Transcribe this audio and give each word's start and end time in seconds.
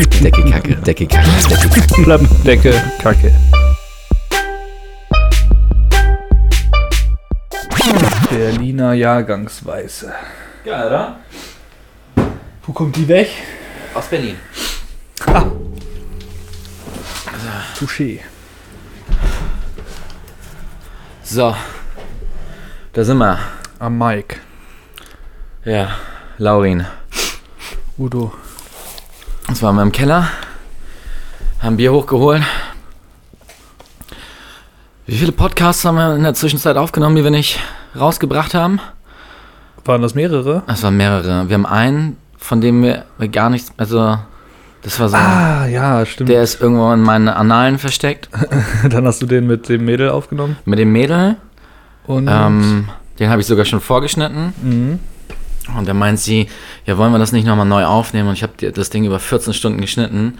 Decke, 0.00 0.42
Kacke, 0.50 0.76
Decke, 0.76 1.06
Kacke, 1.06 1.30
Decke, 1.44 1.68
Kacke. 1.68 2.04
Klappdecke, 2.04 2.72
Kacke. 3.02 3.34
Berliner 8.30 8.94
Jahrgangsweiße. 8.94 10.10
Geil, 10.64 10.86
oder? 10.86 11.20
Wo 12.64 12.72
kommt 12.72 12.96
die 12.96 13.06
weg? 13.08 13.28
Aus 13.92 14.06
Berlin. 14.06 14.36
Touché. 17.78 18.20
So. 21.22 21.54
Da 22.94 23.04
sind 23.04 23.18
wir. 23.18 23.38
Am 23.78 23.98
Mike. 23.98 24.36
Ja, 25.66 25.90
Laurin. 26.38 26.86
Udo. 27.98 28.32
Jetzt 29.50 29.62
waren 29.62 29.74
wir 29.76 29.82
im 29.82 29.92
Keller. 29.92 30.28
Haben 31.60 31.76
Bier 31.76 31.92
hochgeholt. 31.92 32.42
Wie 35.06 35.16
viele 35.16 35.32
Podcasts 35.32 35.84
haben 35.84 35.96
wir 35.96 36.14
in 36.14 36.22
der 36.22 36.34
Zwischenzeit 36.34 36.76
aufgenommen, 36.76 37.16
die 37.16 37.24
wir 37.24 37.30
nicht 37.30 37.58
rausgebracht 37.98 38.54
haben? 38.54 38.80
Waren 39.84 40.02
das 40.02 40.14
mehrere? 40.14 40.62
Es 40.68 40.82
waren 40.82 40.96
mehrere. 40.96 41.48
Wir 41.48 41.54
haben 41.54 41.66
einen, 41.66 42.16
von 42.38 42.60
dem 42.60 42.82
wir 42.82 43.04
gar 43.32 43.50
nichts, 43.50 43.72
also 43.76 44.18
das 44.82 44.98
war 45.00 45.08
so, 45.08 45.16
Ah, 45.16 45.66
ja, 45.66 46.06
stimmt. 46.06 46.30
der 46.30 46.42
ist 46.42 46.60
irgendwo 46.60 46.90
in 46.92 47.00
meinen 47.02 47.28
Annalen 47.28 47.78
versteckt. 47.78 48.28
Dann 48.88 49.06
hast 49.06 49.20
du 49.20 49.26
den 49.26 49.46
mit 49.46 49.68
dem 49.68 49.84
Mädel 49.84 50.10
aufgenommen. 50.10 50.56
Mit 50.64 50.78
dem 50.78 50.92
Mädel. 50.92 51.36
Und 52.06 52.28
Ähm, 52.30 52.88
den 53.18 53.28
habe 53.30 53.40
ich 53.40 53.46
sogar 53.46 53.64
schon 53.66 53.80
vorgeschnitten. 53.80 54.54
mhm. 54.62 54.98
Und 55.76 55.88
da 55.88 55.94
meint 55.94 56.18
sie, 56.20 56.48
ja, 56.86 56.96
wollen 56.98 57.12
wir 57.12 57.18
das 57.18 57.32
nicht 57.32 57.46
nochmal 57.46 57.66
neu 57.66 57.84
aufnehmen? 57.84 58.28
Und 58.28 58.34
ich 58.34 58.42
habe 58.42 58.72
das 58.72 58.90
Ding 58.90 59.04
über 59.04 59.18
14 59.20 59.52
Stunden 59.54 59.80
geschnitten. 59.80 60.38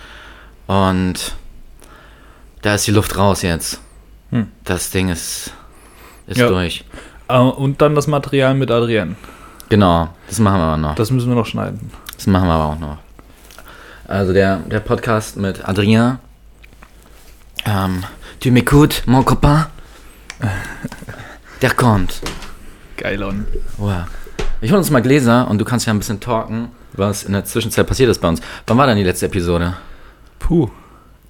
Und 0.67 1.35
da 2.63 2.75
ist 2.75 2.87
die 2.87 2.91
Luft 2.93 3.17
raus 3.17 3.43
jetzt. 3.43 3.81
Hm. 4.31 4.49
Das 4.65 4.91
Ding 4.91 5.09
ist, 5.09 5.53
ist 6.27 6.39
Ja. 6.39 6.49
durch. 6.49 6.85
Äh, 7.29 7.39
und 7.39 7.81
dann 7.81 7.95
das 7.95 8.07
Material 8.07 8.55
mit 8.55 8.71
Adrienne. 8.71 9.17
Genau, 9.69 10.09
das 10.29 10.39
machen 10.41 10.59
wir 10.59 10.65
aber 10.65 10.77
noch. 10.77 10.95
Das 10.97 11.11
müssen 11.11 11.29
wir 11.29 11.37
noch 11.37 11.47
schneiden. 11.47 11.91
Das 12.17 12.27
machen 12.27 12.49
wir 12.49 12.55
aber 12.55 12.65
auch 12.75 12.79
noch. 12.79 12.99
Also 14.09 14.33
der, 14.33 14.57
der 14.59 14.81
Podcast 14.81 15.37
mit 15.37 15.67
Adrien. 15.69 16.19
Ähm, 17.65 18.03
tu 18.41 18.49
m'écoutes, 18.51 19.03
mon 19.07 19.25
copain? 19.25 19.67
Der 21.63 21.71
kommt. 21.75 22.21
Geil 22.97 23.23
on. 23.23 23.47
Wow. 23.77 24.05
Ich 24.63 24.71
hol 24.73 24.79
uns 24.79 24.91
mal 24.91 25.01
Gläser 25.01 25.49
und 25.49 25.59
du 25.59 25.65
kannst 25.65 25.87
ja 25.87 25.93
ein 25.93 25.99
bisschen 25.99 26.21
talken, 26.21 26.69
was 26.93 27.23
in 27.23 27.33
der 27.33 27.45
Zwischenzeit 27.45 27.87
passiert 27.87 28.11
ist 28.11 28.21
bei 28.21 28.29
uns. 28.29 28.41
Wann 28.67 28.77
war 28.77 28.87
denn 28.87 28.97
die 28.97 29.05
letzte 29.05 29.27
Episode? 29.27 29.75
Puh. 30.39 30.69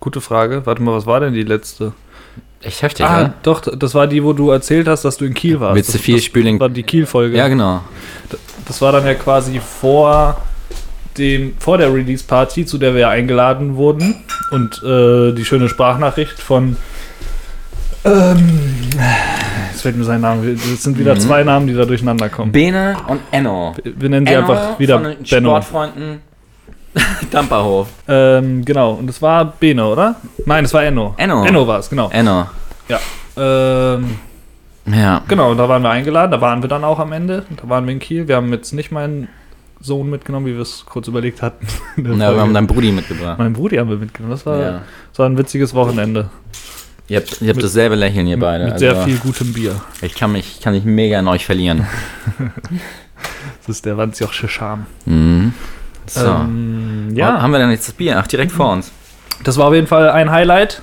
Gute 0.00 0.20
Frage. 0.20 0.62
Warte 0.64 0.82
mal, 0.82 0.94
was 0.94 1.06
war 1.06 1.20
denn 1.20 1.34
die 1.34 1.44
letzte? 1.44 1.92
Echt 2.62 2.82
heftig, 2.82 3.06
ah, 3.06 3.20
oder? 3.20 3.34
doch, 3.42 3.60
das 3.60 3.94
war 3.94 4.06
die, 4.06 4.22
wo 4.24 4.32
du 4.32 4.50
erzählt 4.50 4.88
hast, 4.88 5.04
dass 5.04 5.16
du 5.16 5.24
in 5.24 5.34
Kiel 5.34 5.60
warst. 5.60 5.88
Du 5.88 5.92
das, 5.92 6.00
viel 6.00 6.16
das 6.16 6.24
Spüling? 6.24 6.58
war 6.58 6.68
die 6.68 6.82
Kiel-Folge. 6.82 7.36
Ja, 7.36 7.48
genau. 7.48 7.82
Das 8.66 8.82
war 8.82 8.92
dann 8.92 9.06
ja 9.06 9.14
quasi 9.14 9.60
vor 9.60 10.42
dem, 11.16 11.54
vor 11.58 11.78
der 11.78 11.92
Release-Party, 11.94 12.66
zu 12.66 12.78
der 12.78 12.94
wir 12.94 13.08
eingeladen 13.08 13.76
wurden. 13.76 14.24
Und 14.50 14.82
äh, 14.82 15.32
die 15.32 15.44
schöne 15.44 15.68
Sprachnachricht 15.68 16.38
von 16.38 16.76
ähm, 18.04 18.60
jetzt 19.80 19.82
fällt 19.82 19.96
mir 19.96 20.04
sein 20.04 20.20
Name. 20.20 20.46
Es 20.50 20.82
sind 20.82 20.98
wieder 20.98 21.14
Mhm. 21.14 21.20
zwei 21.20 21.42
Namen, 21.42 21.66
die 21.66 21.74
da 21.74 21.84
durcheinander 21.86 22.28
kommen. 22.28 22.52
Bene 22.52 22.96
und 23.08 23.20
Enno. 23.30 23.74
Wir 23.82 24.08
nennen 24.10 24.26
sie 24.26 24.36
einfach 24.36 24.78
wieder 24.78 25.00
von 25.00 25.04
den 25.04 25.22
Benno. 25.28 25.48
Sportfreunden 25.50 26.20
Damperhof. 27.30 27.88
Ähm, 28.08 28.64
genau, 28.64 28.92
und 28.92 29.08
es 29.08 29.22
war 29.22 29.44
Bene, 29.58 29.86
oder? 29.86 30.16
Nein, 30.44 30.64
es 30.64 30.74
war 30.74 30.84
Enno. 30.84 31.14
Enno. 31.16 31.44
Enno 31.46 31.66
war 31.66 31.78
es, 31.78 31.88
genau. 31.88 32.10
Enno. 32.12 32.46
Ähm, 33.36 34.16
Ja. 34.86 35.22
genau, 35.28 35.52
und 35.52 35.56
da 35.58 35.68
waren 35.68 35.82
wir 35.82 35.90
eingeladen, 35.90 36.32
da 36.32 36.40
waren 36.40 36.62
wir 36.62 36.68
dann 36.68 36.84
auch 36.84 36.98
am 36.98 37.12
Ende. 37.12 37.44
Da 37.62 37.68
waren 37.68 37.86
wir 37.86 37.92
in 37.92 38.00
Kiel. 38.00 38.28
Wir 38.28 38.36
haben 38.36 38.52
jetzt 38.52 38.72
nicht 38.72 38.90
meinen 38.90 39.28
Sohn 39.80 40.10
mitgenommen, 40.10 40.44
wie 40.46 40.54
wir 40.54 40.60
es 40.60 40.84
kurz 40.84 41.08
überlegt 41.08 41.40
hatten. 41.42 41.66
Na, 41.96 42.34
wir 42.34 42.40
haben 42.40 42.52
deinen 42.52 42.66
Brudi 42.66 42.92
mitgebracht. 42.92 43.38
Meinen 43.38 43.54
Brudi 43.54 43.76
haben 43.76 43.88
wir 43.88 43.96
mitgenommen. 43.96 44.32
Das 44.32 44.44
war, 44.44 44.58
Ja. 44.60 44.80
das 45.10 45.18
war 45.20 45.26
ein 45.26 45.38
witziges 45.38 45.72
Wochenende. 45.74 46.28
Ihr 47.10 47.18
habt, 47.18 47.42
ihr 47.42 47.48
habt 47.48 47.56
Mit- 47.56 47.64
dasselbe 47.64 47.96
Lächeln, 47.96 48.26
ihr 48.28 48.38
beide. 48.38 48.66
Mit 48.66 48.78
sehr 48.78 48.92
Also, 48.94 49.02
viel 49.02 49.16
gutem 49.18 49.52
Bier. 49.52 49.74
Ich 50.00 50.14
kann 50.14 50.30
mich, 50.32 50.60
kann 50.62 50.72
mich 50.74 50.84
mega 50.84 51.18
in 51.18 51.28
euch 51.28 51.44
verlieren. 51.44 51.86
Das 53.66 53.76
ist 53.76 53.84
der 53.84 53.96
Wanzjochsche 53.98 54.48
Charme. 54.48 54.86
Mhm. 55.04 55.52
So. 56.06 56.24
Ähm, 56.26 57.08
ja. 57.14 57.34
ja, 57.36 57.42
haben 57.42 57.50
wir 57.52 57.58
denn 57.58 57.70
jetzt 57.70 57.86
das 57.86 57.94
Bier? 57.94 58.18
Ach, 58.18 58.26
direkt 58.26 58.50
vor 58.52 58.72
uns. 58.72 58.90
das 59.44 59.58
war 59.58 59.66
auf 59.68 59.74
jeden 59.74 59.86
Fall 59.86 60.08
ein 60.10 60.30
Highlight. 60.30 60.80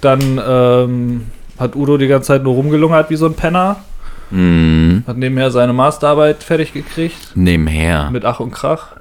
Dann 0.00 0.40
ähm, 0.44 1.26
hat 1.58 1.76
Udo 1.76 1.98
die 1.98 2.06
ganze 2.08 2.28
Zeit 2.28 2.42
nur 2.42 2.54
rumgelungert 2.54 3.10
wie 3.10 3.16
so 3.16 3.26
ein 3.26 3.34
Penner. 3.34 3.76
Mhm. 4.30 5.04
Hat 5.06 5.16
nebenher 5.18 5.50
seine 5.50 5.72
Masterarbeit 5.74 6.42
fertig 6.42 6.72
gekriegt. 6.72 7.32
Nebenher. 7.34 8.10
Mit 8.10 8.24
Ach 8.24 8.40
und 8.40 8.50
Krach. 8.52 8.96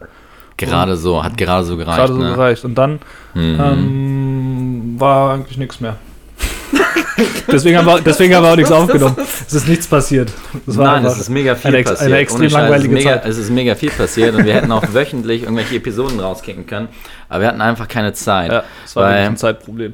Gerade 0.57 0.97
so, 0.97 1.23
hat 1.23 1.37
gerade 1.37 1.65
so 1.65 1.77
gereicht. 1.77 1.97
Gerade 1.97 2.13
so 2.13 2.19
ne? 2.19 2.29
gereicht. 2.31 2.65
Und 2.65 2.75
dann 2.75 2.99
Mhm. 3.33 3.59
ähm, 3.63 4.95
war 4.99 5.33
eigentlich 5.33 5.57
nichts 5.57 5.79
mehr. 5.79 5.95
deswegen, 7.51 7.77
haben 7.77 7.85
wir, 7.85 8.01
deswegen 8.01 8.35
haben 8.35 8.43
wir 8.43 8.51
auch 8.51 8.55
nichts 8.55 8.71
aufgenommen. 8.71 9.15
Es 9.47 9.53
ist 9.53 9.67
nichts 9.67 9.87
passiert. 9.87 10.31
Das 10.65 10.77
war 10.77 10.85
Nein, 10.85 11.05
es 11.05 11.17
ist 11.17 11.29
mega 11.29 11.55
viel 11.55 11.73
eine 11.73 11.83
passiert. 11.83 12.01
eine 12.01 12.17
extrem 12.17 12.49
Scheiß, 12.49 12.53
langweilige 12.53 12.93
es 12.95 12.99
ist 12.99 13.05
mega, 13.05 13.21
Zeit. 13.21 13.29
Es 13.29 13.37
ist 13.37 13.49
mega 13.49 13.75
viel 13.75 13.89
passiert 13.91 14.35
und 14.35 14.45
wir 14.45 14.53
hätten 14.53 14.71
auch 14.71 14.83
wöchentlich 14.93 15.43
irgendwelche 15.43 15.75
Episoden 15.75 16.19
rauskicken 16.19 16.67
können. 16.67 16.89
Aber 17.29 17.41
wir 17.41 17.47
hatten 17.47 17.61
einfach 17.61 17.87
keine 17.87 18.13
Zeit. 18.13 18.51
ja, 18.51 18.63
es 18.85 18.95
war 18.95 19.03
weil, 19.05 19.25
ein 19.27 19.37
Zeitproblem. 19.37 19.93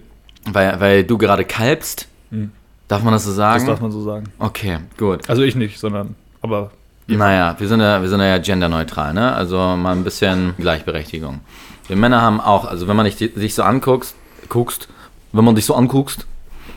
weil, 0.51 0.79
weil 0.79 1.03
du 1.03 1.17
gerade 1.17 1.45
kalbst. 1.45 2.07
Hm. 2.31 2.51
Darf 2.87 3.03
man 3.03 3.13
das 3.13 3.23
so 3.23 3.29
Das 3.29 3.37
sagen? 3.37 3.67
darf 3.67 3.81
man 3.81 3.91
so 3.91 4.03
sagen. 4.03 4.25
okay, 4.39 4.79
gut. 4.97 5.29
Also 5.29 5.41
ich 5.43 5.55
nicht, 5.55 5.79
sondern 5.79 6.15
aber 6.41 6.71
Naja, 7.07 7.55
wir 7.57 7.67
sind 7.67 7.79
ja, 7.79 8.01
wir 8.01 8.09
sind 8.09 8.19
ja 8.19 8.37
genderneutral, 8.39 9.13
ne? 9.13 9.33
Also 9.33 9.57
mal 9.57 9.93
ein 9.93 10.03
bisschen 10.03 10.53
Gleichberechtigung. 10.57 11.39
Wir 11.87 11.95
Männer 11.95 12.21
haben 12.21 12.39
auch, 12.41 12.65
also 12.65 12.87
wenn 12.87 12.95
man 12.95 13.05
dich, 13.05 13.17
sich 13.17 13.55
so 13.55 13.63
anguckst, 13.63 14.15
guckst, 14.49 14.87
wenn 15.31 15.43
man 15.45 15.55
dich 15.55 15.65
so 15.65 15.75
anguckst, 15.75 16.25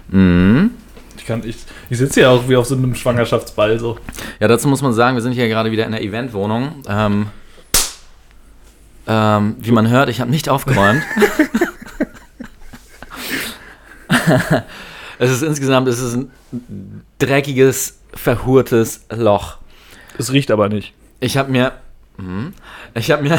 mhm. 0.09 0.71
ich 1.17 1.27
kann 1.27 1.43
ich, 1.45 1.57
ich 1.91 1.99
sitze 1.99 2.23
ja 2.23 2.31
auch 2.31 2.49
wie 2.49 2.57
auf 2.57 2.67
so 2.67 2.75
einem 2.75 2.95
Schwangerschaftsball 2.95 3.79
so. 3.79 3.99
Ja, 4.41 4.49
dazu 4.49 4.69
muss 4.69 4.83
man 4.83 4.93
sagen, 4.93 5.17
wir 5.17 5.23
sind 5.23 5.33
hier 5.33 5.49
gerade 5.49 5.71
wieder 5.71 5.87
in 5.87 5.93
der 5.93 6.03
Eventwohnung. 6.03 6.83
Ähm, 6.89 7.27
ähm, 9.07 9.57
wie 9.61 9.71
man 9.71 9.89
hört, 9.89 10.09
ich 10.09 10.21
habe 10.21 10.31
nicht 10.31 10.49
aufgeräumt. 10.49 11.03
es 15.19 15.31
ist 15.31 15.43
insgesamt, 15.43 15.89
es 15.89 16.01
ist 16.01 16.15
ein 16.15 16.31
dreckiges, 17.19 18.01
verhurtes 18.15 19.07
Loch. 19.11 19.59
Es 20.19 20.33
riecht 20.33 20.51
aber 20.51 20.69
nicht. 20.69 20.95
Ich 21.21 21.37
habe 21.37 21.53
mir, 21.53 21.73
mhm. 22.17 22.53
ich 22.95 23.11
habe 23.11 23.23
mir, 23.23 23.39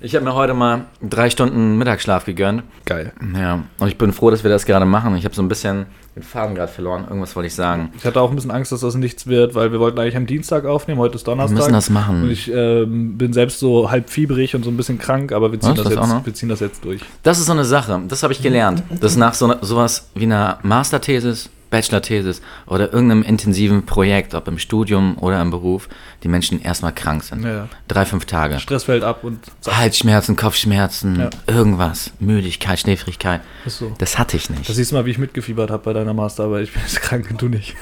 ich 0.00 0.14
habe 0.14 0.24
mir 0.24 0.34
heute 0.34 0.54
mal 0.54 0.84
drei 1.02 1.30
Stunden 1.30 1.76
Mittagsschlaf 1.78 2.24
gegönnt. 2.24 2.62
Geil. 2.84 3.12
Ja, 3.36 3.64
und 3.78 3.88
ich 3.88 3.98
bin 3.98 4.12
froh, 4.12 4.30
dass 4.30 4.44
wir 4.44 4.50
das 4.50 4.64
gerade 4.66 4.84
machen. 4.84 5.16
Ich 5.16 5.24
habe 5.24 5.34
so 5.34 5.42
ein 5.42 5.48
bisschen 5.48 5.86
den 6.14 6.22
Faden 6.22 6.54
gerade 6.54 6.70
verloren. 6.70 7.04
Irgendwas 7.08 7.36
wollte 7.36 7.46
ich 7.46 7.54
sagen. 7.54 7.90
Ich 7.96 8.04
hatte 8.04 8.20
auch 8.20 8.30
ein 8.30 8.34
bisschen 8.36 8.50
Angst, 8.50 8.72
dass 8.72 8.80
das 8.80 8.94
nichts 8.96 9.26
wird, 9.26 9.54
weil 9.54 9.72
wir 9.72 9.80
wollten 9.80 9.98
eigentlich 9.98 10.16
am 10.16 10.26
Dienstag 10.26 10.64
aufnehmen, 10.64 10.98
heute 11.00 11.14
ist 11.16 11.26
Wir 11.26 11.32
Donnerstag. 11.32 11.56
müssen 11.56 11.72
das 11.72 11.88
und 11.88 11.94
machen. 11.94 12.30
ich 12.30 12.50
ähm, 12.52 13.16
bin 13.16 13.32
selbst 13.32 13.60
so 13.60 13.90
halb 13.90 14.10
fiebrig 14.10 14.54
und 14.54 14.64
so 14.64 14.70
ein 14.70 14.76
bisschen 14.76 14.98
krank, 14.98 15.32
aber 15.32 15.52
wir 15.52 15.60
ziehen, 15.60 15.70
Was, 15.70 15.84
das, 15.84 15.94
das 15.94 16.10
jetzt, 16.10 16.26
wir 16.26 16.34
ziehen 16.34 16.48
das 16.48 16.60
jetzt 16.60 16.84
durch. 16.84 17.00
Das 17.22 17.38
ist 17.38 17.46
so 17.46 17.52
eine 17.52 17.64
Sache. 17.64 18.00
Das 18.08 18.22
habe 18.22 18.32
ich 18.32 18.42
gelernt. 18.42 18.82
Dass 19.00 19.16
nach 19.16 19.34
so 19.34 19.46
ne, 19.46 19.58
sowas 19.60 20.08
wie 20.14 20.24
einer 20.24 20.58
Masterthesis, 20.62 21.50
Bachelorthesis 21.70 22.40
oder 22.66 22.92
irgendeinem 22.92 23.22
intensiven 23.22 23.84
Projekt, 23.86 24.34
ob 24.34 24.48
im 24.48 24.58
Studium 24.58 25.18
oder 25.18 25.40
im 25.40 25.50
Beruf, 25.50 25.88
die 26.22 26.28
Menschen 26.28 26.60
erstmal 26.62 26.92
krank 26.94 27.22
sind. 27.24 27.44
Ja. 27.44 27.68
Drei, 27.88 28.04
fünf 28.04 28.24
Tage. 28.24 28.58
Stress 28.60 28.84
fällt 28.84 29.04
ab 29.04 29.24
und 29.24 29.38
Halsschmerzen, 29.66 30.36
Kopfschmerzen, 30.36 31.18
Ja. 31.20 31.30
irgendwas, 31.46 32.10
Müdigkeit, 32.20 32.78
Schläfrigkeit. 32.78 33.40
ist 33.66 33.78
so. 33.78 33.92
Das 33.98 34.18
hatte 34.18 34.36
ich 34.36 34.48
nicht. 34.50 34.68
Das 34.68 34.76
siehst 34.76 34.92
du 34.92 34.96
mal, 34.96 35.04
wie 35.06 35.10
ich 35.10 35.18
mitgefiebert 35.18 35.70
habe 35.70 35.82
bei 35.84 35.92
deiner 35.92 36.14
Masterarbeit. 36.14 36.64
Ich 36.64 36.72
bin 36.72 36.82
jetzt 36.82 37.00
krank 37.02 37.26
und 37.30 37.40
du 37.42 37.48
nicht. 37.48 37.74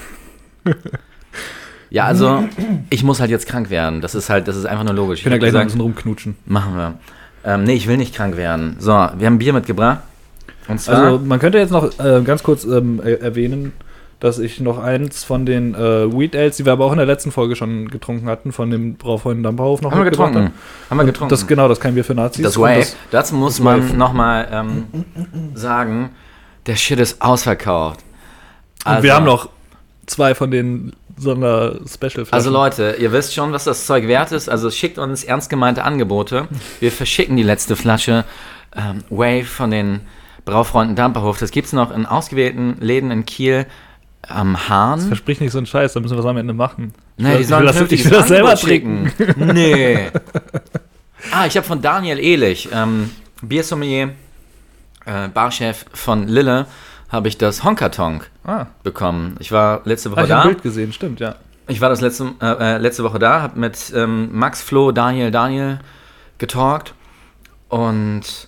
Ja, 1.89 2.03
also 2.03 2.43
ich 2.89 3.03
muss 3.03 3.21
halt 3.21 3.31
jetzt 3.31 3.47
krank 3.47 3.69
werden. 3.69 4.01
Das 4.01 4.13
ist 4.13 4.29
halt, 4.29 4.47
das 4.49 4.57
ist 4.57 4.65
einfach 4.65 4.83
nur 4.83 4.93
logisch. 4.93 5.19
Ich 5.19 5.23
bin 5.23 5.31
ja 5.31 5.39
gleich 5.39 5.53
noch 5.53 5.61
ein 5.61 5.67
gesagt, 5.67 5.77
bisschen 5.77 5.81
rumknutschen. 5.81 6.35
machen 6.45 6.75
wir. 6.75 6.95
Ähm, 7.45 7.63
nee, 7.63 7.75
ich 7.75 7.87
will 7.87 7.95
nicht 7.95 8.13
krank 8.13 8.35
werden. 8.35 8.75
So, 8.79 8.91
wir 8.91 9.25
haben 9.25 9.37
Bier 9.37 9.53
mitgebracht. 9.53 9.99
Und 10.67 10.87
Also 10.89 11.19
man 11.23 11.39
könnte 11.39 11.57
jetzt 11.57 11.71
noch 11.71 11.97
äh, 11.99 12.21
ganz 12.23 12.43
kurz 12.43 12.63
ähm, 12.65 13.01
er- 13.03 13.21
erwähnen, 13.21 13.73
dass 14.19 14.39
ich 14.39 14.59
noch 14.59 14.79
eins 14.79 15.23
von 15.23 15.45
den 15.45 15.75
äh, 15.75 16.11
Wheat 16.11 16.35
Ales, 16.35 16.57
die 16.57 16.65
wir 16.65 16.73
aber 16.73 16.85
auch 16.85 16.91
in 16.91 16.97
der 16.97 17.05
letzten 17.05 17.31
Folge 17.31 17.55
schon 17.55 17.87
getrunken 17.89 18.27
hatten, 18.27 18.51
von 18.51 18.71
dem 18.71 18.95
Braufreund 18.95 19.45
Dampferhof 19.45 19.81
noch 19.81 19.91
haben 19.91 19.99
wir 20.03 20.09
getrunken. 20.09 20.51
Haben 20.89 20.97
wir 20.97 21.01
Und 21.01 21.05
getrunken. 21.05 21.29
Das, 21.29 21.45
genau, 21.45 21.67
das 21.67 21.79
kein 21.79 21.93
Bier 21.93 22.03
für 22.03 22.15
Nazis. 22.15 22.43
Das 22.43 22.57
Und 22.57 22.63
Way. 22.63 22.79
das- 22.79 22.95
Dazu 23.11 23.35
muss 23.35 23.57
das 23.57 23.63
man 23.63 23.97
nochmal 23.97 24.47
ähm, 24.51 24.85
sagen, 25.53 26.09
der 26.65 26.75
Shit 26.75 26.99
ist 26.99 27.21
ausverkauft. 27.21 27.99
Und 28.85 28.91
Also, 28.91 29.03
wir 29.03 29.13
haben 29.13 29.25
noch 29.25 29.49
zwei 30.07 30.33
von 30.35 30.49
den 30.51 30.93
Sonder-Special. 31.19 32.25
Also 32.31 32.49
Leute, 32.49 32.95
ihr 32.99 33.11
wisst 33.11 33.33
schon, 33.33 33.51
was 33.51 33.63
das 33.65 33.85
Zeug 33.85 34.07
wert 34.07 34.31
ist. 34.31 34.49
Also 34.49 34.69
schickt 34.71 34.97
uns 34.97 35.23
ernst 35.23 35.49
gemeinte 35.49 35.83
Angebote. 35.83 36.47
Wir 36.79 36.91
verschicken 36.91 37.37
die 37.37 37.43
letzte 37.43 37.75
Flasche 37.75 38.25
ähm, 38.75 39.03
Wave 39.09 39.45
von 39.45 39.71
den 39.71 40.01
Braufreunden 40.47 40.95
Damperhof. 40.95 41.37
Das 41.39 41.51
gibt 41.51 41.67
es 41.67 41.73
noch 41.73 41.91
in 41.91 42.05
ausgewählten 42.05 42.77
Läden 42.79 43.11
in 43.11 43.25
Kiel 43.25 43.65
am 44.25 44.69
Hahn. 44.69 45.01
Versprich 45.01 45.41
nicht 45.41 45.51
so 45.51 45.57
einen 45.57 45.67
Scheiß, 45.67 45.91
da 45.91 45.99
müssen 45.99 46.13
wir 46.13 46.17
das 46.21 46.25
am 46.25 46.37
Ende 46.37 46.53
machen. 46.53 46.93
Nee, 47.17 47.35
die 47.35 47.41
ich 47.41 47.47
sollen 47.47 47.65
will 47.65 47.73
das, 47.73 47.91
ich 47.91 48.05
will 48.05 48.11
das 48.11 48.27
selber 48.29 48.55
trinken. 48.55 49.11
schicken. 49.17 49.53
Nee. 49.53 50.09
ah, 51.31 51.45
ich 51.45 51.57
habe 51.57 51.67
von 51.67 51.81
Daniel 51.81 52.17
Ehlich, 52.17 52.69
ähm, 52.73 53.11
Biersommelier, 53.41 54.11
äh, 55.05 55.27
Barchef 55.27 55.85
von 55.93 56.29
Lille, 56.29 56.65
habe 57.09 57.27
ich 57.27 57.37
das 57.37 57.65
Honkatonk 57.65 58.29
Ah, 58.45 58.67
bekommen. 58.83 59.35
Ich 59.39 59.51
war 59.51 59.81
letzte 59.83 60.11
Woche 60.11 60.21
habe 60.21 60.27
ich 60.29 60.33
ein 60.33 60.41
da. 60.43 60.47
Bild 60.47 60.63
gesehen, 60.63 60.93
stimmt, 60.93 61.19
ja. 61.19 61.35
Ich 61.67 61.81
war 61.81 61.89
das 61.89 61.99
letzte, 61.99 62.31
äh, 62.41 62.75
äh, 62.75 62.77
letzte 62.77 63.03
Woche 63.03 63.19
da, 63.19 63.41
habe 63.41 63.59
mit 63.59 63.91
ähm, 63.93 64.29
Max, 64.31 64.61
Flo, 64.61 64.93
Daniel, 64.93 65.29
Daniel 65.29 65.79
getalkt 66.37 66.93
und 67.67 68.47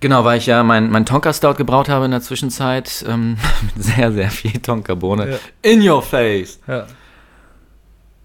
genau, 0.00 0.24
weil 0.24 0.38
ich 0.38 0.46
ja 0.46 0.62
mein, 0.62 0.90
mein 0.90 1.06
Tonka 1.06 1.32
Stout 1.32 1.54
gebraut 1.54 1.88
habe 1.88 2.04
in 2.04 2.10
der 2.10 2.20
Zwischenzeit, 2.20 3.04
ähm, 3.08 3.36
mit 3.74 3.84
sehr, 3.84 4.12
sehr 4.12 4.30
viel 4.30 4.60
Tonka-Bohne. 4.60 5.30
Ja. 5.30 5.38
In 5.62 5.88
your 5.88 6.02
face! 6.02 6.58
ja. 6.66 6.86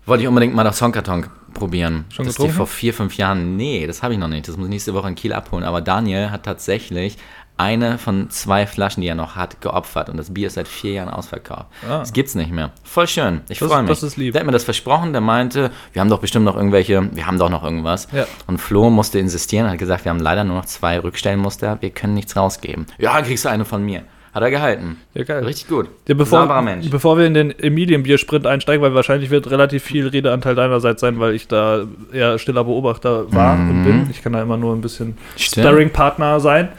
Wollte 0.05 0.23
ich 0.23 0.27
unbedingt 0.27 0.53
mal 0.53 0.63
das 0.63 0.81
Honka 0.81 1.01
Tonk 1.01 1.29
probieren. 1.53 2.05
Schon 2.09 2.25
das 2.25 2.35
getrunken? 2.35 2.53
Die 2.53 2.57
vor 2.57 2.67
vier, 2.67 2.93
fünf 2.93 3.15
Jahren, 3.15 3.55
nee, 3.55 3.87
das 3.87 4.03
habe 4.03 4.13
ich 4.13 4.19
noch 4.19 4.27
nicht. 4.27 4.47
Das 4.47 4.57
muss 4.57 4.65
ich 4.65 4.69
nächste 4.69 4.93
Woche 4.93 5.07
in 5.07 5.15
Kiel 5.15 5.31
abholen. 5.31 5.63
Aber 5.63 5.81
Daniel 5.81 6.31
hat 6.31 6.43
tatsächlich 6.43 7.17
eine 7.63 7.97
von 7.97 8.29
zwei 8.29 8.67
Flaschen, 8.67 9.01
die 9.01 9.07
er 9.07 9.15
noch 9.15 9.35
hat, 9.35 9.61
geopfert. 9.61 10.09
Und 10.09 10.17
das 10.17 10.33
Bier 10.33 10.47
ist 10.47 10.53
seit 10.53 10.67
vier 10.67 10.93
Jahren 10.93 11.09
ausverkauft. 11.09 11.67
Ah. 11.83 11.99
Das 11.99 12.13
gibt's 12.13 12.35
nicht 12.35 12.51
mehr. 12.51 12.71
Voll 12.83 13.07
schön. 13.07 13.41
Ich 13.49 13.59
freue 13.59 13.81
mich. 13.81 13.89
das 13.89 14.03
ist 14.03 14.17
lieb. 14.17 14.33
Der 14.33 14.41
hat 14.41 14.45
mir 14.45 14.51
das 14.51 14.63
versprochen. 14.63 15.13
Der 15.13 15.21
meinte, 15.21 15.71
wir 15.93 16.01
haben 16.01 16.09
doch 16.09 16.19
bestimmt 16.19 16.45
noch 16.45 16.55
irgendwelche, 16.55 17.09
wir 17.15 17.25
haben 17.25 17.39
doch 17.39 17.49
noch 17.49 17.63
irgendwas. 17.63 18.07
Ja. 18.11 18.25
Und 18.47 18.59
Flo 18.59 18.89
musste 18.89 19.19
insistieren, 19.19 19.69
hat 19.69 19.77
gesagt, 19.77 20.05
wir 20.05 20.09
haben 20.09 20.19
leider 20.19 20.43
nur 20.43 20.57
noch 20.57 20.65
zwei 20.65 20.99
Rückstellmuster. 20.99 21.77
Wir 21.81 21.91
können 21.91 22.13
nichts 22.13 22.35
rausgeben. 22.35 22.85
Ja, 22.97 23.21
kriegst 23.21 23.45
du 23.45 23.49
eine 23.49 23.65
von 23.65 23.83
mir. 23.83 24.03
Hat 24.33 24.41
er 24.41 24.49
gehalten. 24.49 24.97
Ja, 25.13 25.23
geil. 25.23 25.45
Richtig 25.45 25.67
gut. 25.67 25.89
Ja, 26.07 26.15
bevor, 26.15 26.61
Mensch. 26.63 26.89
bevor 26.89 27.19
wir 27.19 27.25
in 27.27 27.35
den 27.35 27.51
Emilien-Bier-Sprint 27.57 28.47
einsteigen, 28.47 28.81
weil 28.81 28.95
wahrscheinlich 28.95 29.29
wird 29.29 29.51
relativ 29.51 29.83
viel 29.83 30.07
Redeanteil 30.07 30.55
deinerseits 30.55 31.01
sein, 31.01 31.19
weil 31.19 31.35
ich 31.35 31.47
da 31.47 31.85
eher 32.11 32.39
stiller 32.39 32.63
Beobachter 32.63 33.31
war 33.31 33.53
und 33.53 33.83
bin. 33.83 34.07
Ich 34.09 34.23
kann 34.23 34.33
da 34.33 34.41
immer 34.41 34.57
nur 34.57 34.73
ein 34.75 34.81
bisschen 34.81 35.17
Stimmt. 35.35 35.67
Sparring-Partner 35.67 36.39
sein 36.39 36.69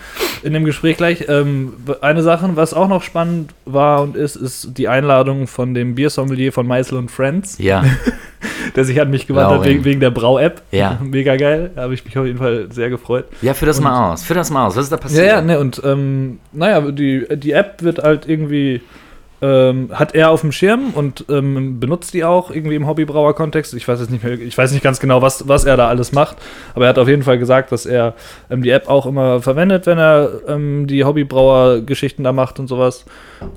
in 0.42 0.52
dem 0.52 0.64
Gespräch 0.64 0.96
gleich. 0.96 1.26
Ähm, 1.28 1.74
eine 2.00 2.22
Sache, 2.22 2.48
was 2.54 2.74
auch 2.74 2.88
noch 2.88 3.02
spannend 3.02 3.54
war 3.64 4.02
und 4.02 4.16
ist, 4.16 4.36
ist 4.36 4.76
die 4.76 4.88
Einladung 4.88 5.46
von 5.46 5.74
dem 5.74 5.94
Biersommelier 5.94 6.52
von 6.52 6.66
Meißel 6.66 6.98
und 6.98 7.10
Friends, 7.10 7.58
Ja, 7.58 7.84
der 8.76 8.84
sich 8.84 9.00
an 9.00 9.10
mich 9.10 9.26
gewandt 9.26 9.46
hat 9.48 9.54
Laurin. 9.56 9.70
wegen, 9.70 9.84
wegen 9.84 10.00
der 10.00 10.10
Brau-App. 10.10 10.62
Ja. 10.70 10.98
Mega 11.02 11.36
geil. 11.36 11.70
Da 11.74 11.82
habe 11.82 11.94
ich 11.94 12.04
mich 12.04 12.16
auf 12.18 12.26
jeden 12.26 12.38
Fall 12.38 12.66
sehr 12.70 12.90
gefreut. 12.90 13.26
ja, 13.42 13.54
führ 13.54 13.66
das 13.66 13.78
Und- 13.78 13.84
mal 13.84 14.12
aus. 14.12 14.24
Führ 14.24 14.36
das 14.36 14.50
mal 14.50 14.66
aus. 14.66 14.76
Was 14.76 14.84
ist 14.84 14.92
da 14.92 14.96
passiert? 14.96 15.26
Ja, 15.26 15.34
ja, 15.34 15.40
ne, 15.42 15.58
und 15.58 15.80
ähm, 15.84 16.38
naja, 16.52 16.80
die, 16.90 17.26
die 17.36 17.52
App 17.52 17.82
wird 17.82 17.98
halt 17.98 18.28
irgendwie, 18.28 18.80
ähm, 19.44 19.90
hat 19.92 20.14
er 20.14 20.30
auf 20.30 20.40
dem 20.40 20.52
Schirm 20.52 20.92
und 20.94 21.26
ähm, 21.28 21.78
benutzt 21.78 22.14
die 22.14 22.24
auch 22.24 22.50
irgendwie 22.50 22.76
im 22.76 22.86
Hobbybrauer-Kontext. 22.86 23.74
Ich 23.74 23.86
weiß 23.86 24.00
jetzt 24.00 24.10
nicht 24.10 24.24
mehr, 24.24 24.40
ich 24.40 24.56
weiß 24.56 24.72
nicht 24.72 24.82
ganz 24.82 25.00
genau, 25.00 25.20
was, 25.20 25.46
was 25.46 25.66
er 25.66 25.76
da 25.76 25.88
alles 25.88 26.12
macht, 26.12 26.38
aber 26.74 26.86
er 26.86 26.88
hat 26.88 26.98
auf 26.98 27.08
jeden 27.08 27.22
Fall 27.22 27.38
gesagt, 27.38 27.70
dass 27.70 27.84
er 27.84 28.14
ähm, 28.48 28.62
die 28.62 28.70
App 28.70 28.88
auch 28.88 29.04
immer 29.04 29.42
verwendet, 29.42 29.84
wenn 29.84 29.98
er 29.98 30.30
ähm, 30.48 30.86
die 30.86 31.04
Hobbybrauer-Geschichten 31.04 32.24
da 32.24 32.32
macht 32.32 32.58
und 32.58 32.68
sowas. 32.68 33.04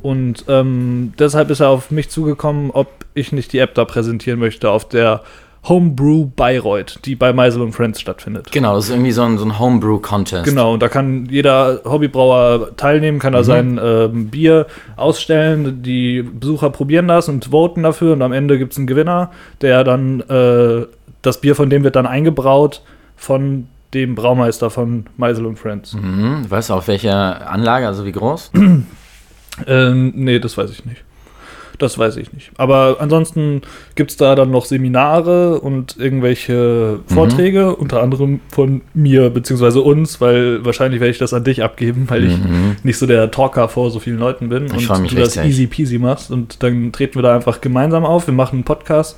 Und 0.01 0.43
ähm, 0.49 1.13
deshalb 1.17 1.49
ist 1.51 1.61
er 1.61 1.69
auf 1.69 1.89
mich 1.89 2.09
zugekommen, 2.09 2.71
ob 2.71 2.89
ich 3.13 3.31
nicht 3.31 3.53
die 3.53 3.59
App 3.59 3.73
da 3.73 3.85
präsentieren 3.85 4.39
möchte 4.39 4.69
auf 4.69 4.89
der 4.89 5.21
Homebrew 5.67 6.27
Bayreuth, 6.35 6.99
die 7.05 7.15
bei 7.15 7.33
Meisel 7.33 7.61
und 7.61 7.73
Friends 7.73 7.99
stattfindet. 7.99 8.51
Genau, 8.51 8.75
das 8.75 8.85
ist 8.85 8.91
irgendwie 8.91 9.11
so 9.11 9.23
ein, 9.23 9.37
so 9.37 9.45
ein 9.45 9.59
Homebrew-Contest. 9.59 10.45
Genau, 10.45 10.73
und 10.73 10.81
da 10.81 10.87
kann 10.87 11.27
jeder 11.29 11.81
Hobbybrauer 11.83 12.75
teilnehmen, 12.77 13.19
kann 13.19 13.33
da 13.33 13.43
sein 13.43 13.79
ähm, 13.83 14.29
Bier 14.29 14.67
ausstellen. 14.95 15.83
Die 15.83 16.23
Besucher 16.23 16.69
probieren 16.69 17.07
das 17.07 17.27
und 17.29 17.45
voten 17.51 17.83
dafür 17.83 18.13
und 18.13 18.21
am 18.21 18.31
Ende 18.31 18.57
gibt 18.57 18.73
es 18.73 18.77
einen 18.77 18.87
Gewinner, 18.87 19.31
der 19.61 19.83
dann, 19.83 20.21
äh, 20.21 20.85
das 21.21 21.41
Bier 21.41 21.55
von 21.55 21.69
dem 21.69 21.83
wird 21.83 21.95
dann 21.95 22.05
eingebraut 22.05 22.81
von 23.15 23.67
dem 23.93 24.15
Braumeister 24.15 24.69
von 24.69 25.05
Meisel 25.17 25.45
und 25.45 25.57
Friends. 25.57 25.93
Mhm. 25.93 26.45
Weißt 26.49 26.69
du, 26.69 26.75
auf 26.75 26.87
welcher 26.87 27.49
Anlage, 27.49 27.87
also 27.87 28.05
wie 28.05 28.11
groß? 28.11 28.51
Ähm, 29.65 30.13
nee, 30.15 30.37
das 30.37 30.55
weiß 30.55 30.69
ich 30.69 30.85
nicht. 30.85 31.03
Das 31.79 31.97
weiß 31.99 32.17
ich 32.17 32.33
nicht. 32.33 32.51
Aber 32.57 32.97
ansonsten 32.99 33.61
gibt 33.95 34.09
es 34.11 34.17
da 34.17 34.33
dann 34.35 34.49
noch 34.49 34.65
Seminare 34.65 35.59
und 35.59 35.95
irgendwelche 35.99 36.99
Vorträge, 37.07 37.75
unter 37.75 38.01
anderem 38.01 38.39
von 38.49 38.81
mir 38.93 39.29
bzw. 39.29 39.79
uns, 39.79 40.19
weil 40.19 40.65
wahrscheinlich 40.65 40.99
werde 40.99 41.11
ich 41.11 41.17
das 41.19 41.33
an 41.33 41.43
dich 41.43 41.63
abgeben, 41.63 42.05
weil 42.09 42.23
ich 42.25 42.37
Mhm. 42.37 42.77
nicht 42.83 42.97
so 42.97 43.05
der 43.05 43.29
Talker 43.31 43.69
vor 43.69 43.91
so 43.91 43.99
vielen 43.99 44.17
Leuten 44.19 44.49
bin 44.49 44.65
Ich 44.75 44.89
und 44.89 45.11
du 45.11 45.15
das 45.15 45.37
easy 45.37 45.67
peasy 45.67 45.99
machst. 45.99 46.31
Und 46.31 46.63
dann 46.63 46.91
treten 46.91 47.15
wir 47.15 47.21
da 47.21 47.35
einfach 47.35 47.61
gemeinsam 47.61 48.05
auf. 48.05 48.27
Wir 48.27 48.33
machen 48.33 48.55
einen 48.57 48.63
Podcast. 48.63 49.17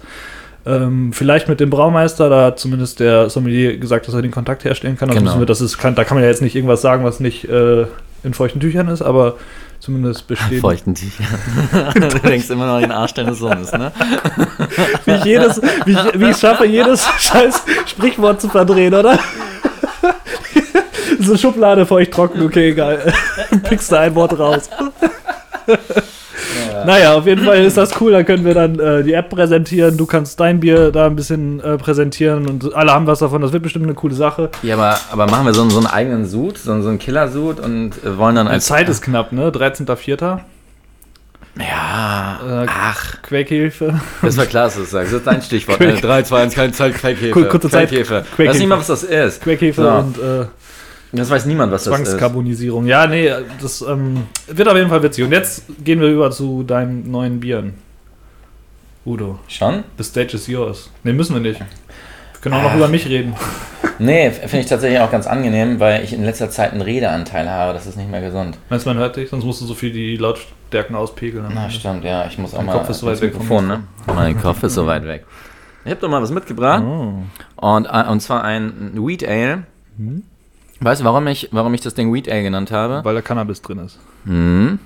Ähm, 0.66 1.14
vielleicht 1.14 1.48
mit 1.48 1.62
dem 1.62 1.70
Braumeister, 1.70 2.30
da 2.30 2.46
hat 2.48 2.60
zumindest 2.60 3.00
der 3.00 3.30
Sommelier 3.30 3.78
gesagt, 3.78 4.08
dass 4.08 4.14
er 4.14 4.22
den 4.22 4.32
Kontakt 4.32 4.66
herstellen 4.66 4.98
kann. 4.98 5.08
Also 5.10 5.20
Genau. 5.20 5.32
müssen 5.32 5.42
wir, 5.42 5.46
das 5.46 5.62
ist, 5.62 5.78
kann, 5.78 5.96
da 5.96 6.04
kann 6.04 6.16
man 6.16 6.24
ja 6.24 6.30
jetzt 6.30 6.42
nicht 6.42 6.56
irgendwas 6.56 6.82
sagen, 6.82 7.06
was 7.06 7.22
nicht 7.22 7.46
äh, 7.50 7.86
in 8.24 8.34
feuchten 8.34 8.60
Tüchern 8.60 8.90
ist, 8.90 9.02
aber 9.02 9.36
zumindest 9.80 10.28
bestehen. 10.28 10.62
Feuchten 10.62 10.96
Tücher. 10.96 11.24
du 11.94 12.20
denkst 12.20 12.50
immer 12.50 12.68
noch 12.68 12.76
an 12.76 12.82
den 12.82 12.92
Arsch 12.92 13.14
deines 13.14 13.40
Sohnes, 13.40 13.72
ne? 13.72 13.92
Wie 15.06 15.12
ich, 15.12 15.24
jedes, 15.26 15.62
wie, 15.86 15.92
ich, 15.92 16.20
wie 16.20 16.30
ich 16.30 16.38
schaffe, 16.38 16.66
jedes 16.66 17.06
scheiß 17.20 17.64
Sprichwort 17.88 18.42
zu 18.42 18.50
verdrehen, 18.50 18.94
oder? 18.94 19.18
so 21.20 21.38
Schublade 21.38 21.86
feucht 21.86 22.12
trocken, 22.12 22.42
okay, 22.42 22.72
egal. 22.72 23.14
Pickst 23.64 23.92
du 23.92 24.00
ein 24.00 24.16
Wort 24.16 24.38
raus. 24.38 24.70
Naja, 26.86 27.14
auf 27.16 27.26
jeden 27.26 27.44
Fall 27.46 27.64
ist 27.64 27.78
das 27.78 28.00
cool. 28.02 28.12
Da 28.12 28.24
können 28.24 28.46
wir 28.46 28.54
dann 28.54 28.80
äh, 28.80 29.04
die 29.04 29.14
App 29.14 29.30
präsentieren. 29.30 29.98
Du 29.98 30.06
kannst 30.06 30.40
dein 30.40 30.60
Bier 30.60 30.92
da 30.92 31.06
ein 31.08 31.16
bisschen 31.16 31.60
äh, 31.62 31.78
präsentieren 31.78 32.48
und 32.48 32.74
alle 32.74 32.92
haben 32.94 33.08
was 33.08 33.20
davon. 33.20 33.42
Das 33.42 33.52
wird 33.54 33.64
bestimmt 33.64 33.86
eine 33.86 33.94
coole 33.96 34.16
Sache. 34.16 34.50
Ja, 34.64 34.76
aber, 34.76 34.98
aber 35.12 35.28
machen 35.32 35.46
wir 35.46 35.54
so, 35.54 35.62
einen- 35.62 35.70
so 35.72 35.78
einen 35.80 35.88
eigenen 35.88 36.26
Sud, 36.26 36.58
so, 36.58 36.82
so 36.82 36.90
einen 36.90 37.00
Killer-Sud 37.00 37.60
und 37.60 37.92
äh, 38.04 38.18
wollen 38.18 38.36
dann 38.36 38.48
Die 38.48 38.54
als. 38.54 38.66
Zeit 38.66 38.88
ist 38.90 39.02
knapp, 39.02 39.32
ne? 39.32 39.50
13.04. 39.52 40.40
Ja, 41.58 42.40
Äh, 42.64 42.66
ach, 42.70 43.22
Quäkhilfe. 43.22 44.00
das 44.22 44.38
war 44.38 44.46
klar, 44.46 44.66
dass 44.66 44.76
du 44.76 44.82
das 44.82 44.92
sagst. 44.92 45.12
Das 45.12 45.20
ist 45.20 45.28
dein 45.28 45.42
Stichwort. 45.42 45.80
Quäk- 45.82 45.98
Äh, 45.98 46.02
3, 46.02 46.24
2, 46.24 46.42
1, 46.44 46.56
keine 46.56 46.72
Zeit, 46.72 46.94
Quäkhefe. 46.94 47.32
Kur- 47.32 47.46
kurze 47.50 47.70
Zeit, 47.70 47.90
Quäkhefe. 47.90 48.24
Quäkhefe. 48.36 48.50
Weiß 48.50 48.60
nicht 48.60 48.68
mal, 48.68 48.80
was 48.80 48.88
das 48.88 49.04
ist. 49.04 49.42
Quäkhilfe 49.42 49.82
So. 49.82 49.90
und 49.90 50.18
äh, 50.18 50.46
Das 51.12 51.30
weiß 51.30 51.46
niemand, 51.46 51.72
was 51.72 51.86
das 51.86 51.94
ist. 51.94 52.06
Zwangskarbonisierung. 52.06 52.86
Ja, 52.86 53.08
nee, 53.08 53.32
das 53.62 53.82
ähm, 53.82 54.28
wird 54.48 54.68
auf 54.68 54.76
jeden 54.76 54.90
Fall 54.90 55.02
witzig. 55.02 55.24
Und 55.24 55.32
jetzt 55.32 55.64
gehen 55.84 56.00
wir 56.00 56.08
über 56.08 56.30
zu 56.32 56.64
deinen 56.64 57.10
neuen 57.10 57.40
Bieren. 57.40 57.74
Udo, 59.06 59.40
Schon? 59.48 59.84
the 59.98 60.04
stage 60.04 60.36
is 60.36 60.48
yours. 60.48 60.90
Nee, 61.04 61.14
müssen 61.14 61.34
wir 61.34 61.42
nicht. 61.42 61.60
Wir 61.60 62.42
können 62.42 62.56
auch 62.56 62.62
noch 62.62 62.72
Ach. 62.72 62.78
über 62.78 62.88
mich 62.88 63.08
reden. 63.08 63.36
Nee, 64.02 64.32
finde 64.32 64.60
ich 64.60 64.66
tatsächlich 64.68 65.02
auch 65.02 65.12
ganz 65.12 65.28
angenehm, 65.28 65.82
weil 65.82 66.06
ich 66.06 66.14
in 66.14 66.24
letzter 66.24 66.50
Zeit 66.50 66.72
einen 66.72 66.82
Redeanteil 66.82 67.50
habe. 67.50 67.74
Das 67.74 67.86
ist 67.86 67.98
nicht 67.98 68.10
mehr 68.10 68.22
gesund. 68.22 68.58
Meinst 68.70 68.86
du, 68.86 68.90
man 68.92 68.98
hört 68.98 69.18
dich? 69.18 69.30
Sonst 69.30 69.44
musst 69.44 69.60
du 69.62 69.66
so 69.66 69.74
viel 69.74 69.92
die 69.92 70.16
Lautstärken 70.16 70.96
auspegeln. 70.96 71.52
Na, 71.54 71.70
stimmt, 71.70 72.06
ja. 72.06 72.26
Ich 72.26 72.38
muss 72.38 72.54
auch 72.54 72.60
Dein 72.60 72.68
mal. 72.68 72.78
Kopf 72.78 72.90
ist 72.90 73.00
so 73.00 73.08
weit 73.08 73.20
weg 73.20 73.34
Mikrofon, 73.34 73.68
ne? 73.68 73.84
Mein 74.08 74.40
Kopf 74.40 74.64
ist 74.64 74.76
so 74.76 74.88
weit 74.88 75.04
weg. 75.06 75.26
Ich 75.84 75.92
habe 75.92 76.00
doch 76.00 76.10
mal 76.10 76.22
was 76.22 76.32
mitgebracht. 76.32 76.82
Oh. 76.82 77.14
Und, 77.58 77.86
äh, 77.88 78.06
und 78.10 78.22
zwar 78.22 78.46
ein 78.46 78.92
Wheat 78.96 79.28
Ale. 79.28 79.64
Mhm. 79.98 80.24
Weißt 80.82 81.02
du, 81.02 81.06
warum 81.06 81.28
ich, 81.28 81.50
warum 81.52 81.74
ich 81.74 81.82
das 81.82 81.94
Ding 81.94 82.14
Wheat 82.14 82.30
Ale 82.30 82.44
genannt 82.44 82.72
habe? 82.72 83.04
Weil 83.04 83.16
da 83.16 83.22
Cannabis 83.22 83.62
drin 83.62 83.80
ist. 83.80 84.00
Hm. 84.26 84.80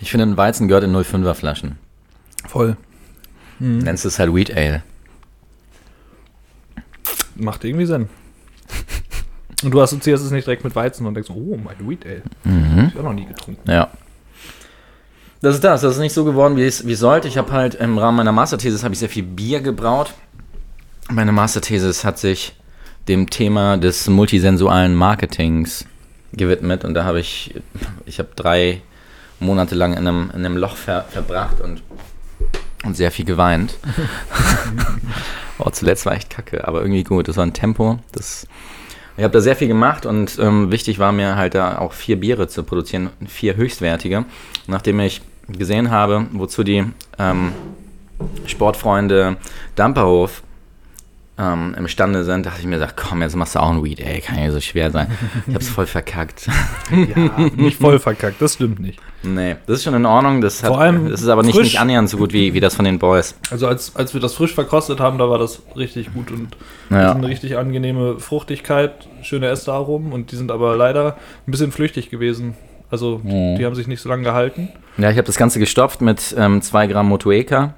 Ich 0.00 0.12
finde, 0.12 0.26
ein 0.26 0.36
Weizen 0.36 0.68
gehört 0.68 0.84
in 0.84 0.94
05er 0.94 1.34
Flaschen. 1.34 1.78
Voll. 2.46 2.76
Mhm. 3.58 3.78
Nennst 3.78 4.04
es 4.04 4.20
halt 4.20 4.32
Wheat 4.32 4.56
Ale. 4.56 4.84
Macht 7.34 7.64
irgendwie 7.64 7.86
Sinn. 7.86 8.08
Und 9.64 9.72
du 9.72 9.80
assoziierst 9.80 10.24
es 10.24 10.30
nicht 10.30 10.46
direkt 10.46 10.62
mit 10.62 10.76
Weizen 10.76 11.06
und 11.06 11.14
denkst, 11.14 11.30
oh, 11.30 11.56
mein 11.56 11.88
Wheat 11.88 12.06
Ale. 12.06 12.22
Mhm. 12.44 12.82
Hab 12.82 12.92
ich 12.92 12.98
auch 13.00 13.02
noch 13.02 13.12
nie 13.14 13.26
getrunken. 13.26 13.68
Ja. 13.68 13.90
Das 15.40 15.54
ist 15.54 15.64
das. 15.64 15.82
Das 15.82 15.94
ist 15.94 16.00
nicht 16.00 16.12
so 16.12 16.24
geworden, 16.24 16.56
wie 16.56 16.64
es, 16.64 16.86
wie 16.86 16.94
sollte. 16.94 17.28
Ich 17.28 17.38
habe 17.38 17.52
halt 17.52 17.74
im 17.74 17.98
Rahmen 17.98 18.16
meiner 18.16 18.32
Masterthesis 18.32 18.82
habe 18.84 18.94
ich 18.94 19.00
sehr 19.00 19.08
viel 19.08 19.22
Bier 19.22 19.60
gebraut. 19.60 20.14
Meine 21.10 21.32
Masterthesis 21.32 22.04
hat 22.04 22.18
sich 22.18 22.54
dem 23.08 23.30
Thema 23.30 23.76
des 23.76 24.08
multisensualen 24.08 24.94
Marketings 24.94 25.84
gewidmet 26.32 26.84
und 26.84 26.94
da 26.94 27.04
habe 27.04 27.20
ich, 27.20 27.54
ich 28.04 28.18
habe 28.18 28.30
drei 28.34 28.82
Monate 29.38 29.74
lang 29.74 29.92
in 29.92 30.08
einem, 30.08 30.30
in 30.34 30.44
einem 30.44 30.56
Loch 30.56 30.76
ver, 30.76 31.04
verbracht 31.10 31.60
und, 31.60 31.82
und 32.84 32.96
sehr 32.96 33.12
viel 33.12 33.24
geweint. 33.24 33.74
Oh, 35.58 35.70
zuletzt 35.70 36.04
war 36.04 36.14
echt 36.14 36.30
kacke, 36.30 36.66
aber 36.68 36.80
irgendwie 36.80 37.04
gut. 37.04 37.28
Das 37.28 37.36
war 37.36 37.46
ein 37.46 37.54
Tempo. 37.54 37.98
Das, 38.12 38.46
ich 39.16 39.24
habe 39.24 39.32
da 39.32 39.40
sehr 39.40 39.56
viel 39.56 39.68
gemacht 39.68 40.06
und 40.06 40.38
ähm, 40.38 40.70
wichtig 40.70 40.98
war 40.98 41.12
mir 41.12 41.36
halt 41.36 41.54
da 41.54 41.78
auch 41.78 41.92
vier 41.92 42.20
Biere 42.20 42.48
zu 42.48 42.62
produzieren, 42.64 43.10
vier 43.26 43.56
höchstwertige. 43.56 44.24
Nachdem 44.66 45.00
ich 45.00 45.22
gesehen 45.48 45.90
habe, 45.90 46.26
wozu 46.32 46.64
die 46.64 46.84
ähm, 47.18 47.52
Sportfreunde 48.46 49.36
Damperhof 49.74 50.42
ähm, 51.38 51.74
imstande 51.76 52.24
sind, 52.24 52.46
dachte 52.46 52.60
ich 52.60 52.66
mir, 52.66 52.78
sag, 52.78 52.96
komm, 52.96 53.20
jetzt 53.20 53.36
machst 53.36 53.54
du 53.54 53.58
auch 53.60 53.70
ein 53.70 53.84
Weed, 53.84 54.00
ey, 54.00 54.20
kann 54.20 54.38
ja 54.38 54.50
so 54.50 54.60
schwer 54.60 54.90
sein. 54.90 55.08
Ich 55.46 55.54
hab's 55.54 55.68
voll 55.68 55.86
verkackt. 55.86 56.48
Ja, 56.90 57.50
nicht 57.56 57.78
voll 57.80 57.98
verkackt, 57.98 58.40
das 58.40 58.54
stimmt 58.54 58.78
nicht. 58.78 58.98
Nee, 59.22 59.56
das 59.66 59.78
ist 59.78 59.84
schon 59.84 59.94
in 59.94 60.06
Ordnung, 60.06 60.40
das, 60.40 60.62
hat, 60.62 60.68
Vor 60.68 60.80
allem 60.80 61.10
das 61.10 61.20
ist 61.20 61.28
aber 61.28 61.42
nicht, 61.42 61.54
frisch. 61.54 61.64
nicht 61.64 61.80
annähernd 61.80 62.08
so 62.08 62.16
gut 62.16 62.32
wie, 62.32 62.54
wie 62.54 62.60
das 62.60 62.74
von 62.76 62.84
den 62.84 62.98
Boys. 62.98 63.34
Also 63.50 63.66
als, 63.66 63.94
als 63.96 64.14
wir 64.14 64.20
das 64.20 64.34
frisch 64.34 64.54
verkostet 64.54 65.00
haben, 65.00 65.18
da 65.18 65.28
war 65.28 65.38
das 65.38 65.62
richtig 65.76 66.14
gut 66.14 66.30
und 66.30 66.56
Ja. 66.90 67.12
eine 67.12 67.26
richtig 67.28 67.58
angenehme 67.58 68.18
Fruchtigkeit, 68.20 69.08
schöne 69.22 69.48
Estaromen 69.48 70.12
und 70.12 70.30
die 70.32 70.36
sind 70.36 70.50
aber 70.52 70.76
leider 70.76 71.16
ein 71.46 71.50
bisschen 71.50 71.72
flüchtig 71.72 72.08
gewesen. 72.10 72.54
Also 72.90 73.20
Mhm. 73.24 73.56
die 73.58 73.66
haben 73.66 73.74
sich 73.74 73.88
nicht 73.88 74.00
so 74.00 74.08
lange 74.08 74.22
gehalten. 74.22 74.68
Ja, 74.96 75.10
ich 75.10 75.16
habe 75.16 75.26
das 75.26 75.36
Ganze 75.36 75.58
gestopft 75.58 76.00
mit 76.00 76.20
2 76.20 76.86
Gramm 76.86 77.08
Motueka. 77.08 77.74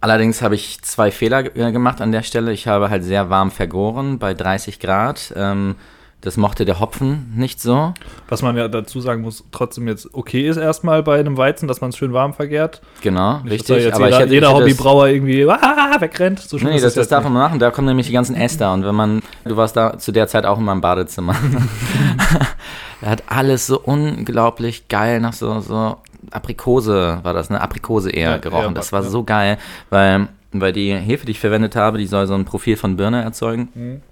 Allerdings 0.00 0.42
habe 0.42 0.54
ich 0.54 0.80
zwei 0.82 1.10
Fehler 1.10 1.56
äh, 1.56 1.72
gemacht 1.72 2.00
an 2.00 2.12
der 2.12 2.22
Stelle. 2.22 2.52
Ich 2.52 2.66
habe 2.66 2.90
halt 2.90 3.04
sehr 3.04 3.30
warm 3.30 3.50
vergoren 3.50 4.18
bei 4.18 4.34
30 4.34 4.80
Grad. 4.80 5.32
Ähm, 5.36 5.76
das 6.22 6.36
mochte 6.36 6.64
der 6.64 6.80
Hopfen 6.80 7.32
nicht 7.36 7.60
so. 7.60 7.94
Was 8.28 8.42
man 8.42 8.56
ja 8.56 8.66
dazu 8.66 9.00
sagen 9.00 9.22
muss, 9.22 9.44
trotzdem 9.52 9.86
jetzt 9.86 10.12
okay 10.12 10.48
ist 10.48 10.56
erstmal 10.56 11.02
bei 11.02 11.20
einem 11.20 11.36
Weizen, 11.36 11.68
dass 11.68 11.80
man 11.80 11.90
es 11.90 11.96
schön 11.96 12.12
warm 12.12 12.34
vergärt. 12.34 12.80
Genau, 13.00 13.38
Nicht, 13.40 13.52
richtig. 13.52 13.84
jetzt 13.84 13.94
aber 13.94 14.06
jeder, 14.06 14.18
hätte, 14.18 14.34
jeder 14.34 14.48
ich 14.48 14.54
hätte 14.54 14.64
das- 14.64 14.72
Hobbybrauer 14.72 15.06
irgendwie 15.08 15.48
ah, 15.48 16.00
wegrennt. 16.00 16.40
So 16.40 16.56
Nee, 16.56 16.76
ist 16.76 16.84
das, 16.84 16.94
das 16.94 17.08
darf 17.08 17.22
man 17.22 17.34
machen. 17.34 17.58
Da 17.58 17.70
kommen 17.70 17.86
nämlich 17.86 18.08
die 18.08 18.12
ganzen 18.12 18.34
Äster. 18.34 18.72
Und 18.72 18.84
wenn 18.84 18.94
man, 18.94 19.22
du 19.44 19.56
warst 19.56 19.76
da 19.76 19.98
zu 19.98 20.10
der 20.10 20.26
Zeit 20.26 20.46
auch 20.46 20.58
in 20.58 20.64
meinem 20.64 20.80
Badezimmer. 20.80 21.36
er 23.02 23.10
hat 23.10 23.22
alles 23.28 23.66
so 23.68 23.78
unglaublich 23.78 24.88
geil 24.88 25.20
nach 25.20 25.34
so, 25.34 25.60
so 25.60 25.98
Aprikose 26.30 27.18
war 27.22 27.32
das, 27.34 27.50
ne? 27.50 27.60
Aprikose 27.60 28.10
eher 28.10 28.30
Ja, 28.32 28.36
gerochen. 28.38 28.66
ja, 28.68 28.72
das 28.72 28.92
war 28.92 29.02
ja. 29.02 29.08
so 29.08 29.24
geil, 29.24 29.58
weil, 29.90 30.28
weil 30.52 30.72
die 30.72 30.94
Hefe, 30.94 31.26
die 31.26 31.32
ich 31.32 31.40
verwendet 31.40 31.76
habe, 31.76 31.98
die 31.98 32.06
soll 32.06 32.26
so 32.26 32.34
ein 32.34 32.44
Profil 32.44 32.76
von 32.76 32.96
Birne 32.96 33.22
erzeugen. 33.22 33.68
Mhm. 33.74 34.02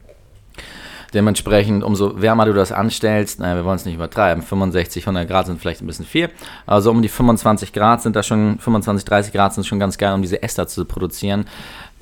Dementsprechend, 1.12 1.85
umso 1.85 2.21
wärmer 2.21 2.44
du 2.44 2.52
das 2.52 2.73
anstellst, 2.73 3.38
naja, 3.38 3.54
wir 3.54 3.64
wollen 3.64 3.76
es 3.76 3.85
nicht 3.85 3.94
übertreiben, 3.94 4.42
65, 4.42 5.04
100 5.06 5.28
Grad 5.28 5.47
sind 5.47 5.61
vielleicht 5.61 5.80
ein 5.80 5.87
bisschen 5.87 6.04
viel, 6.06 6.28
also 6.66 6.90
um 6.90 7.02
die 7.02 7.09
25 7.09 7.73
Grad 7.73 8.02
sind 8.02 8.16
da 8.16 8.25
schon, 8.25 8.59
25, 8.59 9.04
30 9.04 9.33
Grad 9.33 9.54
sind 9.54 9.64
schon 9.64 9.78
ganz 9.78 9.97
geil, 9.97 10.12
um 10.12 10.23
diese 10.23 10.42
Ester 10.42 10.66
zu 10.66 10.85
produzieren. 10.85 11.47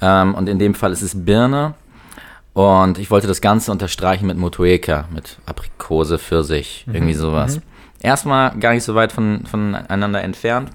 Ähm, 0.00 0.35
und 0.35 0.49
in 0.49 0.59
dem 0.59 0.75
Fall 0.75 0.92
ist 0.92 1.02
es 1.02 1.25
Birne. 1.26 1.75
Und 2.54 2.99
ich 2.99 3.11
wollte 3.11 3.26
das 3.26 3.40
Ganze 3.40 3.71
unterstreichen 3.73 4.26
mit 4.26 4.37
Motueka, 4.37 5.07
mit 5.12 5.38
Aprikose, 5.47 6.19
Pfirsich, 6.19 6.85
irgendwie 6.90 7.14
sowas. 7.14 7.61
Erstmal 8.02 8.59
gar 8.59 8.75
nicht 8.75 8.85
so 8.85 8.94
weit 8.94 9.12
von, 9.12 9.47
voneinander 9.47 10.23
entfernt. 10.23 10.71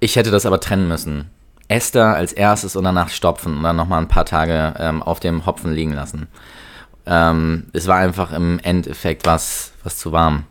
Ich 0.00 0.16
hätte 0.16 0.30
das 0.30 0.46
aber 0.46 0.60
trennen 0.60 0.88
müssen. 0.88 1.30
Ester 1.68 2.14
als 2.14 2.32
erstes 2.32 2.76
und 2.76 2.84
danach 2.84 3.08
stopfen 3.08 3.58
und 3.58 3.62
dann 3.62 3.76
nochmal 3.76 4.00
ein 4.00 4.08
paar 4.08 4.24
Tage 4.24 4.74
ähm, 4.78 5.02
auf 5.02 5.20
dem 5.20 5.46
Hopfen 5.46 5.72
liegen 5.72 5.92
lassen. 5.92 6.28
Ähm, 7.06 7.66
es 7.72 7.86
war 7.86 7.96
einfach 7.96 8.32
im 8.32 8.58
Endeffekt 8.60 9.26
was, 9.26 9.72
was 9.82 9.98
zu 9.98 10.12
warm. 10.12 10.44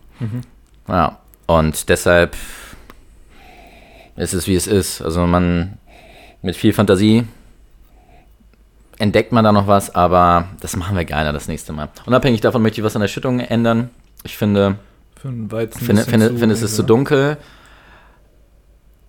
Ja, 0.88 1.18
und 1.46 1.88
deshalb 1.88 2.36
ist 4.16 4.34
es 4.34 4.46
wie 4.46 4.54
es 4.54 4.66
ist. 4.66 5.02
Also 5.02 5.26
man 5.26 5.78
mit 6.42 6.56
viel 6.56 6.72
Fantasie 6.72 7.26
entdeckt 8.98 9.32
man 9.32 9.44
da 9.44 9.52
noch 9.52 9.66
was, 9.66 9.94
aber 9.94 10.48
das 10.60 10.76
machen 10.76 10.96
wir 10.96 11.04
geiler 11.04 11.32
das 11.32 11.48
nächste 11.48 11.72
Mal. 11.72 11.88
Unabhängig 12.06 12.40
davon 12.40 12.62
möchte 12.62 12.80
ich 12.80 12.84
was 12.84 12.96
an 12.96 13.02
der 13.02 13.08
Schüttung 13.08 13.40
ändern. 13.40 13.90
Ich 14.24 14.36
finde, 14.36 14.76
Für 15.20 15.28
einen 15.28 15.50
Weizen. 15.52 15.80
finde, 15.84 16.02
finde, 16.04 16.28
zu- 16.30 16.38
finde 16.38 16.54
es 16.54 16.62
ist 16.62 16.76
zu 16.76 16.82
dunkel. 16.82 17.36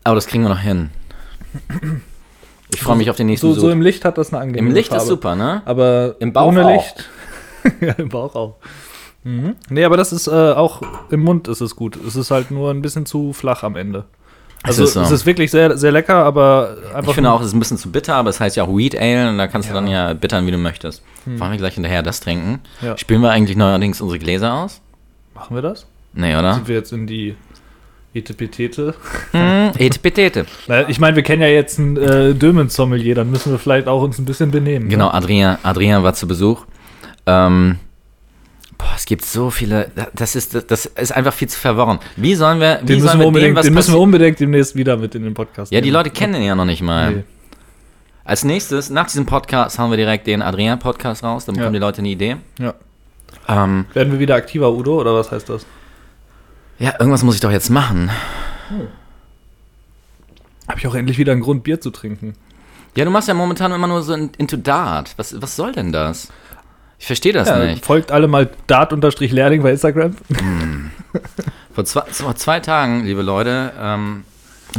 Aber 0.04 0.16
das 0.16 0.28
kriegen 0.28 0.44
wir 0.44 0.50
noch 0.50 0.60
hin. 0.60 0.90
Ich 2.74 2.82
freue 2.82 2.98
mich 2.98 3.10
auf 3.10 3.16
den 3.16 3.28
nächsten 3.28 3.48
So, 3.48 3.54
so 3.54 3.62
Sud. 3.62 3.72
im 3.72 3.82
Licht 3.82 4.04
hat 4.06 4.18
das 4.18 4.34
eine 4.34 4.42
angenehme 4.42 4.70
Im 4.70 4.74
Licht 4.76 4.90
Farbe. 4.90 5.04
ist 5.04 5.10
super, 5.10 5.36
ne? 5.36 5.62
Aber 5.66 6.16
Im 6.20 6.34
Bauch 6.34 6.48
ohne 6.48 6.66
auch. 6.66 6.72
Licht. 6.72 7.10
ja, 7.82 7.94
im 7.94 8.10
Bauch 8.10 8.36
auch. 8.36 8.56
Mhm. 9.24 9.56
Nee, 9.70 9.84
aber 9.86 9.98
das 9.98 10.14
ist 10.14 10.28
äh, 10.28 10.32
auch 10.32 10.82
im 11.10 11.22
Mund 11.22 11.48
ist 11.48 11.62
es 11.62 11.76
gut. 11.76 11.98
Es 12.06 12.16
ist 12.16 12.32
halt 12.32 12.52
nur 12.52 12.72
ein 12.72 12.82
bisschen 12.82 13.06
zu 13.06 13.34
flach 13.34 13.64
am 13.64 13.76
Ende. 13.76 14.06
Also 14.68 14.84
ist 14.84 14.94
so. 14.94 15.02
es 15.02 15.12
ist 15.12 15.26
wirklich 15.26 15.52
sehr, 15.52 15.78
sehr 15.78 15.92
lecker, 15.92 16.16
aber 16.24 16.78
einfach. 16.94 17.10
Ich 17.10 17.16
finde 17.16 17.32
auch, 17.32 17.42
es 17.42 17.48
ist 17.48 17.54
ein 17.54 17.60
bisschen 17.60 17.78
zu 17.78 17.92
bitter, 17.92 18.16
aber 18.16 18.30
es 18.30 18.40
heißt 18.40 18.56
ja 18.56 18.64
auch 18.64 18.76
Wheat 18.76 18.96
Ale 19.00 19.30
und 19.30 19.38
da 19.38 19.48
kannst 19.48 19.70
du 19.70 19.74
Ja. 19.74 19.80
Hm. 19.80 19.86
dann 19.86 19.94
ja 19.94 20.14
bittern, 20.14 20.46
wie 20.48 20.52
du 20.52 20.58
möchtest. 20.58 21.02
Wollen 21.26 21.52
wir 21.52 21.58
gleich 21.58 21.74
hinterher 21.76 22.04
das 22.04 22.20
trinken? 22.20 22.60
Ja. 22.82 22.98
Spielen 22.98 23.22
wir 23.22 23.32
eigentlich 23.32 23.58
neuerdings 23.58 24.00
unsere 24.02 24.20
Gläser 24.20 24.54
aus? 24.54 24.82
Machen 25.36 25.56
wir 25.56 25.62
das? 25.62 25.86
Nee, 26.14 26.36
oder? 26.36 26.54
Sind 26.56 26.68
wir 26.68 26.76
jetzt 26.76 26.92
in 26.94 27.06
die 27.08 27.36
Etepetete? 28.14 28.96
Hm, 29.32 29.72
Etepetete. 29.78 30.46
Ich 30.88 31.00
meine, 31.00 31.16
wir 31.16 31.24
kennen 31.24 31.42
ja 31.42 31.48
jetzt 31.50 31.78
einen 31.80 31.98
äh, 31.98 32.34
Dömen-Sommelier, 32.34 33.14
dann 33.16 33.30
müssen 33.30 33.52
wir 33.52 33.60
vielleicht 33.60 33.88
auch 33.88 34.02
uns 34.02 34.18
ein 34.18 34.26
bisschen 34.26 34.52
benehmen. 34.52 34.90
Genau, 34.90 35.08
Ne? 35.08 35.14
Adrian, 35.14 35.58
Adrian 35.64 36.04
war 36.04 36.14
zu 36.14 36.28
Besuch. 36.28 36.66
Ähm, 37.26 37.78
boah, 38.78 38.94
es 38.96 39.06
gibt 39.06 39.26
so 39.26 39.50
viele, 39.50 39.92
das 40.14 40.36
ist, 40.36 40.54
das 40.70 40.86
ist 40.86 41.12
einfach 41.12 41.34
viel 41.34 41.50
zu 41.50 41.60
verworren. 41.60 42.00
Wie 42.16 42.36
sollen 42.36 42.60
wir, 42.60 42.76
Den, 42.78 42.98
müssen 42.98 43.02
sollen 43.08 43.20
wir, 43.20 43.24
wir 43.24 43.28
unbedingt, 43.28 43.58
dem, 43.58 43.64
den 43.64 43.74
müssen 43.74 43.94
wir 43.94 44.00
unbedingt 44.00 44.40
demnächst 44.40 44.76
wieder 44.76 44.98
mit 44.98 45.16
in 45.16 45.24
den 45.24 45.34
Podcast 45.34 45.72
Ja, 45.72 45.82
die. 45.82 45.90
Leute 45.90 46.10
kennen 46.10 46.34
den 46.34 46.44
ja 46.44 46.56
noch 46.56 46.66
nicht 46.66 46.82
mal. 46.82 47.12
Nee. 47.12 47.24
Als 48.24 48.44
nächstes, 48.44 48.90
nach 48.90 49.06
diesem 49.08 49.26
Podcast, 49.26 49.80
hauen 49.80 49.90
wir 49.90 49.98
direkt 49.98 50.28
den 50.28 50.42
Adrian-Podcast 50.42 51.24
raus, 51.24 51.46
dann 51.46 51.56
bekommen 51.56 51.74
Ja. 51.76 51.80
die 51.80 51.84
Leute 51.86 52.00
eine 52.00 52.10
Idee. 52.10 52.38
Ja. 52.60 52.74
Ähm, 53.48 53.86
Werden 53.94 54.12
wir 54.12 54.20
wieder 54.20 54.36
aktiver, 54.36 54.72
Udo, 54.74 55.00
oder 55.00 55.14
was 55.16 55.32
heißt 55.32 55.48
das? 55.50 55.66
ja, 56.80 56.94
irgendwas 57.00 57.24
muss 57.24 57.36
ich 57.36 57.42
doch 57.42 57.52
jetzt 57.52 57.70
machen. 57.70 58.12
Habe 60.68 60.80
ich 60.80 60.88
auch 60.88 60.96
endlich 60.96 61.18
wieder 61.18 61.32
einen 61.32 61.42
Grund, 61.42 61.64
Bier 61.64 61.80
zu 61.80 61.90
trinken. 61.90 62.34
Ja, 62.96 63.06
du 63.06 63.12
machst 63.12 63.28
ja 63.28 63.34
momentan 63.34 63.72
immer 63.72 63.88
nur 63.88 64.02
so 64.02 64.14
in, 64.14 64.32
into 64.38 64.58
Dart. 64.58 65.14
Was, 65.18 65.40
was 65.42 65.56
soll 65.56 65.72
denn 65.72 65.92
das? 65.92 66.30
Ich 67.00 67.06
verstehe 67.06 67.34
das 67.34 67.48
Ja, 67.48 67.60
nicht. 67.64 67.86
folgt 67.86 68.12
alle 68.12 68.28
mal 68.28 68.50
dart-lehrling 68.68 69.62
bei 69.62 69.72
Instagram. 69.72 70.16
Vor 71.74 71.86
zwei, 71.86 72.02
vor 72.10 72.36
zwei 72.36 72.60
Tagen, 72.60 73.06
liebe 73.06 73.22
Leute, 73.22 73.72
ähm, 73.80 74.24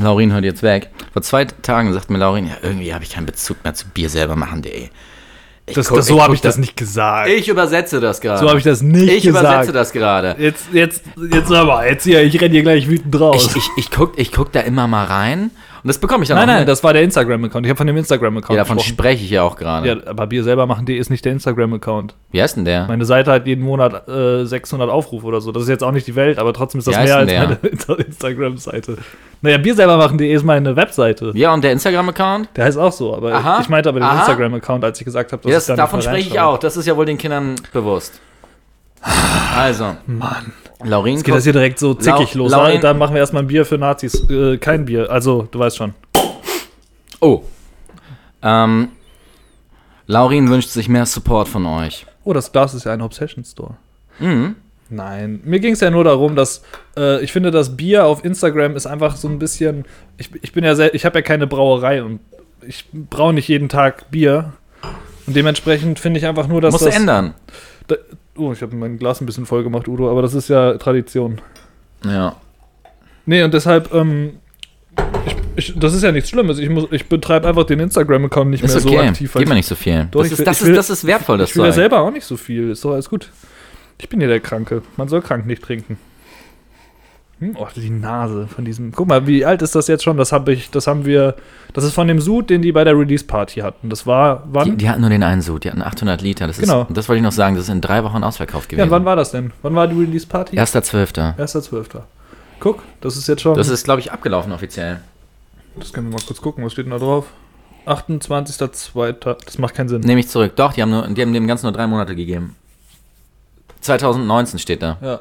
Laurin 0.00 0.32
hört 0.32 0.44
jetzt 0.44 0.62
weg. 0.62 0.90
Vor 1.12 1.22
zwei 1.22 1.44
Tagen 1.44 1.92
sagt 1.92 2.10
mir 2.10 2.18
Laurin, 2.18 2.46
ja, 2.46 2.54
irgendwie 2.62 2.92
habe 2.92 3.04
ich 3.04 3.10
keinen 3.10 3.26
Bezug 3.26 3.62
mehr 3.64 3.74
zu 3.74 3.86
Bier 3.88 4.10
selber 4.10 4.36
machen, 4.36 4.62
ey. 4.64 4.90
Ich 5.66 5.74
Das, 5.74 5.88
guck- 5.88 5.98
das, 5.98 6.06
so 6.06 6.16
ich 6.16 6.22
habe 6.22 6.34
ich 6.34 6.40
das 6.40 6.54
da- 6.54 6.60
nicht 6.60 6.76
gesagt. 6.76 7.28
Ich 7.28 7.46
übersetze 7.48 8.00
das 8.00 8.20
gerade. 8.20 8.40
so 8.40 8.48
habe 8.48 8.58
ich 8.58 8.64
das 8.64 8.80
nicht 8.82 9.12
Ich 9.12 9.22
gesagt. 9.24 9.44
übersetze 9.44 9.72
das 9.72 9.92
gerade. 9.92 10.34
Jetzt, 10.38 10.66
jetzt, 10.72 11.02
jetzt 11.30 11.52
aber, 11.52 11.86
jetzt 11.88 12.04
hier, 12.04 12.22
ich 12.22 12.40
renne 12.40 12.50
hier 12.52 12.62
gleich 12.62 12.88
wütend 12.88 13.18
raus. 13.20 13.46
Ich, 13.50 13.56
ich, 13.56 13.68
ich, 13.76 13.90
guck, 13.90 14.18
ich 14.18 14.32
guck 14.32 14.50
da 14.52 14.60
immer 14.60 14.86
mal 14.88 15.04
rein 15.04 15.50
und 15.82 15.88
das 15.88 15.98
bekomme 15.98 16.22
ich 16.22 16.28
dann 16.28 16.36
nein, 16.38 16.44
auch 16.48 16.52
nein, 16.52 16.60
mit. 16.62 16.68
das 16.68 16.82
war 16.84 16.92
der 16.92 17.02
Instagram-Account. 17.02 17.66
Ich 17.66 17.70
habe 17.70 17.76
von 17.78 17.86
dem 17.86 17.96
Instagram-Account 17.96 18.56
ja, 18.56 18.62
davon 18.64 18.76
gesprochen. 18.78 18.94
spreche 18.96 19.24
ich 19.24 19.30
ja 19.30 19.42
auch 19.42 19.56
gerade. 19.56 19.88
Ja, 19.88 19.96
aber 20.06 20.26
Bier 20.26 20.42
selber 20.44 20.66
machen.de 20.66 20.96
ist 20.96 21.10
nicht 21.10 21.24
der 21.24 21.32
Instagram-Account. 21.32 22.14
Wie 22.30 22.42
heißt 22.42 22.56
denn 22.56 22.64
der? 22.64 22.86
Meine 22.86 23.04
Seite 23.04 23.30
hat 23.32 23.46
jeden 23.46 23.64
Monat 23.64 24.08
äh, 24.08 24.44
600 24.44 24.90
Aufrufe 24.90 25.26
oder 25.26 25.40
so. 25.40 25.52
Das 25.52 25.62
ist 25.62 25.68
jetzt 25.68 25.84
auch 25.84 25.92
nicht 25.92 26.06
die 26.06 26.16
Welt, 26.16 26.38
aber 26.38 26.52
trotzdem 26.52 26.78
ist 26.80 26.88
das 26.88 26.96
mehr 26.96 27.16
als 27.16 27.28
denn 27.30 27.40
meine 27.42 27.54
Insta- 27.62 27.96
Instagram-Seite. 27.98 28.98
Naja, 29.40 29.58
Bier 29.58 29.74
selber 29.74 29.96
machen.de 29.96 30.32
ist 30.32 30.42
meine 30.44 30.74
Webseite. 30.76 31.30
Ja, 31.34 31.54
und 31.54 31.62
der 31.62 31.72
Instagram-Account? 31.72 32.48
Der 32.56 32.64
heißt 32.64 32.76
auch 32.78 32.92
so, 32.92 33.14
aber 33.16 33.32
Aha. 33.34 33.60
ich 33.60 33.68
meinte 33.68 33.88
aber 33.88 34.00
den 34.00 34.04
Aha. 34.08 34.20
Instagram-Account, 34.20 34.84
als 34.84 34.98
ich 35.00 35.04
gesagt 35.04 35.32
habe, 35.32 35.42
dass 35.42 35.50
Ja, 35.50 35.56
das, 35.58 35.64
ich 35.64 35.68
da 35.68 35.76
davon 35.76 35.98
nicht 36.00 36.06
mehr 36.06 36.14
spreche 36.14 36.28
ich 36.28 36.34
reinschreibe. 36.34 36.54
auch. 36.54 36.58
Das 36.58 36.76
ist 36.76 36.86
ja 36.86 36.96
wohl 36.96 37.06
den 37.06 37.18
Kindern 37.18 37.54
bewusst. 37.72 38.20
Also, 39.56 39.96
Mann. 40.06 40.52
Laurin 40.84 41.14
Jetzt 41.14 41.24
geht 41.24 41.34
das 41.34 41.44
hier 41.44 41.52
direkt 41.52 41.78
so 41.78 41.94
zickig 41.94 42.34
Lau- 42.34 42.44
los. 42.44 42.52
Laurin- 42.52 42.80
Dann 42.80 42.98
machen 42.98 43.14
wir 43.14 43.20
erstmal 43.20 43.42
ein 43.42 43.48
Bier 43.48 43.64
für 43.66 43.78
Nazis. 43.78 44.28
Äh, 44.30 44.58
kein 44.58 44.84
Bier, 44.84 45.10
also 45.10 45.48
du 45.50 45.58
weißt 45.58 45.76
schon. 45.76 45.94
Oh. 47.20 47.42
Ähm, 48.42 48.88
Laurin 50.06 50.48
wünscht 50.50 50.68
sich 50.70 50.88
mehr 50.88 51.04
Support 51.06 51.48
von 51.48 51.66
euch. 51.66 52.06
Oh, 52.24 52.32
das 52.32 52.52
Glas 52.52 52.74
ist 52.74 52.84
ja 52.84 52.92
ein 52.92 53.02
Obsession 53.02 53.44
Store. 53.44 53.74
Mhm. 54.20 54.54
Nein, 54.90 55.40
mir 55.44 55.60
ging 55.60 55.74
es 55.74 55.80
ja 55.80 55.90
nur 55.90 56.04
darum, 56.04 56.34
dass 56.34 56.62
äh, 56.96 57.22
ich 57.22 57.32
finde, 57.32 57.50
das 57.50 57.76
Bier 57.76 58.06
auf 58.06 58.24
Instagram 58.24 58.74
ist 58.76 58.86
einfach 58.86 59.16
so 59.16 59.28
ein 59.28 59.38
bisschen. 59.38 59.84
Ich, 60.16 60.30
ich 60.40 60.52
bin 60.52 60.64
ja 60.64 60.74
sehr, 60.74 60.94
ich 60.94 61.04
habe 61.04 61.18
ja 61.18 61.22
keine 61.22 61.46
Brauerei 61.46 62.02
und 62.02 62.20
ich 62.66 62.86
braue 62.92 63.34
nicht 63.34 63.48
jeden 63.48 63.68
Tag 63.68 64.10
Bier. 64.10 64.52
Und 65.26 65.36
dementsprechend 65.36 65.98
finde 65.98 66.18
ich 66.20 66.26
einfach 66.26 66.46
nur, 66.48 66.62
dass 66.62 66.72
Musst 66.72 66.86
das. 66.86 66.96
ändern. 66.96 67.34
Da, 67.86 67.96
oh, 68.38 68.52
ich 68.52 68.62
habe 68.62 68.74
mein 68.76 68.98
Glas 68.98 69.20
ein 69.20 69.26
bisschen 69.26 69.46
voll 69.46 69.62
gemacht, 69.64 69.88
Udo, 69.88 70.10
aber 70.10 70.22
das 70.22 70.34
ist 70.34 70.48
ja 70.48 70.74
Tradition. 70.74 71.40
Ja. 72.04 72.36
Nee, 73.26 73.42
und 73.42 73.52
deshalb, 73.52 73.92
ähm, 73.92 74.34
ich, 75.26 75.36
ich, 75.70 75.78
das 75.78 75.94
ist 75.94 76.02
ja 76.02 76.12
nichts 76.12 76.30
Schlimmes. 76.30 76.58
Ich, 76.58 76.68
muss, 76.70 76.86
ich 76.90 77.08
betreibe 77.08 77.46
einfach 77.48 77.64
den 77.64 77.80
Instagram-Account 77.80 78.50
nicht 78.50 78.64
Ist 78.64 78.72
mehr 78.72 78.80
so 78.80 78.88
okay. 78.88 79.08
aktiv. 79.08 79.34
weil 79.34 79.40
Gib 79.42 79.48
mir 79.48 79.54
nicht 79.56 79.66
so 79.68 79.74
viel. 79.74 80.08
Doch, 80.10 80.22
das, 80.22 80.32
ist, 80.32 80.38
will- 80.38 80.44
das, 80.46 80.60
ich 80.60 80.66
will- 80.66 80.72
ist, 80.72 80.76
das 80.78 80.90
ist 80.90 81.04
wertvoll, 81.06 81.38
das 81.38 81.50
Ich 81.50 81.56
will 81.56 81.64
ja 81.66 81.72
selber 81.72 82.00
auch 82.00 82.10
nicht 82.10 82.24
so 82.24 82.36
viel. 82.36 82.70
Ist 82.70 82.84
doch 82.84 82.92
alles 82.92 83.08
gut. 83.10 83.30
Ich 84.00 84.08
bin 84.08 84.20
ja 84.20 84.28
der 84.28 84.40
Kranke. 84.40 84.82
Man 84.96 85.08
soll 85.08 85.20
krank 85.22 85.44
nicht 85.46 85.62
trinken. 85.62 85.98
Hm, 87.40 87.56
oh, 87.56 87.68
die 87.76 87.88
Nase 87.90 88.48
von 88.48 88.64
diesem. 88.64 88.90
Guck 88.90 89.06
mal, 89.06 89.26
wie 89.28 89.44
alt 89.44 89.62
ist 89.62 89.74
das 89.76 89.86
jetzt 89.86 90.02
schon? 90.02 90.16
Das 90.16 90.32
habe 90.32 90.52
ich, 90.52 90.70
das 90.70 90.86
haben 90.88 91.04
wir. 91.04 91.36
Das 91.72 91.84
ist 91.84 91.92
von 91.94 92.08
dem 92.08 92.20
Sud, 92.20 92.50
den 92.50 92.62
die 92.62 92.72
bei 92.72 92.82
der 92.82 92.98
Release 92.98 93.24
Party 93.24 93.60
hatten. 93.60 93.90
Das 93.90 94.06
war 94.06 94.38
Die, 94.46 94.54
wann? 94.54 94.76
die 94.78 94.88
hatten 94.90 95.00
nur 95.02 95.10
den 95.10 95.22
einen 95.22 95.40
Sud, 95.40 95.62
die 95.62 95.70
hatten 95.70 95.82
800 95.82 96.20
Liter. 96.20 96.46
Das 96.48 96.58
Genau. 96.58 96.82
ist, 96.82 96.96
das 96.96 97.08
wollte 97.08 97.18
ich 97.18 97.22
noch 97.22 97.30
sagen, 97.32 97.54
das 97.54 97.64
ist 97.64 97.70
in 97.70 97.80
drei 97.80 98.02
Wochen 98.02 98.24
ausverkauft 98.24 98.72
ja, 98.72 98.78
gewesen. 98.78 98.90
wann 98.90 99.04
war 99.04 99.14
das 99.14 99.30
denn? 99.30 99.52
Wann 99.62 99.74
war 99.76 99.86
die 99.86 99.94
Release 99.98 100.26
Party? 100.26 100.58
1.12. 100.58 101.36
1.12. 101.38 102.00
Guck, 102.58 102.82
das 103.00 103.16
ist 103.16 103.28
jetzt 103.28 103.42
schon. 103.42 103.54
Das 103.56 103.68
ist, 103.68 103.84
glaube 103.84 104.00
ich, 104.00 104.10
abgelaufen 104.10 104.50
offiziell. 104.52 105.00
das 105.76 105.92
können 105.92 106.08
wir 106.08 106.14
mal 106.18 106.24
kurz 106.26 106.40
gucken. 106.40 106.64
Was 106.64 106.72
steht 106.72 106.86
denn 106.86 106.92
da 106.92 106.98
drauf? 106.98 107.26
28.02. 107.86 109.36
Das 109.44 109.58
macht 109.58 109.74
keinen 109.74 109.88
Sinn. 109.88 110.00
Nehme 110.00 110.18
ich 110.20 110.28
zurück. 110.28 110.56
Doch, 110.56 110.72
die 110.72 110.82
haben, 110.82 110.90
nur, 110.90 111.06
die 111.06 111.22
haben 111.22 111.32
dem 111.32 111.46
Ganzen 111.46 111.66
nur 111.66 111.72
drei 111.72 111.86
Monate 111.86 112.16
gegeben. 112.16 112.56
2019 113.80 114.58
steht 114.58 114.82
da. 114.82 114.98
Ja. 115.00 115.20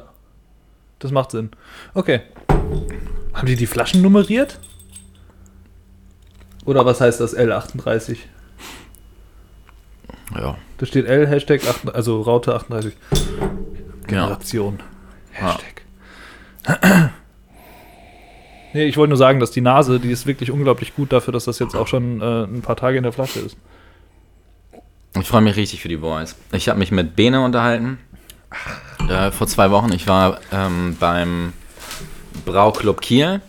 Das 0.98 1.10
macht 1.12 1.30
Sinn. 1.30 1.50
Okay. 1.94 2.20
Haben 3.34 3.46
die 3.46 3.56
die 3.56 3.66
Flaschen 3.66 4.02
nummeriert? 4.02 4.58
Oder 6.64 6.84
was 6.84 7.00
heißt 7.00 7.20
das 7.20 7.36
L38? 7.36 8.18
Ja, 10.34 10.58
Da 10.76 10.86
steht 10.86 11.06
L, 11.06 11.26
Hashtag, 11.26 11.62
8, 11.66 11.94
also 11.94 12.20
Raute 12.20 12.54
38. 12.54 12.94
genau. 14.06 14.26
Generation. 14.26 14.80
Ja. 15.40 15.56
Hashtag. 15.56 17.10
Nee, 18.74 18.84
ich 18.84 18.98
wollte 18.98 19.08
nur 19.08 19.16
sagen, 19.16 19.40
dass 19.40 19.50
die 19.50 19.62
Nase, 19.62 19.98
die 19.98 20.10
ist 20.10 20.26
wirklich 20.26 20.50
unglaublich 20.50 20.94
gut 20.94 21.10
dafür, 21.10 21.32
dass 21.32 21.46
das 21.46 21.58
jetzt 21.58 21.74
auch 21.74 21.86
schon 21.86 22.20
äh, 22.20 22.44
ein 22.44 22.60
paar 22.60 22.76
Tage 22.76 22.98
in 22.98 23.02
der 23.02 23.12
Flasche 23.12 23.40
ist. 23.40 23.56
Ich 25.18 25.26
freue 25.26 25.40
mich 25.40 25.56
richtig 25.56 25.80
für 25.80 25.88
die 25.88 25.96
Boys. 25.96 26.36
Ich 26.52 26.68
habe 26.68 26.78
mich 26.78 26.92
mit 26.92 27.16
Bene 27.16 27.40
unterhalten. 27.40 27.98
Äh, 29.08 29.30
vor 29.30 29.46
zwei 29.46 29.70
Wochen. 29.70 29.92
Ich 29.92 30.06
war 30.06 30.38
ähm, 30.52 30.96
beim 30.98 31.52
Brauclub 32.44 33.00
Kiel 33.00 33.40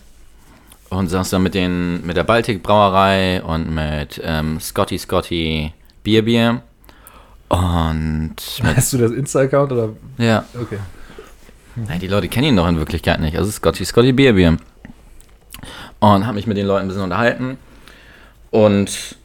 und 0.89 1.07
saß 1.07 1.29
da 1.29 1.39
mit, 1.39 1.53
den, 1.53 2.05
mit 2.05 2.17
der 2.17 2.23
Baltic 2.23 2.63
Brauerei 2.63 3.41
und 3.43 3.73
mit 3.73 4.21
ähm, 4.23 4.59
Scotty 4.59 4.97
Scotty 4.97 5.73
Bier 6.03 6.23
Bier. 6.23 6.61
Und 7.49 8.35
Hast 8.63 8.93
du 8.93 8.97
das 8.97 9.11
Insta-Account 9.11 9.71
oder? 9.71 9.89
ja, 10.17 10.45
Okay. 10.59 10.79
Hey, 11.87 11.99
die 11.99 12.07
Leute 12.07 12.27
kennen 12.27 12.47
ihn 12.47 12.55
doch 12.57 12.67
in 12.67 12.77
Wirklichkeit 12.77 13.21
nicht. 13.21 13.37
Also 13.37 13.49
Scotty 13.51 13.85
Scotty 13.85 14.11
Bier 14.11 14.33
Bier. 14.33 14.57
Und 15.99 16.25
habe 16.25 16.35
mich 16.35 16.47
mit 16.47 16.57
den 16.57 16.65
Leuten 16.65 16.85
ein 16.85 16.87
bisschen 16.87 17.03
unterhalten. 17.03 17.57
Und 18.51 19.17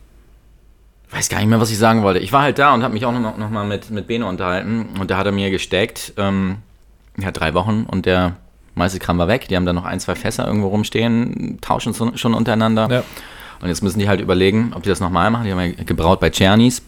weiß 1.15 1.29
gar 1.29 1.39
nicht 1.39 1.49
mehr, 1.49 1.61
was 1.61 1.71
ich 1.71 1.79
sagen 1.79 2.03
wollte. 2.03 2.21
Ich 2.21 2.33
war 2.33 2.43
halt 2.43 2.59
da 2.59 2.75
und 2.75 2.83
habe 2.83 2.93
mich 2.93 3.07
auch 3.07 3.13
noch, 3.13 3.37
noch 3.37 3.51
mal 3.51 3.65
mit, 3.65 3.91
mit 3.91 4.07
Bene 4.07 4.27
unterhalten. 4.27 4.89
Und 4.99 5.11
da 5.11 5.17
hat 5.17 5.27
er 5.27 5.33
mir 5.33 5.51
gesteckt, 5.51 6.13
ähm, 6.17 6.57
ja, 7.17 7.31
drei 7.31 7.55
Wochen 7.55 7.87
und 7.89 8.07
der 8.07 8.37
meiste 8.75 8.99
Kram 8.99 9.19
war 9.19 9.29
weg. 9.29 9.49
Die 9.49 9.57
haben 9.57 9.67
da 9.67 9.73
noch 9.73 9.85
ein, 9.85 10.01
zwei 10.01 10.17
Fässer 10.17 10.47
irgendwo 10.47 10.69
rumstehen, 10.69 11.59
tauschen 11.61 11.93
so, 11.93 12.17
schon 12.17 12.35
untereinander. 12.35 12.89
Ja. 12.91 13.05
Und 13.61 13.69
jetzt 13.69 13.83
müssen 13.83 14.01
die 14.01 14.09
halt 14.09 14.21
überlegen, 14.21 14.73
ob 14.75 14.83
die 14.83 14.89
das 14.89 15.01
nochmal 15.01 15.31
machen. 15.31 15.45
Die 15.45 15.53
haben 15.53 15.61
ja 15.61 15.85
gebraut 15.85 16.21
bei 16.21 16.31
Czernis. 16.31 16.83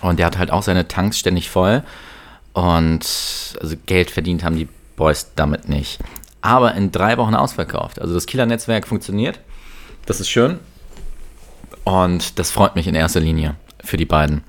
Und 0.00 0.18
der 0.18 0.26
hat 0.26 0.38
halt 0.38 0.50
auch 0.50 0.62
seine 0.62 0.86
Tanks 0.86 1.18
ständig 1.18 1.50
voll. 1.50 1.82
Und 2.52 3.04
also 3.60 3.76
Geld 3.86 4.10
verdient 4.10 4.44
haben 4.44 4.56
die 4.56 4.68
Boys 4.96 5.32
damit 5.34 5.68
nicht. 5.68 5.98
Aber 6.40 6.74
in 6.74 6.92
drei 6.92 7.18
Wochen 7.18 7.34
ausverkauft. 7.34 8.00
Also 8.00 8.14
das 8.14 8.26
Kieler 8.26 8.46
Netzwerk 8.46 8.86
funktioniert. 8.86 9.40
Das 10.06 10.20
ist 10.20 10.28
schön. 10.28 10.60
Und 11.84 12.38
das 12.38 12.50
freut 12.50 12.74
mich 12.76 12.86
in 12.86 12.94
erster 12.94 13.20
Linie 13.20 13.56
für 13.82 13.96
die 13.96 14.06
beiden. 14.06 14.42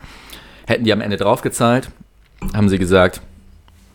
Hätten 0.68 0.86
die 0.86 0.94
am 0.94 1.02
Ende 1.02 1.18
draufgezahlt, 1.18 1.92
haben 2.54 2.70
sie 2.70 2.80
gesagt, 2.80 3.22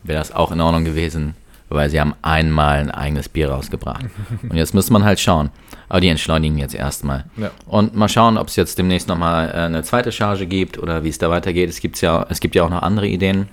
wäre 0.02 0.18
das 0.18 0.32
auch 0.32 0.52
in 0.52 0.60
Ordnung 0.60 0.84
gewesen, 0.84 1.34
weil 1.68 1.90
sie 1.90 2.00
haben 2.00 2.14
einmal 2.22 2.78
ein 2.78 2.90
eigenes 2.90 3.28
Bier 3.28 3.50
rausgebracht. 3.50 4.04
Und 4.42 4.56
jetzt 4.56 4.74
muss 4.74 4.90
man 4.90 5.04
halt 5.04 5.20
schauen. 5.20 5.50
Aber 5.88 6.00
die 6.00 6.08
entschleunigen 6.08 6.58
jetzt 6.58 6.74
erstmal. 6.74 7.24
Ja. 7.36 7.50
Und 7.66 7.96
mal 7.96 8.08
schauen, 8.08 8.38
ob 8.38 8.48
es 8.48 8.56
jetzt 8.56 8.78
demnächst 8.78 9.08
nochmal 9.08 9.48
äh, 9.48 9.52
eine 9.54 9.82
zweite 9.82 10.12
Charge 10.12 10.46
gibt 10.46 10.78
oder 10.78 11.02
wie 11.02 11.08
es 11.08 11.18
da 11.18 11.30
weitergeht. 11.30 11.68
Es, 11.68 11.80
gibt's 11.80 12.00
ja, 12.00 12.26
es 12.28 12.38
gibt 12.38 12.54
ja 12.54 12.62
auch 12.62 12.70
noch 12.70 12.82
andere 12.82 13.08
Ideen, 13.08 13.48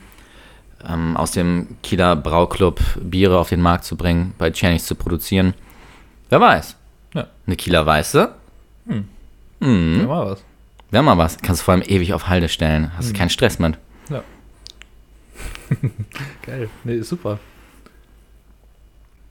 ähm, 0.87 1.17
aus 1.17 1.31
dem 1.31 1.77
Kieler 1.81 2.15
Brauclub 2.15 2.79
Biere 3.01 3.39
auf 3.39 3.49
den 3.49 3.61
Markt 3.61 3.85
zu 3.85 3.95
bringen, 3.95 4.35
bei 4.37 4.51
Czernis 4.51 4.85
zu 4.85 4.93
produzieren. 4.93 5.55
Wer 6.29 6.39
weiß. 6.39 6.75
Ja. 7.15 7.27
Eine 7.47 7.55
Kieler 7.55 7.85
Weiße. 7.85 8.31
Hm. 8.87 9.07
Mhm. 9.59 10.01
Ja, 10.01 10.07
war 10.09 10.25
was. 10.31 10.43
Wäre 10.91 11.03
mal 11.03 11.17
was. 11.17 11.37
Kannst 11.37 11.61
du 11.61 11.65
vor 11.65 11.73
allem 11.73 11.83
ewig 11.85 12.13
auf 12.13 12.27
Halde 12.27 12.49
stellen. 12.49 12.91
Hast 12.97 13.09
du 13.09 13.13
keinen 13.13 13.29
Stress 13.29 13.59
mit. 13.59 13.77
Geil. 16.45 16.69
Nee, 16.85 16.95
ist 16.95 17.09
super. 17.09 17.39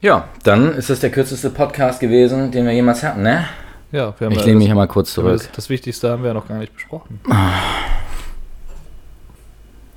Ja, 0.02 0.28
dann 0.44 0.74
ist 0.74 0.90
das 0.90 1.00
der 1.00 1.10
kürzeste 1.10 1.48
Podcast 1.50 1.98
gewesen, 2.00 2.50
den 2.50 2.66
wir 2.66 2.72
jemals 2.72 3.02
hatten, 3.02 3.22
ne? 3.22 3.46
Ja, 3.90 4.14
wir 4.18 4.26
haben 4.26 4.32
Ich 4.32 4.40
ja 4.40 4.44
lehne 4.44 4.58
mich 4.58 4.68
ja 4.68 4.74
mal 4.74 4.86
kurz 4.86 5.14
zurück. 5.14 5.32
das, 5.32 5.50
das 5.52 5.70
Wichtigste 5.70 6.10
haben 6.10 6.22
wir 6.22 6.28
ja 6.28 6.34
noch 6.34 6.46
gar 6.46 6.58
nicht 6.58 6.74
besprochen. 6.74 7.20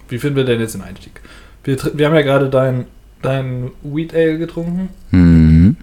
Wie 0.08 0.18
finden 0.18 0.38
wir 0.38 0.46
denn 0.46 0.60
jetzt 0.62 0.76
den 0.76 0.82
Einstieg? 0.82 1.20
Wir, 1.64 1.78
wir 1.94 2.06
haben 2.08 2.16
ja 2.16 2.22
gerade 2.22 2.50
dein, 2.50 2.86
dein 3.22 3.72
Wheat 3.84 4.14
Ale 4.14 4.38
getrunken. 4.38 4.90
Mhm. 5.12 5.76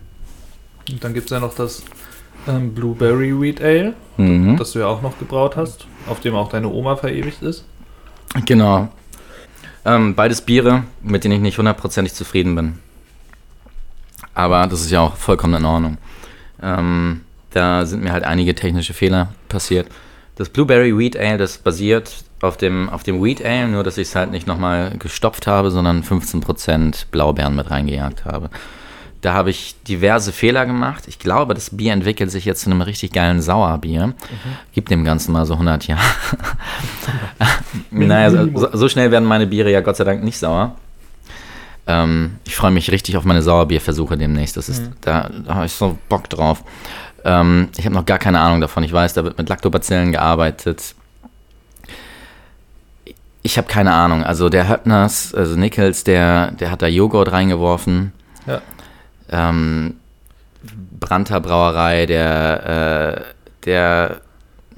Und 0.90 1.04
dann 1.04 1.12
gibt 1.14 1.26
es 1.26 1.30
ja 1.30 1.40
noch 1.40 1.54
das 1.54 1.82
ähm, 2.48 2.74
Blueberry 2.74 3.38
Wheat 3.40 3.60
Ale, 3.62 3.94
Mhm. 4.16 4.56
das 4.56 4.72
du 4.72 4.78
ja 4.80 4.86
auch 4.86 5.02
noch 5.02 5.18
gebraut 5.18 5.56
hast, 5.56 5.86
auf 6.08 6.20
dem 6.20 6.34
auch 6.34 6.48
deine 6.48 6.68
Oma 6.68 6.96
verewigt 6.96 7.42
ist. 7.42 7.64
Genau. 8.44 8.88
Ähm, 9.84 10.14
beides 10.14 10.40
Biere, 10.40 10.84
mit 11.02 11.24
denen 11.24 11.34
ich 11.34 11.40
nicht 11.40 11.58
hundertprozentig 11.58 12.12
zufrieden 12.14 12.54
bin. 12.56 12.78
Aber 14.34 14.66
das 14.66 14.80
ist 14.80 14.90
ja 14.90 15.00
auch 15.00 15.16
vollkommen 15.16 15.54
in 15.54 15.64
Ordnung. 15.64 15.98
Ähm, 16.62 17.22
da 17.50 17.86
sind 17.86 18.02
mir 18.02 18.12
halt 18.12 18.24
einige 18.24 18.54
technische 18.54 18.94
Fehler 18.94 19.28
passiert. 19.48 19.88
Das 20.36 20.48
Blueberry 20.50 20.96
Wheat 20.96 21.16
Ale, 21.16 21.38
das 21.38 21.58
basiert 21.58 22.24
auf 22.42 22.56
dem, 22.58 22.90
auf 22.90 23.02
dem 23.02 23.22
Wheat 23.24 23.42
Ale, 23.44 23.68
nur 23.68 23.82
dass 23.84 23.96
ich 23.96 24.08
es 24.08 24.16
halt 24.16 24.30
nicht 24.30 24.46
nochmal 24.46 24.92
gestopft 24.98 25.46
habe, 25.46 25.70
sondern 25.70 26.02
15% 26.02 27.06
Blaubeeren 27.10 27.54
mit 27.56 27.70
reingejagt 27.70 28.24
habe. 28.26 28.50
Da 29.26 29.34
habe 29.34 29.50
ich 29.50 29.74
diverse 29.88 30.30
Fehler 30.30 30.66
gemacht. 30.66 31.02
Ich 31.08 31.18
glaube, 31.18 31.54
das 31.54 31.70
Bier 31.76 31.92
entwickelt 31.92 32.30
sich 32.30 32.44
jetzt 32.44 32.60
zu 32.62 32.70
einem 32.70 32.80
richtig 32.80 33.10
geilen 33.12 33.42
Sauerbier. 33.42 34.14
Gibt 34.72 34.88
dem 34.92 35.02
Ganzen 35.02 35.32
mal 35.32 35.44
so 35.46 35.54
100 35.54 35.88
Jahre. 35.88 36.00
naja, 37.90 38.30
so, 38.30 38.48
so- 38.56 38.68
so 38.76 38.88
schnell 38.88 39.10
werden 39.10 39.24
meine 39.26 39.48
Biere 39.48 39.72
ja 39.72 39.80
Gott 39.80 39.96
sei 39.96 40.04
Dank 40.04 40.22
nicht 40.22 40.38
sauer. 40.38 40.76
Ähm, 41.88 42.36
ich 42.44 42.54
freue 42.54 42.70
mich 42.70 42.92
richtig 42.92 43.16
auf 43.16 43.24
meine 43.24 43.42
Sauerbierversuche 43.42 44.16
demnächst. 44.16 44.56
Das 44.56 44.68
ist, 44.68 44.90
da, 45.00 45.28
da 45.44 45.56
habe 45.56 45.66
ich 45.66 45.72
so 45.72 45.98
Bock 46.08 46.30
drauf. 46.30 46.62
Ähm, 47.24 47.70
ich 47.76 47.84
habe 47.84 47.96
noch 47.96 48.06
gar 48.06 48.18
keine 48.20 48.38
Ahnung 48.38 48.60
davon. 48.60 48.84
Ich 48.84 48.92
weiß, 48.92 49.14
da 49.14 49.24
wird 49.24 49.38
mit 49.38 49.48
Lactobacillen 49.48 50.12
gearbeitet. 50.12 50.94
Ich 53.42 53.58
habe 53.58 53.66
keine 53.66 53.92
Ahnung. 53.92 54.22
Also 54.22 54.48
der 54.48 54.68
Höppners, 54.68 55.34
also 55.34 55.56
Nichols, 55.56 56.04
der, 56.04 56.52
der 56.52 56.70
hat 56.70 56.80
da 56.82 56.86
Joghurt 56.86 57.32
reingeworfen. 57.32 58.12
Ja. 58.46 58.62
Ähm, 59.30 59.94
Brandter 60.98 61.40
Brauerei, 61.40 62.06
der, 62.06 63.24
äh, 63.26 63.64
der, 63.64 64.20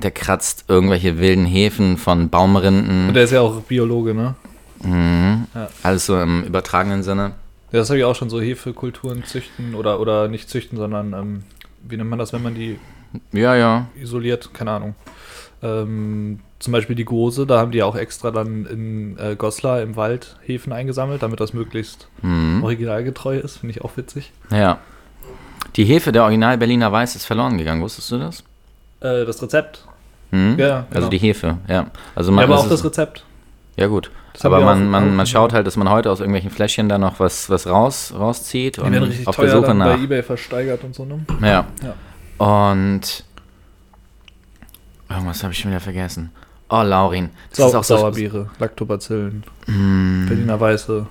der 0.03 0.11
kratzt 0.11 0.65
irgendwelche 0.69 1.19
wilden 1.19 1.47
Hefen 1.47 1.97
von 1.97 2.29
Baumrinden. 2.29 3.09
Und 3.09 3.15
der 3.15 3.25
ist 3.25 3.31
ja 3.33 3.41
auch 3.41 3.63
Biologe, 3.63 4.15
ne? 4.15 4.35
Mhm. 4.83 5.47
Ja. 5.55 5.69
Alles 5.83 6.07
so 6.07 6.21
im 6.21 6.45
übertragenen 6.45 7.03
Sinne. 7.03 7.33
Ja, 7.73 7.81
das 7.81 7.91
habe 7.91 7.99
ich 7.99 8.05
auch 8.05 8.15
schon 8.15 8.31
so 8.31 8.41
Hefekulturen 8.41 9.25
züchten 9.25 9.75
oder, 9.75 10.01
oder 10.01 10.29
nicht 10.29 10.49
züchten, 10.49 10.79
sondern 10.79 11.13
ähm, 11.13 11.43
wie 11.87 11.97
nennt 11.97 12.09
man 12.11 12.19
das, 12.19 12.33
wenn 12.33 12.43
man 12.43 12.55
die 12.55 12.79
Ja, 13.33 13.55
ja. 13.57 13.87
isoliert? 14.01 14.53
Keine 14.55 14.71
Ahnung. 14.73 14.95
Ähm, 15.63 16.41
zum 16.59 16.73
Beispiel 16.73 16.97
die 16.97 17.05
Gose, 17.05 17.47
da 17.47 17.59
haben 17.61 17.71
die 17.71 17.83
auch 17.83 17.94
extra 17.97 18.31
dann 18.33 18.66
in 18.66 19.16
äh, 19.18 19.37
Goslar 19.37 19.81
im 19.83 19.94
Wald 19.97 20.37
Hefen 20.44 20.73
eingesammelt, 20.73 21.23
damit 21.23 21.38
das 21.40 21.53
möglichst 21.53 22.09
Mhm. 22.23 22.62
originalgetreu 22.64 23.38
ist. 23.38 23.59
Finde 23.59 23.75
ich 23.77 23.83
auch 23.85 23.97
witzig. 23.97 24.33
Ja. 24.51 24.79
Die 25.77 25.85
Hefe 25.85 26.11
der 26.12 26.23
Original 26.25 26.59
Berliner 26.59 26.90
Weiß 26.90 27.14
ist 27.14 27.25
verloren 27.27 27.59
gegangen, 27.59 27.81
wusstest 27.83 28.11
du 28.11 28.18
das? 28.18 28.40
Äh, 29.01 29.25
das 29.25 29.40
Rezept. 29.42 29.85
Mhm. 30.33 30.57
Ja, 30.59 30.79
Also 30.90 30.94
genau. 30.94 31.09
die 31.11 31.18
Hefe, 31.18 31.59
ja. 31.68 31.87
Also 32.14 32.31
Ja, 32.31 32.35
man, 32.37 32.44
aber 32.44 32.55
das 32.55 32.64
auch 32.64 32.68
das 32.68 32.85
Rezept. 32.85 33.25
ja 33.77 33.87
gut. 33.87 34.11
Das 34.35 34.44
Aber 34.44 34.61
man, 34.61 34.88
man, 34.88 35.16
man 35.16 35.27
schaut 35.27 35.53
halt, 35.53 35.66
dass 35.66 35.77
man 35.77 35.88
heute 35.88 36.11
aus 36.12 36.21
irgendwelchen 36.21 36.51
Fläschchen 36.51 36.88
da 36.88 36.97
noch 36.99 37.18
was, 37.18 37.51
was 37.51 37.66
raus, 37.66 38.12
rauszieht 38.16 38.77
Die 38.77 38.81
und 38.81 38.92
werden 38.92 39.05
richtig 39.05 39.27
auf 39.27 39.35
der 39.37 39.47
teuer 39.47 39.55
Suche 39.57 39.66
dann 39.68 39.79
nach. 39.79 39.97
bei 39.97 40.03
Ebay 40.03 40.23
versteigert 40.23 40.85
und 40.85 40.94
so, 40.94 41.05
ne? 41.05 41.21
Ja. 41.40 41.66
Ja. 41.83 41.94
Und 42.44 43.25
irgendwas 45.11 45.42
habe 45.42 45.53
ich 45.53 45.59
schon 45.59 45.71
wieder 45.71 45.81
vergessen. 45.81 46.31
Oh, 46.71 46.83
Laurin. 46.83 47.31
Das 47.51 47.59
Sau 47.59 47.69
ist 47.69 47.75
auch 47.77 47.85
so. 47.85 47.97
Sauerbiere, 47.97 48.51
Lactobacillen, 48.59 49.45
Mm, 49.67 50.27
Berliner 50.27 50.61
Weiße. 50.61 51.07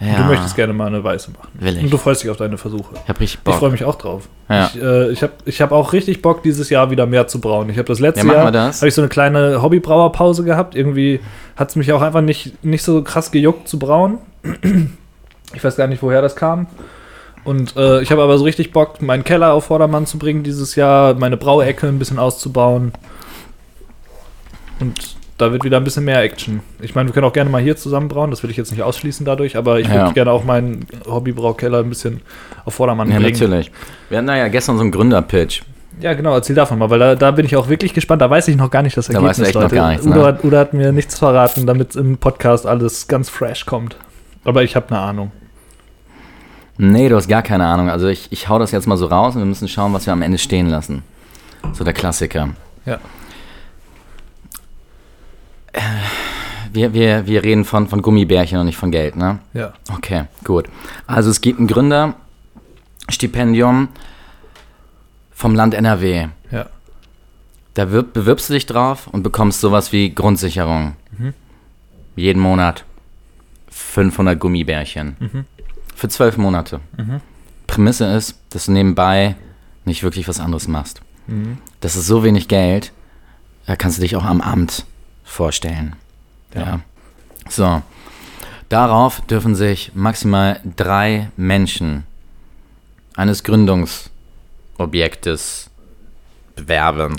ja, 0.00 0.16
Du 0.18 0.24
möchtest 0.24 0.54
gerne 0.56 0.72
mal 0.72 0.86
eine 0.86 1.02
Weiße 1.02 1.30
machen. 1.32 1.48
will 1.54 1.76
Und 1.78 1.84
ich. 1.86 1.90
du 1.90 1.96
freust 1.98 2.22
dich 2.22 2.30
auf 2.30 2.36
deine 2.36 2.56
Versuche. 2.58 2.94
Ich 3.02 3.08
habe 3.08 3.20
richtig 3.20 3.40
Ich 3.46 3.54
freue 3.54 3.70
mich 3.70 3.84
auch 3.84 3.96
drauf. 3.96 4.28
Ja. 4.48 4.66
Ich, 4.66 4.80
äh, 4.80 5.10
ich 5.10 5.22
habe 5.22 5.32
ich 5.44 5.60
hab 5.62 5.72
auch 5.72 5.92
richtig 5.92 6.22
Bock, 6.22 6.42
dieses 6.42 6.70
Jahr 6.70 6.90
wieder 6.90 7.06
mehr 7.06 7.26
zu 7.26 7.40
brauen. 7.40 7.68
Ich 7.70 7.76
habe 7.78 7.86
das 7.88 7.98
letzte 8.00 8.26
Ja, 8.26 8.32
Jahr 8.32 8.52
das. 8.52 8.80
habe 8.80 8.88
ich 8.88 8.94
so 8.94 9.02
eine 9.02 9.08
kleine 9.08 9.60
Hobbybrauerpause 9.62 10.44
gehabt. 10.44 10.74
Irgendwie 10.76 11.20
hat 11.56 11.70
es 11.70 11.76
mich 11.76 11.92
auch 11.92 12.02
einfach 12.02 12.20
nicht, 12.20 12.62
nicht 12.64 12.82
so 12.84 13.02
krass 13.02 13.30
gejuckt 13.32 13.66
zu 13.68 13.78
brauen. 13.78 14.18
Ich 15.54 15.62
weiß 15.64 15.76
gar 15.76 15.86
nicht, 15.88 16.02
woher 16.02 16.22
das 16.22 16.36
kam. 16.36 16.66
Und 17.44 17.76
äh, 17.76 18.00
ich 18.02 18.10
habe 18.10 18.22
aber 18.22 18.38
so 18.38 18.44
richtig 18.44 18.72
Bock, 18.72 19.02
meinen 19.02 19.22
Keller 19.24 19.52
auf 19.52 19.66
Vordermann 19.66 20.06
zu 20.06 20.18
bringen 20.18 20.42
dieses 20.44 20.76
Jahr, 20.76 21.14
meine 21.14 21.36
Brauecke 21.36 21.86
ein 21.88 21.98
bisschen 21.98 22.18
auszubauen. 22.18 22.92
Und 24.80 25.16
da 25.38 25.50
wird 25.52 25.64
wieder 25.64 25.76
ein 25.78 25.84
bisschen 25.84 26.04
mehr 26.04 26.22
Action. 26.22 26.60
Ich 26.80 26.94
meine, 26.94 27.08
wir 27.08 27.12
können 27.14 27.26
auch 27.26 27.32
gerne 27.32 27.50
mal 27.50 27.60
hier 27.62 27.76
zusammen 27.76 28.08
brauen, 28.08 28.30
das 28.30 28.42
will 28.42 28.50
ich 28.50 28.56
jetzt 28.56 28.70
nicht 28.70 28.82
ausschließen 28.82 29.26
dadurch, 29.26 29.56
aber 29.56 29.80
ich 29.80 29.88
würde 29.88 29.98
Ja. 29.98 30.12
gerne 30.12 30.30
auch 30.30 30.44
meinen 30.44 30.86
Hobbybraukeller 31.06 31.80
ein 31.80 31.88
bisschen 31.88 32.20
auf 32.64 32.74
Vordermann 32.74 33.10
Ja, 33.10 33.18
bringen. 33.18 33.32
natürlich. 33.32 33.72
Wir 34.08 34.18
hatten 34.18 34.26
da 34.28 34.36
ja 34.36 34.48
gestern 34.48 34.76
so 34.76 34.82
einen 34.82 34.92
Gründerpitch. 34.92 35.62
Ja, 36.00 36.12
genau, 36.14 36.34
erzähl 36.34 36.56
davon 36.56 36.78
mal, 36.78 36.90
weil 36.90 36.98
da, 36.98 37.14
da 37.14 37.30
bin 37.30 37.46
ich 37.46 37.56
auch 37.56 37.68
wirklich 37.68 37.94
gespannt. 37.94 38.20
Da 38.22 38.28
weiß 38.28 38.48
ich 38.48 38.56
noch 38.56 38.70
gar 38.70 38.82
nicht 38.82 38.96
das 38.96 39.06
Da 39.06 39.14
Ergebnis, 39.14 39.30
weißt 39.30 39.38
du 39.40 39.44
echt 39.44 39.54
noch 39.54 39.62
Leute. 39.62 39.74
gar 39.76 39.88
nichts, 39.90 40.06
Udo, 40.06 40.18
ne? 40.20 40.24
hat, 40.26 40.44
Udo 40.44 40.56
hat 40.56 40.74
mir 40.74 40.92
nichts 40.92 41.18
verraten, 41.18 41.66
damit 41.66 41.94
im 41.96 42.18
Podcast 42.18 42.66
alles 42.66 43.06
ganz 43.06 43.28
fresh 43.28 43.64
kommt. 43.66 43.96
Aber 44.44 44.62
ich 44.64 44.74
habe 44.76 44.88
eine 44.90 44.98
Ahnung. 44.98 45.32
Nee, 46.76 47.08
du 47.08 47.16
hast 47.16 47.28
gar 47.28 47.42
keine 47.42 47.66
Ahnung. 47.66 47.88
Also 47.90 48.08
ich, 48.08 48.26
ich 48.32 48.48
hau 48.48 48.58
das 48.58 48.72
jetzt 48.72 48.86
mal 48.88 48.96
so 48.96 49.06
raus 49.06 49.34
und 49.36 49.40
wir 49.42 49.46
müssen 49.46 49.68
schauen, 49.68 49.92
was 49.92 50.06
wir 50.06 50.12
am 50.12 50.22
Ende 50.22 50.38
stehen 50.38 50.68
lassen. 50.68 51.02
So 51.72 51.84
der 51.84 51.92
Klassiker. 51.92 52.48
Ja. 52.84 52.98
Äh, 55.74 55.80
Wir, 56.72 56.92
wir, 56.92 57.24
wir 57.26 57.44
reden 57.44 57.64
von, 57.64 57.86
von 57.86 58.02
Gummibärchen 58.02 58.58
und 58.58 58.66
nicht 58.66 58.76
von 58.78 58.90
Geld, 58.90 59.14
ne? 59.14 59.38
Ja. 59.52 59.74
Okay, 59.92 60.24
gut. 60.42 60.66
Also 61.06 61.30
es 61.30 61.40
gibt 61.40 61.60
ein 61.60 61.68
Gründerstipendium 61.68 63.88
vom 65.32 65.54
Land 65.54 65.74
NRW. 65.74 66.26
Ja. 66.50 66.66
Da 67.74 67.92
wirb, 67.92 68.12
bewirbst 68.12 68.48
du 68.50 68.54
dich 68.54 68.66
drauf 68.66 69.06
und 69.06 69.22
bekommst 69.22 69.60
sowas 69.60 69.92
wie 69.92 70.12
Grundsicherung. 70.14 70.96
Jeden 72.16 72.40
Monat 72.42 72.84
500 73.70 74.38
Gummibärchen. 74.40 75.46
Für 75.94 76.08
zwölf 76.08 76.36
Monate. 76.36 76.80
Prämisse 77.68 78.06
ist, 78.06 78.36
dass 78.50 78.66
du 78.66 78.72
nebenbei 78.72 79.36
nicht 79.84 80.02
wirklich 80.02 80.26
was 80.28 80.40
anderes 80.40 80.66
machst. 80.66 81.02
Das 81.80 81.94
ist 81.96 82.06
so 82.08 82.24
wenig 82.24 82.48
Geld, 82.48 82.90
da 83.66 83.76
kannst 83.76 83.98
du 83.98 84.02
dich 84.02 84.16
auch 84.16 84.24
am 84.24 84.40
Amt 84.40 84.84
vorstellen. 85.34 85.96
Ja. 86.54 86.80
So. 87.48 87.82
Darauf 88.68 89.22
dürfen 89.22 89.54
sich 89.54 89.92
maximal 89.94 90.60
drei 90.76 91.30
Menschen 91.36 92.04
eines 93.14 93.44
Gründungsobjektes 93.44 95.70
bewerben. 96.56 97.16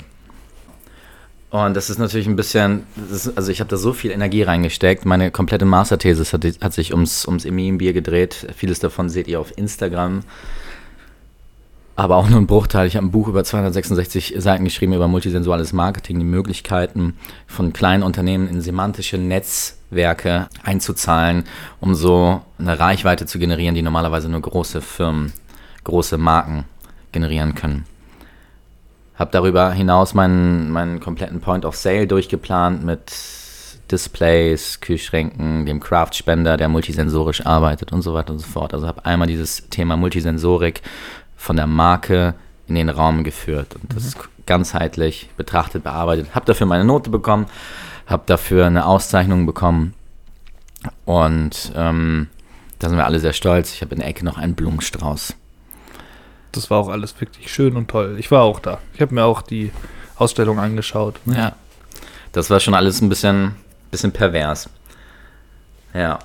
Und 1.50 1.74
das 1.74 1.90
ist 1.90 1.98
natürlich 1.98 2.26
ein 2.26 2.34
bisschen, 2.36 2.86
ist, 3.10 3.36
also 3.36 3.52
ich 3.52 3.60
habe 3.60 3.70
da 3.70 3.76
so 3.76 3.92
viel 3.92 4.10
Energie 4.10 4.42
reingesteckt. 4.42 5.04
Meine 5.06 5.30
komplette 5.30 5.64
Masterthesis 5.64 6.32
hat, 6.32 6.44
hat 6.60 6.74
sich 6.74 6.92
ums, 6.92 7.24
ums 7.26 7.44
Emienbier 7.44 7.92
gedreht. 7.92 8.48
Vieles 8.56 8.80
davon 8.80 9.08
seht 9.08 9.28
ihr 9.28 9.38
auf 9.40 9.56
Instagram. 9.56 10.24
Aber 11.98 12.16
auch 12.16 12.28
nur 12.28 12.38
ein 12.38 12.46
Bruchteil. 12.46 12.86
Ich 12.86 12.94
habe 12.94 13.06
ein 13.06 13.10
Buch 13.10 13.26
über 13.26 13.42
266 13.42 14.34
Seiten 14.36 14.64
geschrieben 14.64 14.92
über 14.92 15.08
multisensuales 15.08 15.72
Marketing, 15.72 16.18
die 16.18 16.26
Möglichkeiten 16.26 17.16
von 17.46 17.72
kleinen 17.72 18.02
Unternehmen 18.02 18.48
in 18.48 18.60
semantische 18.60 19.16
Netzwerke 19.16 20.48
einzuzahlen, 20.62 21.44
um 21.80 21.94
so 21.94 22.42
eine 22.58 22.78
Reichweite 22.78 23.24
zu 23.24 23.38
generieren, 23.38 23.74
die 23.74 23.80
normalerweise 23.80 24.28
nur 24.28 24.42
große 24.42 24.82
Firmen, 24.82 25.32
große 25.84 26.18
Marken 26.18 26.64
generieren 27.12 27.54
können. 27.54 27.86
Habe 29.14 29.30
darüber 29.30 29.72
hinaus 29.72 30.12
meinen, 30.12 30.70
meinen 30.70 31.00
kompletten 31.00 31.40
Point 31.40 31.64
of 31.64 31.76
Sale 31.76 32.06
durchgeplant 32.06 32.84
mit 32.84 33.10
Displays, 33.90 34.80
Kühlschränken, 34.80 35.64
dem 35.64 35.80
Craft-Spender, 35.80 36.58
der 36.58 36.68
multisensorisch 36.68 37.46
arbeitet 37.46 37.92
und 37.92 38.02
so 38.02 38.12
weiter 38.12 38.32
und 38.32 38.40
so 38.40 38.46
fort. 38.46 38.74
Also 38.74 38.86
habe 38.86 39.06
einmal 39.06 39.28
dieses 39.28 39.70
Thema 39.70 39.96
Multisensorik 39.96 40.82
von 41.36 41.56
der 41.56 41.66
Marke 41.66 42.34
in 42.66 42.74
den 42.74 42.88
Raum 42.88 43.24
geführt 43.24 43.76
und 43.76 43.94
das 43.94 44.16
ganzheitlich 44.46 45.28
betrachtet, 45.36 45.84
bearbeitet. 45.84 46.34
Habe 46.34 46.46
dafür 46.46 46.66
meine 46.66 46.84
Note 46.84 47.10
bekommen, 47.10 47.46
habe 48.06 48.22
dafür 48.26 48.66
eine 48.66 48.86
Auszeichnung 48.86 49.46
bekommen 49.46 49.94
und 51.04 51.72
ähm, 51.74 52.28
da 52.78 52.88
sind 52.88 52.98
wir 52.98 53.06
alle 53.06 53.20
sehr 53.20 53.32
stolz. 53.32 53.72
Ich 53.72 53.82
habe 53.82 53.94
in 53.94 54.00
der 54.00 54.08
Ecke 54.08 54.24
noch 54.24 54.38
einen 54.38 54.54
Blumenstrauß. 54.54 55.34
Das 56.52 56.70
war 56.70 56.78
auch 56.78 56.88
alles 56.88 57.18
wirklich 57.20 57.52
schön 57.52 57.76
und 57.76 57.88
toll. 57.88 58.16
Ich 58.18 58.30
war 58.30 58.42
auch 58.42 58.60
da. 58.60 58.78
Ich 58.94 59.00
habe 59.00 59.14
mir 59.14 59.24
auch 59.24 59.42
die 59.42 59.72
Ausstellung 60.16 60.58
angeschaut. 60.58 61.16
Ja. 61.26 61.54
Das 62.32 62.50
war 62.50 62.60
schon 62.60 62.74
alles 62.74 63.00
ein 63.00 63.08
bisschen, 63.08 63.56
bisschen 63.90 64.12
pervers. 64.12 64.68
Ja. 65.94 66.18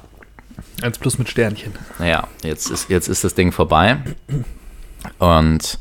Eins 0.81 0.99
plus 0.99 1.17
mit 1.17 1.29
Sternchen. 1.29 1.73
Naja, 1.99 2.27
jetzt 2.43 2.69
ist, 2.69 2.89
jetzt 2.89 3.07
ist 3.07 3.23
das 3.23 3.33
Ding 3.35 3.51
vorbei. 3.51 3.97
Und 5.19 5.79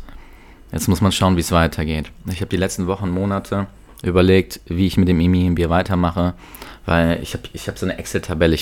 jetzt 0.72 0.88
muss 0.88 1.00
man 1.00 1.12
schauen, 1.12 1.36
wie 1.36 1.40
es 1.40 1.52
weitergeht. 1.52 2.10
Ich 2.26 2.40
habe 2.40 2.48
die 2.48 2.56
letzten 2.56 2.86
Wochen, 2.86 3.10
Monate 3.10 3.66
überlegt, 4.02 4.60
wie 4.66 4.86
ich 4.86 4.96
mit 4.96 5.08
dem 5.08 5.20
Emi-Bier 5.20 5.70
weitermache, 5.70 6.34
weil 6.86 7.22
ich 7.22 7.34
habe 7.34 7.44
ich 7.52 7.68
hab 7.68 7.78
so 7.78 7.86
eine 7.86 7.98
Excel-Tabelle, 7.98 8.56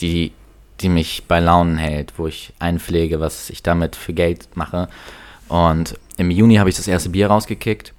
die, 0.00 0.32
die 0.80 0.88
mich 0.88 1.24
bei 1.26 1.40
Launen 1.40 1.78
hält, 1.78 2.14
wo 2.16 2.26
ich 2.26 2.52
einpflege, 2.58 3.20
was 3.20 3.50
ich 3.50 3.62
damit 3.62 3.96
für 3.96 4.12
Geld 4.12 4.48
mache. 4.54 4.88
Und 5.48 5.98
im 6.16 6.30
Juni 6.30 6.56
habe 6.56 6.70
ich 6.70 6.76
das 6.76 6.88
erste 6.88 7.10
Bier 7.10 7.28
rausgekickt. 7.28 7.92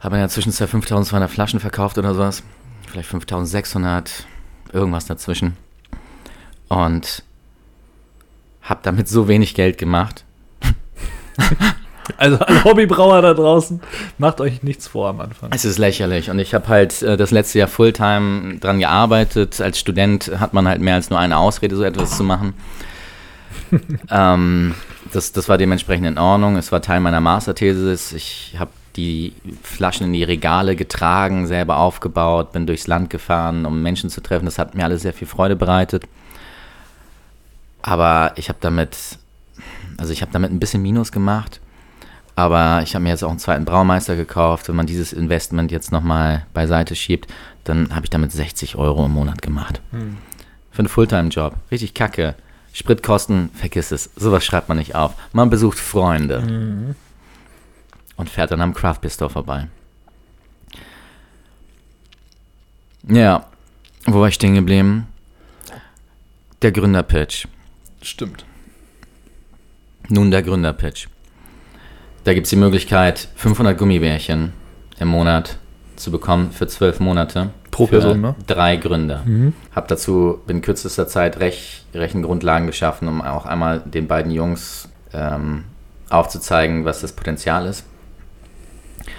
Habe 0.00 0.16
in 0.16 0.22
der 0.22 0.30
Zwischenzeit 0.30 0.70
5200 0.70 1.30
Flaschen 1.30 1.60
verkauft 1.60 1.98
oder 1.98 2.14
sowas. 2.14 2.42
Vielleicht 2.86 3.08
5600, 3.08 4.26
irgendwas 4.72 5.06
dazwischen. 5.06 5.56
Und 6.68 7.22
habe 8.62 8.80
damit 8.82 9.08
so 9.08 9.28
wenig 9.28 9.54
Geld 9.54 9.78
gemacht. 9.78 10.24
Also 12.16 12.38
alle 12.38 12.64
Hobbybrauer 12.64 13.22
da 13.22 13.34
draußen, 13.34 13.80
macht 14.18 14.40
euch 14.40 14.64
nichts 14.64 14.88
vor 14.88 15.08
am 15.08 15.20
Anfang. 15.20 15.50
Es 15.52 15.64
ist 15.64 15.78
lächerlich. 15.78 16.28
Und 16.28 16.40
ich 16.40 16.54
habe 16.54 16.66
halt 16.66 17.02
äh, 17.02 17.16
das 17.16 17.30
letzte 17.30 17.60
Jahr 17.60 17.68
Fulltime 17.68 18.58
dran 18.58 18.80
gearbeitet. 18.80 19.60
Als 19.60 19.78
Student 19.78 20.30
hat 20.38 20.52
man 20.52 20.66
halt 20.66 20.80
mehr 20.80 20.96
als 20.96 21.10
nur 21.10 21.20
eine 21.20 21.38
Ausrede, 21.38 21.76
so 21.76 21.84
etwas 21.84 22.16
zu 22.16 22.24
machen. 22.24 22.54
ähm, 24.10 24.74
das, 25.12 25.32
das 25.32 25.48
war 25.48 25.56
dementsprechend 25.56 26.06
in 26.06 26.18
Ordnung. 26.18 26.56
Es 26.56 26.72
war 26.72 26.82
Teil 26.82 27.00
meiner 27.00 27.20
Masterthesis. 27.20 28.12
Ich 28.12 28.56
habe 28.58 28.70
die 28.96 29.32
Flaschen 29.62 30.08
in 30.08 30.12
die 30.12 30.24
Regale 30.24 30.76
getragen, 30.76 31.46
selber 31.46 31.78
aufgebaut, 31.78 32.52
bin 32.52 32.66
durchs 32.66 32.86
Land 32.86 33.10
gefahren, 33.10 33.66
um 33.66 33.82
Menschen 33.82 34.10
zu 34.10 34.20
treffen. 34.20 34.46
Das 34.46 34.58
hat 34.58 34.74
mir 34.74 34.84
alles 34.84 35.02
sehr 35.02 35.12
viel 35.12 35.28
Freude 35.28 35.56
bereitet. 35.56 36.04
Aber 37.82 38.32
ich 38.36 38.48
habe 38.48 38.58
damit, 38.60 38.96
also 40.00 40.12
ich 40.12 40.22
habe 40.22 40.32
damit 40.32 40.50
ein 40.50 40.58
bisschen 40.58 40.82
Minus 40.82 41.12
gemacht. 41.12 41.60
Aber 42.36 42.80
ich 42.82 42.94
habe 42.94 43.02
mir 43.02 43.10
jetzt 43.10 43.22
auch 43.22 43.30
einen 43.30 43.38
zweiten 43.38 43.66
Braumeister 43.66 44.16
gekauft. 44.16 44.68
Wenn 44.68 44.76
man 44.76 44.86
dieses 44.86 45.12
Investment 45.12 45.70
jetzt 45.70 45.92
nochmal 45.92 46.46
beiseite 46.54 46.96
schiebt, 46.96 47.30
dann 47.64 47.94
habe 47.94 48.06
ich 48.06 48.10
damit 48.10 48.32
60 48.32 48.76
Euro 48.76 49.04
im 49.04 49.12
Monat 49.12 49.42
gemacht. 49.42 49.82
Für 50.70 50.78
einen 50.78 50.88
Fulltime-Job. 50.88 51.54
Richtig 51.70 51.92
kacke. 51.92 52.34
Spritkosten, 52.72 53.50
vergiss 53.52 53.90
es. 53.90 54.10
Sowas 54.16 54.42
schreibt 54.42 54.68
man 54.70 54.78
nicht 54.78 54.94
auf. 54.94 55.12
Man 55.32 55.50
besucht 55.50 55.78
Freunde. 55.78 56.94
Und 58.16 58.30
fährt 58.30 58.52
dann 58.52 58.62
am 58.62 58.72
Craft 58.72 59.00
Beer 59.02 59.10
Store 59.10 59.30
vorbei. 59.30 59.68
Ja. 63.06 63.44
Wo 64.06 64.20
war 64.20 64.28
ich 64.28 64.34
stehen 64.34 64.54
geblieben? 64.54 65.08
Der 66.62 66.72
Gründerpitch. 66.72 67.48
Stimmt. 68.00 68.46
Nun 70.10 70.30
der 70.30 70.42
Gründerpitch. 70.42 71.08
Da 72.24 72.34
gibt 72.34 72.46
es 72.46 72.50
die 72.50 72.56
Möglichkeit, 72.56 73.28
500 73.36 73.78
Gummibärchen 73.78 74.52
im 74.98 75.08
Monat 75.08 75.58
zu 75.96 76.10
bekommen 76.10 76.50
für 76.50 76.66
zwölf 76.66 76.98
Monate. 76.98 77.50
Pro 77.70 77.86
Person, 77.86 78.20
ne? 78.20 78.34
Drei 78.46 78.76
Gründer. 78.76 79.22
Hab 79.72 79.86
dazu 79.88 80.40
in 80.48 80.60
kürzester 80.62 81.06
Zeit 81.06 81.38
Rech 81.38 81.84
Rechengrundlagen 81.94 82.66
geschaffen, 82.66 83.06
um 83.06 83.22
auch 83.22 83.46
einmal 83.46 83.80
den 83.80 84.08
beiden 84.08 84.32
Jungs 84.32 84.88
ähm, 85.12 85.64
aufzuzeigen, 86.08 86.84
was 86.84 87.00
das 87.00 87.12
Potenzial 87.12 87.66
ist. 87.66 87.84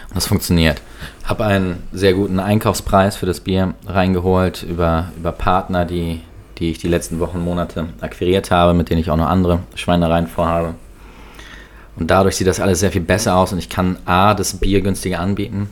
Und 0.09 0.15
das 0.15 0.27
funktioniert. 0.27 0.81
Habe 1.23 1.45
einen 1.45 1.83
sehr 1.93 2.13
guten 2.13 2.39
Einkaufspreis 2.39 3.15
für 3.15 3.25
das 3.25 3.39
Bier 3.39 3.75
reingeholt 3.87 4.63
über, 4.63 5.11
über 5.17 5.31
Partner, 5.31 5.85
die, 5.85 6.21
die 6.61 6.71
ich 6.71 6.77
die 6.77 6.87
letzten 6.87 7.19
Wochen, 7.19 7.43
Monate 7.43 7.87
akquiriert 7.99 8.51
habe, 8.51 8.73
mit 8.73 8.89
denen 8.89 9.01
ich 9.01 9.09
auch 9.09 9.17
noch 9.17 9.27
andere 9.27 9.59
Schweinereien 9.75 10.27
vorhabe. 10.27 10.75
Und 11.97 12.09
dadurch 12.09 12.37
sieht 12.37 12.47
das 12.47 12.59
alles 12.59 12.79
sehr 12.79 12.91
viel 12.91 13.01
besser 13.01 13.35
aus 13.35 13.51
und 13.51 13.57
ich 13.59 13.67
kann 13.67 13.97
A, 14.05 14.33
das 14.33 14.53
Bier 14.53 14.81
günstiger 14.81 15.19
anbieten, 15.19 15.69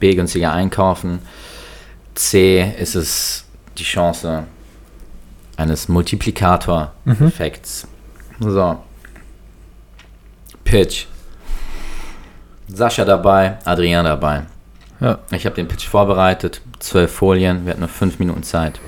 B, 0.00 0.14
günstiger 0.14 0.52
einkaufen, 0.52 1.20
C, 2.14 2.74
ist 2.78 2.96
es 2.96 3.44
die 3.78 3.84
Chance 3.84 4.44
eines 5.56 5.88
Multiplikator-Effekts. 5.88 7.86
So. 8.40 8.78
Pitch. 10.64 11.06
Sascha 12.68 13.04
dabei, 13.04 13.58
Adrian 13.64 14.04
dabei. 14.04 14.42
Ja. 15.00 15.18
Ich 15.30 15.44
habe 15.44 15.54
den 15.54 15.68
Pitch 15.68 15.86
vorbereitet, 15.86 16.62
zwölf 16.78 17.12
Folien, 17.12 17.64
wir 17.64 17.72
hatten 17.72 17.80
nur 17.80 17.88
fünf 17.88 18.18
Minuten 18.18 18.42
Zeit. 18.42 18.80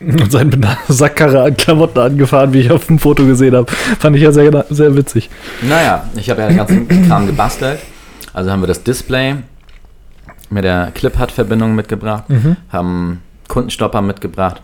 Und 0.00 0.30
sein 0.32 0.50
Sackkarre 0.88 1.42
an 1.42 1.56
Klamotten 1.56 1.98
angefahren, 1.98 2.52
wie 2.52 2.60
ich 2.60 2.70
auf 2.70 2.86
dem 2.86 2.98
Foto 2.98 3.24
gesehen 3.26 3.54
habe. 3.56 3.70
Fand 3.98 4.16
ich 4.16 4.22
ja 4.22 4.32
sehr, 4.32 4.64
sehr 4.70 4.94
witzig. 4.96 5.30
Naja, 5.62 6.04
ich 6.16 6.28
habe 6.30 6.42
ja 6.42 6.48
den 6.48 6.56
ganzen 6.56 6.88
Kram 7.08 7.26
gebastelt. 7.26 7.78
Also 8.32 8.50
haben 8.50 8.60
wir 8.62 8.66
das 8.66 8.82
Display 8.82 9.36
mit 10.50 10.64
der 10.64 10.90
Clip-Hut-Verbindung 10.94 11.74
mitgebracht, 11.74 12.28
Mhm. 12.28 12.56
haben 12.70 13.22
Kundenstopper 13.48 14.02
mitgebracht, 14.02 14.60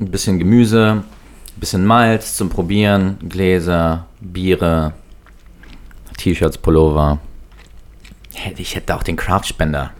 ein 0.00 0.10
bisschen 0.10 0.38
Gemüse, 0.38 1.02
ein 1.56 1.60
bisschen 1.60 1.84
Malz 1.84 2.36
zum 2.36 2.50
Probieren, 2.50 3.16
Gläser, 3.28 4.06
Biere, 4.20 4.92
T-Shirts, 6.18 6.58
Pullover. 6.58 7.18
Ich 8.56 8.74
hätte 8.76 8.94
auch 8.94 9.02
den 9.02 9.16
Craftspender. 9.16 9.90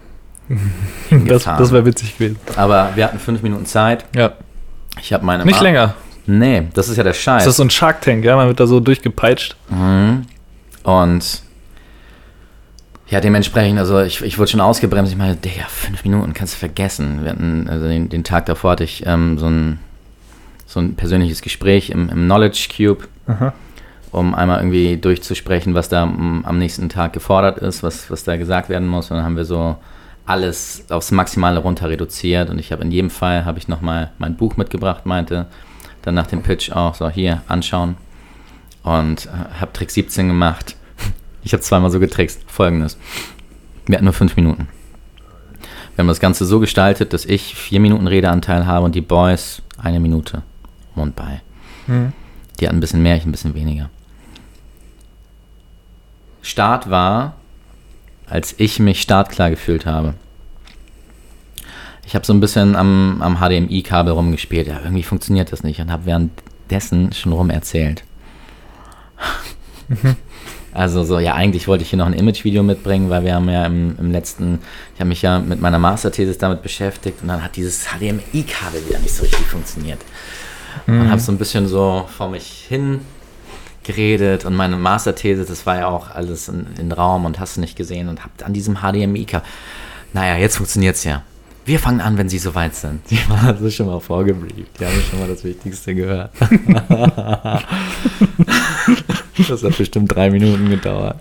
Das, 1.26 1.44
das 1.44 1.72
wäre 1.72 1.84
witzig 1.86 2.18
gewesen. 2.18 2.36
Aber 2.56 2.90
wir 2.94 3.04
hatten 3.04 3.18
fünf 3.18 3.42
Minuten 3.42 3.66
Zeit. 3.66 4.04
Ja. 4.14 4.32
Ich 5.00 5.12
habe 5.12 5.24
meine 5.24 5.44
Nicht 5.44 5.56
Ma- 5.56 5.62
länger. 5.62 5.94
Nee, 6.26 6.68
das 6.74 6.88
ist 6.88 6.96
ja 6.96 7.02
der 7.02 7.12
Scheiß. 7.14 7.44
Das 7.44 7.52
ist 7.52 7.56
so 7.56 7.62
ein 7.64 7.70
Shark 7.70 8.00
Tank, 8.02 8.24
ja? 8.24 8.36
Man 8.36 8.46
wird 8.48 8.60
da 8.60 8.66
so 8.66 8.78
durchgepeitscht. 8.80 9.56
Mhm. 9.70 10.26
Und 10.82 11.42
ja, 13.08 13.20
dementsprechend, 13.20 13.78
also 13.80 14.00
ich, 14.00 14.22
ich 14.22 14.38
wurde 14.38 14.50
schon 14.50 14.60
ausgebremst. 14.60 15.10
Ich 15.10 15.18
meine, 15.18 15.34
Digga, 15.34 15.64
fünf 15.68 16.04
Minuten 16.04 16.32
kannst 16.32 16.54
du 16.54 16.58
vergessen. 16.58 17.24
Wir 17.24 17.30
hatten, 17.32 17.68
also 17.68 17.88
den, 17.88 18.08
den 18.08 18.22
Tag 18.22 18.46
davor 18.46 18.72
hatte 18.72 18.84
ich 18.84 19.04
ähm, 19.06 19.38
so, 19.38 19.46
ein, 19.46 19.80
so 20.66 20.78
ein 20.78 20.94
persönliches 20.94 21.42
Gespräch 21.42 21.90
im, 21.90 22.08
im 22.08 22.24
Knowledge 22.26 22.68
Cube, 22.76 23.08
Aha. 23.26 23.52
um 24.12 24.34
einmal 24.36 24.58
irgendwie 24.58 24.96
durchzusprechen, 24.96 25.74
was 25.74 25.88
da 25.88 26.04
am, 26.04 26.44
am 26.44 26.58
nächsten 26.58 26.88
Tag 26.88 27.12
gefordert 27.12 27.58
ist, 27.58 27.82
was, 27.82 28.10
was 28.12 28.22
da 28.22 28.36
gesagt 28.36 28.68
werden 28.68 28.86
muss. 28.86 29.10
Und 29.10 29.16
dann 29.16 29.24
haben 29.26 29.36
wir 29.36 29.44
so 29.44 29.76
alles 30.31 30.85
aufs 30.90 31.11
Maximale 31.11 31.59
runter 31.59 31.88
reduziert. 31.88 32.51
Und 32.51 32.61
ich 32.61 32.71
habe 32.71 32.83
in 32.85 32.93
jedem 32.93 33.11
Fall, 33.11 33.45
habe 33.45 33.59
ich 33.59 33.66
nochmal 33.66 34.12
mein 34.19 34.37
Buch 34.37 34.57
mitgebracht, 34.57 35.05
meinte, 35.05 35.47
dann 36.03 36.14
nach 36.14 36.29
dem 36.29 36.43
Pitch 36.43 36.71
auch 36.71 36.95
so, 36.95 37.09
hier, 37.11 37.43
anschauen. 37.49 37.97
Und 38.85 39.27
äh, 39.27 39.61
habe 39.61 39.73
Trick 39.73 39.90
17 39.90 40.29
gemacht. 40.29 40.77
Ich 41.43 41.55
habe 41.55 41.62
zweimal 41.62 41.90
so 41.90 41.99
getrickst. 41.99 42.43
Folgendes. 42.47 42.99
Wir 43.87 43.97
hatten 43.97 44.05
nur 44.05 44.12
fünf 44.12 44.37
Minuten. 44.37 44.69
Wir 45.95 46.03
haben 46.03 46.09
das 46.09 46.21
Ganze 46.21 46.45
so 46.45 46.61
gestaltet, 46.61 47.14
dass 47.14 47.25
ich 47.25 47.55
vier 47.55 47.81
Minuten 47.81 48.07
Redeanteil 48.07 48.66
habe 48.66 48.85
und 48.85 48.95
die 48.95 49.01
Boys 49.01 49.62
eine 49.83 50.01
Minute 50.01 50.43
um 50.95 51.05
und 51.05 51.16
bei. 51.16 51.40
Mhm. 51.87 52.12
Die 52.61 52.66
hatten 52.66 52.77
ein 52.77 52.81
bisschen 52.81 53.03
mehr, 53.03 53.16
ich 53.16 53.25
ein 53.25 53.33
bisschen 53.33 53.55
weniger. 53.55 53.88
Start 56.43 56.90
war, 56.90 57.39
als 58.31 58.55
ich 58.57 58.79
mich 58.79 59.03
startklar 59.03 59.51
gefühlt 59.51 59.87
habe. 59.87 60.14
Ich 62.07 62.14
habe 62.14 62.25
so 62.25 62.33
ein 62.33 62.40
bisschen 62.40 62.77
am, 62.77 63.21
am 63.21 63.37
HDMI-Kabel 63.37 64.12
rumgespielt. 64.12 64.66
Ja, 64.66 64.81
irgendwie 64.83 65.03
funktioniert 65.03 65.53
das 65.53 65.62
nicht 65.62 65.81
und 65.81 65.93
habe 65.93 66.07
währenddessen 66.07 67.12
schon 67.12 67.33
rum 67.33 67.51
erzählt. 67.51 68.05
Also 70.73 71.03
so, 71.03 71.19
ja, 71.19 71.35
eigentlich 71.35 71.66
wollte 71.66 71.83
ich 71.83 71.90
hier 71.90 71.99
noch 71.99 72.07
ein 72.07 72.12
Image-Video 72.12 72.62
mitbringen, 72.62 73.11
weil 73.11 73.25
wir 73.25 73.35
haben 73.35 73.49
ja 73.49 73.66
im, 73.66 73.97
im 73.99 74.12
letzten, 74.12 74.61
ich 74.95 75.01
habe 75.01 75.09
mich 75.09 75.21
ja 75.21 75.40
mit 75.40 75.61
meiner 75.61 75.81
Masterthesis 75.81 76.38
damit 76.38 76.62
beschäftigt 76.62 77.23
und 77.23 77.29
dann 77.29 77.43
hat 77.43 77.57
dieses 77.57 77.87
HDMI-Kabel 77.87 78.87
wieder 78.88 79.01
nicht 79.01 79.12
so 79.12 79.25
richtig 79.25 79.47
funktioniert. 79.47 79.99
Und 80.87 81.11
habe 81.11 81.21
so 81.21 81.33
ein 81.33 81.38
bisschen 81.38 81.66
so 81.66 82.07
vor 82.16 82.31
mich 82.31 82.66
hin 82.69 83.01
geredet 83.85 84.45
und 84.45 84.55
meine 84.55 84.77
Masterthese, 84.77 85.45
das 85.45 85.66
war 85.66 85.79
ja 85.79 85.88
auch 85.88 86.11
alles 86.11 86.49
in, 86.49 86.66
in 86.79 86.93
Raum 86.93 87.25
und 87.25 87.40
hast 87.40 87.57
du 87.57 87.61
nicht 87.61 87.77
gesehen 87.77 88.09
und 88.09 88.23
hab 88.23 88.31
an 88.45 88.53
diesem 88.53 88.77
HDMI-Kabel, 88.77 89.47
naja, 90.12 90.37
jetzt 90.37 90.57
funktioniert's 90.57 91.05
ja. 91.05 91.23
Wir 91.64 91.79
fangen 91.79 92.01
an, 92.01 92.19
wenn 92.19 92.29
Sie 92.29 92.38
soweit 92.38 92.75
sind. 92.75 93.01
Die 93.11 93.19
waren 93.29 93.47
also 93.47 93.71
schon 93.71 93.87
mal 93.87 94.01
vorgebrieft. 94.01 94.81
Die 94.81 94.85
haben 94.85 95.01
schon 95.09 95.21
mal 95.21 95.29
das 95.29 95.45
Wichtigste 95.45 95.95
gehört. 95.95 96.33
das 99.49 99.62
hat 99.62 99.79
bestimmt 99.79 100.14
drei 100.14 100.31
Minuten 100.31 100.69
gedauert. 100.69 101.19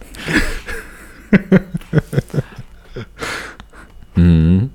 mhm. 4.15 4.71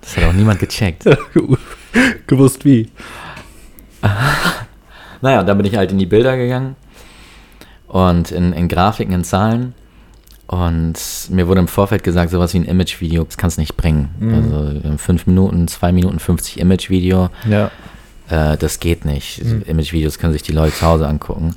Das 0.00 0.16
hat 0.16 0.24
auch 0.24 0.32
niemand 0.32 0.60
gecheckt. 0.60 1.04
Gewusst 2.26 2.64
wie. 2.64 2.90
Naja, 5.22 5.40
und 5.40 5.46
dann 5.46 5.56
bin 5.56 5.66
ich 5.66 5.76
halt 5.76 5.92
in 5.92 5.98
die 5.98 6.06
Bilder 6.06 6.36
gegangen 6.36 6.76
und 7.94 8.32
in, 8.32 8.52
in 8.52 8.66
Grafiken, 8.66 9.14
in 9.14 9.22
Zahlen. 9.22 9.72
Und 10.48 10.94
mir 11.30 11.46
wurde 11.46 11.60
im 11.60 11.68
Vorfeld 11.68 12.02
gesagt, 12.02 12.32
sowas 12.32 12.52
wie 12.52 12.58
ein 12.58 12.64
Image-Video, 12.64 13.22
das 13.22 13.36
kannst 13.36 13.56
du 13.56 13.60
nicht 13.60 13.76
bringen. 13.76 14.08
Also 14.20 14.82
wir 14.82 14.90
haben 14.90 14.98
5 14.98 15.26
Minuten, 15.28 15.68
2 15.68 15.92
Minuten 15.92 16.18
50 16.18 16.58
Image-Video, 16.58 17.30
Ja. 17.48 17.70
äh, 18.28 18.56
das 18.56 18.80
geht 18.80 19.04
nicht. 19.04 19.40
Image-Videos 19.66 20.18
können 20.18 20.32
sich 20.32 20.42
die 20.42 20.50
Leute 20.52 20.74
zu 20.74 20.84
Hause 20.84 21.06
angucken. 21.06 21.54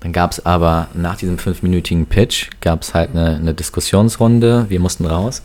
Dann 0.00 0.12
gab 0.14 0.32
es 0.32 0.44
aber 0.46 0.88
nach 0.94 1.16
diesem 1.16 1.36
fünfminütigen 1.38 2.06
Pitch, 2.06 2.48
gab 2.62 2.80
es 2.82 2.94
halt 2.94 3.10
eine, 3.10 3.36
eine 3.36 3.52
Diskussionsrunde. 3.52 4.66
Wir 4.70 4.80
mussten 4.80 5.04
raus. 5.04 5.42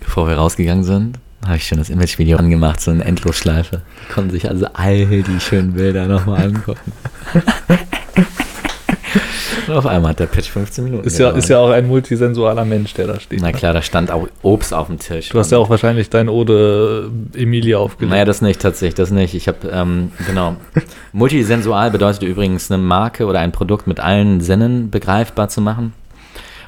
Bevor 0.00 0.28
wir 0.28 0.36
rausgegangen 0.36 0.84
sind, 0.84 1.18
habe 1.46 1.56
ich 1.56 1.66
schon 1.66 1.78
das 1.78 1.88
Image-Video 1.88 2.36
angemacht, 2.36 2.80
so 2.82 2.90
eine 2.90 3.02
Endlosschleife. 3.04 3.80
Die 4.08 4.12
konnten 4.12 4.30
sich 4.30 4.48
also 4.48 4.66
all 4.74 5.06
die 5.06 5.40
schönen 5.40 5.72
Bilder 5.72 6.06
nochmal 6.06 6.42
angucken. 6.48 6.92
Und 9.66 9.74
auf 9.74 9.86
einmal 9.86 10.10
hat 10.10 10.20
der 10.20 10.26
Pitch 10.26 10.50
15 10.50 10.84
Minuten 10.84 11.06
Ist 11.06 11.18
ja, 11.18 11.26
gedauert. 11.26 11.44
ist 11.44 11.48
ja 11.48 11.58
auch 11.58 11.70
ein 11.70 11.86
multisensualer 11.86 12.64
Mensch, 12.64 12.94
der 12.94 13.06
da 13.06 13.20
steht. 13.20 13.40
Na 13.40 13.52
klar, 13.52 13.72
da 13.72 13.82
stand 13.82 14.10
auch 14.10 14.28
Obst 14.42 14.74
auf 14.74 14.88
dem 14.88 14.98
Tisch. 14.98 15.30
Du 15.30 15.38
hast 15.38 15.50
ja 15.52 15.58
auch 15.58 15.70
wahrscheinlich 15.70 16.10
dein 16.10 16.28
Ode 16.28 17.10
äh, 17.34 17.42
Emilia 17.42 17.78
aufgelegt. 17.78 18.12
Naja, 18.12 18.24
das 18.24 18.42
nicht 18.42 18.60
tatsächlich, 18.60 18.94
das 18.94 19.10
nicht. 19.10 19.34
Ich 19.34 19.48
habe, 19.48 19.68
ähm, 19.70 20.12
genau. 20.26 20.56
Multisensual 21.12 21.90
bedeutet 21.90 22.22
übrigens 22.22 22.70
eine 22.70 22.82
Marke 22.82 23.26
oder 23.26 23.40
ein 23.40 23.52
Produkt 23.52 23.86
mit 23.86 24.00
allen 24.00 24.40
Sinnen 24.40 24.90
begreifbar 24.90 25.48
zu 25.48 25.60
machen. 25.60 25.92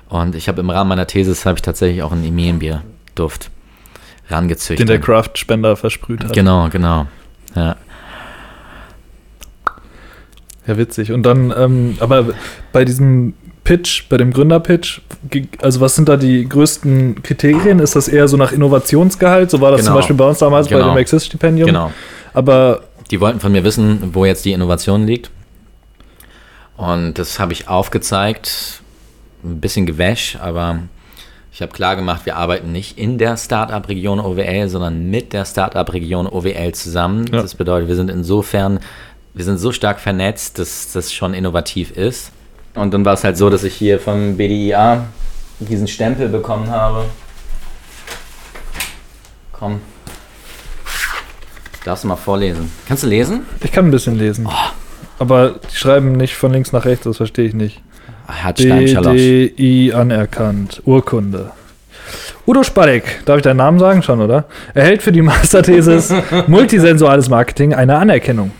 Und 0.08 0.34
ich 0.34 0.48
habe 0.48 0.60
im 0.60 0.70
Rahmen 0.70 0.88
meiner 0.88 1.06
Thesis 1.06 1.46
habe 1.46 1.56
ich 1.56 1.62
tatsächlich 1.62 2.02
auch 2.02 2.12
einen 2.12 2.24
Emilienbier-Duft 2.24 3.50
rangezüchtet. 4.30 4.80
den 4.80 4.86
der 4.86 5.00
Craft-Spender 5.00 5.76
versprüht 5.76 6.24
hat. 6.24 6.32
Genau, 6.32 6.68
genau. 6.68 7.06
Ja. 7.54 7.76
Ja, 10.66 10.76
witzig. 10.76 11.12
Und 11.12 11.22
dann, 11.24 11.52
ähm, 11.56 11.96
aber 12.00 12.26
bei 12.72 12.84
diesem 12.84 13.34
Pitch, 13.64 14.08
bei 14.08 14.16
dem 14.16 14.32
Gründerpitch, 14.32 15.00
also 15.60 15.80
was 15.80 15.94
sind 15.96 16.08
da 16.08 16.16
die 16.16 16.48
größten 16.48 17.22
Kriterien? 17.22 17.78
Ist 17.80 17.96
das 17.96 18.08
eher 18.08 18.28
so 18.28 18.36
nach 18.36 18.52
Innovationsgehalt? 18.52 19.50
So 19.50 19.60
war 19.60 19.70
das 19.72 19.80
zum 19.80 19.86
Genau. 19.88 19.96
Beispiel 19.96 20.16
bei 20.16 20.24
uns 20.28 20.38
damals 20.38 20.68
bei 20.68 20.76
Genau. 20.76 20.92
dem 20.94 20.98
Exist-Stipendium. 20.98 21.66
Genau. 21.66 21.92
Aber 22.34 22.82
Die 23.10 23.20
wollten 23.20 23.38
von 23.40 23.52
mir 23.52 23.62
wissen, 23.64 24.10
wo 24.14 24.24
jetzt 24.24 24.44
die 24.44 24.52
Innovation 24.52 25.06
liegt. 25.06 25.30
Und 26.76 27.14
das 27.14 27.38
habe 27.38 27.52
ich 27.52 27.68
aufgezeigt. 27.68 28.80
Ein 29.44 29.60
bisschen 29.60 29.86
gewäsch, 29.86 30.36
aber 30.40 30.80
ich 31.52 31.62
habe 31.62 31.72
klar 31.72 31.96
gemacht, 31.96 32.22
wir 32.26 32.36
arbeiten 32.36 32.72
nicht 32.72 32.98
in 32.98 33.16
der 33.16 33.36
Startup-Region 33.36 34.18
OWL, 34.20 34.68
sondern 34.68 35.08
mit 35.08 35.32
der 35.32 35.44
Startup-Region 35.44 36.26
OWL 36.26 36.72
zusammen. 36.72 37.26
Ja. 37.32 37.42
Das 37.42 37.54
bedeutet, 37.54 37.88
wir 37.88 37.96
sind 37.96 38.10
insofern, 38.10 38.80
wir 39.36 39.44
sind 39.44 39.58
so 39.58 39.70
stark 39.70 40.00
vernetzt, 40.00 40.58
dass 40.58 40.92
das 40.92 41.12
schon 41.12 41.34
innovativ 41.34 41.90
ist. 41.90 42.32
Und 42.74 42.94
dann 42.94 43.04
war 43.04 43.12
es 43.12 43.22
halt 43.22 43.36
so, 43.36 43.50
dass 43.50 43.64
ich 43.64 43.74
hier 43.74 44.00
vom 44.00 44.38
BDIA 44.38 45.04
diesen 45.58 45.86
Stempel 45.86 46.30
bekommen 46.30 46.70
habe. 46.70 47.04
Komm. 49.52 49.82
Darfst 51.84 52.04
du 52.04 52.08
mal 52.08 52.16
vorlesen? 52.16 52.72
Kannst 52.88 53.02
du 53.02 53.08
lesen? 53.08 53.42
ich 53.62 53.70
kann 53.72 53.84
ein 53.84 53.90
bisschen 53.90 54.16
lesen. 54.16 54.46
Oh. 54.48 54.70
Aber 55.18 55.60
die 55.70 55.76
schreiben 55.76 56.12
nicht 56.12 56.34
von 56.34 56.50
links 56.50 56.72
nach 56.72 56.86
rechts, 56.86 57.04
das 57.04 57.18
verstehe 57.18 57.46
ich 57.46 57.54
nicht. 57.54 57.82
Hartstein 58.26 58.88
Schalosch. 58.88 59.16
BDI 59.16 59.92
anerkannt. 59.92 60.80
Urkunde. 60.86 61.50
Udo 62.46 62.62
Spadek, 62.62 63.20
darf 63.26 63.36
ich 63.36 63.42
deinen 63.42 63.58
Namen 63.58 63.78
sagen 63.78 64.02
schon, 64.02 64.22
oder? 64.22 64.46
Erhält 64.72 65.02
für 65.02 65.12
die 65.12 65.22
Masterthesis 65.22 66.10
Multisensuales 66.46 67.28
Marketing 67.28 67.74
eine 67.74 67.98
Anerkennung. 67.98 68.52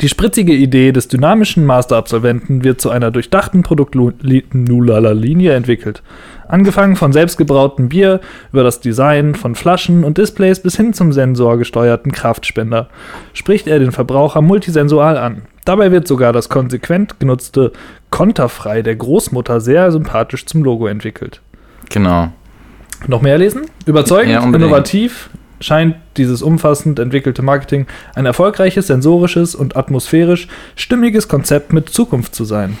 Die 0.00 0.08
spritzige 0.08 0.52
Idee 0.52 0.92
des 0.92 1.08
dynamischen 1.08 1.64
Masterabsolventen 1.64 2.62
wird 2.62 2.80
zu 2.80 2.90
einer 2.90 3.10
durchdachten 3.10 3.62
Produktlinie 3.62 5.54
entwickelt. 5.54 6.02
Angefangen 6.46 6.94
von 6.94 7.12
selbstgebrautem 7.12 7.88
Bier 7.88 8.20
über 8.52 8.62
das 8.62 8.80
Design 8.80 9.34
von 9.34 9.54
Flaschen 9.54 10.04
und 10.04 10.18
Displays 10.18 10.60
bis 10.60 10.76
hin 10.76 10.92
zum 10.92 11.12
sensorgesteuerten 11.12 12.12
Kraftspender 12.12 12.88
spricht 13.32 13.66
er 13.66 13.78
den 13.78 13.92
Verbraucher 13.92 14.42
multisensual 14.42 15.16
an. 15.16 15.42
Dabei 15.64 15.90
wird 15.90 16.06
sogar 16.06 16.32
das 16.32 16.48
konsequent 16.48 17.18
genutzte 17.18 17.72
Konterfrei 18.10 18.82
der 18.82 18.96
Großmutter 18.96 19.60
sehr 19.60 19.90
sympathisch 19.90 20.44
zum 20.46 20.62
Logo 20.62 20.86
entwickelt. 20.86 21.40
Genau. 21.90 22.28
Noch 23.06 23.22
mehr 23.22 23.38
lesen? 23.38 23.66
Überzeugend, 23.86 24.32
Ja, 24.32 24.42
innovativ 24.42 25.30
scheint 25.60 25.96
dieses 26.16 26.42
umfassend 26.42 26.98
entwickelte 26.98 27.42
Marketing 27.42 27.86
ein 28.14 28.26
erfolgreiches, 28.26 28.86
sensorisches 28.86 29.54
und 29.54 29.76
atmosphärisch 29.76 30.48
stimmiges 30.76 31.28
Konzept 31.28 31.72
mit 31.72 31.88
Zukunft 31.88 32.34
zu 32.34 32.44
sein. 32.44 32.78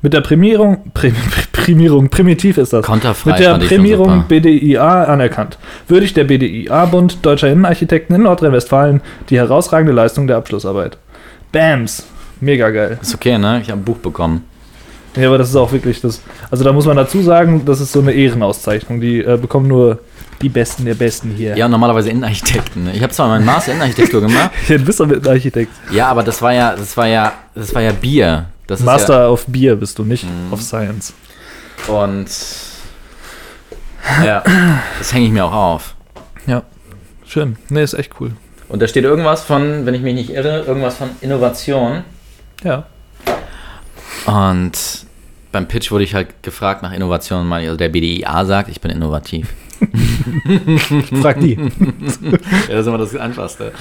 Mit 0.00 0.12
der 0.12 0.20
Prämierung, 0.20 0.92
Prä, 0.94 1.10
Prä, 1.10 1.42
Prämierung. 1.52 2.08
Primitiv 2.08 2.56
ist 2.58 2.72
das. 2.72 2.86
Konterfrei 2.86 3.32
Mit 3.32 3.40
der 3.40 3.58
Prämierung. 3.58 4.24
BDIA 4.28 5.04
anerkannt. 5.04 5.58
Würdigt 5.88 6.16
der 6.16 6.24
BDIA-Bund 6.24 7.18
Deutscher 7.26 7.50
Innenarchitekten 7.50 8.14
in 8.14 8.22
Nordrhein-Westfalen 8.22 9.00
die 9.28 9.36
herausragende 9.36 9.92
Leistung 9.92 10.28
der 10.28 10.36
Abschlussarbeit. 10.36 10.98
Bams. 11.50 12.06
Mega 12.40 12.70
geil. 12.70 12.98
Ist 13.02 13.14
okay, 13.14 13.38
ne? 13.38 13.60
Ich 13.60 13.70
habe 13.70 13.80
ein 13.80 13.84
Buch 13.84 13.96
bekommen. 13.96 14.44
Ja, 15.16 15.28
aber 15.28 15.38
das 15.38 15.48
ist 15.48 15.56
auch 15.56 15.72
wirklich 15.72 16.00
das. 16.00 16.22
Also 16.50 16.62
da 16.62 16.72
muss 16.72 16.86
man 16.86 16.96
dazu 16.96 17.20
sagen, 17.22 17.62
das 17.64 17.80
ist 17.80 17.90
so 17.90 18.00
eine 18.00 18.12
Ehrenauszeichnung. 18.12 19.00
Die 19.00 19.18
äh, 19.18 19.36
bekommen 19.36 19.66
nur 19.66 19.98
die 20.42 20.48
Besten 20.48 20.84
der 20.84 20.94
Besten 20.94 21.30
hier. 21.30 21.56
Ja, 21.56 21.68
normalerweise 21.68 22.10
Innenarchitekten. 22.10 22.84
ne? 22.84 22.92
Ich 22.94 23.02
habe 23.02 23.12
zwar 23.12 23.28
meinen 23.28 23.44
Master 23.44 23.72
Innenarchitektur 23.72 24.20
gemacht. 24.20 24.50
Du 24.68 24.78
bist 24.78 25.00
doch 25.00 25.06
mit 25.06 25.26
Architekt. 25.26 25.72
Ja, 25.90 26.08
aber 26.08 26.22
das 26.22 26.40
war 26.42 26.52
ja, 26.52 26.74
das 26.76 26.96
war 26.96 27.06
ja, 27.06 27.32
das 27.54 27.74
war 27.74 27.82
ja 27.82 27.92
Bier. 27.92 28.46
Das 28.66 28.80
Master 28.80 29.32
of 29.32 29.46
Bier 29.46 29.76
bist 29.76 29.98
du, 29.98 30.04
nicht 30.04 30.24
Mhm. 30.24 30.52
of 30.52 30.62
Science. 30.62 31.12
Ja, 31.88 31.94
und 31.94 32.26
ja, 34.24 34.42
das 34.98 35.12
hänge 35.12 35.26
ich 35.26 35.32
mir 35.32 35.44
auch 35.44 35.52
auf. 35.52 35.94
Ja. 36.46 36.62
Schön. 37.26 37.56
Nee, 37.68 37.82
ist 37.82 37.94
echt 37.94 38.12
cool. 38.20 38.32
Und 38.68 38.80
da 38.82 38.88
steht 38.88 39.04
irgendwas 39.04 39.42
von, 39.42 39.86
wenn 39.86 39.94
ich 39.94 40.02
mich 40.02 40.14
nicht 40.14 40.30
irre, 40.30 40.60
irgendwas 40.66 40.96
von 40.96 41.10
Innovation. 41.20 42.04
Ja. 42.64 42.86
Und 44.26 44.72
beim 45.52 45.66
Pitch 45.68 45.90
wurde 45.90 46.04
ich 46.04 46.14
halt 46.14 46.42
gefragt 46.42 46.82
nach 46.82 46.92
Innovation. 46.92 47.50
Also 47.52 47.76
der 47.76 47.88
BDIA 47.88 48.44
sagt, 48.44 48.68
ich 48.68 48.80
bin 48.80 48.90
innovativ. 48.90 49.48
Frag 51.22 51.40
die. 51.40 51.54
Ja, 51.54 51.68
das 52.68 52.80
ist 52.80 52.86
immer 52.86 52.98
das 52.98 53.16
Einfachste. 53.16 53.72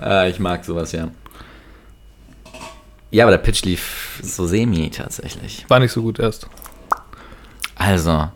äh, 0.02 0.30
ich 0.30 0.38
mag 0.38 0.64
sowas, 0.64 0.92
ja. 0.92 1.08
Ja, 3.10 3.24
aber 3.24 3.30
der 3.30 3.38
Pitch 3.38 3.64
lief 3.64 4.20
so 4.22 4.46
semi 4.46 4.90
tatsächlich. 4.90 5.64
War 5.68 5.78
nicht 5.78 5.92
so 5.92 6.02
gut 6.02 6.18
erst. 6.18 6.46
Also, 7.74 8.28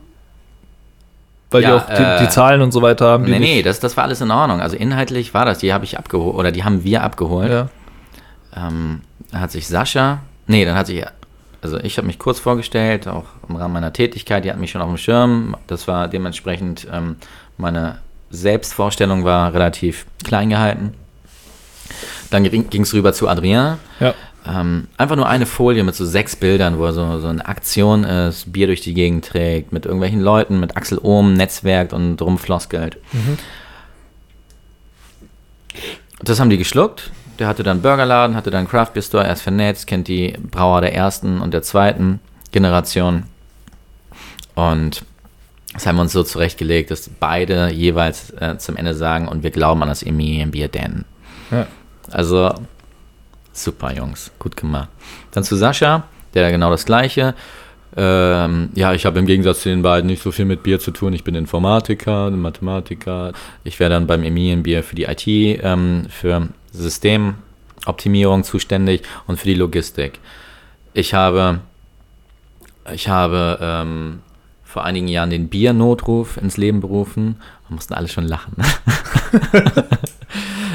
Weil 1.50 1.62
Ja, 1.62 1.68
die 1.68 1.74
auch 1.74 1.86
die, 1.86 2.02
äh, 2.02 2.18
die 2.20 2.28
Zahlen 2.28 2.62
und 2.62 2.72
so 2.72 2.80
weiter 2.80 3.06
haben. 3.06 3.24
Die 3.24 3.32
nee, 3.32 3.38
nee, 3.38 3.62
das, 3.62 3.80
das 3.80 3.96
war 3.96 4.04
alles 4.04 4.20
in 4.20 4.30
Ordnung. 4.30 4.60
Also 4.60 4.76
inhaltlich 4.76 5.34
war 5.34 5.44
das, 5.44 5.58
die 5.58 5.72
habe 5.72 5.84
ich 5.84 5.98
abgeholt, 5.98 6.36
oder 6.36 6.52
die 6.52 6.64
haben 6.64 6.84
wir 6.84 7.02
abgeholt. 7.02 7.50
Ja. 7.50 7.68
Ähm, 8.56 9.02
da 9.30 9.40
hat 9.40 9.50
sich 9.50 9.66
Sascha, 9.66 10.20
nee, 10.46 10.64
dann 10.64 10.76
hat 10.76 10.86
sich, 10.86 11.04
also 11.62 11.78
ich 11.78 11.96
habe 11.96 12.06
mich 12.06 12.18
kurz 12.18 12.40
vorgestellt, 12.40 13.06
auch 13.06 13.24
im 13.48 13.56
Rahmen 13.56 13.74
meiner 13.74 13.92
Tätigkeit, 13.92 14.44
die 14.44 14.50
hat 14.50 14.58
mich 14.58 14.72
schon 14.72 14.82
auf 14.82 14.88
dem 14.88 14.98
Schirm. 14.98 15.56
Das 15.68 15.86
war 15.88 16.08
dementsprechend, 16.08 16.86
ähm, 16.92 17.16
meine 17.56 17.98
Selbstvorstellung 18.30 19.24
war 19.24 19.54
relativ 19.54 20.06
klein 20.24 20.50
gehalten. 20.50 20.94
Dann 22.30 22.42
ging 22.44 22.82
es 22.82 22.92
rüber 22.94 23.12
zu 23.12 23.28
Adrien. 23.28 23.78
Ja. 24.00 24.14
Ähm, 24.44 24.88
einfach 24.96 25.14
nur 25.14 25.28
eine 25.28 25.46
Folie 25.46 25.84
mit 25.84 25.94
so 25.94 26.04
sechs 26.04 26.34
Bildern, 26.34 26.78
wo 26.78 26.86
er 26.86 26.92
so, 26.92 27.20
so 27.20 27.28
eine 27.28 27.46
Aktion 27.46 28.02
ist, 28.02 28.52
Bier 28.52 28.66
durch 28.66 28.80
die 28.80 28.94
Gegend 28.94 29.24
trägt, 29.24 29.72
mit 29.72 29.84
irgendwelchen 29.84 30.20
Leuten, 30.20 30.58
mit 30.58 30.76
Axel 30.76 30.98
Ohm, 30.98 31.34
Netzwerk 31.34 31.92
und 31.92 32.20
rumfloskelt. 32.20 32.98
Das 36.20 36.40
haben 36.40 36.50
die 36.50 36.58
geschluckt. 36.58 37.12
Der 37.42 37.48
hatte 37.48 37.64
dann 37.64 37.82
Burgerladen, 37.82 38.36
hatte 38.36 38.52
dann 38.52 38.68
Craft 38.68 38.92
Beer 38.94 39.02
Store, 39.02 39.24
er 39.24 39.32
ist 39.32 39.42
vernetzt, 39.42 39.88
kennt 39.88 40.06
die 40.06 40.32
Brauer 40.52 40.80
der 40.80 40.94
ersten 40.94 41.40
und 41.40 41.52
der 41.52 41.62
zweiten 41.62 42.20
Generation. 42.52 43.24
Und 44.54 45.04
das 45.72 45.84
haben 45.84 45.96
wir 45.96 46.02
uns 46.02 46.12
so 46.12 46.22
zurechtgelegt, 46.22 46.92
dass 46.92 47.10
beide 47.18 47.72
jeweils 47.72 48.30
äh, 48.34 48.58
zum 48.58 48.76
Ende 48.76 48.94
sagen 48.94 49.26
und 49.26 49.42
wir 49.42 49.50
glauben 49.50 49.82
an 49.82 49.88
das 49.88 50.04
Emilienbier 50.04 50.68
denn. 50.68 51.04
Ja. 51.50 51.66
Also 52.12 52.54
super, 53.52 53.92
Jungs, 53.92 54.30
gut 54.38 54.56
gemacht. 54.56 54.90
Dann 55.32 55.42
zu 55.42 55.56
Sascha, 55.56 56.04
der 56.34 56.52
genau 56.52 56.70
das 56.70 56.84
gleiche. 56.84 57.34
Ähm, 57.96 58.68
ja, 58.76 58.92
ich 58.92 59.04
habe 59.04 59.18
im 59.18 59.26
Gegensatz 59.26 59.62
zu 59.62 59.68
den 59.68 59.82
beiden 59.82 60.06
nicht 60.06 60.22
so 60.22 60.30
viel 60.30 60.44
mit 60.44 60.62
Bier 60.62 60.78
zu 60.78 60.92
tun. 60.92 61.12
Ich 61.12 61.24
bin 61.24 61.34
Informatiker, 61.34 62.30
Mathematiker. 62.30 63.32
Ich 63.64 63.80
wäre 63.80 63.90
dann 63.90 64.06
beim 64.06 64.22
Emilienbier 64.22 64.84
für 64.84 64.94
die 64.94 65.06
IT, 65.06 65.26
ähm, 65.26 66.06
für 66.08 66.46
Systemoptimierung 66.72 68.44
zuständig 68.44 69.02
und 69.26 69.38
für 69.38 69.46
die 69.46 69.54
Logistik. 69.54 70.20
Ich 70.94 71.14
habe, 71.14 71.60
ich 72.92 73.08
habe 73.08 73.58
ähm, 73.60 74.20
vor 74.64 74.84
einigen 74.84 75.08
Jahren 75.08 75.30
den 75.30 75.48
Biernotruf 75.48 76.36
ins 76.36 76.56
Leben 76.56 76.80
berufen. 76.80 77.36
Wir 77.68 77.74
mussten 77.74 77.94
alle 77.94 78.08
schon 78.08 78.24
lachen. 78.24 78.56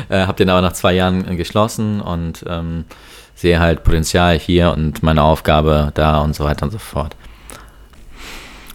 äh, 0.09 0.25
habe 0.25 0.37
den 0.37 0.49
aber 0.49 0.61
nach 0.61 0.73
zwei 0.73 0.93
Jahren 0.93 1.37
geschlossen 1.37 2.01
und 2.01 2.45
ähm, 2.47 2.85
sehe 3.35 3.59
halt 3.59 3.83
Potenzial 3.83 4.37
hier 4.37 4.71
und 4.71 5.03
meine 5.03 5.23
Aufgabe 5.23 5.91
da 5.93 6.21
und 6.21 6.35
so 6.35 6.43
weiter 6.43 6.63
und 6.63 6.71
so 6.71 6.79
fort. 6.79 7.15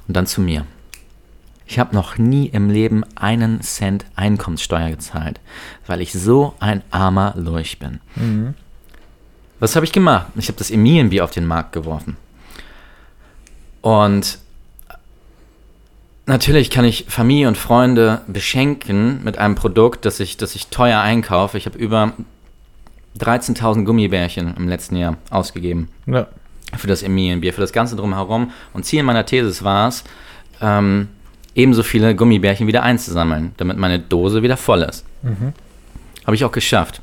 Und 0.07 0.17
dann 0.17 0.27
zu 0.27 0.41
mir. 0.41 0.67
Ich 1.73 1.79
habe 1.79 1.95
noch 1.95 2.19
nie 2.19 2.49
im 2.49 2.69
Leben 2.69 3.03
einen 3.15 3.63
Cent 3.63 4.05
Einkommenssteuer 4.15 4.91
gezahlt, 4.91 5.41
weil 5.87 6.03
ich 6.03 6.13
so 6.13 6.53
ein 6.61 6.83
armer 6.91 7.33
Lurch 7.35 7.79
bin. 7.79 7.99
Was 9.59 9.75
habe 9.75 9.87
ich 9.87 9.93
gemacht? 9.93 10.27
Ich 10.37 10.49
habe 10.49 10.59
das 10.59 10.71
Emilienbier 10.71 11.25
auf 11.25 11.31
den 11.31 11.47
Markt 11.47 11.73
geworfen. 11.73 12.19
Und 13.81 14.37
natürlich 16.27 16.69
kann 16.69 16.85
ich 16.85 17.07
Familie 17.09 17.49
und 17.49 17.57
Freunde 17.57 18.21
beschenken 18.27 19.25
mit 19.25 19.39
einem 19.39 19.55
Produkt, 19.55 20.05
das 20.05 20.21
ich, 20.21 20.37
das 20.37 20.55
ich 20.55 20.67
teuer 20.67 21.01
einkaufe. 21.01 21.57
Ich 21.57 21.65
habe 21.65 21.79
über 21.79 22.13
13.000 23.19 23.85
Gummibärchen 23.85 24.55
im 24.59 24.69
letzten 24.69 24.97
Jahr 24.97 25.17
ausgegeben 25.31 25.89
Ja. 26.05 26.27
für 26.77 26.87
das 26.87 27.03
Emilienbier, 27.03 27.55
für 27.55 27.63
das 27.63 27.73
Ganze 27.73 27.97
drumherum. 27.97 28.51
Und 28.75 28.85
Ziel 28.85 29.03
meiner 29.05 29.25
These 29.25 29.65
war 29.65 29.89
es, 29.89 30.05
ähm, 30.61 31.09
ebenso 31.55 31.83
viele 31.83 32.15
Gummibärchen 32.15 32.67
wieder 32.67 32.83
einzusammeln, 32.83 33.53
damit 33.57 33.77
meine 33.77 33.99
Dose 33.99 34.43
wieder 34.43 34.57
voll 34.57 34.83
ist. 34.83 35.05
Habe 36.25 36.37
ich 36.37 36.45
auch 36.45 36.53
geschafft. 36.53 37.03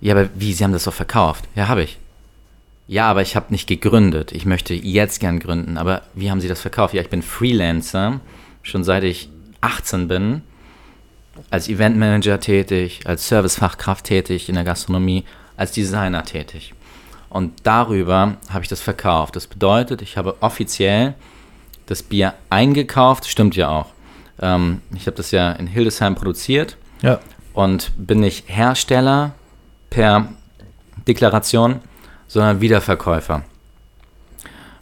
Ja, 0.00 0.14
aber 0.14 0.30
wie? 0.34 0.52
Sie 0.52 0.64
haben 0.64 0.72
das 0.72 0.84
doch 0.84 0.94
verkauft. 0.94 1.46
Ja, 1.54 1.68
habe 1.68 1.82
ich. 1.82 1.98
Ja, 2.88 3.08
aber 3.08 3.22
ich 3.22 3.36
habe 3.36 3.52
nicht 3.52 3.68
gegründet. 3.68 4.32
Ich 4.32 4.46
möchte 4.46 4.74
jetzt 4.74 5.20
gern 5.20 5.38
gründen. 5.38 5.76
Aber 5.76 6.02
wie 6.14 6.30
haben 6.30 6.40
Sie 6.40 6.48
das 6.48 6.60
verkauft? 6.60 6.94
Ja, 6.94 7.02
ich 7.02 7.10
bin 7.10 7.22
Freelancer, 7.22 8.20
schon 8.62 8.82
seit 8.82 9.04
ich 9.04 9.28
18 9.60 10.08
bin, 10.08 10.42
als 11.50 11.68
Eventmanager 11.68 12.40
tätig, 12.40 13.02
als 13.04 13.28
Servicefachkraft 13.28 14.06
tätig 14.06 14.48
in 14.48 14.54
der 14.54 14.64
Gastronomie, 14.64 15.24
als 15.56 15.72
Designer 15.72 16.24
tätig. 16.24 16.74
Und 17.30 17.52
darüber 17.62 18.36
habe 18.50 18.62
ich 18.62 18.68
das 18.68 18.80
verkauft. 18.80 19.36
Das 19.36 19.46
bedeutet, 19.46 20.02
ich 20.02 20.16
habe 20.18 20.36
offiziell 20.40 21.14
das 21.86 22.02
Bier 22.02 22.34
eingekauft, 22.50 23.26
stimmt 23.26 23.56
ja 23.56 23.68
auch. 23.68 23.86
Ähm, 24.40 24.82
ich 24.94 25.06
habe 25.06 25.16
das 25.16 25.30
ja 25.30 25.52
in 25.52 25.66
Hildesheim 25.66 26.14
produziert 26.16 26.76
Ja. 27.02 27.20
und 27.54 27.92
bin 27.96 28.20
nicht 28.20 28.44
Hersteller 28.48 29.32
per 29.90 30.28
Deklaration, 31.06 31.80
sondern 32.26 32.60
Wiederverkäufer. 32.60 33.42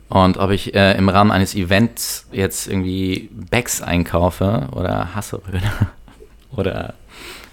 Und 0.08 0.38
ob 0.38 0.50
ich 0.50 0.74
äh, 0.74 0.96
im 0.96 1.10
Rahmen 1.10 1.30
eines 1.30 1.54
Events 1.54 2.26
jetzt 2.32 2.66
irgendwie 2.66 3.28
Becks 3.32 3.82
einkaufe 3.82 4.68
oder 4.72 5.14
Hasseröder 5.14 5.60
oder 6.56 6.94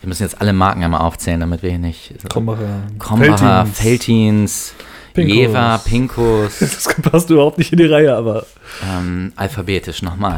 wir 0.05 0.09
müssen 0.09 0.21
jetzt 0.21 0.39
alle 0.39 0.53
Marken 0.53 0.83
einmal 0.83 1.01
aufzählen, 1.01 1.39
damit 1.39 1.63
wir 1.63 1.71
hier 1.71 1.79
nicht 1.79 2.13
Krombacher. 2.29 2.83
Krombacher. 2.99 3.65
Feltins, 3.65 4.75
Pinkus. 5.15 5.35
Jever, 5.35 5.81
Pinkus, 5.83 6.59
Das 6.59 6.95
passt 7.01 7.31
überhaupt 7.31 7.57
nicht 7.57 7.71
in 7.71 7.79
die 7.79 7.85
Reihe, 7.85 8.15
aber 8.15 8.45
ähm, 8.87 9.33
alphabetisch 9.35 10.03
nochmal. 10.03 10.37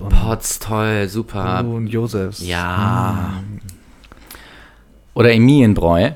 Und, 0.00 0.08
Potts, 0.08 0.60
toll, 0.60 1.08
super. 1.08 1.62
und 1.62 1.88
Josefs. 1.88 2.40
Ja. 2.40 3.34
Oder 5.12 5.34
Emilienbräu. 5.34 6.12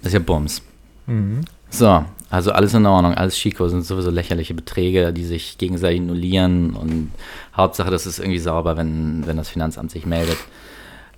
Das 0.00 0.08
ist 0.08 0.12
ja 0.12 0.20
Bums. 0.20 0.62
Mhm. 1.06 1.40
So, 1.68 2.04
also 2.30 2.52
alles 2.52 2.74
in 2.74 2.86
Ordnung, 2.86 3.14
alles 3.14 3.34
Chico, 3.34 3.66
sind 3.66 3.84
sowieso 3.84 4.10
lächerliche 4.10 4.54
Beträge, 4.54 5.12
die 5.12 5.24
sich 5.24 5.58
gegenseitig 5.58 6.00
nullieren 6.00 6.74
und 6.74 7.10
Hauptsache, 7.56 7.90
das 7.90 8.06
ist 8.06 8.20
irgendwie 8.20 8.38
sauber, 8.38 8.76
wenn, 8.76 9.26
wenn 9.26 9.36
das 9.36 9.48
Finanzamt 9.48 9.90
sich 9.90 10.06
meldet. 10.06 10.38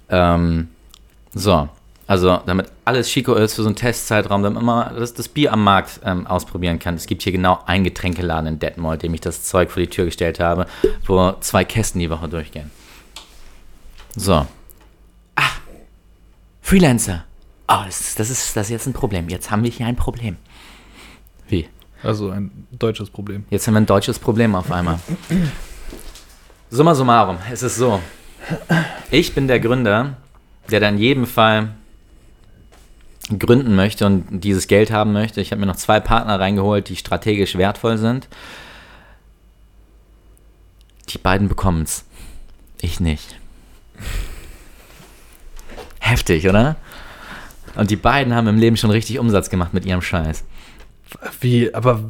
Ähm, 0.08 0.68
so, 1.38 1.68
also 2.06 2.40
damit 2.46 2.66
alles 2.84 3.08
Chico 3.08 3.34
ist 3.34 3.54
für 3.54 3.62
so 3.62 3.68
einen 3.68 3.76
Testzeitraum, 3.76 4.42
damit 4.42 4.62
man 4.62 4.96
das, 4.96 5.12
das 5.12 5.28
Bier 5.28 5.52
am 5.52 5.62
Markt 5.64 6.00
ähm, 6.04 6.26
ausprobieren 6.26 6.78
kann. 6.78 6.94
Es 6.94 7.06
gibt 7.06 7.22
hier 7.22 7.32
genau 7.32 7.58
einen 7.66 7.84
Getränkeladen 7.84 8.46
in 8.46 8.58
Detmold, 8.58 9.02
dem 9.02 9.12
ich 9.14 9.20
das 9.20 9.42
Zeug 9.42 9.70
vor 9.70 9.82
die 9.82 9.88
Tür 9.90 10.04
gestellt 10.06 10.40
habe, 10.40 10.66
wo 11.06 11.32
zwei 11.40 11.64
Kästen 11.64 12.00
die 12.00 12.08
Woche 12.10 12.28
durchgehen. 12.28 12.70
So. 14.16 14.46
Ah, 15.34 15.42
Freelancer. 16.62 17.24
Oh, 17.68 17.82
das, 17.84 18.00
ist- 18.00 18.18
das, 18.20 18.30
ist, 18.30 18.56
das 18.56 18.66
ist 18.66 18.70
jetzt 18.70 18.86
ein 18.86 18.92
Problem. 18.92 19.28
Jetzt 19.28 19.50
haben 19.50 19.62
wir 19.64 19.70
hier 19.70 19.86
ein 19.86 19.96
Problem. 19.96 20.36
Wie? 21.48 21.68
Also 22.02 22.30
ein 22.30 22.66
deutsches 22.70 23.10
Problem. 23.10 23.44
Jetzt 23.50 23.66
haben 23.66 23.74
wir 23.74 23.80
ein 23.80 23.86
deutsches 23.86 24.18
Problem 24.18 24.54
auf 24.54 24.70
einmal. 24.70 25.00
Summa 26.70 26.94
summarum, 26.94 27.38
es 27.50 27.62
ist 27.62 27.76
so. 27.76 28.00
Ich 29.10 29.34
bin 29.34 29.48
der 29.48 29.58
Gründer, 29.60 30.16
der 30.70 30.80
dann 30.80 30.94
in 30.94 31.00
jedem 31.00 31.26
Fall 31.26 31.74
gründen 33.38 33.74
möchte 33.74 34.06
und 34.06 34.40
dieses 34.44 34.68
Geld 34.68 34.90
haben 34.90 35.12
möchte. 35.12 35.40
Ich 35.40 35.50
habe 35.50 35.60
mir 35.60 35.66
noch 35.66 35.76
zwei 35.76 36.00
Partner 36.00 36.38
reingeholt, 36.38 36.88
die 36.88 36.96
strategisch 36.96 37.56
wertvoll 37.56 37.98
sind. 37.98 38.28
Die 41.08 41.18
beiden 41.18 41.48
bekommen 41.48 41.82
es. 41.82 42.04
Ich 42.80 43.00
nicht. 43.00 43.36
Heftig, 46.00 46.48
oder? 46.48 46.76
Und 47.74 47.90
die 47.90 47.96
beiden 47.96 48.34
haben 48.34 48.46
im 48.46 48.58
Leben 48.58 48.76
schon 48.76 48.90
richtig 48.90 49.18
Umsatz 49.18 49.50
gemacht 49.50 49.74
mit 49.74 49.84
ihrem 49.84 50.02
Scheiß. 50.02 50.44
Wie, 51.40 51.74
aber 51.74 52.04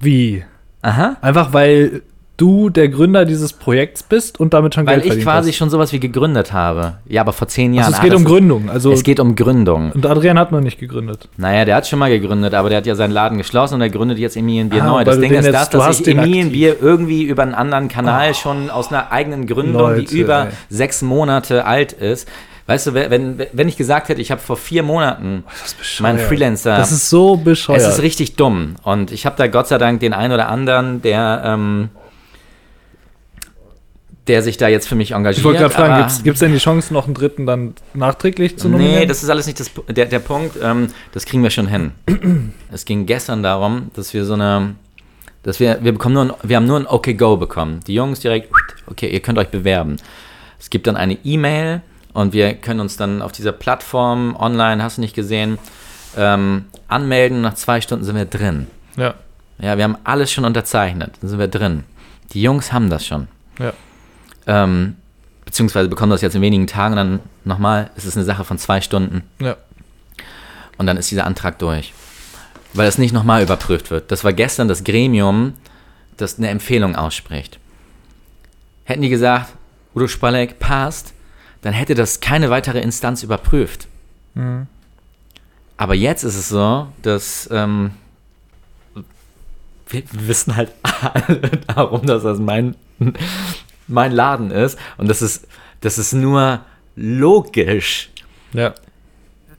wie? 0.00 0.44
Aha. 0.80 1.16
Einfach 1.20 1.52
weil 1.52 2.02
du 2.42 2.70
der 2.70 2.88
Gründer 2.88 3.24
dieses 3.24 3.52
Projekts 3.52 4.02
bist 4.02 4.40
und 4.40 4.52
damit 4.52 4.74
schon 4.74 4.86
Weil 4.86 4.94
Geld 4.96 5.04
ich 5.04 5.10
verdient 5.12 5.24
quasi 5.28 5.50
hast. 5.50 5.56
schon 5.58 5.70
sowas 5.70 5.92
wie 5.92 6.00
gegründet 6.00 6.52
habe. 6.52 6.94
Ja, 7.06 7.20
aber 7.20 7.32
vor 7.32 7.46
zehn 7.48 7.72
Jahren. 7.72 7.86
Also 7.86 7.94
es 7.94 8.00
Ah, 8.00 8.02
geht 8.02 8.12
das 8.12 8.18
um 8.20 8.24
Gründung. 8.24 8.70
Also 8.70 8.92
Es 8.92 9.02
geht 9.04 9.20
um 9.20 9.36
Gründung. 9.36 9.92
und 9.92 10.04
Adrian 10.04 10.38
hat 10.38 10.50
noch 10.52 10.60
nicht 10.60 10.78
gegründet. 10.80 11.28
Naja, 11.36 11.64
der 11.64 11.76
hat 11.76 11.86
schon 11.86 11.98
mal 11.98 12.10
gegründet, 12.10 12.54
aber 12.54 12.68
der 12.68 12.78
hat 12.78 12.86
ja 12.86 12.94
seinen 12.94 13.12
Laden 13.12 13.38
geschlossen 13.38 13.76
und 13.76 13.80
er 13.82 13.90
gründet 13.90 14.18
jetzt 14.18 14.36
Emilienbier 14.36 14.82
Ah, 14.82 14.86
neu. 14.86 14.96
weil 14.96 15.04
Das 15.04 15.18
Ding 15.20 15.32
ist 15.32 15.52
das, 15.52 15.70
dass 15.70 16.00
ich 16.00 16.08
Emilienbier 16.08 16.76
irgendwie 16.80 17.22
über 17.22 17.42
einen 17.42 17.54
anderen 17.54 17.88
Kanal 17.88 18.34
schon 18.34 18.70
aus 18.70 18.88
einer 18.90 19.12
eigenen 19.12 19.46
Gründung, 19.46 19.80
Leute, 19.82 20.02
die 20.04 20.18
über 20.18 20.46
ey. 20.46 20.52
sechs 20.68 21.02
Monate 21.02 21.64
alt 21.64 21.92
ist. 21.92 22.28
Weißt 22.66 22.86
du, 22.86 22.94
wenn, 22.94 23.40
wenn 23.52 23.68
ich 23.68 23.76
gesagt 23.76 24.08
hätte, 24.08 24.20
ich 24.20 24.30
habe 24.30 24.40
vor 24.40 24.56
vier 24.56 24.82
Monaten 24.84 25.42
meinen 25.98 26.18
Freelancer. 26.20 26.76
Das 26.76 26.92
ist 26.92 27.10
so 27.10 27.36
bescheuert. 27.36 27.80
es 27.80 27.88
ist 27.88 28.02
richtig 28.02 28.36
dumm. 28.36 28.76
Und 28.84 29.10
ich 29.10 29.26
habe 29.26 29.34
da 29.36 29.48
Gott 29.48 29.66
sei 29.66 29.78
Dank 29.78 29.98
den 30.00 30.12
einen 30.12 30.32
oder 30.32 30.48
anderen, 30.48 31.02
der, 31.02 31.42
ähm, 31.44 31.88
der 34.28 34.42
sich 34.42 34.56
da 34.56 34.68
jetzt 34.68 34.88
für 34.88 34.94
mich 34.94 35.12
engagiert. 35.12 35.38
ich 35.38 35.44
wollte 35.44 35.60
gerade 35.60 35.74
fragen, 35.74 36.22
gibt 36.22 36.34
es 36.34 36.40
denn 36.40 36.52
die 36.52 36.58
Chance, 36.58 36.94
noch 36.94 37.06
einen 37.06 37.14
dritten 37.14 37.44
dann 37.44 37.74
nachträglich 37.94 38.56
zu 38.56 38.68
nominieren? 38.68 39.00
Nee, 39.00 39.06
das 39.06 39.22
ist 39.22 39.30
alles 39.30 39.46
nicht 39.46 39.58
das, 39.58 39.70
der, 39.88 40.06
der 40.06 40.20
Punkt. 40.20 40.56
Ähm, 40.62 40.88
das 41.12 41.24
kriegen 41.24 41.42
wir 41.42 41.50
schon 41.50 41.66
hin. 41.66 41.92
es 42.72 42.84
ging 42.84 43.06
gestern 43.06 43.42
darum, 43.42 43.90
dass 43.94 44.14
wir 44.14 44.24
so 44.24 44.34
eine, 44.34 44.76
dass 45.42 45.58
wir, 45.58 45.78
wir 45.82 45.92
bekommen 45.92 46.14
nur, 46.14 46.24
ein, 46.24 46.32
wir 46.42 46.56
haben 46.56 46.66
nur 46.66 46.78
ein 46.78 46.86
Okay 46.86 47.14
Go 47.14 47.36
bekommen. 47.36 47.80
Die 47.86 47.94
Jungs 47.94 48.20
direkt, 48.20 48.52
okay, 48.86 49.08
ihr 49.08 49.20
könnt 49.20 49.38
euch 49.38 49.48
bewerben. 49.48 49.96
Es 50.60 50.70
gibt 50.70 50.86
dann 50.86 50.96
eine 50.96 51.18
E-Mail 51.24 51.82
und 52.12 52.32
wir 52.32 52.54
können 52.54 52.78
uns 52.78 52.96
dann 52.96 53.22
auf 53.22 53.32
dieser 53.32 53.52
Plattform 53.52 54.36
online, 54.36 54.82
hast 54.82 54.98
du 54.98 55.00
nicht 55.00 55.16
gesehen, 55.16 55.58
ähm, 56.16 56.66
anmelden. 56.86 57.40
Nach 57.40 57.54
zwei 57.54 57.80
Stunden 57.80 58.04
sind 58.04 58.16
wir 58.16 58.26
drin. 58.26 58.68
ja. 58.96 59.14
Ja, 59.60 59.76
wir 59.76 59.84
haben 59.84 59.96
alles 60.02 60.32
schon 60.32 60.44
unterzeichnet. 60.44 61.12
Dann 61.20 61.30
sind 61.30 61.38
wir 61.38 61.46
drin. 61.46 61.84
Die 62.32 62.42
Jungs 62.42 62.72
haben 62.72 62.90
das 62.90 63.06
schon. 63.06 63.28
Ja. 63.60 63.72
Ähm, 64.46 64.96
beziehungsweise 65.44 65.88
bekommen 65.88 66.10
das 66.10 66.22
jetzt 66.22 66.34
in 66.34 66.42
wenigen 66.42 66.66
Tagen. 66.66 66.96
Dann 66.96 67.20
nochmal, 67.44 67.90
es 67.96 68.04
ist 68.04 68.16
eine 68.16 68.24
Sache 68.24 68.44
von 68.44 68.58
zwei 68.58 68.80
Stunden. 68.80 69.22
Ja. 69.40 69.56
Und 70.78 70.86
dann 70.86 70.96
ist 70.96 71.10
dieser 71.10 71.26
Antrag 71.26 71.58
durch. 71.58 71.92
Weil 72.74 72.88
es 72.88 72.98
nicht 72.98 73.12
nochmal 73.12 73.42
überprüft 73.42 73.90
wird. 73.90 74.10
Das 74.10 74.24
war 74.24 74.32
gestern 74.32 74.68
das 74.68 74.84
Gremium, 74.84 75.54
das 76.16 76.38
eine 76.38 76.48
Empfehlung 76.48 76.96
ausspricht. 76.96 77.58
Hätten 78.84 79.02
die 79.02 79.10
gesagt, 79.10 79.52
Udo 79.94 80.08
Spalek 80.08 80.58
passt, 80.58 81.12
dann 81.60 81.72
hätte 81.72 81.94
das 81.94 82.20
keine 82.20 82.50
weitere 82.50 82.80
Instanz 82.80 83.22
überprüft. 83.22 83.86
Mhm. 84.34 84.66
Aber 85.76 85.94
jetzt 85.94 86.22
ist 86.22 86.36
es 86.36 86.48
so, 86.48 86.88
dass 87.02 87.48
ähm, 87.52 87.92
wir 89.88 90.02
wissen 90.12 90.56
halt 90.56 90.72
alle 90.82 91.40
darum, 91.66 92.06
dass 92.06 92.22
das 92.22 92.38
mein, 92.38 92.74
mein 93.88 94.12
Laden 94.12 94.50
ist. 94.50 94.78
Und 94.96 95.08
das 95.08 95.22
ist, 95.22 95.46
das 95.80 95.98
ist 95.98 96.12
nur 96.12 96.60
logisch, 96.96 98.10
Ja. 98.52 98.74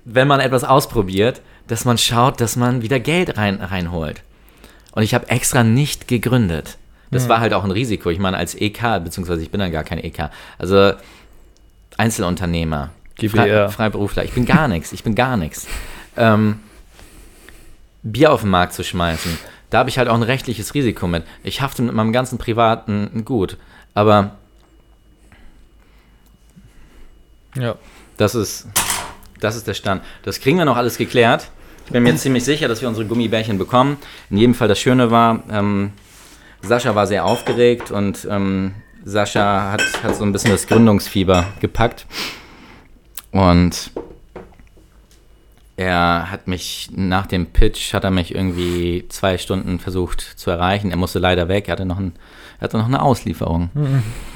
wenn 0.06 0.28
man 0.28 0.40
etwas 0.40 0.64
ausprobiert, 0.64 1.42
dass 1.68 1.86
man 1.86 1.98
schaut, 1.98 2.42
dass 2.42 2.56
man 2.56 2.82
wieder 2.82 3.00
Geld 3.00 3.38
rein, 3.38 3.62
reinholt. 3.62 4.22
Und 4.92 5.04
ich 5.04 5.14
habe 5.14 5.30
extra 5.30 5.64
nicht 5.64 6.08
gegründet. 6.08 6.78
Das 7.10 7.30
war 7.30 7.40
halt 7.40 7.54
auch 7.54 7.64
ein 7.64 7.70
Risiko. 7.72 8.10
Ich 8.10 8.18
meine, 8.20 8.38
als 8.38 8.56
EK, 8.56 9.00
beziehungsweise 9.04 9.42
ich 9.44 9.52
bin 9.52 9.60
dann 9.60 9.72
gar 9.72 9.84
kein 9.84 10.00
EK. 10.04 10.30
Also 10.58 10.94
Einzelunternehmer. 11.98 12.90
Frei, 13.30 13.70
Freiberufler. 13.70 14.24
Ich 14.26 14.32
bin 14.34 14.46
gar 14.46 14.68
nichts. 14.68 14.92
Ich 14.92 15.04
bin 15.04 15.14
gar 15.16 15.38
nichts. 15.38 15.68
Ähm, 16.18 16.60
Bier 18.02 18.32
auf 18.34 18.42
den 18.42 18.50
Markt 18.50 18.74
zu 18.74 18.84
schmeißen, 18.84 19.38
da 19.70 19.80
habe 19.80 19.90
ich 19.90 19.98
halt 19.98 20.10
auch 20.10 20.16
ein 20.16 20.24
rechtliches 20.24 20.74
Risiko 20.74 21.08
mit. 21.08 21.24
Ich 21.44 21.62
hafte 21.62 21.82
mit 21.82 21.94
meinem 21.96 22.12
ganzen 22.12 22.38
privaten 22.38 23.24
Gut. 23.26 23.58
Aber 23.94 24.38
Ja. 27.56 27.76
Das 28.18 28.36
ist, 28.36 28.68
das 29.40 29.56
ist 29.56 29.68
der 29.68 29.74
Stand. 29.74 30.04
Das 30.24 30.40
kriegen 30.40 30.58
wir 30.58 30.66
noch 30.66 30.78
alles 30.78 30.98
geklärt. 30.98 31.50
Ich 31.86 31.92
bin 31.92 32.04
mir 32.04 32.16
ziemlich 32.16 32.46
sicher, 32.46 32.68
dass 32.68 32.82
wir 32.82 32.88
unsere 32.88 33.06
Gummibärchen 33.06 33.58
bekommen. 33.58 33.98
In 34.30 34.38
jedem 34.38 34.56
Fall 34.56 34.68
das 34.68 34.80
Schöne 34.80 35.12
war, 35.12 35.44
ähm, 35.52 35.92
Sascha 36.62 36.96
war 36.96 37.08
sehr 37.08 37.26
aufgeregt 37.26 37.92
und 37.92 38.26
ähm, 38.30 38.74
Sascha 39.04 39.72
hat, 39.72 39.82
hat 40.02 40.16
so 40.16 40.24
ein 40.24 40.32
bisschen 40.32 40.52
das 40.52 40.66
Gründungsfieber 40.68 41.46
gepackt. 41.60 42.06
Und 43.32 43.92
er 45.76 46.30
hat 46.30 46.48
mich 46.48 46.90
nach 46.94 47.26
dem 47.26 47.48
Pitch, 47.48 47.94
hat 47.94 48.04
er 48.04 48.12
mich 48.12 48.36
irgendwie 48.36 49.06
zwei 49.10 49.38
Stunden 49.38 49.80
versucht 49.80 50.22
zu 50.22 50.52
erreichen. 50.52 50.92
Er 50.92 50.98
musste 50.98 51.20
leider 51.20 51.48
weg, 51.48 51.68
er 51.68 51.74
hatte 51.74 51.86
noch, 51.86 51.98
ein, 51.98 52.14
er 52.60 52.66
hatte 52.66 52.78
noch 52.78 52.86
eine 52.86 53.02
Auslieferung. 53.02 53.70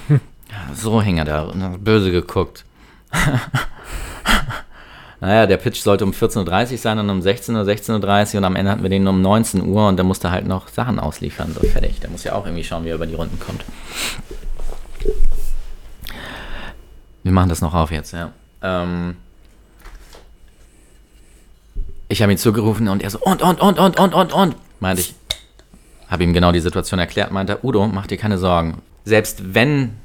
Ja, 0.10 0.74
so 0.74 1.02
hing 1.02 1.18
er 1.18 1.26
da 1.26 1.52
böse 1.78 2.10
geguckt. 2.10 2.64
naja, 5.20 5.46
der 5.46 5.58
Pitch 5.58 5.82
sollte 5.82 6.06
um 6.06 6.12
14.30 6.12 6.72
Uhr 6.72 6.78
sein 6.78 7.00
und 7.00 7.10
um 7.10 7.22
16 7.22 7.56
Uhr, 7.56 7.64
16.30 7.64 8.34
Uhr 8.34 8.38
und 8.38 8.46
am 8.46 8.56
Ende 8.56 8.72
hatten 8.72 8.82
wir 8.82 8.90
den 8.90 9.06
um 9.08 9.22
19 9.22 9.64
Uhr 9.64 9.90
und 9.90 9.98
der 9.98 10.06
musste 10.06 10.32
halt 10.32 10.48
noch 10.48 10.70
Sachen 10.70 11.00
ausliefern. 11.00 11.54
So 11.54 11.68
fertig. 11.68 12.00
Der 12.00 12.10
muss 12.10 12.24
ja 12.24 12.34
auch 12.34 12.46
irgendwie 12.46 12.64
schauen, 12.64 12.86
wie 12.86 12.90
er 12.90 12.96
über 12.96 13.06
die 13.06 13.16
Runden 13.16 13.40
kommt. 13.40 13.66
Wir 17.24 17.32
machen 17.34 17.50
das 17.50 17.62
noch 17.62 17.74
auf 17.74 17.92
jetzt, 17.92 18.14
ja. 18.14 18.32
Ähm 18.62 19.18
ich 22.10 22.22
habe 22.22 22.32
ihn 22.32 22.38
zugerufen 22.38 22.88
und 22.88 23.04
er 23.04 23.10
so, 23.10 23.20
und, 23.20 23.42
und, 23.42 23.60
und, 23.62 23.80
und, 23.80 24.00
und, 24.00 24.14
und, 24.14 24.34
und, 24.34 24.56
meinte 24.80 25.02
ich. 25.02 25.16
Habe 26.08 26.24
ihm 26.24 26.34
genau 26.34 26.54
die 26.54 26.62
Situation 26.62 27.00
erklärt, 27.00 27.32
meinte, 27.32 27.60
Udo, 27.64 27.86
mach 27.88 28.08
dir 28.08 28.18
keine 28.18 28.38
Sorgen. 28.38 28.82
Selbst 29.04 29.54
wenn 29.54 29.98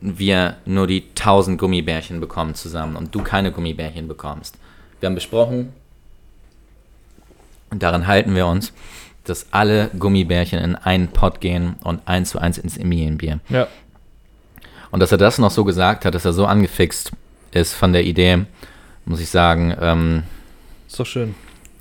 wir 0.00 0.56
nur 0.64 0.86
die 0.86 1.04
1000 1.16 1.58
Gummibärchen 1.58 2.20
bekommen 2.20 2.54
zusammen 2.54 2.94
und 2.94 3.12
du 3.12 3.22
keine 3.22 3.50
Gummibärchen 3.50 4.06
bekommst. 4.06 4.56
Wir 5.00 5.08
haben 5.08 5.16
besprochen, 5.16 5.72
und 7.70 7.82
daran 7.82 8.06
halten 8.06 8.34
wir 8.34 8.46
uns, 8.46 8.72
dass 9.24 9.52
alle 9.52 9.90
Gummibärchen 9.98 10.58
in 10.58 10.74
einen 10.74 11.08
Pot 11.08 11.40
gehen 11.40 11.76
und 11.84 12.00
eins 12.06 12.30
zu 12.30 12.38
eins 12.38 12.58
ins 12.58 12.76
Emilienbier. 12.76 13.40
Ja. 13.48 13.68
Und 14.90 15.00
dass 15.00 15.12
er 15.12 15.18
das 15.18 15.38
noch 15.38 15.50
so 15.50 15.64
gesagt 15.64 16.04
hat, 16.04 16.14
dass 16.14 16.24
er 16.24 16.32
so 16.32 16.46
angefixt 16.46 17.12
ist 17.50 17.74
von 17.74 17.92
der 17.92 18.04
Idee, 18.04 18.46
muss 19.04 19.20
ich 19.20 19.28
sagen, 19.28 19.76
ähm, 19.80 20.22
Ist 20.86 20.98
doch 20.98 21.06
schön. 21.06 21.34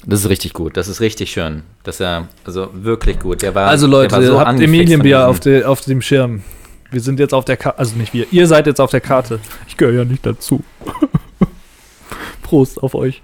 Das 0.07 0.21
ist 0.21 0.29
richtig 0.29 0.53
gut. 0.53 0.75
Das 0.77 0.87
ist 0.87 1.01
richtig 1.01 1.31
schön. 1.31 1.63
Dass 1.83 1.99
er, 1.99 2.27
also 2.45 2.69
wirklich 2.73 3.19
gut. 3.19 3.41
Der 3.41 3.53
war, 3.53 3.67
Also 3.67 3.85
Leute, 3.87 4.19
der 4.19 4.33
war 4.33 4.41
ihr 4.43 4.47
habt 4.47 4.59
Emilienbier 4.59 5.27
auf, 5.27 5.39
de, 5.39 5.63
auf 5.63 5.81
dem 5.81 6.01
Schirm. 6.01 6.43
Wir 6.89 7.01
sind 7.01 7.19
jetzt 7.19 7.33
auf 7.33 7.43
der 7.45 7.57
Karte, 7.57 7.77
also 7.79 7.95
nicht 7.97 8.13
wir, 8.13 8.25
ihr 8.31 8.47
seid 8.47 8.65
jetzt 8.65 8.79
auf 8.79 8.89
der 8.91 9.01
Karte. 9.01 9.39
Ich 9.67 9.75
gehöre 9.77 9.93
ja 9.93 10.05
nicht 10.05 10.25
dazu. 10.25 10.63
Prost 12.41 12.81
auf 12.81 12.95
euch. 12.95 13.21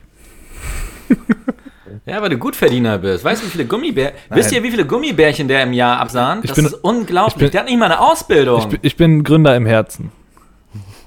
Ja, 2.05 2.21
weil 2.21 2.29
du 2.29 2.37
Gutverdiener 2.37 2.97
bist. 2.97 3.23
Weißt 3.23 3.41
du, 3.41 3.45
wie 3.47 3.51
viele 3.51 3.65
Gummibärchen. 3.65 4.17
Wisst 4.31 4.51
ihr, 4.51 4.61
wie 4.63 4.71
viele 4.71 4.85
Gummibärchen 4.85 5.47
der 5.47 5.63
im 5.63 5.71
Jahr 5.71 5.99
absahnt? 6.01 6.43
Ich 6.43 6.49
Das 6.49 6.55
bin- 6.57 6.65
ist 6.65 6.73
unglaublich. 6.73 7.35
ich 7.35 7.39
bin- 7.39 7.51
der 7.51 7.61
hat 7.61 7.67
nicht 7.69 7.79
mal 7.79 7.85
eine 7.85 7.99
Ausbildung. 8.01 8.59
Ich, 8.59 8.67
bin- 8.67 8.79
ich 8.81 8.97
bin 8.97 9.23
Gründer 9.23 9.55
im 9.55 9.65
Herzen 9.65 10.11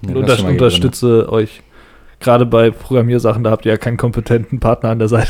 Ja, 0.00 0.10
und 0.10 0.16
unter, 0.16 0.42
unterstütze 0.46 1.30
euch. 1.30 1.60
Gerade 2.20 2.46
bei 2.46 2.70
Programmiersachen, 2.70 3.44
da 3.44 3.50
habt 3.50 3.66
ihr 3.66 3.72
ja 3.72 3.76
keinen 3.76 3.98
kompetenten 3.98 4.58
Partner 4.58 4.88
an 4.90 4.98
der 4.98 5.08
Seite. 5.08 5.28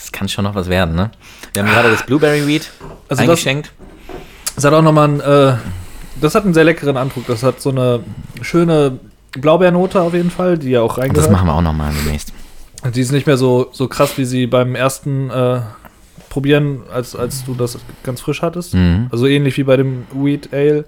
Das 0.00 0.12
kann 0.12 0.28
schon 0.28 0.44
noch 0.44 0.54
was 0.54 0.68
werden, 0.68 0.94
ne? 0.94 1.10
Wir 1.52 1.62
haben 1.62 1.70
gerade 1.70 1.90
das 1.90 2.04
Blueberry 2.04 2.46
Weed 2.46 2.70
Also 2.80 2.94
das, 3.08 3.18
eingeschenkt. 3.20 3.70
das 4.56 4.64
hat 4.64 4.72
auch 4.72 4.82
nochmal 4.82 5.08
ein, 5.08 5.20
äh, 5.20 5.56
das 6.20 6.34
hat 6.34 6.44
einen 6.44 6.54
sehr 6.54 6.64
leckeren 6.64 6.96
Andruck. 6.96 7.26
Das 7.26 7.42
hat 7.42 7.60
so 7.60 7.70
eine 7.70 8.00
schöne 8.42 8.98
Blaubeernote 9.32 10.00
auf 10.00 10.14
jeden 10.14 10.30
Fall, 10.30 10.58
die 10.58 10.70
ja 10.70 10.80
auch 10.80 10.96
Und 10.96 11.04
das 11.16 11.24
reingehört. 11.26 11.30
machen 11.32 11.46
wir 11.48 11.54
auch 11.54 11.62
nochmal 11.62 11.92
demnächst. 11.92 12.32
Die 12.94 13.00
ist 13.00 13.12
nicht 13.12 13.26
mehr 13.26 13.36
so, 13.36 13.68
so 13.72 13.88
krass, 13.88 14.16
wie 14.16 14.24
sie 14.24 14.46
beim 14.46 14.74
ersten 14.74 15.28
äh, 15.30 15.60
Probieren, 16.30 16.82
als, 16.92 17.14
als 17.16 17.44
du 17.44 17.54
das 17.54 17.76
ganz 18.04 18.20
frisch 18.20 18.40
hattest. 18.42 18.74
Mhm. 18.74 19.08
Also 19.10 19.26
ähnlich 19.26 19.56
wie 19.58 19.64
bei 19.64 19.76
dem 19.76 20.06
Wheat 20.12 20.48
Ale. 20.52 20.84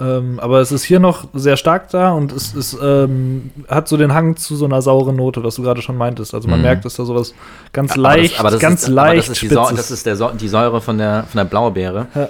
Ähm, 0.00 0.40
aber 0.40 0.60
es 0.60 0.72
ist 0.72 0.82
hier 0.82 0.98
noch 0.98 1.28
sehr 1.34 1.56
stark 1.56 1.88
da 1.90 2.10
und 2.12 2.32
es 2.32 2.52
ist, 2.52 2.76
ähm, 2.82 3.50
hat 3.68 3.86
so 3.86 3.96
den 3.96 4.12
Hang 4.12 4.36
zu 4.36 4.56
so 4.56 4.64
einer 4.64 4.82
sauren 4.82 5.14
Note, 5.14 5.44
was 5.44 5.54
du 5.54 5.62
gerade 5.62 5.82
schon 5.82 5.96
meintest. 5.96 6.34
Also 6.34 6.48
man 6.48 6.58
Mhm. 6.58 6.64
merkt, 6.64 6.84
dass 6.84 6.94
da 6.96 7.04
sowas 7.04 7.32
ganz 7.72 7.92
Aber 7.92 8.00
leicht, 8.02 8.32
das, 8.34 8.40
aber 8.40 8.50
das 8.50 8.60
ganz 8.60 8.82
ist, 8.82 8.86
aber 8.88 8.94
leicht 8.96 9.18
das 9.18 9.28
ist, 9.28 9.42
die, 9.42 9.48
Säure, 9.48 9.74
das 9.74 9.90
ist 9.92 10.04
der, 10.06 10.16
die 10.32 10.48
Säure 10.48 10.80
von 10.80 10.98
der, 10.98 11.22
von 11.30 11.38
der 11.38 11.44
Blaubeere. 11.44 12.06
Ja. 12.14 12.28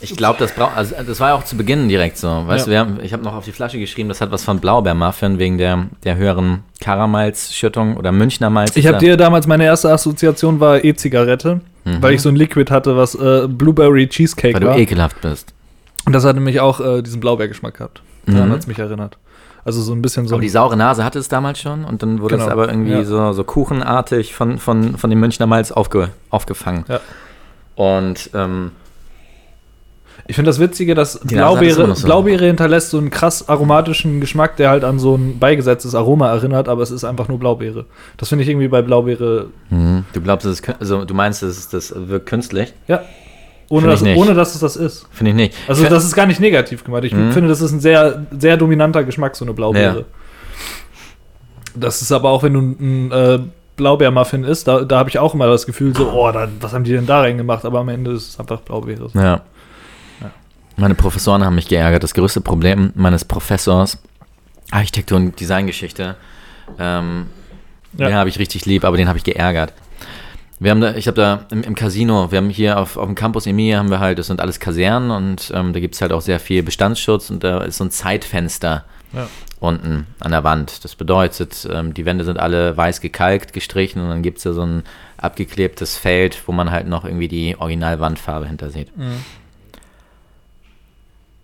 Ich 0.00 0.14
glaube, 0.14 0.38
das 0.38 0.52
also 0.58 0.94
das 1.06 1.20
war 1.20 1.30
ja 1.30 1.34
auch 1.34 1.42
zu 1.44 1.56
Beginn 1.56 1.88
direkt 1.88 2.18
so. 2.18 2.28
Weißt 2.46 2.68
Ja. 2.68 2.84
du, 2.84 3.02
ich 3.02 3.12
habe 3.14 3.24
noch 3.24 3.34
auf 3.34 3.44
die 3.46 3.52
Flasche 3.52 3.78
geschrieben, 3.78 4.08
das 4.10 4.20
hat 4.20 4.30
was 4.30 4.44
von 4.44 4.60
Blaubeermuffin 4.60 5.38
wegen 5.38 5.56
der, 5.58 5.86
der 6.04 6.16
höheren 6.16 6.60
Karamalzschüttung 6.80 7.96
oder 7.96 8.12
Münchner 8.12 8.50
Malz. 8.50 8.76
Ich 8.76 8.86
habe 8.86 8.98
dir 8.98 9.16
damals, 9.16 9.46
meine 9.46 9.64
erste 9.64 9.90
Assoziation 9.90 10.60
war 10.60 10.84
E-Zigarette, 10.84 11.60
weil 11.84 12.14
ich 12.14 12.22
so 12.22 12.28
ein 12.28 12.36
Liquid 12.36 12.70
hatte, 12.72 12.96
was 12.96 13.14
äh, 13.14 13.48
Blueberry 13.48 14.06
Cheesecake 14.08 14.54
weil 14.54 14.60
du 14.60 14.66
war. 14.68 14.78
ekelhaft 14.78 15.20
bist. 15.22 15.54
Und 16.06 16.12
das 16.12 16.24
hat 16.24 16.34
nämlich 16.36 16.60
auch 16.60 16.80
äh, 16.80 17.02
diesen 17.02 17.20
Blaubeergeschmack 17.20 17.74
gehabt. 17.76 18.02
Daran 18.26 18.48
Mhm. 18.48 18.52
hat 18.52 18.60
es 18.60 18.66
mich 18.66 18.78
erinnert. 18.78 19.18
Also 19.64 19.82
so 19.82 19.92
ein 19.92 20.00
bisschen 20.00 20.28
so. 20.28 20.36
Aber 20.36 20.42
die 20.42 20.48
saure 20.48 20.76
Nase 20.76 21.04
hatte 21.04 21.18
es 21.18 21.28
damals 21.28 21.58
schon 21.58 21.84
und 21.84 22.02
dann 22.02 22.20
wurde 22.20 22.36
es 22.36 22.42
Genau, 22.42 22.52
aber 22.52 22.68
irgendwie 22.68 22.92
ja. 22.92 23.04
so, 23.04 23.32
so 23.32 23.42
kuchenartig 23.42 24.34
von, 24.34 24.58
von, 24.58 24.96
von 24.96 25.10
dem 25.10 25.18
Münchner 25.18 25.46
Malz 25.46 25.72
aufge, 25.72 26.10
aufgefangen. 26.30 26.84
Ja. 26.88 27.00
Und 27.74 28.30
ähm, 28.32 28.70
ich 30.28 30.36
finde 30.36 30.48
das 30.50 30.58
Witzige, 30.60 30.94
dass 30.94 31.16
es 31.16 31.20
Blaubeere, 31.20 31.88
noch 31.88 31.96
so. 31.96 32.06
Blaubeere 32.06 32.46
hinterlässt 32.46 32.90
so 32.90 32.98
einen 32.98 33.10
krass 33.10 33.48
aromatischen 33.48 34.20
Geschmack, 34.20 34.56
der 34.56 34.70
halt 34.70 34.84
an 34.84 34.98
so 34.98 35.16
ein 35.16 35.38
beigesetztes 35.38 35.94
Aroma 35.94 36.28
erinnert, 36.30 36.68
aber 36.68 36.82
es 36.82 36.90
ist 36.90 37.04
einfach 37.04 37.28
nur 37.28 37.38
Blaubeere. 37.38 37.86
Das 38.16 38.28
finde 38.28 38.44
ich 38.44 38.48
irgendwie 38.48 38.68
bei 38.68 38.82
Blaubeere, 38.82 39.48
mhm. 39.70 40.04
du 40.12 40.20
glaubst, 40.20 40.46
es 40.46 40.60
ist, 40.60 40.80
also 40.80 41.04
du 41.04 41.14
meinst, 41.14 41.42
das, 41.42 41.58
ist, 41.58 41.74
das 41.74 41.92
wirkt 41.96 42.26
künstlich? 42.26 42.72
ja. 42.88 43.02
Ohne 43.68 43.88
dass, 43.88 44.02
ohne 44.02 44.34
dass 44.34 44.54
es 44.54 44.60
das 44.60 44.76
ist. 44.76 45.06
Finde 45.10 45.30
ich 45.30 45.36
nicht. 45.36 45.54
Also 45.66 45.82
Ich 45.82 45.88
das 45.88 46.04
ist 46.04 46.14
gar 46.14 46.26
nicht 46.26 46.38
negativ 46.40 46.84
gemeint. 46.84 47.04
Ich 47.04 47.12
Mhm. 47.12 47.32
finde, 47.32 47.48
das 47.48 47.60
ist 47.60 47.72
ein 47.72 47.80
sehr, 47.80 48.26
sehr 48.38 48.56
dominanter 48.56 49.02
Geschmack, 49.04 49.34
so 49.34 49.44
eine 49.44 49.54
Blaubeere. 49.54 49.98
Ja. 50.00 50.04
Das 51.74 52.00
ist 52.00 52.12
aber 52.12 52.30
auch, 52.30 52.42
wenn 52.42 52.52
du 52.54 52.60
ein 52.60 53.12
äh, 53.12 53.38
Blaubeermuffin 53.76 54.44
isst, 54.44 54.68
da, 54.68 54.82
da 54.82 54.98
habe 54.98 55.10
ich 55.10 55.18
auch 55.18 55.34
immer 55.34 55.46
das 55.46 55.66
Gefühl, 55.66 55.94
so, 55.94 56.10
oh, 56.12 56.30
da, 56.32 56.48
was 56.60 56.72
haben 56.72 56.84
die 56.84 56.92
denn 56.92 57.06
da 57.06 57.20
reingemacht? 57.20 57.64
Aber 57.64 57.80
am 57.80 57.88
Ende 57.88 58.12
ist 58.12 58.28
es 58.30 58.40
einfach 58.40 58.60
Blaubeere. 58.60 59.10
Ja. 59.14 59.42
Meine 60.78 60.94
Professoren 60.94 61.44
haben 61.44 61.54
mich 61.54 61.68
geärgert. 61.68 62.02
Das 62.02 62.14
größte 62.14 62.40
Problem 62.42 62.92
meines 62.94 63.24
Professors, 63.24 63.98
Architektur- 64.70 65.16
und 65.16 65.38
Designgeschichte, 65.40 66.16
ähm, 66.78 67.26
Ja. 67.96 68.08
den 68.08 68.14
habe 68.16 68.28
ich 68.28 68.38
richtig 68.38 68.66
lieb, 68.66 68.84
aber 68.84 68.96
den 68.96 69.08
habe 69.08 69.16
ich 69.18 69.24
geärgert. 69.24 69.72
Wir 70.58 70.70
haben 70.70 70.80
da, 70.80 70.94
ich 70.94 71.06
habe 71.06 71.16
da 71.16 71.46
im, 71.50 71.62
im 71.62 71.74
Casino, 71.74 72.30
wir 72.30 72.38
haben 72.38 72.48
hier 72.48 72.78
auf, 72.78 72.96
auf 72.96 73.04
dem 73.06 73.14
Campus 73.14 73.46
Emilia 73.46 73.78
haben 73.78 73.90
wir 73.90 74.00
halt, 74.00 74.18
das 74.18 74.28
sind 74.28 74.40
alles 74.40 74.58
Kasernen 74.58 75.10
und 75.10 75.52
ähm, 75.54 75.72
da 75.74 75.80
gibt 75.80 75.94
es 75.94 76.00
halt 76.00 76.12
auch 76.12 76.22
sehr 76.22 76.40
viel 76.40 76.62
Bestandsschutz 76.62 77.28
und 77.28 77.44
da 77.44 77.58
ist 77.62 77.76
so 77.76 77.84
ein 77.84 77.90
Zeitfenster 77.90 78.84
Ja. 79.12 79.28
unten 79.60 80.06
an 80.20 80.30
der 80.30 80.44
Wand. 80.44 80.82
Das 80.84 80.94
bedeutet, 80.94 81.68
ähm, 81.70 81.92
die 81.92 82.06
Wände 82.06 82.24
sind 82.24 82.38
alle 82.38 82.74
weiß 82.76 83.02
gekalkt, 83.02 83.52
gestrichen 83.52 84.00
und 84.00 84.08
dann 84.08 84.22
gibt 84.22 84.38
es 84.38 84.44
ja 84.44 84.52
so 84.52 84.62
ein 84.62 84.82
abgeklebtes 85.18 85.98
Feld, 85.98 86.42
wo 86.46 86.52
man 86.52 86.70
halt 86.70 86.88
noch 86.88 87.04
irgendwie 87.04 87.28
die 87.28 87.56
Originalwandfarbe 87.58 88.46
hinter 88.46 88.70
sieht. 88.70 88.90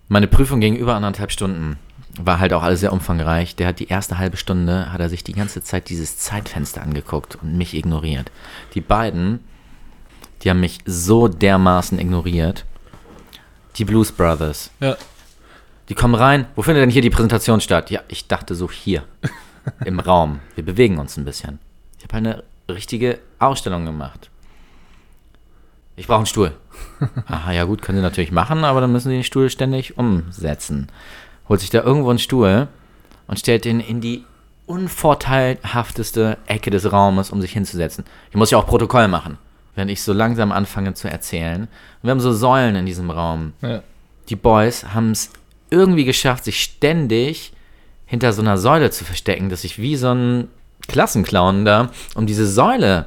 Meine 0.07 0.27
Prüfung 0.27 0.59
ging 0.59 0.75
über 0.75 0.95
anderthalb 0.95 1.31
Stunden. 1.31 1.77
War 2.19 2.39
halt 2.39 2.53
auch 2.53 2.63
alles 2.63 2.81
sehr 2.81 2.93
umfangreich. 2.93 3.55
Der 3.55 3.67
hat 3.67 3.79
die 3.79 3.87
erste 3.87 4.17
halbe 4.17 4.37
Stunde, 4.37 4.91
hat 4.91 4.99
er 4.99 5.09
sich 5.09 5.23
die 5.23 5.33
ganze 5.33 5.61
Zeit 5.63 5.89
dieses 5.89 6.17
Zeitfenster 6.19 6.81
angeguckt 6.81 7.37
und 7.41 7.57
mich 7.57 7.73
ignoriert. 7.73 8.31
Die 8.75 8.81
beiden, 8.81 9.39
die 10.41 10.49
haben 10.49 10.59
mich 10.59 10.79
so 10.85 11.27
dermaßen 11.27 11.99
ignoriert. 11.99 12.65
Die 13.77 13.85
Blues 13.85 14.11
Brothers. 14.11 14.69
Ja. 14.79 14.95
Die 15.89 15.95
kommen 15.95 16.15
rein. 16.15 16.45
Wo 16.55 16.61
findet 16.61 16.83
denn 16.83 16.91
hier 16.91 17.01
die 17.01 17.09
Präsentation 17.09 17.61
statt? 17.61 17.89
Ja, 17.89 18.01
ich 18.07 18.27
dachte 18.27 18.53
so 18.55 18.69
hier. 18.69 19.03
Im 19.85 19.99
Raum. 19.99 20.39
Wir 20.55 20.63
bewegen 20.63 20.99
uns 20.99 21.17
ein 21.17 21.25
bisschen. 21.25 21.59
Ich 21.97 22.03
habe 22.03 22.15
eine 22.17 22.43
richtige 22.69 23.19
Ausstellung 23.39 23.85
gemacht. 23.85 24.29
Ich 25.95 26.07
brauche 26.07 26.17
einen 26.17 26.25
Stuhl. 26.25 26.53
Aha, 27.27 27.51
ja 27.51 27.65
gut, 27.65 27.81
können 27.81 27.97
Sie 27.97 28.03
natürlich 28.03 28.31
machen, 28.31 28.63
aber 28.63 28.81
dann 28.81 28.91
müssen 28.91 29.09
Sie 29.09 29.15
den 29.15 29.23
Stuhl 29.23 29.49
ständig 29.49 29.97
umsetzen. 29.97 30.89
Holt 31.49 31.59
sich 31.59 31.69
da 31.69 31.81
irgendwo 31.83 32.09
einen 32.09 32.19
Stuhl 32.19 32.67
und 33.27 33.39
stellt 33.39 33.65
den 33.65 33.79
in 33.79 34.01
die 34.01 34.23
unvorteilhafteste 34.65 36.37
Ecke 36.47 36.69
des 36.69 36.91
Raumes, 36.91 37.29
um 37.31 37.41
sich 37.41 37.51
hinzusetzen. 37.53 38.05
Ich 38.29 38.35
muss 38.35 38.51
ja 38.51 38.57
auch 38.57 38.65
Protokoll 38.65 39.07
machen, 39.07 39.37
während 39.75 39.91
ich 39.91 40.01
so 40.01 40.13
langsam 40.13 40.51
anfange 40.51 40.93
zu 40.93 41.09
erzählen. 41.09 41.61
Und 41.63 41.69
wir 42.03 42.11
haben 42.11 42.19
so 42.19 42.33
Säulen 42.33 42.75
in 42.75 42.85
diesem 42.85 43.09
Raum 43.09 43.53
Ja. 43.61 43.81
die 44.29 44.35
Boys 44.35 44.85
haben 44.93 45.11
es 45.11 45.31
irgendwie 45.69 46.05
geschafft, 46.05 46.43
sich 46.45 46.61
ständig 46.61 47.53
hinter 48.05 48.31
so 48.33 48.41
einer 48.41 48.57
Säule 48.57 48.91
zu 48.91 49.03
verstecken, 49.05 49.49
dass 49.49 49.63
ich 49.63 49.79
wie 49.79 49.95
so 49.95 50.11
ein 50.13 50.47
Klassenclown 50.87 51.65
da 51.65 51.89
um 52.15 52.25
diese 52.27 52.47
Säule 52.47 53.05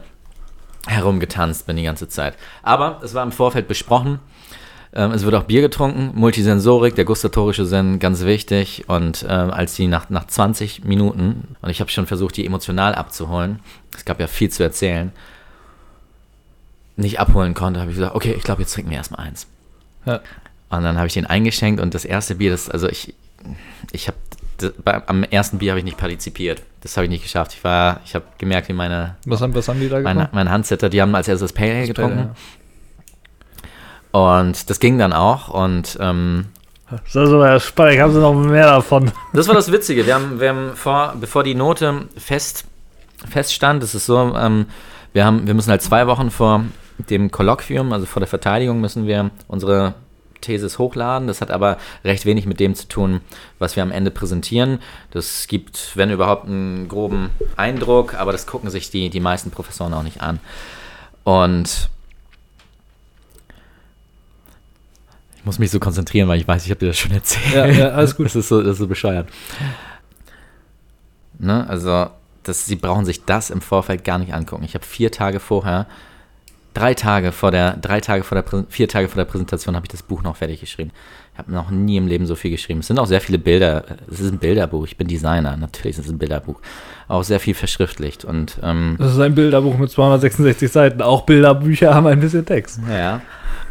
herumgetanzt 0.86 1.66
bin 1.66 1.76
die 1.76 1.82
ganze 1.84 2.08
Zeit. 2.08 2.34
Aber 2.62 3.00
es 3.02 3.14
war 3.14 3.22
im 3.22 3.32
Vorfeld 3.32 3.68
besprochen. 3.68 4.18
Ähm, 4.96 5.12
es 5.12 5.24
wird 5.24 5.34
auch 5.34 5.42
Bier 5.42 5.60
getrunken, 5.60 6.12
Multisensorik, 6.14 6.94
der 6.94 7.04
gustatorische 7.04 7.66
Sinn, 7.66 7.98
ganz 7.98 8.24
wichtig. 8.24 8.84
Und 8.88 9.26
ähm, 9.28 9.50
als 9.50 9.74
die 9.74 9.88
nach, 9.88 10.08
nach 10.08 10.26
20 10.26 10.84
Minuten, 10.84 11.54
und 11.60 11.68
ich 11.68 11.80
habe 11.80 11.90
schon 11.90 12.06
versucht, 12.06 12.36
die 12.38 12.46
emotional 12.46 12.94
abzuholen, 12.94 13.60
es 13.94 14.06
gab 14.06 14.18
ja 14.20 14.26
viel 14.26 14.48
zu 14.48 14.62
erzählen, 14.62 15.12
nicht 16.96 17.20
abholen 17.20 17.52
konnte, 17.52 17.80
habe 17.80 17.90
ich 17.90 17.98
gesagt, 17.98 18.14
okay, 18.14 18.34
ich 18.34 18.42
glaube, 18.42 18.62
jetzt 18.62 18.72
trinken 18.72 18.90
wir 18.90 18.96
erstmal 18.96 19.26
eins. 19.26 19.46
Ja. 20.06 20.20
Und 20.70 20.82
dann 20.82 20.96
habe 20.96 21.06
ich 21.06 21.12
den 21.12 21.26
eingeschenkt 21.26 21.78
und 21.78 21.92
das 21.92 22.06
erste 22.06 22.36
Bier, 22.36 22.50
das, 22.50 22.70
also 22.70 22.88
ich, 22.88 23.14
ich 23.92 24.08
habe, 24.08 24.16
am 25.06 25.24
ersten 25.24 25.58
Bier 25.58 25.72
habe 25.72 25.80
ich 25.80 25.84
nicht 25.84 25.98
partizipiert. 25.98 26.62
Das 26.80 26.96
habe 26.96 27.04
ich 27.04 27.10
nicht 27.10 27.22
geschafft. 27.22 27.52
Ich 27.52 27.62
war, 27.62 28.00
ich 28.06 28.14
habe 28.14 28.24
gemerkt, 28.38 28.70
wie 28.70 28.72
meine, 28.72 29.16
Was 29.26 29.42
haben, 29.42 29.54
was 29.54 29.68
haben 29.68 29.78
die 29.78 29.90
da 29.90 30.00
meine, 30.00 30.20
gemacht? 30.20 30.32
meine 30.32 30.50
Handsetter, 30.50 30.88
die 30.88 31.02
haben 31.02 31.14
als 31.14 31.28
erstes 31.28 31.50
das 31.50 31.52
Pale 31.52 31.74
Ale 31.74 31.86
getrunken. 31.86 32.16
Pale 32.16 32.34
Und 34.16 34.70
das 34.70 34.80
ging 34.80 34.96
dann 34.96 35.12
auch. 35.12 35.48
Und 35.48 35.98
ähm, 36.00 36.46
Das 36.90 37.14
ist 37.14 37.16
aber 37.16 37.60
spannend, 37.60 38.00
haben 38.00 38.12
sie 38.14 38.20
noch 38.20 38.32
mehr 38.32 38.66
davon. 38.66 39.12
das 39.34 39.46
war 39.46 39.54
das 39.54 39.70
Witzige. 39.70 40.06
Wir 40.06 40.14
haben, 40.14 40.40
wir 40.40 40.48
haben 40.48 40.70
vor, 40.74 41.14
bevor 41.20 41.44
die 41.44 41.54
Note 41.54 42.06
fest, 42.16 42.64
feststand, 43.28 43.82
das 43.82 43.94
ist 43.94 44.06
so, 44.06 44.34
ähm, 44.34 44.66
wir, 45.12 45.26
haben, 45.26 45.46
wir 45.46 45.52
müssen 45.52 45.70
halt 45.70 45.82
zwei 45.82 46.06
Wochen 46.06 46.30
vor 46.30 46.64
dem 47.10 47.30
Kolloquium, 47.30 47.92
also 47.92 48.06
vor 48.06 48.20
der 48.20 48.26
Verteidigung, 48.26 48.80
müssen 48.80 49.06
wir 49.06 49.30
unsere 49.48 49.92
Thesis 50.40 50.78
hochladen. 50.78 51.28
Das 51.28 51.42
hat 51.42 51.50
aber 51.50 51.76
recht 52.02 52.24
wenig 52.24 52.46
mit 52.46 52.58
dem 52.58 52.74
zu 52.74 52.88
tun, 52.88 53.20
was 53.58 53.76
wir 53.76 53.82
am 53.82 53.92
Ende 53.92 54.10
präsentieren. 54.10 54.78
Das 55.10 55.46
gibt, 55.46 55.94
wenn 55.94 56.10
überhaupt, 56.10 56.46
einen 56.46 56.88
groben 56.88 57.28
Eindruck, 57.56 58.14
aber 58.14 58.32
das 58.32 58.46
gucken 58.46 58.70
sich 58.70 58.90
die, 58.90 59.10
die 59.10 59.20
meisten 59.20 59.50
Professoren 59.50 59.92
auch 59.92 60.02
nicht 60.02 60.22
an. 60.22 60.40
Und 61.24 61.90
muss 65.46 65.60
mich 65.60 65.70
so 65.70 65.78
konzentrieren, 65.78 66.28
weil 66.28 66.40
ich 66.40 66.46
weiß, 66.46 66.64
ich 66.64 66.70
habe 66.70 66.80
dir 66.80 66.88
das 66.88 66.98
schon 66.98 67.12
erzählt. 67.12 67.54
Ja, 67.54 67.66
ja, 67.66 67.88
alles 67.90 68.16
gut. 68.16 68.26
Das 68.26 68.34
ist 68.34 68.48
so, 68.48 68.60
das 68.60 68.72
ist 68.72 68.78
so 68.78 68.88
bescheuert. 68.88 69.28
Ne, 71.38 71.66
also, 71.68 72.08
das, 72.42 72.66
sie 72.66 72.74
brauchen 72.74 73.04
sich 73.04 73.24
das 73.24 73.50
im 73.50 73.60
Vorfeld 73.60 74.02
gar 74.02 74.18
nicht 74.18 74.34
angucken. 74.34 74.64
Ich 74.64 74.74
habe 74.74 74.84
vier 74.84 75.12
Tage 75.12 75.38
vorher, 75.38 75.86
drei 76.74 76.94
Tage 76.94 77.30
vor 77.30 77.52
der, 77.52 77.76
drei 77.76 78.00
Tage 78.00 78.24
vor 78.24 78.42
der, 78.42 78.64
vier 78.68 78.88
Tage 78.88 79.08
vor 79.08 79.16
der 79.16 79.30
Präsentation 79.30 79.76
habe 79.76 79.86
ich 79.86 79.90
das 79.90 80.02
Buch 80.02 80.22
noch 80.22 80.36
fertig 80.36 80.60
geschrieben. 80.60 80.90
Ich 81.32 81.38
habe 81.38 81.52
noch 81.52 81.70
nie 81.70 81.96
im 81.96 82.08
Leben 82.08 82.26
so 82.26 82.34
viel 82.34 82.50
geschrieben. 82.50 82.80
Es 82.80 82.88
sind 82.88 82.98
auch 82.98 83.06
sehr 83.06 83.20
viele 83.20 83.38
Bilder. 83.38 83.84
Es 84.10 84.18
ist 84.18 84.32
ein 84.32 84.38
Bilderbuch. 84.38 84.84
Ich 84.84 84.96
bin 84.96 85.06
Designer. 85.06 85.56
Natürlich 85.56 85.96
ist 85.96 86.06
es 86.06 86.10
ein 86.10 86.18
Bilderbuch. 86.18 86.60
Auch 87.06 87.22
sehr 87.22 87.38
viel 87.38 87.54
verschriftlicht 87.54 88.24
und 88.24 88.58
ähm, 88.62 88.96
Das 88.98 89.12
ist 89.12 89.20
ein 89.20 89.36
Bilderbuch 89.36 89.78
mit 89.78 89.90
266 89.90 90.72
Seiten. 90.72 91.02
Auch 91.02 91.22
Bilderbücher 91.22 91.94
haben 91.94 92.08
ein 92.08 92.18
bisschen 92.18 92.44
Text. 92.44 92.80
Ja. 92.90 93.20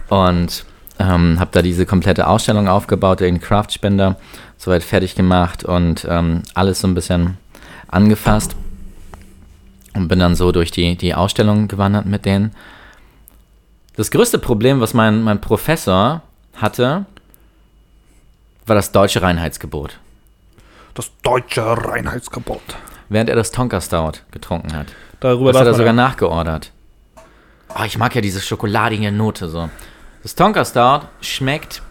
Und 0.07 0.65
ähm, 1.05 1.39
habe 1.39 1.51
da 1.51 1.61
diese 1.61 1.85
komplette 1.85 2.27
Ausstellung 2.27 2.67
aufgebaut, 2.67 3.19
den 3.19 3.39
Craftspender 3.39 4.17
soweit 4.57 4.83
fertig 4.83 5.15
gemacht 5.15 5.63
und 5.63 6.05
ähm, 6.09 6.43
alles 6.53 6.79
so 6.79 6.87
ein 6.87 6.95
bisschen 6.95 7.37
angefasst. 7.87 8.55
Und 9.93 10.09
bin 10.09 10.19
dann 10.19 10.35
so 10.35 10.51
durch 10.51 10.71
die, 10.71 10.97
die 10.97 11.13
Ausstellung 11.13 11.67
gewandert 11.67 12.05
mit 12.05 12.25
denen. 12.25 12.51
Das 13.95 14.11
größte 14.11 14.39
Problem, 14.39 14.81
was 14.81 14.93
mein, 14.93 15.21
mein 15.21 15.39
Professor 15.39 16.21
hatte, 16.55 17.05
war 18.65 18.75
das 18.75 18.91
deutsche 18.91 19.21
Reinheitsgebot. 19.21 19.99
Das 20.95 21.11
deutsche 21.23 21.61
Reinheitsgebot. 21.61 22.61
Während 23.07 23.29
er 23.29 23.35
das 23.35 23.51
Tonka 23.51 23.79
Stout 23.79 24.19
getrunken 24.31 24.73
hat. 24.73 24.87
Darüber 25.19 25.53
Das 25.53 25.61
hat 25.61 25.67
er 25.67 25.73
sogar 25.73 25.93
man 25.93 26.05
nachgeordert. 26.07 26.71
Oh, 27.69 27.83
ich 27.85 27.97
mag 27.97 28.15
ja 28.15 28.21
diese 28.21 28.41
schokoladige 28.41 29.11
Note 29.11 29.47
so. 29.47 29.69
Das 30.25 30.33
Tonka 30.33 30.65
Stout 30.65 31.05
schmeckt 31.21 31.83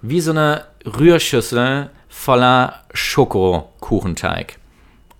wie 0.00 0.20
so 0.20 0.30
eine 0.30 0.64
Rührschüssel 0.86 1.90
voller 2.08 2.84
Schokokuchenteig. 2.94 4.58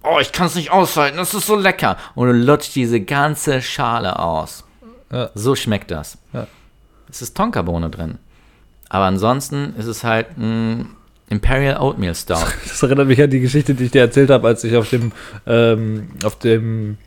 Oh, 0.04 0.18
ich 0.20 0.30
kann 0.30 0.46
es 0.46 0.54
nicht 0.54 0.70
aushalten, 0.70 1.16
das 1.16 1.34
ist 1.34 1.48
so 1.48 1.56
lecker. 1.56 1.96
Und 2.14 2.28
du 2.28 2.32
lutscht 2.32 2.76
diese 2.76 3.00
ganze 3.00 3.60
Schale 3.60 4.20
aus. 4.20 4.62
Ja. 5.10 5.30
So 5.34 5.56
schmeckt 5.56 5.90
das. 5.90 6.18
Ja. 6.32 6.46
Es 7.10 7.22
ist 7.22 7.36
Tonkabohne 7.36 7.90
drin. 7.90 8.18
Aber 8.88 9.06
ansonsten 9.06 9.74
ist 9.76 9.86
es 9.86 10.04
halt 10.04 10.38
ein 10.38 10.90
Imperial 11.28 11.80
Oatmeal 11.80 12.14
Stout. 12.14 12.36
Das 12.68 12.80
erinnert 12.84 13.08
mich 13.08 13.20
an 13.20 13.30
die 13.30 13.40
Geschichte, 13.40 13.74
die 13.74 13.86
ich 13.86 13.90
dir 13.90 14.02
erzählt 14.02 14.30
habe, 14.30 14.46
als 14.46 14.62
ich 14.62 14.76
auf 14.76 14.88
dem, 14.88 15.10
ähm, 15.44 16.10
auf 16.22 16.38
dem 16.38 16.98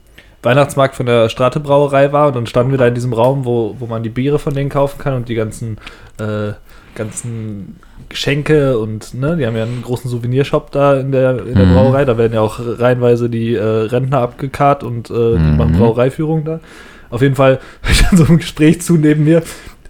Weihnachtsmarkt 0.44 0.96
von 0.96 1.06
der 1.06 1.30
Strate 1.30 1.60
Brauerei 1.60 2.12
war 2.12 2.28
und 2.28 2.36
dann 2.36 2.48
standen 2.48 2.72
wir 2.72 2.78
da 2.78 2.88
in 2.88 2.96
diesem 2.96 3.14
Raum, 3.14 3.46
wo, 3.46 3.76
wo 3.80 3.86
man 3.88 4.04
die 4.04 4.10
Biere 4.10 4.40
von 4.40 4.54
denen 4.54 4.70
kaufen 4.70 4.98
kann 5.00 5.14
und 5.16 5.30
die 5.30 5.36
ganzen, 5.36 5.78
äh, 6.20 6.54
ganzen 6.96 7.78
Geschenke 8.10 8.78
und 8.78 9.14
ne, 9.14 9.38
die 9.38 9.46
haben 9.48 9.56
ja 9.56 9.64
einen 9.64 9.82
großen 9.82 10.10
Souvenirshop 10.10 10.72
da 10.72 11.00
in 11.00 11.12
der, 11.12 11.46
in 11.46 11.56
der 11.56 11.66
Mhm. 11.66 11.74
Brauerei. 11.74 12.06
Da 12.06 12.18
werden 12.18 12.34
ja 12.34 12.42
auch 12.42 12.60
reihenweise 12.60 13.30
die 13.30 13.56
äh, 13.56 13.64
Rentner 13.64 14.20
abgekarrt 14.20 14.84
und 14.84 15.10
äh, 15.10 15.14
die 15.14 15.40
Mhm. 15.40 15.58
machen 15.58 15.72
Brauereiführung 15.74 16.44
da. 16.44 16.60
Auf 17.10 17.22
jeden 17.22 17.36
Fall 17.36 17.60
hör 17.82 17.92
ich 17.92 18.04
dann 18.04 18.18
so 18.18 18.26
ein 18.26 18.38
Gespräch 18.38 18.82
zu 18.82 18.98
neben 18.98 19.24
mir. 19.24 19.42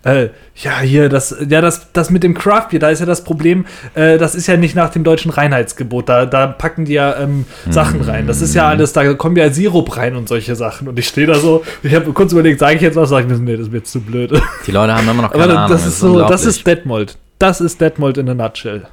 Äh, 0.04 0.30
ja, 0.56 0.80
hier, 0.82 1.08
das, 1.08 1.34
ja, 1.48 1.62
das, 1.62 1.94
das 1.94 2.10
mit 2.10 2.24
dem 2.24 2.34
Craft 2.34 2.68
Beer, 2.72 2.80
da 2.80 2.90
ist 2.90 3.00
ja 3.00 3.06
das 3.06 3.24
Problem, 3.24 3.66
äh, 3.96 4.18
das 4.18 4.36
ist 4.36 4.48
ja 4.48 4.58
nicht 4.58 4.76
nach 4.76 4.90
dem 4.90 5.04
deutschen 5.06 5.32
Reinheitsgebot. 5.32 6.10
Da, 6.10 6.26
da 6.26 6.48
packen 6.48 6.84
die 6.86 6.94
ja 6.94 7.16
ähm, 7.18 7.46
Sachen 7.70 8.02
rein. 8.02 8.28
Das 8.28 8.42
ist 8.42 8.54
ja 8.54 8.68
alles, 8.68 8.92
da 8.92 9.14
kommen 9.14 9.38
ja 9.38 9.50
Sirup 9.50 9.96
rein 9.96 10.16
und 10.18 10.28
solche 10.28 10.56
Sachen. 10.56 10.88
Und 10.90 11.00
ich 11.00 11.08
stehe 11.08 11.26
da 11.28 11.36
so, 11.36 11.64
ich 11.84 11.96
habe 11.96 12.12
kurz 12.12 12.34
überlegt, 12.34 12.60
sage 12.60 12.76
ich 12.76 12.82
jetzt 12.82 12.96
was, 12.98 13.10
sage 13.10 13.34
ich, 13.34 13.40
nee, 13.40 13.54
das 13.54 13.62
ist 13.68 13.72
mir 13.72 13.78
jetzt 13.78 13.92
zu 13.92 14.02
blöd. 14.02 14.34
Die 14.68 14.72
Leute 14.72 14.94
haben 14.94 15.08
immer 15.08 15.22
noch 15.22 15.32
keine 15.32 15.44
Aber 15.46 15.58
Ahnung. 15.58 15.72
das 15.72 15.86
ist 15.86 16.00
so, 16.00 16.20
das 16.28 16.46
ist 16.46 16.68
Detmold. 16.68 17.18
Das 17.40 17.62
ist 17.62 17.80
Detmold 17.80 18.18
in 18.18 18.28
a 18.30 18.34
nutshell. 18.34 18.86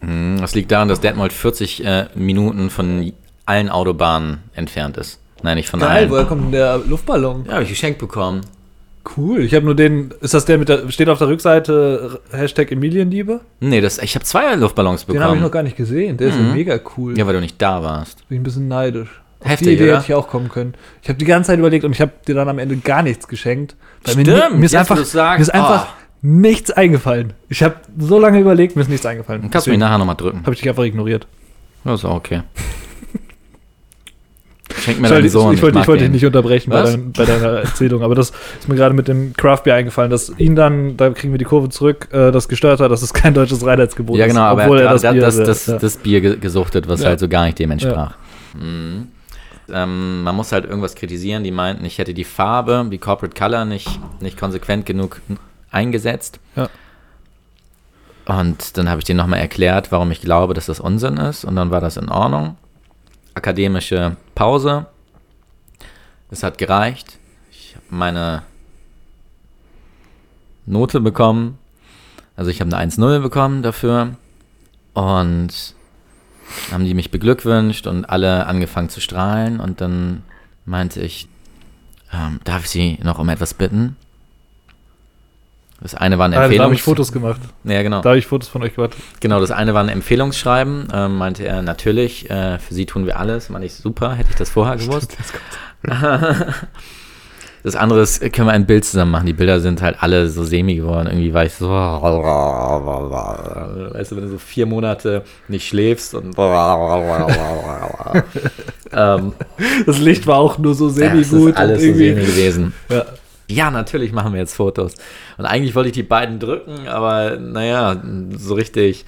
Mhm, 0.00 0.38
Das 0.40 0.54
liegt 0.54 0.72
daran, 0.72 0.88
dass 0.88 1.00
Detmold 1.00 1.32
40 1.34 1.84
äh, 1.84 2.06
Minuten 2.14 2.70
von 2.70 3.12
allen 3.44 3.68
Autobahnen 3.68 4.38
entfernt 4.54 4.96
ist. 4.96 5.20
Nein, 5.42 5.56
nicht 5.58 5.68
von 5.68 5.82
allen. 5.82 6.08
kommt 6.26 6.44
denn 6.44 6.52
der 6.52 6.78
Luftballon? 6.78 7.44
Ja, 7.46 7.52
habe 7.54 7.62
ich 7.64 7.68
geschenkt 7.68 7.98
bekommen. 7.98 8.40
Cool. 9.16 9.42
Ich 9.42 9.54
habe 9.54 9.64
nur 9.64 9.74
den, 9.74 10.10
ist 10.20 10.34
das 10.34 10.44
der 10.46 10.58
mit 10.58 10.68
der, 10.68 10.90
steht 10.90 11.08
auf 11.08 11.18
der 11.18 11.28
Rückseite 11.28 12.20
Hashtag 12.32 12.72
Emilienliebe? 12.72 13.40
Nee, 13.60 13.80
das, 13.80 13.98
ich 13.98 14.14
habe 14.14 14.24
zwei 14.24 14.54
Luftballons 14.54 15.06
Den 15.06 15.14
habe 15.14 15.18
ich 15.18 15.22
bekommen. 15.24 15.42
noch 15.42 15.50
gar 15.50 15.62
nicht 15.62 15.76
gesehen. 15.76 16.16
Der 16.16 16.28
ist 16.28 16.38
Mhm. 16.38 16.46
ja 16.48 16.52
mega 16.54 16.80
cool. 16.96 17.16
ja, 17.16 17.26
weil 17.26 17.34
du 17.34 17.40
nicht 17.40 17.60
da 17.62 17.82
warst. 17.82 18.28
Bin 18.28 18.36
ich 18.36 18.40
ein 18.40 18.44
bisschen 18.44 18.68
neidisch. 18.68 19.08
Auf 19.40 19.48
Heftig, 19.50 19.66
die 19.68 19.74
Idee 19.74 19.84
oder? 19.84 19.96
hätte 20.00 20.06
ich 20.12 20.14
auch 20.14 20.28
kommen 20.28 20.48
können. 20.48 20.74
Ich 21.02 21.08
habe 21.08 21.18
die 21.18 21.24
ganze 21.26 21.48
Zeit 21.48 21.58
überlegt 21.58 21.84
und 21.84 21.92
ich 21.92 22.00
habe 22.00 22.12
dir 22.26 22.34
dann 22.34 22.48
am 22.48 22.58
Ende 22.58 22.76
gar 22.78 23.02
nichts 23.02 23.28
geschenkt. 23.28 23.76
Weil 24.04 24.16
Mir, 24.16 24.22
Stimmt, 24.24 24.58
mir 24.58 24.64
ist 24.66 24.72
jetzt, 24.72 24.90
einfach, 24.90 25.04
sagst. 25.04 25.38
mir 25.38 25.42
ist 25.42 25.50
einfach 25.54 25.86
Oh. 25.88 26.16
nichts 26.22 26.70
eingefallen. 26.70 27.34
Ich 27.48 27.62
habe 27.62 27.76
so 27.98 28.18
lange 28.18 28.40
überlegt, 28.40 28.74
mir 28.76 28.82
ist 28.82 28.88
nichts 28.88 29.04
eingefallen. 29.06 29.42
Dann 29.42 29.50
kannst 29.50 29.66
du 29.66 29.70
mich 29.70 29.78
nachher 29.78 29.98
nochmal 29.98 30.16
drücken. 30.16 30.40
habe 30.42 30.52
ich 30.54 30.60
dich 30.60 30.68
einfach 30.68 30.84
ignoriert. 30.84 31.26
Das 31.84 32.00
ist 32.00 32.04
auch 32.06 32.16
okay. 32.16 32.42
Schenk 34.86 35.00
mir 35.00 35.08
Ich 35.08 35.10
wollte, 35.12 35.14
deinen 35.14 35.26
ich, 35.26 35.32
Sohn. 35.32 35.54
ich 35.54 35.62
wollte, 35.62 35.74
mag 35.74 35.82
ich 35.84 35.88
wollte 35.88 36.04
dich 36.04 36.12
nicht 36.12 36.24
unterbrechen 36.24 36.70
bei, 36.70 36.82
dein, 36.82 37.12
bei 37.12 37.24
deiner 37.26 37.48
Erzählung, 37.58 38.02
aber 38.02 38.14
das 38.14 38.30
ist 38.58 38.68
mir 38.68 38.76
gerade 38.76 38.94
mit 38.94 39.08
dem 39.08 39.34
Craft 39.34 39.62
Beer 39.64 39.74
eingefallen, 39.74 40.10
dass 40.10 40.32
ihn 40.38 40.56
dann, 40.56 40.96
da 40.96 41.10
kriegen 41.10 41.32
wir 41.34 41.38
die 41.38 41.44
Kurve 41.44 41.68
zurück, 41.68 42.08
äh, 42.12 42.30
das 42.32 42.48
gestört 42.48 42.80
hat, 42.80 42.90
dass 42.90 43.02
es 43.02 43.12
kein 43.12 43.34
deutsches 43.34 43.66
Reinheitsgebot 43.66 44.16
Ja, 44.16 44.24
ist. 44.24 44.30
genau, 44.32 44.42
aber 44.44 44.62
obwohl 44.62 44.78
er 44.78 44.84
er 44.84 44.88
hat 44.90 44.94
das 45.04 45.12
Bier, 45.12 45.20
das, 45.20 45.36
das, 45.36 45.66
ja. 45.66 45.76
das 45.78 45.96
Bier 45.98 46.20
ge- 46.22 46.36
gesuchtet, 46.38 46.88
was 46.88 47.02
Ja. 47.02 47.08
halt 47.10 47.20
so 47.20 47.28
gar 47.28 47.44
nicht 47.44 47.58
dem 47.58 47.70
entsprach. 47.72 48.14
Mhm. 48.58 49.08
Ähm, 49.72 50.22
man 50.22 50.36
muss 50.36 50.52
halt 50.52 50.64
irgendwas 50.64 50.94
kritisieren. 50.94 51.42
Die 51.42 51.50
meinten, 51.50 51.84
ich 51.84 51.98
hätte 51.98 52.14
die 52.14 52.22
Farbe, 52.22 52.86
die 52.88 52.98
Corporate 52.98 53.36
Color, 53.36 53.64
nicht, 53.64 53.88
nicht 54.20 54.38
konsequent 54.38 54.86
genug 54.86 55.20
eingesetzt. 55.72 56.38
Ja. 56.54 56.68
Und 58.26 58.76
dann 58.76 58.88
habe 58.88 59.00
ich 59.00 59.04
denen 59.04 59.18
nochmal 59.18 59.40
erklärt, 59.40 59.92
warum 59.92 60.10
ich 60.10 60.20
glaube, 60.20 60.54
dass 60.54 60.66
das 60.66 60.80
Unsinn 60.80 61.16
ist. 61.16 61.44
Und 61.44 61.56
dann 61.56 61.70
war 61.70 61.80
das 61.80 61.96
in 61.96 62.08
Ordnung. 62.08 62.56
Akademische 63.36 64.16
Pause. 64.34 64.86
Es 66.30 66.42
hat 66.42 66.56
gereicht. 66.56 67.18
Ich 67.50 67.76
habe 67.76 67.84
meine 67.90 68.42
Note 70.64 71.00
bekommen. 71.00 71.58
Also 72.34 72.50
ich 72.50 72.62
habe 72.62 72.74
eine 72.74 72.90
1-0 72.90 73.20
bekommen 73.20 73.62
dafür. 73.62 74.16
Und 74.94 75.74
haben 76.72 76.84
die 76.86 76.94
mich 76.94 77.10
beglückwünscht 77.10 77.86
und 77.86 78.06
alle 78.06 78.46
angefangen 78.46 78.88
zu 78.88 79.02
strahlen. 79.02 79.60
Und 79.60 79.82
dann 79.82 80.22
meinte 80.64 81.02
ich, 81.02 81.28
ähm, 82.14 82.40
darf 82.44 82.64
ich 82.64 82.70
Sie 82.70 82.98
noch 83.02 83.18
um 83.18 83.28
etwas 83.28 83.52
bitten? 83.52 83.96
Das 85.80 85.94
eine 85.94 86.18
war 86.18 86.26
ein 86.26 86.32
Ah, 86.32 86.36
da 86.36 86.42
habe 86.42 86.54
Empfehlungs... 86.54 86.76
ich 86.76 86.82
Fotos 86.82 87.12
gemacht. 87.12 87.40
Ja, 87.64 87.82
genau. 87.82 88.00
Da 88.00 88.08
habe 88.10 88.18
ich 88.18 88.26
Fotos 88.26 88.48
von 88.48 88.62
euch 88.62 88.74
gemacht. 88.74 88.96
Genau, 89.20 89.40
das 89.40 89.50
eine 89.50 89.74
war 89.74 89.82
ein 89.82 89.88
Empfehlungsschreiben. 89.90 90.88
Ähm, 90.92 91.18
meinte 91.18 91.44
er, 91.46 91.62
natürlich, 91.62 92.30
äh, 92.30 92.58
für 92.58 92.72
Sie 92.74 92.86
tun 92.86 93.04
wir 93.06 93.18
alles. 93.18 93.50
Meinte 93.50 93.66
ich, 93.66 93.74
super, 93.74 94.14
hätte 94.14 94.30
ich 94.30 94.36
das 94.36 94.50
vorher 94.50 94.76
gewusst. 94.76 95.16
Das 97.62 97.74
andere 97.74 98.00
ist, 98.02 98.20
können 98.32 98.46
wir 98.46 98.52
ein 98.52 98.64
Bild 98.64 98.84
zusammen 98.84 99.10
machen. 99.10 99.26
Die 99.26 99.32
Bilder 99.32 99.58
sind 99.58 99.82
halt 99.82 99.96
alle 100.00 100.28
so 100.28 100.44
semi 100.44 100.76
geworden. 100.76 101.08
Irgendwie 101.08 101.34
war 101.34 101.44
ich 101.46 101.54
so. 101.54 101.68
Weißt 101.68 102.02
du, 104.12 104.16
wenn 104.16 104.22
du 104.22 104.28
so 104.30 104.38
vier 104.38 104.66
Monate 104.66 105.24
nicht 105.48 105.66
schläfst 105.66 106.14
und. 106.14 106.38
ähm, 108.92 109.32
Das 109.84 109.98
Licht 109.98 110.28
war 110.28 110.38
auch 110.38 110.58
nur 110.58 110.76
so 110.76 110.86
ja, 110.86 110.92
semi 110.92 111.24
gut 111.24 111.50
ist 111.50 111.56
alles 111.56 111.82
so 111.82 111.92
semi 111.92 112.20
gewesen. 112.20 112.72
ja. 112.88 113.04
Ja, 113.48 113.70
natürlich 113.70 114.12
machen 114.12 114.32
wir 114.32 114.40
jetzt 114.40 114.54
Fotos. 114.54 114.94
Und 115.36 115.46
eigentlich 115.46 115.74
wollte 115.74 115.88
ich 115.88 115.94
die 115.94 116.02
beiden 116.02 116.38
drücken, 116.38 116.88
aber 116.88 117.36
naja, 117.36 118.02
so 118.36 118.54
richtig. 118.54 119.04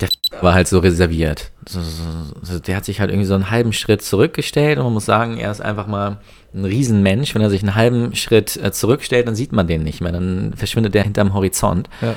Der 0.00 0.08
war 0.40 0.54
halt 0.54 0.68
so 0.68 0.78
reserviert. 0.78 1.52
Der 2.66 2.76
hat 2.76 2.84
sich 2.84 3.00
halt 3.00 3.10
irgendwie 3.10 3.26
so 3.26 3.34
einen 3.34 3.50
halben 3.50 3.72
Schritt 3.72 4.02
zurückgestellt 4.02 4.78
und 4.78 4.84
man 4.84 4.94
muss 4.94 5.04
sagen, 5.04 5.38
er 5.38 5.50
ist 5.50 5.60
einfach 5.60 5.86
mal 5.86 6.18
ein 6.54 6.64
Riesenmensch. 6.64 7.34
Wenn 7.34 7.42
er 7.42 7.50
sich 7.50 7.62
einen 7.62 7.74
halben 7.74 8.14
Schritt 8.14 8.56
äh, 8.56 8.72
zurückstellt, 8.72 9.28
dann 9.28 9.36
sieht 9.36 9.52
man 9.52 9.66
den 9.66 9.82
nicht 9.82 10.00
mehr. 10.00 10.12
Dann 10.12 10.54
verschwindet 10.56 10.94
der 10.94 11.04
hinterm 11.04 11.34
Horizont. 11.34 11.88
Ja. 12.00 12.16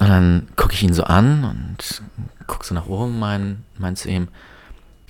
Und 0.00 0.08
dann 0.08 0.48
gucke 0.56 0.74
ich 0.74 0.82
ihn 0.82 0.92
so 0.92 1.04
an 1.04 1.44
und 1.44 2.02
gucke 2.46 2.66
so 2.66 2.74
nach 2.74 2.86
oben, 2.86 3.18
mein, 3.18 3.64
mein 3.78 3.96
zu 3.96 4.10
ihm, 4.10 4.28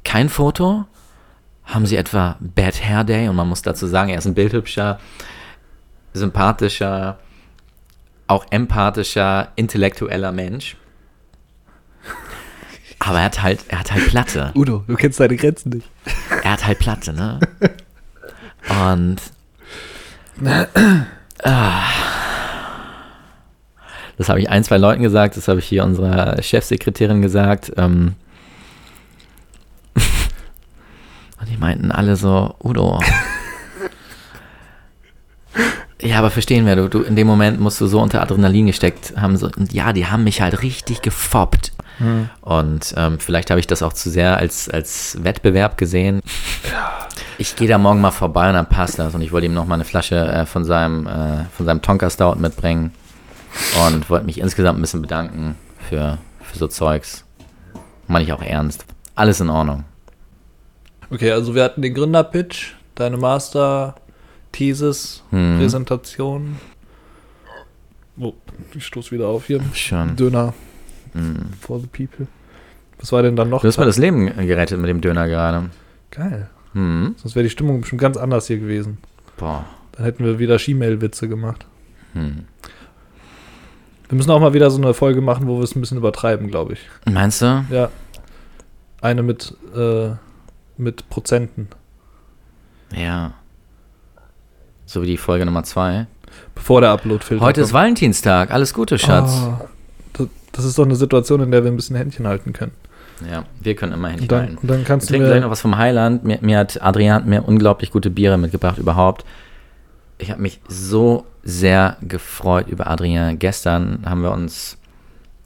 kein 0.04 0.28
Foto? 0.28 0.84
Haben 1.66 1.86
Sie 1.86 1.96
etwa 1.96 2.36
Bad 2.40 2.82
Hair 2.82 3.04
Day? 3.04 3.28
Und 3.28 3.36
man 3.36 3.48
muss 3.48 3.62
dazu 3.62 3.86
sagen, 3.86 4.10
er 4.10 4.18
ist 4.18 4.26
ein 4.26 4.34
bildhübscher, 4.34 4.98
sympathischer, 6.14 7.18
auch 8.28 8.46
empathischer, 8.50 9.48
intellektueller 9.56 10.32
Mensch. 10.32 10.76
Aber 12.98 13.18
er 13.18 13.24
hat 13.26 13.42
halt, 13.42 13.60
er 13.68 13.80
hat 13.80 13.92
halt 13.92 14.08
Platte. 14.08 14.52
Udo, 14.54 14.84
du 14.86 14.94
kennst 14.94 15.20
deine 15.20 15.36
Grenzen 15.36 15.70
nicht. 15.70 15.88
Er 16.42 16.52
hat 16.52 16.66
halt 16.66 16.78
Platte, 16.78 17.12
ne? 17.12 17.40
Und 18.68 19.18
ah, 21.42 21.82
das 24.16 24.28
habe 24.28 24.40
ich 24.40 24.48
ein, 24.48 24.64
zwei 24.64 24.78
Leuten 24.78 25.02
gesagt, 25.02 25.36
das 25.36 25.48
habe 25.48 25.58
ich 25.58 25.66
hier 25.66 25.84
unserer 25.84 26.40
Chefsekretärin 26.42 27.22
gesagt. 27.22 27.72
Ähm, 27.76 28.14
und 31.46 31.52
die 31.52 31.58
meinten 31.58 31.92
alle 31.92 32.16
so, 32.16 32.54
Udo. 32.62 33.00
Ja, 36.02 36.18
aber 36.18 36.30
verstehen 36.30 36.66
wir, 36.66 36.76
du, 36.76 36.88
du, 36.88 37.02
in 37.02 37.16
dem 37.16 37.26
Moment 37.26 37.58
musst 37.58 37.80
du 37.80 37.86
so 37.86 38.00
unter 38.02 38.20
Adrenalin 38.20 38.66
gesteckt 38.66 39.14
haben. 39.16 39.36
So, 39.36 39.48
und 39.56 39.72
ja, 39.72 39.92
die 39.92 40.06
haben 40.06 40.24
mich 40.24 40.42
halt 40.42 40.62
richtig 40.62 41.02
gefoppt. 41.02 41.72
Und 42.42 42.94
ähm, 42.96 43.18
vielleicht 43.18 43.50
habe 43.50 43.60
ich 43.60 43.66
das 43.66 43.82
auch 43.82 43.94
zu 43.94 44.10
sehr 44.10 44.36
als, 44.36 44.68
als 44.68 45.16
Wettbewerb 45.22 45.78
gesehen. 45.78 46.20
Ich 47.38 47.56
gehe 47.56 47.68
da 47.68 47.78
morgen 47.78 48.00
mal 48.00 48.10
vorbei 48.10 48.48
und 48.48 48.54
dann 48.54 48.68
passt 48.68 48.98
das. 48.98 49.14
Und 49.14 49.22
ich 49.22 49.32
wollte 49.32 49.46
ihm 49.46 49.54
noch 49.54 49.66
mal 49.66 49.76
eine 49.76 49.84
Flasche 49.84 50.16
äh, 50.16 50.44
von 50.44 50.64
seinem, 50.64 51.06
äh, 51.06 51.44
von 51.56 51.64
seinem 51.64 51.80
Tonka 51.80 52.10
Stout 52.10 52.36
mitbringen. 52.36 52.92
Und 53.86 54.10
wollte 54.10 54.26
mich 54.26 54.38
insgesamt 54.38 54.78
ein 54.78 54.82
bisschen 54.82 55.00
bedanken 55.00 55.56
für, 55.88 56.18
für 56.42 56.58
so 56.58 56.66
Zeugs. 56.66 57.24
Meine 58.06 58.24
ich 58.24 58.32
auch 58.32 58.42
ernst. 58.42 58.84
Alles 59.14 59.40
in 59.40 59.48
Ordnung. 59.48 59.84
Okay, 61.10 61.30
also 61.30 61.54
wir 61.54 61.62
hatten 61.64 61.82
den 61.82 61.94
Gründerpitch, 61.94 62.74
deine 62.94 63.16
Master-Thesis, 63.16 65.22
Hm. 65.30 65.58
Präsentation. 65.58 66.56
Oh, 68.18 68.32
ich 68.74 68.84
stoß 68.86 69.12
wieder 69.12 69.28
auf 69.28 69.46
hier. 69.46 69.60
Schön. 69.74 70.16
Döner 70.16 70.54
Hm. 71.12 71.50
for 71.60 71.78
the 71.80 71.86
people. 71.86 72.26
Was 72.98 73.12
war 73.12 73.22
denn 73.22 73.36
dann 73.36 73.50
noch? 73.50 73.60
Du 73.62 73.68
hast 73.68 73.78
mir 73.78 73.84
das 73.84 73.98
Leben 73.98 74.26
gerettet 74.46 74.80
mit 74.80 74.88
dem 74.88 75.00
Döner 75.02 75.28
gerade. 75.28 75.68
Geil. 76.10 76.48
Hm. 76.72 77.14
Sonst 77.18 77.34
wäre 77.36 77.42
die 77.44 77.50
Stimmung 77.50 77.80
bestimmt 77.82 78.00
ganz 78.00 78.16
anders 78.16 78.46
hier 78.46 78.58
gewesen. 78.58 78.98
Boah. 79.36 79.64
Dann 79.92 80.04
hätten 80.04 80.24
wir 80.24 80.38
wieder 80.38 80.58
Schiemail-Witze 80.58 81.28
gemacht. 81.28 81.66
Hm. 82.14 82.44
Wir 84.08 84.16
müssen 84.16 84.30
auch 84.30 84.40
mal 84.40 84.54
wieder 84.54 84.70
so 84.70 84.80
eine 84.80 84.94
Folge 84.94 85.20
machen, 85.20 85.46
wo 85.46 85.58
wir 85.58 85.64
es 85.64 85.74
ein 85.76 85.80
bisschen 85.80 85.98
übertreiben, 85.98 86.48
glaube 86.48 86.72
ich. 86.74 86.80
Meinst 87.10 87.42
du? 87.42 87.64
Ja. 87.70 87.90
Eine 89.02 89.22
mit, 89.22 89.54
äh, 89.74 90.10
mit 90.78 91.08
Prozenten. 91.08 91.68
Ja. 92.94 93.34
So 94.84 95.02
wie 95.02 95.06
die 95.06 95.16
Folge 95.16 95.44
Nummer 95.44 95.64
zwei. 95.64 96.06
Bevor 96.54 96.80
der 96.80 96.90
Upload-Filter 96.90 97.44
Heute 97.44 97.60
ist 97.60 97.68
kommt. 97.68 97.82
Valentinstag. 97.82 98.50
Alles 98.50 98.74
Gute, 98.74 98.98
Schatz. 98.98 99.32
Ah, 99.32 99.68
das, 100.52 100.64
ist 100.64 100.78
doch 100.78 100.84
eine 100.84 100.96
Situation, 100.96 101.40
in 101.42 101.50
der 101.50 101.64
wir 101.64 101.70
ein 101.70 101.76
bisschen 101.76 101.96
Händchen 101.96 102.26
halten 102.26 102.52
können. 102.52 102.72
Ja, 103.30 103.44
wir 103.60 103.74
können 103.74 103.92
immer 103.92 104.08
Händchen 104.08 104.28
dann, 104.28 104.40
halten. 104.40 104.66
dann 104.66 104.78
Wir 104.78 104.84
kannst 104.84 105.08
du 105.08 105.12
trinken 105.12 105.28
gleich 105.28 105.40
noch 105.42 105.50
was 105.50 105.60
vom 105.60 105.76
Highland. 105.76 106.24
Mir, 106.24 106.38
mir 106.40 106.58
hat 106.58 106.82
Adrian 106.82 107.28
mir 107.28 107.46
unglaublich 107.46 107.90
gute 107.90 108.10
Biere 108.10 108.38
mitgebracht 108.38 108.78
überhaupt. 108.78 109.24
Ich 110.18 110.30
habe 110.30 110.40
mich 110.40 110.60
so 110.68 111.26
sehr 111.42 111.96
gefreut 112.00 112.68
über 112.68 112.86
Adrian. 112.86 113.38
Gestern 113.38 114.04
haben 114.06 114.22
wir 114.22 114.32
uns 114.32 114.78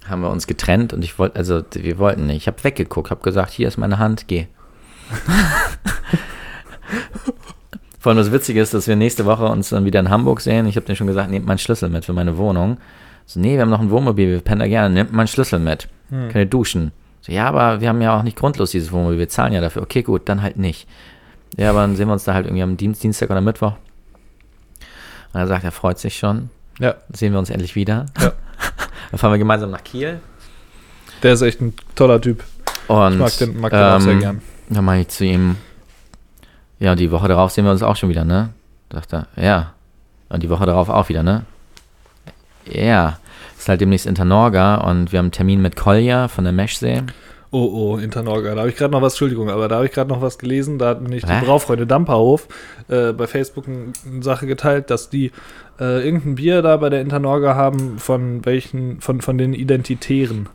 haben 0.08 0.22
wir 0.22 0.30
uns 0.30 0.46
getrennt 0.46 0.92
und 0.92 1.04
ich 1.04 1.18
wollte 1.18 1.36
also 1.36 1.62
wir 1.72 1.98
wollten 1.98 2.26
nicht. 2.26 2.38
Ich 2.38 2.46
habe 2.46 2.62
weggeguckt, 2.64 3.10
habe 3.10 3.22
gesagt, 3.22 3.50
hier 3.50 3.68
ist 3.68 3.78
meine 3.78 3.98
Hand, 3.98 4.26
geh. 4.28 4.46
Vor 7.98 8.10
allem 8.10 8.18
das 8.18 8.32
Witzige 8.32 8.60
ist, 8.62 8.72
dass 8.72 8.88
wir 8.88 8.96
nächste 8.96 9.26
Woche 9.26 9.44
uns 9.44 9.68
dann 9.68 9.84
wieder 9.84 10.00
in 10.00 10.08
Hamburg 10.08 10.40
sehen. 10.40 10.66
Ich 10.66 10.76
habe 10.76 10.86
denen 10.86 10.96
schon 10.96 11.06
gesagt, 11.06 11.30
nehmt 11.30 11.46
meinen 11.46 11.58
Schlüssel 11.58 11.90
mit 11.90 12.06
für 12.06 12.14
meine 12.14 12.38
Wohnung. 12.38 12.78
So, 13.26 13.38
nee, 13.40 13.54
wir 13.54 13.60
haben 13.60 13.70
noch 13.70 13.80
ein 13.80 13.90
Wohnmobil, 13.90 14.28
wir 14.30 14.40
pennen 14.40 14.60
da 14.60 14.66
gerne, 14.66 14.92
nehmt 14.94 15.12
meinen 15.12 15.26
Schlüssel 15.26 15.58
mit. 15.58 15.88
Hm. 16.08 16.30
Könnt 16.30 16.36
ihr 16.36 16.46
duschen. 16.46 16.92
So, 17.20 17.30
ja, 17.32 17.46
aber 17.46 17.80
wir 17.82 17.88
haben 17.88 18.00
ja 18.00 18.18
auch 18.18 18.22
nicht 18.22 18.38
grundlos 18.38 18.70
dieses 18.70 18.90
Wohnmobil, 18.90 19.18
wir 19.18 19.28
zahlen 19.28 19.52
ja 19.52 19.60
dafür. 19.60 19.82
Okay, 19.82 20.02
gut, 20.02 20.28
dann 20.28 20.40
halt 20.42 20.56
nicht. 20.56 20.88
Ja, 21.58 21.70
aber 21.70 21.80
dann 21.80 21.94
sehen 21.94 22.08
wir 22.08 22.14
uns 22.14 22.24
da 22.24 22.32
halt 22.32 22.46
irgendwie 22.46 22.62
am 22.62 22.76
Dienst, 22.76 23.02
Dienstag 23.02 23.28
oder 23.30 23.40
Mittwoch. 23.42 23.74
Und 25.32 25.40
er 25.40 25.46
sagt, 25.46 25.64
er 25.64 25.72
freut 25.72 25.98
sich 25.98 26.16
schon. 26.16 26.48
Ja, 26.78 26.92
Dann 26.92 27.14
sehen 27.14 27.32
wir 27.32 27.38
uns 27.38 27.50
endlich 27.50 27.76
wieder. 27.76 28.06
Ja. 28.18 28.32
dann 29.10 29.18
fahren 29.18 29.32
wir 29.32 29.38
gemeinsam 29.38 29.70
nach 29.70 29.84
Kiel. 29.84 30.20
der 31.22 31.34
ist 31.34 31.42
echt 31.42 31.60
ein 31.60 31.74
toller 31.94 32.20
Typ. 32.20 32.42
Und 32.88 33.12
Ich 33.12 33.18
mag 33.18 33.36
den, 33.38 33.60
mag 33.60 33.70
den 33.70 33.80
auch 33.80 34.00
sehr 34.00 34.12
ähm, 34.14 34.20
gern. 34.20 34.42
Dann 34.70 34.84
meine 34.84 35.02
ich 35.02 35.08
zu 35.08 35.24
ihm, 35.24 35.56
ja, 36.78 36.94
die 36.94 37.10
Woche 37.10 37.28
darauf 37.28 37.50
sehen 37.50 37.64
wir 37.64 37.72
uns 37.72 37.82
auch 37.82 37.96
schon 37.96 38.08
wieder, 38.08 38.24
ne? 38.24 38.50
Sagt 38.92 39.12
er, 39.12 39.26
ja. 39.36 39.72
Und 40.28 40.42
die 40.42 40.48
Woche 40.50 40.64
darauf 40.64 40.88
auch 40.88 41.08
wieder, 41.08 41.22
ne? 41.22 41.42
Ja. 42.70 43.18
Ist 43.58 43.68
halt 43.68 43.80
demnächst 43.80 44.06
Internorga 44.06 44.76
und 44.76 45.12
wir 45.12 45.18
haben 45.18 45.26
einen 45.26 45.32
Termin 45.32 45.60
mit 45.60 45.76
Kolja 45.76 46.28
von 46.28 46.44
der 46.44 46.52
Meschsee. 46.52 47.02
Oh, 47.50 47.68
oh, 47.72 47.96
Internorga. 47.98 48.54
Da 48.54 48.60
habe 48.60 48.70
ich 48.70 48.76
gerade 48.76 48.92
noch 48.92 49.02
was, 49.02 49.14
Entschuldigung, 49.14 49.50
aber 49.50 49.66
da 49.68 49.76
habe 49.76 49.86
ich 49.86 49.92
gerade 49.92 50.08
noch 50.08 50.22
was 50.22 50.38
gelesen. 50.38 50.78
Da 50.78 50.90
hat 50.90 51.02
nämlich 51.02 51.24
die 51.24 51.32
Hä? 51.32 51.44
Braufreunde 51.44 51.86
Damperhof 51.86 52.46
äh, 52.88 53.12
bei 53.12 53.26
Facebook 53.26 53.66
ein- 53.66 53.92
eine 54.06 54.22
Sache 54.22 54.46
geteilt, 54.46 54.88
dass 54.88 55.10
die 55.10 55.32
äh, 55.80 56.04
irgendein 56.06 56.36
Bier 56.36 56.62
da 56.62 56.76
bei 56.76 56.88
der 56.90 57.00
Internorga 57.00 57.56
haben 57.56 57.98
von 57.98 58.44
welchen, 58.46 59.00
von, 59.00 59.20
von 59.20 59.36
den 59.36 59.52
Identitären. 59.52 60.48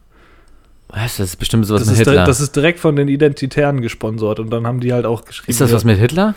Was? 0.90 1.18
Das 1.18 1.30
ist 1.30 1.36
bestimmt 1.38 1.66
sowas 1.66 1.82
Das 1.82 1.90
mit 1.98 2.08
Hitler. 2.08 2.26
das 2.26 2.40
ist 2.40 2.56
direkt 2.56 2.80
von 2.80 2.96
den 2.96 3.08
Identitären 3.08 3.82
gesponsert 3.82 4.40
und 4.40 4.50
dann 4.52 4.66
haben 4.68 4.80
die 4.80 4.94
halt 4.94 5.06
auch 5.06 5.26
geschrieben. 5.26 5.50
ist 5.52 5.62
das 5.62 5.72
was 5.74 5.84
mit 5.84 5.98
Hitler? 6.00 6.36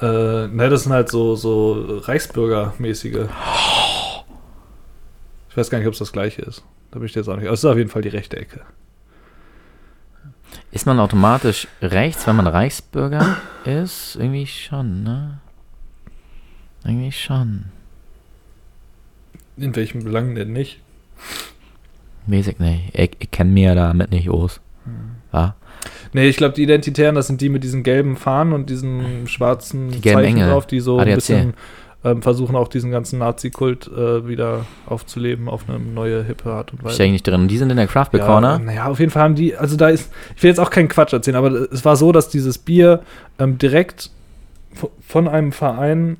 Äh, 0.00 0.48
ne, 0.48 0.68
das 0.70 0.84
sind 0.84 0.92
halt 0.92 1.10
so, 1.10 1.36
so 1.36 1.98
Reichsbürgermäßige. 2.00 3.26
Ich 5.50 5.56
weiß 5.56 5.68
gar 5.70 5.78
nicht, 5.78 5.86
ob 5.86 5.92
es 5.92 5.98
das 5.98 6.12
gleiche 6.12 6.42
ist. 6.42 6.62
Da 6.90 6.98
bin 6.98 7.06
ich 7.06 7.14
jetzt 7.14 7.28
auch 7.28 7.36
nicht. 7.36 7.44
Aber 7.46 7.52
es 7.54 7.60
ist 7.60 7.64
auf 7.70 7.76
jeden 7.76 7.90
Fall 7.90 8.02
die 8.02 8.08
rechte 8.08 8.36
Ecke. 8.38 8.62
Ist 10.72 10.86
man 10.86 10.98
automatisch 10.98 11.68
rechts, 11.82 12.26
wenn 12.26 12.36
man 12.36 12.46
Reichsbürger 12.46 13.36
ist? 13.64 14.16
Irgendwie 14.16 14.46
schon, 14.46 15.02
ne? 15.02 15.40
Irgendwie 16.84 17.12
schon. 17.12 17.66
In 19.56 19.76
welchen 19.76 20.02
Belangen 20.04 20.34
denn 20.34 20.52
nicht? 20.52 20.80
Weiß 22.30 22.48
ich 22.48 22.58
nicht. 22.58 22.94
Ich, 22.94 23.10
ich 23.18 23.30
kenne 23.30 23.50
mir 23.50 23.74
damit 23.74 24.10
nicht 24.10 24.28
aus. 24.30 24.60
Ja? 25.32 25.54
Nee, 26.12 26.28
ich 26.28 26.36
glaube, 26.36 26.54
die 26.54 26.62
Identitären, 26.62 27.14
das 27.14 27.26
sind 27.28 27.40
die 27.40 27.48
mit 27.48 27.64
diesen 27.64 27.82
gelben 27.82 28.16
Fahnen 28.16 28.52
und 28.52 28.68
diesen 28.68 29.26
schwarzen 29.26 29.90
Die 29.90 30.00
gelben 30.00 30.24
Engel. 30.24 30.50
drauf, 30.50 30.66
die 30.66 30.80
so 30.80 30.96
ein 30.98 31.02
ADAC. 31.02 31.14
bisschen 31.16 31.54
ähm, 32.04 32.22
versuchen, 32.22 32.56
auch 32.56 32.68
diesen 32.68 32.90
ganzen 32.90 33.18
Nazi-Kult 33.18 33.88
äh, 33.88 34.26
wieder 34.26 34.64
aufzuleben 34.86 35.48
auf 35.48 35.68
eine 35.68 35.78
neue, 35.78 36.24
hippe 36.24 36.50
Art 36.50 36.72
und 36.72 36.82
Weise. 36.82 37.02
Ich 37.04 37.10
nicht 37.10 37.26
drin. 37.26 37.46
Die 37.48 37.58
sind 37.58 37.70
in 37.70 37.76
der 37.76 37.86
Craft 37.86 38.10
Beer 38.12 38.20
Ja, 38.20 38.26
Corner. 38.26 38.58
naja, 38.58 38.86
auf 38.86 38.98
jeden 39.00 39.10
Fall 39.12 39.22
haben 39.22 39.34
die, 39.34 39.54
also 39.56 39.76
da 39.76 39.88
ist, 39.88 40.10
ich 40.36 40.42
will 40.42 40.48
jetzt 40.50 40.60
auch 40.60 40.70
keinen 40.70 40.88
Quatsch 40.88 41.12
erzählen, 41.12 41.36
aber 41.36 41.50
es 41.72 41.84
war 41.84 41.96
so, 41.96 42.10
dass 42.12 42.28
dieses 42.28 42.58
Bier 42.58 43.02
ähm, 43.38 43.58
direkt 43.58 44.10
von 45.06 45.28
einem 45.28 45.52
Verein, 45.52 46.16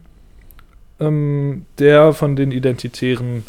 ähm, 1.00 1.64
der 1.78 2.12
von 2.12 2.36
den 2.36 2.52
Identitären, 2.52 3.44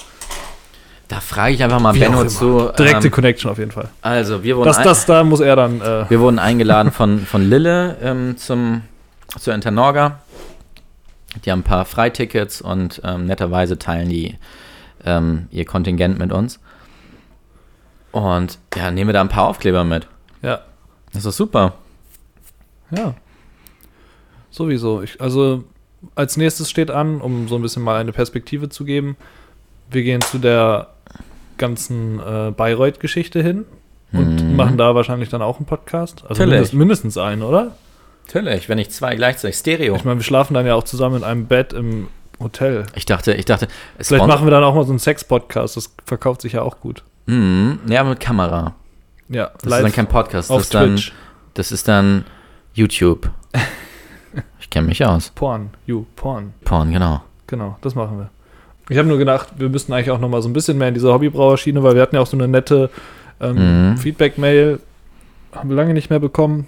Da 1.12 1.20
frage 1.20 1.54
ich 1.54 1.62
einfach 1.62 1.82
mal 1.82 1.94
Wie 1.94 2.00
Benno 2.00 2.26
zu. 2.26 2.72
direkte 2.80 3.08
Ähm, 3.08 3.12
Connection 3.12 3.52
auf 3.52 3.58
jeden 3.58 3.72
Fall. 3.72 3.90
also, 4.02 4.44
wir 4.44 4.56
wurden, 4.56 4.68
Das, 4.68 4.82
das, 4.82 5.06
da 5.06 5.26
muss 5.26 5.42
er 5.42 5.58
dann, 5.58 5.82
äh, 5.82 6.10
wir 6.10 6.22
wurden 6.22 6.40
eingeladen 6.40 6.94
von, 6.94 7.20
von 7.20 7.50
Lille 7.50 7.98
ähm, 8.02 8.38
zum, 8.38 8.84
zur 9.38 9.54
Internorga. 9.54 10.22
Die 11.44 11.52
haben 11.52 11.60
ein 11.60 11.64
paar 11.64 11.84
Freitickets 11.84 12.62
und 12.62 13.02
ähm, 13.04 13.26
netterweise 13.26 13.78
teilen 13.78 14.08
die 14.08 14.38
ähm, 15.04 15.50
ihr 15.52 15.66
Kontingent 15.66 16.18
mit 16.18 16.32
uns. 16.32 16.62
Und 18.14 18.58
ja, 18.74 18.90
nehmen 18.90 19.10
wir 19.10 19.14
da 19.14 19.20
ein 19.20 19.28
paar 19.28 19.50
Aufkleber 19.50 19.84
mit. 19.84 20.08
ja, 20.42 20.62
Das 21.12 21.26
ist 21.26 21.36
super. 21.36 21.74
ja. 22.90 23.16
Sowieso. 24.50 25.02
Ich, 25.02 25.20
also, 25.20 25.66
als 26.16 26.38
nächstes 26.38 26.70
steht 26.70 26.90
an, 26.90 27.20
um 27.20 27.50
so 27.50 27.56
ein 27.58 27.62
bisschen 27.62 27.84
mal 27.84 28.00
eine 28.00 28.14
Perspektive 28.14 28.70
zu 28.70 28.86
geben, 28.86 29.18
wir 29.90 30.04
gehen 30.04 30.22
zu 30.22 30.38
der 30.38 30.91
ganzen 31.62 32.20
äh, 32.20 32.52
Bayreuth-Geschichte 32.52 33.42
hin 33.42 33.64
und 34.12 34.44
Mhm. 34.44 34.56
machen 34.58 34.78
da 34.78 34.94
wahrscheinlich 34.96 35.30
dann 35.30 35.42
auch 35.42 35.58
einen 35.58 35.66
Podcast. 35.66 36.26
Also 36.28 36.44
mindest, 36.46 36.74
mindestens 36.74 37.18
einen, 37.18 37.44
oder? 37.44 37.72
Natürlich, 38.26 38.68
wenn 38.68 38.78
nicht 38.78 38.92
zwei 38.92 39.16
gleichzeitig. 39.16 39.56
Stereo. 39.58 39.96
Ich 39.96 40.04
meine, 40.04 40.20
wir 40.20 40.24
schlafen 40.24 40.54
dann 40.54 40.66
ja 40.66 40.76
auch 40.76 40.84
zusammen 40.84 41.18
in 41.18 41.24
einem 41.24 41.46
Bett 41.46 41.72
im 41.74 42.08
Hotel. 42.40 42.86
Ich 42.96 43.06
dachte, 43.06 43.34
ich 43.34 43.46
dachte, 43.46 43.68
Vielleicht 44.00 44.28
machen 44.28 44.46
wir 44.46 44.52
dann 44.52 44.64
auch 44.64 44.76
mal 44.76 44.84
so 44.84 44.92
einen 44.92 45.00
Sex-Podcast. 45.00 45.78
Das 45.78 45.94
verkauft 46.06 46.42
sich 46.42 46.54
ja 46.54 46.62
auch 46.64 46.80
gut. 46.82 47.04
Mhm, 47.28 47.80
ja, 47.88 48.04
mit 48.04 48.20
Kamera. 48.20 48.74
Ja, 49.30 49.52
Das 49.62 49.72
ist 49.74 49.82
dann 49.84 49.92
kein 49.94 50.08
Podcast, 50.08 50.50
das 50.50 50.56
auf 50.56 50.62
ist 50.64 50.74
dann, 50.74 50.96
Twitch. 50.96 51.14
das 51.54 51.72
ist 51.72 51.88
dann 51.88 52.26
YouTube. 52.74 53.30
Ich 54.60 54.70
kenne 54.70 54.88
mich 54.88 55.06
aus. 55.06 55.32
Porn. 55.32 55.72
You, 55.86 56.06
Porn. 56.16 56.54
Porn, 56.64 56.92
genau. 56.94 57.22
Genau, 57.48 57.78
das 57.82 57.94
machen 57.96 58.18
wir. 58.20 58.30
Ich 58.92 58.98
habe 58.98 59.08
nur 59.08 59.18
gedacht, 59.18 59.48
wir 59.58 59.70
müssten 59.70 59.94
eigentlich 59.94 60.12
auch 60.12 60.20
noch 60.20 60.28
mal 60.30 60.42
so 60.42 60.50
ein 60.50 60.54
bisschen 60.54 60.78
mehr 60.78 60.90
in 60.90 60.94
diese 60.94 61.12
Hobbybrauerschiene, 61.14 61.82
weil 61.82 61.96
wir 61.96 62.02
hatten 62.02 62.16
ja 62.16 62.22
auch 62.22 62.28
so 62.28 62.36
eine 62.38 62.48
nette 62.48 62.90
ähm, 63.40 63.92
Mhm. 63.94 63.98
Feedback-Mail. 63.98 64.80
Haben 65.56 65.70
wir 65.70 65.76
lange 65.78 65.94
nicht 65.94 66.10
mehr 66.10 66.20
bekommen. 66.20 66.68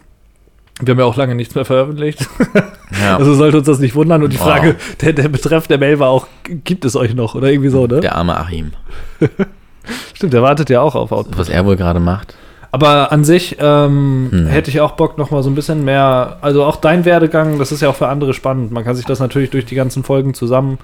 Wir 0.82 0.92
haben 0.94 1.00
ja 1.00 1.06
auch 1.06 1.18
lange 1.18 1.36
nichts 1.36 1.54
mehr 1.56 1.66
veröffentlicht. 1.66 2.26
Ja. 3.02 3.18
Also 3.18 3.34
sollte 3.34 3.58
uns 3.58 3.66
das 3.66 3.80
nicht 3.80 3.96
wundern. 3.96 4.22
Und 4.24 4.32
die 4.32 4.40
Wow. 4.40 4.46
Frage, 4.48 4.76
der, 5.02 5.14
der 5.14 5.28
Betreff 5.28 5.68
der 5.68 5.80
Mail 5.80 5.98
war 6.00 6.10
auch, 6.10 6.28
gibt 6.44 6.86
es 6.86 6.96
euch 6.96 7.16
noch? 7.16 7.34
Oder 7.34 7.50
irgendwie 7.52 7.70
so, 7.70 7.88
ne? 7.88 8.00
Der 8.02 8.16
arme 8.16 8.38
Achim. 8.38 8.72
Stimmt, 10.14 10.32
der 10.34 10.42
wartet 10.44 10.70
ja 10.70 10.80
auch 10.82 10.96
auf 10.96 11.12
Output. 11.12 11.38
Was 11.38 11.50
er 11.50 11.66
wohl 11.66 11.76
gerade 11.76 12.00
macht. 12.00 12.36
Aber 12.72 13.12
an 13.12 13.24
sich 13.24 13.58
ähm, 13.60 14.28
Hm. 14.32 14.46
hätte 14.48 14.70
ich 14.70 14.80
auch 14.80 14.92
Bock, 14.92 15.18
noch 15.18 15.32
mal 15.32 15.44
so 15.44 15.50
ein 15.50 15.56
bisschen 15.56 15.84
mehr, 15.84 16.38
also 16.42 16.64
auch 16.64 16.76
dein 16.78 17.04
Werdegang, 17.04 17.60
das 17.60 17.72
ist 17.72 17.82
ja 17.82 17.90
auch 17.90 17.96
für 17.96 18.08
andere 18.08 18.34
spannend. 18.34 18.72
Man 18.72 18.84
kann 18.84 18.96
sich 18.96 19.06
das 19.06 19.20
natürlich 19.20 19.50
durch 19.50 19.66
die 19.66 19.76
ganzen 19.76 20.04
Folgen 20.04 20.34
zusammen 20.34 20.78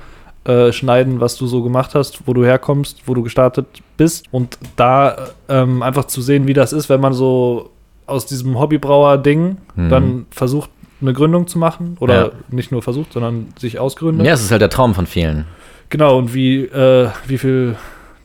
äh, 0.46 0.72
schneiden, 0.72 1.20
was 1.20 1.36
du 1.38 1.48
so 1.48 1.62
gemacht 1.64 1.96
hast, 1.96 2.28
wo 2.28 2.34
du 2.34 2.44
herkommst, 2.46 3.02
wo 3.06 3.14
du 3.14 3.22
gestartet 3.24 3.66
bist. 3.98 4.26
Und 4.32 4.58
da 4.76 5.30
ähm, 5.50 5.82
einfach 5.84 6.06
zu 6.06 6.22
sehen, 6.22 6.48
wie 6.48 6.54
das 6.54 6.74
ist, 6.74 6.90
wenn 6.90 7.02
man 7.02 7.14
so 7.14 7.70
aus 8.08 8.26
diesem 8.26 8.58
Hobbybrauer-Ding 8.60 9.58
Hm. 9.76 9.90
dann 9.90 10.26
versucht, 10.32 10.70
eine 11.02 11.14
Gründung 11.14 11.48
zu 11.48 11.60
machen. 11.60 11.96
Oder 12.00 12.26
Ja. 12.26 12.32
nicht 12.50 12.72
nur 12.72 12.82
versucht, 12.82 13.14
sondern 13.14 13.48
sich 13.60 13.80
ausgründet. 13.80 14.26
Ja, 14.26 14.34
es 14.34 14.42
ist 14.42 14.52
halt 14.52 14.62
der 14.62 14.70
Traum 14.70 14.94
von 14.96 15.06
vielen. 15.06 15.46
Genau, 15.90 16.18
und 16.18 16.34
wie, 16.34 16.64
äh, 16.64 17.10
wie 17.28 17.38
viel, 17.38 17.76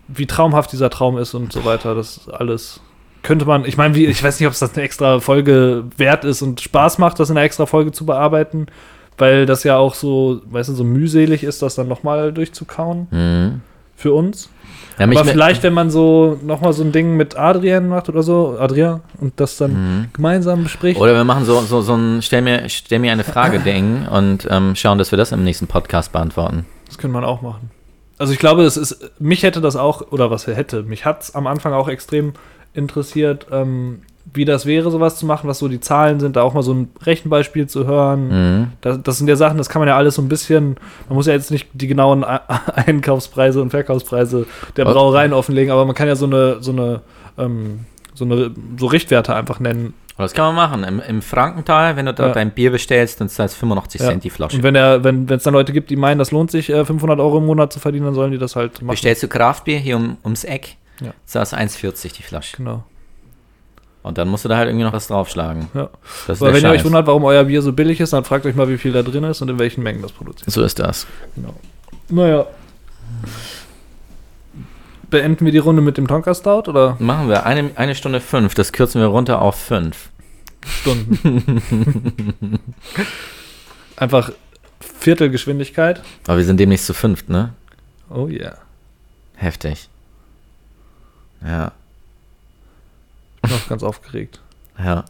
wie 0.09 0.27
traumhaft 0.27 0.73
dieser 0.73 0.91
Traum 0.91 1.17
ist 1.19 1.35
und 1.35 1.53
so 1.53 1.65
weiter, 1.65 1.95
das 1.95 2.29
alles 2.29 2.81
könnte 3.23 3.47
man, 3.47 3.65
ich 3.65 3.77
meine, 3.79 3.97
ich 3.99 4.23
weiß 4.23 4.39
nicht, 4.39 4.47
ob 4.47 4.53
es 4.53 4.59
das 4.59 4.75
eine 4.75 4.83
extra 4.85 5.19
Folge 5.19 5.85
wert 5.97 6.25
ist 6.25 6.43
und 6.43 6.61
Spaß 6.61 6.99
macht, 6.99 7.19
das 7.19 7.31
in 7.31 7.37
einer 7.39 7.47
extra 7.47 7.65
Folge 7.65 7.91
zu 7.91 8.05
bearbeiten, 8.05 8.67
weil 9.19 9.47
das 9.47 9.65
ja 9.65 9.77
auch 9.77 9.95
so, 9.95 10.41
weißt 10.47 10.71
du, 10.71 10.75
so 10.75 10.85
mühselig 10.85 11.45
ist, 11.45 11.63
das 11.63 11.75
dann 11.75 11.89
nochmal 11.89 12.33
durchzukauen 12.33 13.07
Mhm. 13.11 13.61
für 13.97 14.13
uns. 14.13 14.49
Ja, 14.99 15.07
Aber 15.07 15.25
vielleicht, 15.25 15.63
wenn 15.65 15.73
man 15.75 15.91
so 15.91 16.39
nochmal 16.45 16.73
so 16.73 16.85
ein 16.85 16.93
Ding 16.93 17.17
mit 17.17 17.37
Adrian 17.37 17.89
macht 17.89 18.09
oder 18.09 18.23
so, 18.23 18.57
Adrian, 18.61 19.01
und 19.21 19.33
das 19.41 19.57
dann 19.57 19.73
Mhm. 19.73 20.05
gemeinsam 20.13 20.63
bespricht. 20.63 21.01
Oder 21.01 21.15
wir 21.15 21.25
machen 21.25 21.45
so, 21.45 21.61
so, 21.63 21.81
so 21.81 21.95
ein 21.97 22.23
Stell 22.23 22.43
mir, 22.43 22.69
stell 22.69 23.01
mir 23.01 23.11
eine 23.13 23.25
Frage-Ding 23.25 24.07
und 24.11 24.47
ähm, 24.51 24.77
schauen, 24.77 24.99
dass 24.99 25.11
wir 25.11 25.17
das 25.17 25.33
im 25.33 25.43
nächsten 25.43 25.67
Podcast 25.67 26.13
beantworten. 26.13 26.65
Das 26.87 26.99
könnte 26.99 27.13
man 27.15 27.25
auch 27.25 27.43
machen. 27.43 27.71
Also 28.19 28.33
ich 28.33 28.39
glaube, 28.39 28.63
es 28.63 28.77
ist, 28.77 29.11
mich 29.19 29.43
hätte 29.43 29.61
das 29.61 29.75
auch, 29.75 30.13
oder 30.13 30.31
was 30.31 30.47
hätte, 30.47 30.85
mich 30.85 31.05
hat 31.05 31.23
es 31.23 31.35
am 31.35 31.49
Anfang 31.49 31.73
auch 31.73 31.89
extrem 31.89 32.33
interessiert, 32.73 33.47
ähm, 33.51 34.03
wie 34.33 34.45
das 34.45 34.65
wäre, 34.67 34.91
sowas 34.91 35.17
zu 35.19 35.27
machen, 35.27 35.49
was 35.49 35.59
so 35.59 35.69
die 35.69 35.81
Zahlen 35.81 36.19
sind, 36.19 36.37
da 36.37 36.43
auch 36.43 36.55
mal 36.55 36.63
so 36.63 36.73
ein 36.73 36.89
Rechenbeispiel 37.05 37.67
zu 37.67 37.87
hören. 37.87 38.29
Mhm. 38.29 38.67
Das, 38.81 39.01
das 39.03 39.19
sind 39.19 39.29
ja 39.29 39.37
Sachen, 39.37 39.59
das 39.59 39.69
kann 39.69 39.81
man 39.81 39.89
ja 39.89 39.97
alles 39.97 40.15
so 40.17 40.23
ein 40.23 40.29
bisschen, 40.29 40.77
man 41.09 41.17
muss 41.17 41.27
ja 41.27 41.35
jetzt 41.35 41.51
nicht 41.51 41.69
die 41.75 41.87
genauen 41.87 42.25
Einkaufspreise 42.75 43.61
und 43.63 43.71
Verkaufspreise 43.71 44.47
der? 44.77 44.85
Brauereien 44.85 45.33
offenlegen, 45.33 45.73
aber 45.73 45.85
man 45.85 45.95
kann 45.95 46.09
ja 46.09 46.17
so 46.17 46.27
eine, 46.27 46.57
so 46.63 46.73
eine, 46.73 47.01
ähm, 47.39 47.81
so 48.15 48.25
eine, 48.25 48.51
so 48.79 48.87
Richtwerte 48.87 49.35
einfach 49.35 49.61
nennen. 49.61 49.95
Das 50.17 50.33
kann 50.33 50.55
man 50.55 50.71
machen. 50.71 50.85
Im, 50.85 51.01
im 51.01 51.23
Frankental, 51.23 51.97
wenn 51.97 52.07
du 52.07 52.15
dort 52.15 52.29
Ja. 52.29 52.35
dein 52.35 52.53
Bier 52.53 52.71
bestellst, 52.71 53.21
dann 53.21 53.29
zahlst 53.29 53.57
du 53.57 53.61
85 53.61 54.01
Ja. 54.01 54.07
Cent 54.09 54.23
die 54.23 54.31
Flasche. 54.31 54.57
Und 54.59 54.63
wenn 54.63 54.77
er, 54.77 55.03
wenn 55.03 55.29
es 55.29 55.43
dann 55.43 55.55
Leute 55.55 55.73
gibt, 55.73 55.91
die 55.91 55.97
meinen, 55.97 56.19
das 56.19 56.31
lohnt 56.31 56.53
sich, 56.53 56.71
äh, 56.71 56.85
500 56.85 57.19
Euro 57.19 57.39
im 57.39 57.47
Monat 57.47 57.73
zu 57.73 57.81
verdienen, 57.81 58.05
dann 58.07 58.15
sollen 58.15 58.31
die 58.31 58.39
das 58.39 58.55
halt 58.55 58.75
machen. 58.81 58.93
Bestellst 58.93 59.25
du 59.25 59.29
Kraftbier 59.29 59.79
hier 59.79 59.97
um, 59.97 60.17
ums 60.25 60.45
Eck, 60.45 60.77
Ja. 61.01 61.13
zahlst 61.27 61.53
du 61.53 61.57
1,40 61.57 62.13
die 62.15 62.23
Flasche. 62.23 62.57
Genau. 62.59 62.85
Und 64.05 64.19
dann 64.19 64.29
musst 64.29 64.45
du 64.45 64.51
da 64.51 64.59
halt 64.59 64.69
irgendwie 64.69 64.85
noch 64.85 64.93
was 64.93 65.07
draufschlagen. 65.07 65.71
Ja. 65.73 65.89
Das 66.27 66.43
Aber 66.43 66.53
wenn 66.53 66.63
ihr 66.63 66.69
euch 66.69 66.77
Scheiß. 66.77 66.85
wundert, 66.85 67.07
warum 67.07 67.25
euer 67.25 67.43
Bier 67.45 67.63
so 67.63 67.73
billig 67.73 68.01
ist, 68.01 68.13
dann 68.13 68.23
fragt 68.23 68.45
euch 68.45 68.55
mal, 68.55 68.69
wie 68.69 68.77
viel 68.77 68.93
da 68.93 69.03
drin 69.03 69.25
ist 69.25 69.41
und 69.41 69.49
in 69.49 69.59
welchen 69.59 69.83
Mengen 69.83 70.03
das 70.03 70.13
produziert. 70.13 70.51
So 70.51 70.63
ist 70.63 70.79
das. 70.79 71.07
Genau. 71.35 71.55
Naja. 72.11 72.47
Beenden 75.09 75.47
wir 75.47 75.53
die 75.53 75.59
Runde 75.59 75.81
mit 75.81 75.97
dem 75.97 76.07
Tonka 76.07 76.35
Stout 76.35 76.69
oder? 76.69 76.97
Machen 76.99 77.31
wir 77.31 77.47
eine, 77.47 77.71
eine 77.77 77.95
Stunde 77.95 78.21
fünf, 78.21 78.55
das 78.55 78.73
kürzen 78.73 79.01
wir 79.01 79.07
runter 79.07 79.41
auf 79.41 79.55
fünf. 79.57 80.11
Stunden. 80.67 81.63
Einfach 83.97 84.33
Viertelgeschwindigkeit. 84.81 86.03
Aber 86.27 86.37
wir 86.37 86.45
sind 86.45 86.61
demnächst 86.61 86.85
zu 86.85 86.93
fünft, 86.93 87.31
ne? 87.31 87.55
Oh 88.11 88.29
yeah. 88.29 88.59
Heftig. 89.37 89.89
Ja, 91.43 91.73
Ich 93.45 93.51
bin 93.51 93.59
auch 93.59 93.69
ganz 93.69 93.83
aufgeregt. 93.83 94.41
ja. 94.79 95.05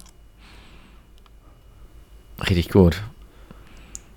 Richtig 2.49 2.69
gut. 2.71 3.01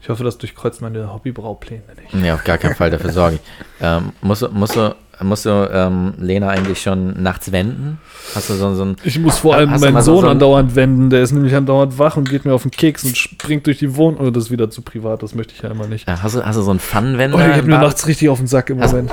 Ich 0.02 0.10
hoffe, 0.10 0.24
das 0.24 0.38
durchkreuzt 0.38 0.82
meine 0.82 1.14
Hobbybraupläne 1.14 1.84
nicht. 2.02 2.14
Nee, 2.14 2.32
auf 2.32 2.44
gar 2.44 2.58
keinen 2.58 2.76
Fall, 2.76 2.90
dafür 2.90 3.12
sorge 3.12 3.36
ich. 3.36 3.42
Ähm, 3.80 4.12
musst 4.24 4.42
du, 4.42 4.50
musst 4.50 4.76
du, 4.76 4.96
musst 5.22 5.46
du 5.46 5.50
ähm, 5.72 6.16
Lena 6.18 6.50
eigentlich 6.50 6.82
schon 6.82 7.22
nachts 7.22 7.52
wenden? 7.52 8.00
Hast 8.34 8.50
du 8.50 8.56
so, 8.56 8.74
so 8.74 8.86
ein. 8.86 8.96
Ich 9.04 9.20
muss 9.20 9.38
vor 9.38 9.54
allem 9.54 9.70
meinen 9.70 10.02
Sohn 10.02 10.22
so 10.22 10.28
andauernd 10.30 10.74
wenden. 10.76 11.12
Der 11.12 11.22
ist 11.22 11.32
nämlich 11.32 11.54
andauernd 11.54 12.00
wach 12.00 12.18
und 12.18 12.28
geht 12.28 12.44
mir 12.44 12.54
auf 12.56 12.64
den 12.64 12.72
Keks 12.72 13.04
und 13.04 13.16
springt 13.16 13.68
durch 13.68 13.78
die 13.78 13.96
Wohnung. 13.96 14.20
Oh, 14.26 14.32
das 14.32 14.46
ist 14.46 14.52
wieder 14.52 14.72
zu 14.72 14.82
privat, 14.82 15.22
das 15.22 15.36
möchte 15.36 15.54
ich 15.54 15.62
ja 15.62 15.70
immer 15.70 15.86
nicht. 15.86 16.08
äh, 16.08 16.14
Hast 16.24 16.34
du, 16.34 16.44
hast 16.44 16.56
du 16.56 16.64
so 16.64 16.72
einen 16.72 16.80
Pfannenwender? 16.80 17.38
Oh, 17.38 17.54
geht 17.54 17.66
mir 17.66 17.74
Bad- 17.74 17.82
nachts 17.84 18.08
richtig 18.08 18.30
auf 18.30 18.40
den 18.40 18.48
Sack 18.48 18.72
im 18.72 18.82
Hast, 18.82 18.94
Moment. 18.94 19.12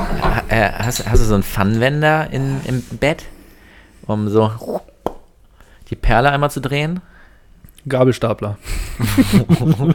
äh, 0.48 0.70
hast, 0.78 1.06
hast 1.06 1.20
du 1.20 1.26
so 1.26 1.34
einen 1.34 1.42
Pfannenwender 1.42 2.30
in, 2.30 2.62
im 2.64 2.82
Bett? 2.98 3.24
Um 4.06 4.30
so 4.30 4.50
die 5.94 6.00
Perle 6.00 6.30
einmal 6.30 6.50
zu 6.50 6.60
drehen? 6.60 7.00
Gabelstapler. 7.86 8.56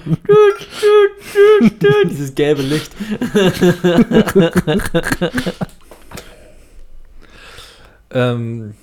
Dieses 2.09 2.35
gelbe 2.35 2.61
Licht. 2.61 2.91
Ähm, 8.11 8.73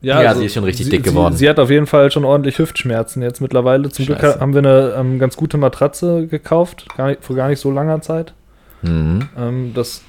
Ja, 0.00 0.34
sie 0.34 0.46
ist 0.46 0.54
schon 0.54 0.64
richtig 0.64 0.88
dick 0.90 1.04
geworden. 1.04 1.34
Sie, 1.34 1.40
sie 1.40 1.48
hat 1.48 1.58
auf 1.58 1.70
jeden 1.70 1.86
Fall 1.86 2.10
schon 2.10 2.24
ordentlich 2.24 2.58
Hüftschmerzen 2.58 3.22
jetzt 3.22 3.40
mittlerweile. 3.40 3.88
Zum 3.88 4.06
Glück 4.06 4.20
Scheiße. 4.20 4.40
haben 4.40 4.52
wir 4.52 4.58
eine 4.58 4.94
ähm, 4.98 5.18
ganz 5.18 5.36
gute 5.36 5.58
Matratze 5.58 6.26
gekauft, 6.26 6.86
gar 6.96 7.08
nicht, 7.08 7.24
vor 7.24 7.36
gar 7.36 7.48
nicht 7.48 7.60
so 7.60 7.70
langer 7.70 8.00
Zeit. 8.00 8.34
Mhm. 8.82 9.28
Ähm, 9.38 9.72
das 9.74 10.02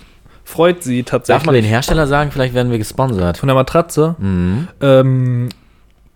freut 0.44 0.84
sie 0.84 1.04
tatsächlich. 1.04 1.40
Darf 1.40 1.46
man 1.46 1.56
den 1.56 1.64
Hersteller 1.64 2.08
sagen? 2.08 2.32
Vielleicht 2.32 2.54
werden 2.54 2.72
wir 2.72 2.80
gesponsert. 2.80 3.38
Von 3.38 3.48
der 3.48 3.56
Matratze. 3.56 4.16
Mhm. 4.20 4.68
Ähm, 4.82 5.50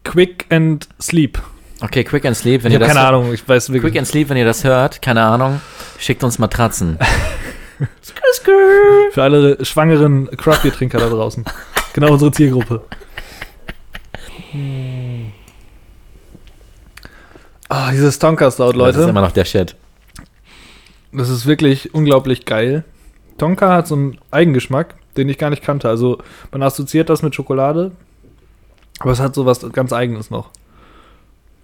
Quick 0.08 0.45
and 0.49 0.88
Sleep. 1.01 1.38
Okay, 1.82 2.03
Quick 2.03 2.26
and 2.26 2.36
Sleep, 2.36 2.64
wenn 2.64 2.72
Ich 2.72 2.76
ihr 2.76 2.80
das 2.80 2.88
keine 2.88 3.01
Ahnung, 3.05 3.34
ich 3.34 3.47
weiß 3.47 3.70
wirklich. 3.70 3.91
Quick 3.91 3.99
and 3.99 4.08
Sleep, 4.08 4.30
wenn 4.30 4.38
ihr 4.38 4.45
das 4.45 4.64
hört, 4.64 5.01
keine 5.01 5.22
Ahnung, 5.24 5.62
schickt 5.99 6.24
uns 6.24 6.39
Matratzen. 6.39 6.97
Für 9.12 9.24
alle 9.24 9.64
schwangeren 9.64 10.28
Craft-Bier-Trinker 10.36 10.97
da 10.99 11.10
draußen. 11.10 11.45
Genau 11.93 12.14
unsere 12.14 12.32
Zielgruppe. 12.32 12.84
Ah, 17.70 17.91
dieses 17.91 18.18
Tonka 18.20 18.49
Stout, 18.49 18.64
Das 18.72 18.72
ist 18.72 18.78
Leute. 18.97 19.01
immer 19.10 19.22
noch 19.22 19.32
der 19.32 19.45
Shit. 19.45 19.76
Das 21.12 21.30
ist 21.30 21.45
wirklich 21.45 21.93
unglaublich 21.93 22.45
geil. 22.45 22.84
Tonka 23.38 23.74
hat 23.74 23.88
so 23.88 23.95
einen 23.95 24.18
Eigengeschmack, 24.32 24.95
den 25.18 25.30
ich 25.30 25.38
gar 25.38 25.49
nicht 25.49 25.64
kannte. 25.64 25.89
Also 25.89 26.20
man 26.51 26.64
assoziiert 26.64 27.10
das 27.10 27.22
mit 27.22 27.36
Schokolade, 27.36 27.91
aber 29.00 29.12
es 29.12 29.20
hat 29.20 29.36
so 29.36 29.45
was 29.45 29.72
ganz 29.72 29.93
Eigenes 29.93 30.30
noch. 30.30 30.50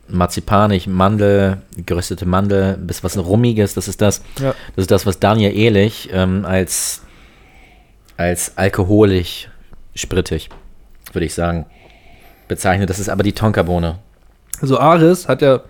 Marzipanig, 0.07 0.87
Mandel, 0.87 1.61
geröstete 1.85 2.25
Mandel, 2.25 2.77
bis 2.77 3.03
was 3.03 3.17
Rummiges, 3.17 3.73
das 3.73 3.87
ist 3.87 4.01
das. 4.01 4.21
Ja. 4.39 4.53
Das 4.75 4.83
ist 4.83 4.91
das, 4.91 5.05
was 5.05 5.19
Daniel 5.19 5.55
Ehlich 5.55 6.09
ähm, 6.11 6.45
als, 6.45 7.01
als 8.17 8.57
alkoholisch 8.57 9.49
sprittig, 9.95 10.49
würde 11.13 11.25
ich 11.25 11.33
sagen, 11.33 11.65
bezeichnet. 12.47 12.89
Das 12.89 12.99
ist 12.99 13.09
aber 13.09 13.23
die 13.23 13.33
Tonkabohne. 13.33 13.99
Also 14.61 14.77
Aris 14.77 15.27
hat 15.27 15.41
ja 15.41 15.61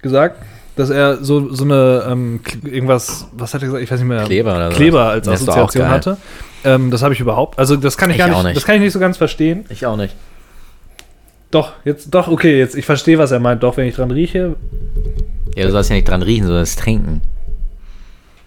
gesagt, 0.00 0.42
dass 0.76 0.90
er 0.90 1.22
so, 1.22 1.52
so 1.52 1.64
eine 1.64 2.06
ähm, 2.08 2.40
irgendwas, 2.64 3.26
was 3.32 3.52
hat 3.52 3.62
er 3.62 3.66
gesagt? 3.66 3.84
Ich 3.84 3.90
weiß 3.90 4.00
nicht 4.00 4.08
mehr. 4.08 4.24
Kleber 4.24 4.56
oder 4.56 4.70
so. 4.70 4.76
Kleber 4.76 5.10
als 5.10 5.26
Das 5.26 5.42
Assoziation 5.42 5.88
hatte. 5.88 6.16
Ähm, 6.64 6.90
das 6.90 7.02
habe 7.02 7.12
ich 7.12 7.20
überhaupt. 7.20 7.58
Also 7.58 7.76
das 7.76 7.96
kann 7.98 8.10
ich, 8.10 8.16
Ich 8.16 8.18
gar 8.18 8.28
nicht, 8.28 8.42
nicht. 8.44 8.56
Das 8.56 8.64
kann 8.64 8.76
ich 8.76 8.80
nicht 8.80 8.92
so 8.92 8.98
ganz 8.98 9.18
verstehen. 9.18 9.66
Ich 9.68 9.84
auch 9.84 9.96
nicht. 9.96 10.14
Doch, 11.52 11.74
jetzt, 11.84 12.12
doch, 12.12 12.26
okay, 12.28 12.58
jetzt, 12.58 12.74
ich 12.74 12.84
verstehe, 12.86 13.18
was 13.18 13.30
er 13.30 13.38
meint. 13.38 13.62
Doch, 13.62 13.76
wenn 13.76 13.86
ich 13.86 13.94
dran 13.94 14.10
rieche. 14.10 14.56
Ja, 15.54 15.66
du 15.66 15.70
sollst 15.70 15.90
ja 15.90 15.96
nicht 15.96 16.08
dran 16.08 16.22
riechen, 16.22 16.46
sondern 16.46 16.62
es 16.64 16.74
trinken. 16.76 17.20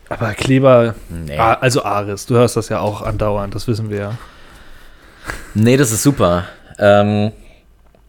Aber 0.09 0.33
Kleber, 0.33 0.95
Nee. 1.09 1.37
ah, 1.37 1.53
also 1.53 1.83
Aris, 1.83 2.25
du 2.25 2.35
hörst 2.35 2.57
das 2.57 2.69
ja 2.69 2.79
auch 2.79 3.01
andauernd, 3.01 3.55
das 3.55 3.67
wissen 3.67 3.89
wir 3.89 3.97
ja. 3.97 4.17
Nee, 5.53 5.77
das 5.77 5.91
ist 5.91 6.03
super. 6.03 6.45
Ähm, 6.77 7.31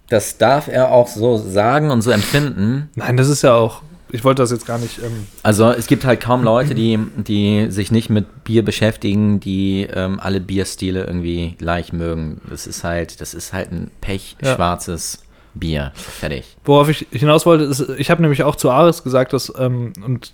das 0.08 0.38
darf 0.38 0.68
er 0.68 0.90
auch 0.92 1.08
so 1.08 1.36
sagen 1.36 1.90
und 1.90 2.02
so 2.02 2.10
empfinden. 2.10 2.90
Nein, 2.94 3.16
das 3.16 3.28
ist 3.28 3.42
ja 3.42 3.54
auch. 3.54 3.82
Ich 4.16 4.24
wollte 4.24 4.42
das 4.42 4.50
jetzt 4.50 4.66
gar 4.66 4.78
nicht. 4.78 4.98
Ähm, 4.98 5.26
Also 5.42 5.70
es 5.70 5.86
gibt 5.86 6.06
halt 6.06 6.20
kaum 6.20 6.42
Leute, 6.42 6.74
die, 6.74 6.98
die 7.16 7.66
sich 7.70 7.90
nicht 7.90 8.08
mit 8.08 8.44
Bier 8.44 8.64
beschäftigen, 8.64 9.40
die 9.40 9.86
ähm, 9.92 10.18
alle 10.18 10.40
Bierstile 10.40 11.04
irgendwie 11.04 11.54
gleich 11.58 11.92
mögen. 11.92 12.40
Das 12.48 12.66
ist 12.66 12.82
halt, 12.82 13.20
das 13.20 13.34
ist 13.34 13.52
halt 13.52 13.70
ein 13.70 13.90
pechschwarzes 14.00 15.22
Bier. 15.54 15.92
Fertig. 15.94 16.56
worauf 16.64 16.88
ich 16.88 17.06
hinaus 17.10 17.44
wollte, 17.44 17.64
ist, 17.64 17.84
ich 17.98 18.10
habe 18.10 18.22
nämlich 18.22 18.42
auch 18.42 18.56
zu 18.56 18.70
Aris 18.70 19.02
gesagt, 19.02 19.34
dass, 19.34 19.52
ähm, 19.58 19.92
und 20.04 20.32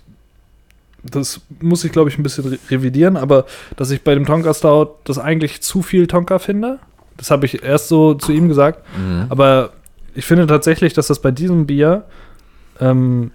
das 1.03 1.41
muss 1.61 1.83
ich, 1.83 1.91
glaube 1.91 2.09
ich, 2.09 2.17
ein 2.17 2.23
bisschen 2.23 2.45
re 2.45 2.59
revidieren, 2.69 3.17
aber 3.17 3.45
dass 3.75 3.91
ich 3.91 4.01
bei 4.01 4.15
dem 4.15 4.25
Tonka 4.25 4.53
Stout 4.53 4.95
das 5.03 5.17
eigentlich 5.19 5.61
zu 5.61 5.81
viel 5.81 6.07
Tonka 6.07 6.39
finde. 6.39 6.79
Das 7.17 7.31
habe 7.31 7.45
ich 7.45 7.63
erst 7.63 7.89
so 7.89 8.13
zu 8.13 8.31
ihm 8.31 8.47
gesagt. 8.47 8.81
Mhm. 8.97 9.25
Aber 9.27 9.71
ich 10.15 10.25
finde 10.25 10.47
tatsächlich, 10.47 10.93
dass 10.93 11.07
das 11.07 11.21
bei 11.21 11.31
diesem 11.31 11.65
Bier 11.65 12.05
ähm, 12.79 13.31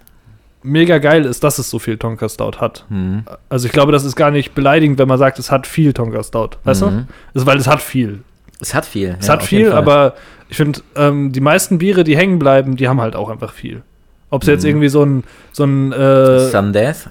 mega 0.63 0.97
geil 0.97 1.25
ist, 1.25 1.43
dass 1.43 1.57
es 1.59 1.69
so 1.69 1.79
viel 1.79 1.97
Tonka 1.97 2.27
Stout 2.29 2.57
hat. 2.59 2.85
Mhm. 2.89 3.23
Also 3.49 3.65
ich 3.67 3.71
glaube, 3.71 3.91
das 3.91 4.03
ist 4.03 4.15
gar 4.15 4.31
nicht 4.31 4.53
beleidigend, 4.55 4.99
wenn 4.99 5.07
man 5.07 5.17
sagt, 5.17 5.39
es 5.39 5.51
hat 5.51 5.67
viel 5.67 5.93
Tonka 5.93 6.23
Stout. 6.23 6.51
Weißt 6.63 6.81
Mhm. 6.81 6.85
du? 6.85 7.05
Also, 7.35 7.47
weil 7.47 7.57
es 7.57 7.67
hat 7.67 7.81
viel. 7.81 8.19
Es 8.59 8.73
hat 8.73 8.85
viel. 8.85 9.15
Es 9.19 9.27
ja, 9.27 9.33
hat 9.33 9.43
viel, 9.43 9.71
aber 9.71 10.15
ich 10.49 10.57
finde, 10.57 10.81
ähm, 10.95 11.31
die 11.31 11.39
meisten 11.41 11.77
Biere, 11.77 12.03
die 12.03 12.17
hängen 12.17 12.39
bleiben, 12.39 12.75
die 12.75 12.87
haben 12.89 12.99
halt 12.99 13.15
auch 13.15 13.29
einfach 13.29 13.53
viel. 13.53 13.83
Ob 14.31 14.41
es 14.41 14.47
jetzt 14.49 14.63
Mhm. 14.63 14.69
irgendwie 14.69 14.89
so 14.89 15.03
ein, 15.05 15.23
so 15.53 15.63
ein 15.63 15.91
äh, 15.93 16.39
Sundeath. 16.49 17.09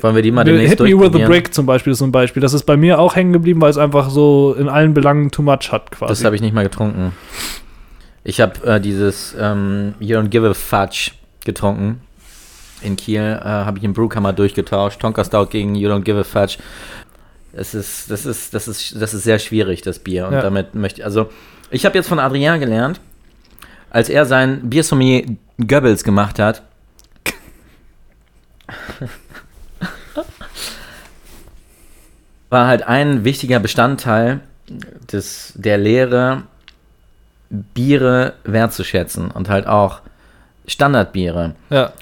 Wollen 0.00 0.14
wir 0.14 0.22
die 0.22 0.30
mal 0.30 0.44
demnächst 0.44 0.70
Hit 0.70 0.80
Me 0.80 0.86
With 0.86 0.92
a 0.92 0.98
durchprobieren? 1.00 1.30
Brick 1.30 1.52
zum 1.54 1.66
Beispiel 1.66 1.92
ist 1.92 1.98
so 1.98 2.06
ein 2.06 2.12
Beispiel. 2.12 2.40
Das 2.40 2.54
ist 2.54 2.64
bei 2.64 2.76
mir 2.78 2.98
auch 2.98 3.14
hängen 3.16 3.32
geblieben, 3.32 3.60
weil 3.60 3.70
es 3.70 3.76
einfach 3.78 4.08
so 4.10 4.54
in 4.58 4.68
allen 4.68 4.94
Belangen 4.94 5.30
too 5.30 5.42
much 5.42 5.70
hat 5.70 5.90
quasi. 5.90 6.10
Das 6.10 6.24
habe 6.24 6.34
ich 6.34 6.40
nicht 6.42 6.54
mal 6.54 6.62
getrunken. 6.64 7.12
Ich 8.24 8.40
habe 8.40 8.64
äh, 8.66 8.80
dieses 8.80 9.34
ähm, 9.38 9.94
You 10.00 10.16
Don't 10.18 10.28
Give 10.28 10.48
a 10.48 10.54
Fudge 10.54 11.10
getrunken. 11.44 12.00
In 12.82 12.96
Kiel 12.96 13.20
äh, 13.40 13.44
habe 13.44 13.78
ich 13.78 13.84
im 13.84 13.92
Brewkammer 13.92 14.32
durchgetauscht. 14.32 15.00
Tonka 15.00 15.24
Stout 15.24 15.46
gegen 15.46 15.74
You 15.74 15.88
Don't 15.90 16.02
Give 16.02 16.18
a 16.18 16.24
Fudge. 16.24 16.58
Es 17.52 17.74
ist, 17.74 18.10
das 18.10 18.24
ist, 18.26 18.54
das 18.54 18.66
ist, 18.68 19.00
das 19.00 19.12
ist 19.14 19.24
sehr 19.24 19.38
schwierig, 19.38 19.82
das 19.82 19.98
Bier. 19.98 20.26
Und 20.26 20.32
Ja. 20.34 20.42
damit 20.42 20.74
möchte 20.74 21.04
also 21.04 21.30
ich 21.70 21.84
habe 21.86 21.96
jetzt 21.96 22.08
von 22.08 22.18
Adrien 22.18 22.60
gelernt, 22.60 23.00
als 23.90 24.08
er 24.08 24.24
sein 24.26 24.68
Biersommelier 24.70 25.36
Goebbels 25.58 26.02
gemacht 26.04 26.38
hat. 26.38 26.62
war 32.50 32.66
halt 32.66 32.82
ein 32.86 33.24
wichtiger 33.24 33.58
Bestandteil 33.60 34.40
des, 35.10 35.52
der 35.56 35.78
Lehre, 35.78 36.42
Biere 37.50 38.34
wertzuschätzen 38.44 39.30
und 39.30 39.48
halt 39.48 39.66
auch 39.66 40.00
Standardbiere. 40.66 41.54
ja. 41.70 41.92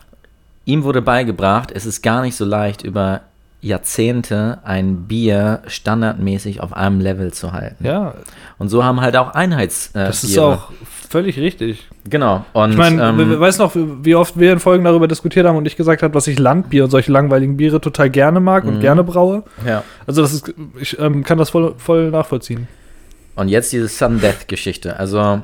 Ihm 0.70 0.84
wurde 0.84 1.02
beigebracht, 1.02 1.72
es 1.74 1.84
ist 1.86 2.02
gar 2.02 2.22
nicht 2.22 2.36
so 2.36 2.44
leicht, 2.44 2.82
über 2.82 3.22
Jahrzehnte 3.62 4.58
ein 4.64 5.06
Bier 5.06 5.62
standardmäßig 5.66 6.60
auf 6.60 6.72
einem 6.72 7.00
Level 7.00 7.32
zu 7.32 7.52
halten. 7.52 7.84
ja, 7.84 8.14
Und 8.58 8.68
so 8.68 8.84
haben 8.84 9.00
halt 9.00 9.16
auch 9.16 9.34
Einheits. 9.34 9.88
Äh, 9.94 10.06
das 10.06 10.24
ist 10.24 10.38
auch 10.38 10.70
völlig 11.10 11.38
richtig. 11.38 11.86
Genau. 12.08 12.44
Und 12.54 12.70
Ich 12.72 12.76
meine, 12.78 13.02
ähm, 13.02 13.38
weißt 13.40 13.58
noch, 13.58 13.72
wie 13.74 14.14
oft 14.14 14.38
wir 14.38 14.52
in 14.52 14.60
Folgen 14.60 14.84
darüber 14.84 15.08
diskutiert 15.08 15.46
haben 15.46 15.56
und 15.56 15.66
ich 15.66 15.76
gesagt 15.76 16.02
habe, 16.02 16.14
dass 16.14 16.26
ich 16.26 16.38
Landbier 16.38 16.84
und 16.84 16.90
solche 16.90 17.12
langweiligen 17.12 17.56
Biere 17.58 17.80
total 17.80 18.08
gerne 18.08 18.40
mag 18.40 18.64
und 18.64 18.76
Mhm. 18.76 18.80
gerne 18.80 19.04
braue. 19.04 19.42
ja. 19.66 19.82
Also 20.06 20.22
das 20.22 20.32
ist, 20.32 20.54
ich 20.80 20.98
ähm, 20.98 21.22
kann 21.24 21.36
das 21.36 21.50
voll, 21.50 21.74
voll 21.76 22.10
nachvollziehen. 22.10 22.66
Und 23.36 23.48
jetzt 23.48 23.72
diese 23.72 23.88
Sun 23.88 24.20
Death 24.20 24.48
Geschichte. 24.48 24.98
Also 24.98 25.42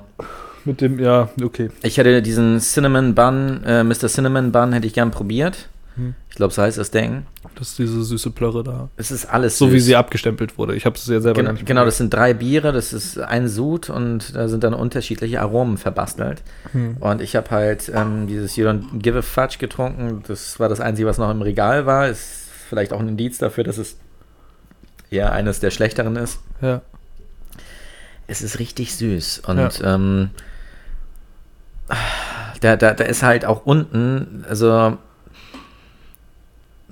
Mit 0.66 0.80
dem, 0.80 0.98
ja, 0.98 1.30
okay. 1.42 1.70
ich 1.82 1.96
hätte 1.96 2.20
diesen 2.22 2.58
Cinnamon 2.60 3.14
Bun, 3.14 3.62
äh, 3.64 3.84
Mr. 3.84 4.08
Cinnamon 4.08 4.52
Bun 4.52 4.72
hätte 4.72 4.86
ich 4.86 4.92
gern 4.92 5.10
probiert. 5.10 5.68
Hm. 5.94 6.14
Ich 6.28 6.36
glaube, 6.36 6.52
so 6.52 6.60
heißt 6.60 6.76
das 6.76 6.90
Ding. 6.90 7.24
Das 7.54 7.68
ist 7.68 7.78
diese 7.78 8.04
süße 8.04 8.30
Plörre 8.30 8.62
da. 8.62 8.90
Es 8.96 9.10
ist 9.10 9.24
alles 9.24 9.56
So 9.56 9.68
wie 9.72 9.78
süß. 9.78 9.86
sie 9.86 9.96
abgestempelt 9.96 10.58
wurde. 10.58 10.74
Ich 10.76 10.84
habe 10.84 10.96
es 10.96 11.06
ja 11.06 11.20
selber 11.20 11.42
Gen 11.42 11.52
nicht 11.54 11.64
genau, 11.64 11.80
probiert. 11.80 11.88
das 11.92 11.98
sind 11.98 12.12
drei 12.12 12.34
Biere, 12.34 12.72
das 12.72 12.92
ist 12.92 13.18
ein 13.18 13.48
Sud 13.48 13.88
und 13.88 14.36
da 14.36 14.48
sind 14.48 14.62
dann 14.62 14.74
unterschiedliche 14.74 15.40
Aromen 15.40 15.78
verbastelt. 15.78 16.42
Hm. 16.72 16.98
Und 16.98 17.22
ich 17.22 17.34
habe 17.36 17.50
halt 17.50 17.90
ähm, 17.94 18.26
dieses 18.26 18.56
You 18.56 18.66
Don't 18.66 18.98
Give 18.98 19.18
a 19.18 19.22
Fudge 19.22 19.56
getrunken. 19.58 20.22
Das 20.28 20.60
war 20.60 20.68
das 20.68 20.80
Einzige, 20.80 21.08
was 21.08 21.16
noch 21.16 21.30
im 21.30 21.40
Regal 21.40 21.86
war. 21.86 22.08
Ist 22.08 22.48
vielleicht 22.68 22.92
auch 22.92 23.00
ein 23.00 23.08
Indiz 23.08 23.38
dafür, 23.38 23.64
dass 23.64 23.78
es 23.78 23.96
eher 25.10 25.32
eines 25.32 25.60
der 25.60 25.70
schlechteren 25.70 26.16
ist. 26.16 26.40
Ja. 26.60 26.82
Es 28.26 28.42
ist 28.42 28.58
richtig 28.58 28.94
süß 28.96 29.42
und 29.46 29.80
ähm, 29.84 30.30
da, 32.60 32.76
da, 32.76 32.92
da 32.94 33.04
ist 33.04 33.22
halt 33.22 33.44
auch 33.44 33.64
unten, 33.64 34.44
also 34.48 34.96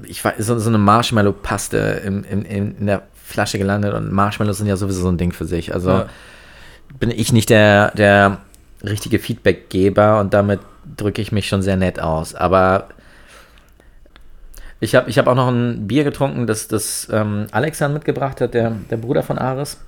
ich 0.03 0.25
weiß, 0.25 0.35
so, 0.39 0.59
so 0.59 0.69
eine 0.69 0.79
Marshmallow-Paste 0.79 1.77
im, 2.05 2.25
in, 2.25 2.45
in 2.45 2.87
der 2.87 3.03
Flasche 3.15 3.59
gelandet 3.59 3.95
und 3.95 4.13
Marshmallows 4.13 4.59
sind 4.59 4.67
ja 4.67 4.77
sowieso 4.77 5.03
so 5.03 5.09
ein 5.09 5.19
Ding 5.19 5.33
für 5.33 5.47
sich. 5.47 5.73
Also 5.73 5.91
Ja. 5.91 6.07
bin 6.99 7.11
ich 7.11 7.33
nicht 7.33 7.51
der, 7.51 7.91
der 7.93 8.39
richtige 8.83 9.19
Feedbackgeber 9.19 10.21
und 10.21 10.35
damit 10.35 10.61
drücke 10.97 11.23
ich 11.23 11.33
mich 11.33 11.49
schon 11.49 11.63
sehr 11.63 11.77
nett 11.77 12.01
aus. 12.01 12.35
Aber 12.35 12.89
ich 14.81 14.95
habe 14.95 15.09
ich 15.09 15.17
hab 15.17 15.27
auch 15.27 15.35
noch 15.35 15.49
ein 15.49 15.87
Bier 15.87 16.05
getrunken, 16.05 16.47
das, 16.47 16.69
das 16.69 17.09
ähm, 17.11 17.47
Alexan 17.53 17.95
mitgebracht 17.95 18.41
hat, 18.41 18.53
der, 18.53 18.73
der 18.91 18.97
Bruder 18.99 19.23
von 19.23 19.39
Ares. 19.39 19.79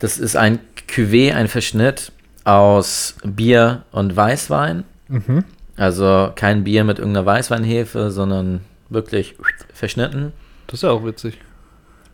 Das 0.00 0.18
ist 0.18 0.36
ein 0.36 0.58
Cuvée, 0.88 1.32
ein 1.34 1.46
Verschnitt 1.48 2.12
aus 2.44 3.14
Bier 3.24 3.82
und 3.92 4.16
Weißwein. 4.16 4.84
Mhm. 5.08 5.44
Also 5.76 6.30
kein 6.34 6.64
Bier 6.64 6.84
mit 6.84 6.98
irgendeiner 6.98 7.26
Weißweinhefe, 7.26 8.10
sondern 8.10 8.60
wirklich 8.88 9.36
verschnitten. 9.72 10.32
Das 10.66 10.74
ist 10.80 10.82
ja 10.82 10.90
auch 10.90 11.04
witzig. 11.04 11.38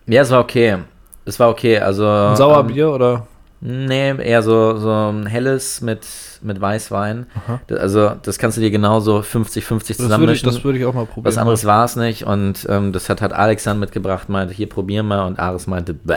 Ja, 0.07 0.23
es 0.23 0.31
war 0.31 0.41
okay. 0.41 0.79
Es 1.25 1.41
war 1.41 1.49
okay. 1.49 1.79
Also 1.79 2.07
Ein 2.07 2.31
ähm, 2.31 2.37
Sauerbier 2.37 2.91
oder? 2.93 3.27
Nee, 3.61 4.15
eher 4.23 4.43
so, 4.43 4.77
so 4.77 4.91
ein 5.11 5.27
helles 5.27 5.81
mit, 5.81 6.07
mit 6.43 6.61
Weißwein. 6.61 7.27
Das- 7.67 7.81
Also, 7.81 8.11
das 8.23 8.39
kannst 8.39 8.57
du 8.59 8.61
dir 8.61 8.71
genauso 8.71 9.21
50-50 9.21 9.25
Das 9.25 9.49
würde, 9.71 9.79
ich, 9.79 9.97
zusammenmischen. 9.97 10.47
das 10.51 10.63
würde 10.65 10.79
ich 10.79 10.85
auch 10.85 10.93
mal 10.95 11.07
probieren. 11.07 11.25
Was 11.25 11.39
anderes 11.39 11.65
war 11.65 11.85
es 11.87 11.97
nicht. 11.97 12.25
Und 12.25 12.67
ähm, 12.69 12.93
das 12.93 13.09
hat 13.09 13.23
halt 13.23 13.33
Alexander 13.33 13.81
mitgebracht, 13.81 14.29
meinte, 14.29 14.53
hier 14.55 14.69
probieren 14.69 15.09
wir. 15.09 15.25
Und 15.25 15.39
Ares 15.41 15.67
meinte, 15.67 15.95
bäh. 15.95 16.15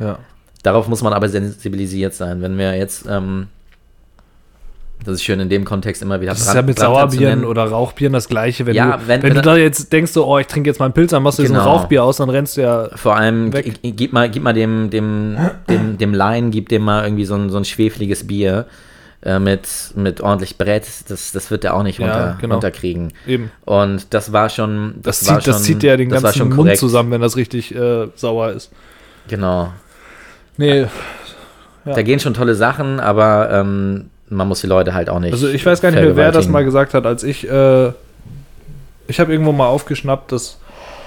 Ja. 0.00 0.18
Darauf 0.66 0.88
muss 0.88 1.00
man 1.00 1.12
aber 1.12 1.28
sensibilisiert 1.28 2.12
sein. 2.12 2.42
Wenn 2.42 2.58
wir 2.58 2.76
jetzt, 2.76 3.06
ähm, 3.08 3.46
das 5.04 5.14
ist 5.14 5.22
schön 5.22 5.38
in 5.38 5.48
dem 5.48 5.64
Kontext 5.64 6.02
immer 6.02 6.20
wieder 6.20 6.32
Das 6.32 6.40
ist 6.40 6.46
Brand- 6.46 6.56
ja 6.56 6.62
mit 6.62 6.78
Sauerbieren 6.80 7.44
oder 7.44 7.66
Rauchbieren 7.66 8.12
das 8.12 8.26
gleiche. 8.26 8.66
Wenn 8.66 8.74
Ja, 8.74 8.96
du, 8.96 9.06
wenn- 9.06 9.22
wenn, 9.22 9.34
du 9.34 9.42
da 9.42 9.56
jetzt 9.56 9.92
denkst, 9.92 10.10
so, 10.10 10.26
oh, 10.26 10.38
ich 10.38 10.48
trinke 10.48 10.68
jetzt 10.68 10.80
mal 10.80 10.86
einen 10.86 10.94
Pilz, 10.94 11.12
dann 11.12 11.22
machst 11.22 11.38
du 11.38 11.42
jetzt 11.44 11.52
ein 11.52 11.58
Genau. 11.58 11.70
Rauchbier 11.76 12.02
aus, 12.02 12.16
dann 12.16 12.30
rennst 12.30 12.56
du 12.56 12.62
ja. 12.62 12.88
Vor 12.96 13.14
allem, 13.14 13.52
gib 13.52 14.12
mal, 14.12 14.28
gib 14.28 14.42
mal 14.42 14.54
dem, 14.54 14.90
dem, 14.90 15.36
dem, 15.68 15.98
dem 15.98 16.12
Laien, 16.14 16.50
gib 16.50 16.68
dem 16.68 16.82
mal 16.82 17.04
irgendwie 17.04 17.26
so 17.26 17.36
ein, 17.36 17.48
so 17.50 17.58
ein 17.58 17.64
schwefeliges 17.64 18.26
Bier 18.26 18.66
äh, 19.22 19.38
mit, 19.38 19.68
mit 19.94 20.20
ordentlich 20.20 20.58
Brett. 20.58 20.86
Das, 21.08 21.30
das 21.30 21.50
wird 21.52 21.62
er 21.64 21.74
auch 21.74 21.84
nicht 21.84 22.00
Ja, 22.00 22.06
runter, 22.06 22.38
genau. 22.40 22.54
runterkriegen. 22.56 23.12
Eben. 23.28 23.52
Und 23.64 24.12
das 24.12 24.32
war 24.32 24.48
schon. 24.48 24.94
Das, 25.00 25.24
war 25.28 25.38
zieht, 25.38 25.46
das 25.46 25.56
schon, 25.58 25.64
zieht 25.64 25.82
ja 25.84 25.96
den 25.96 26.08
das 26.08 26.24
ganzen 26.24 26.38
schon 26.38 26.48
Mund 26.56 26.76
zusammen, 26.76 27.12
wenn 27.12 27.20
das 27.20 27.36
richtig 27.36 27.72
äh, 27.72 28.08
sauer 28.16 28.50
ist. 28.50 28.72
Genau. 29.28 29.72
Nee, 30.56 30.86
Ja. 31.84 31.94
Da 31.94 32.02
gehen 32.02 32.18
schon 32.18 32.34
tolle 32.34 32.54
Sachen, 32.56 32.98
aber 32.98 33.48
ähm, 33.52 34.10
man 34.28 34.48
muss 34.48 34.60
die 34.60 34.66
Leute 34.66 34.92
halt 34.92 35.08
auch 35.08 35.20
nicht. 35.20 35.32
also 35.32 35.48
ich 35.48 35.64
weiß 35.64 35.80
gar 35.80 35.90
nicht 35.92 36.00
mehr, 36.00 36.16
wer 36.16 36.32
das 36.32 36.48
mal 36.48 36.64
gesagt 36.64 36.94
hat, 36.94 37.06
als 37.06 37.22
ich. 37.22 37.48
Äh, 37.48 37.92
ich 39.08 39.20
habe 39.20 39.30
irgendwo 39.30 39.52
mal 39.52 39.68
aufgeschnappt, 39.68 40.32
dass 40.32 40.58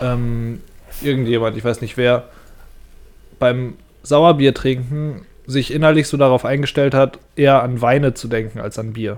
ähm, 0.01 0.61
irgendjemand, 1.01 1.57
ich 1.57 1.65
weiß 1.65 1.81
nicht 1.81 1.97
wer, 1.97 2.23
beim 3.39 3.73
Sauerbier 4.03 4.53
trinken 4.53 5.25
sich 5.45 5.73
innerlich 5.73 6.07
so 6.07 6.15
darauf 6.15 6.45
eingestellt 6.45 6.93
hat, 6.93 7.17
eher 7.35 7.61
an 7.63 7.81
Weine 7.81 8.13
zu 8.13 8.27
denken 8.27 8.59
als 8.59 8.79
an 8.79 8.93
Bier. 8.93 9.17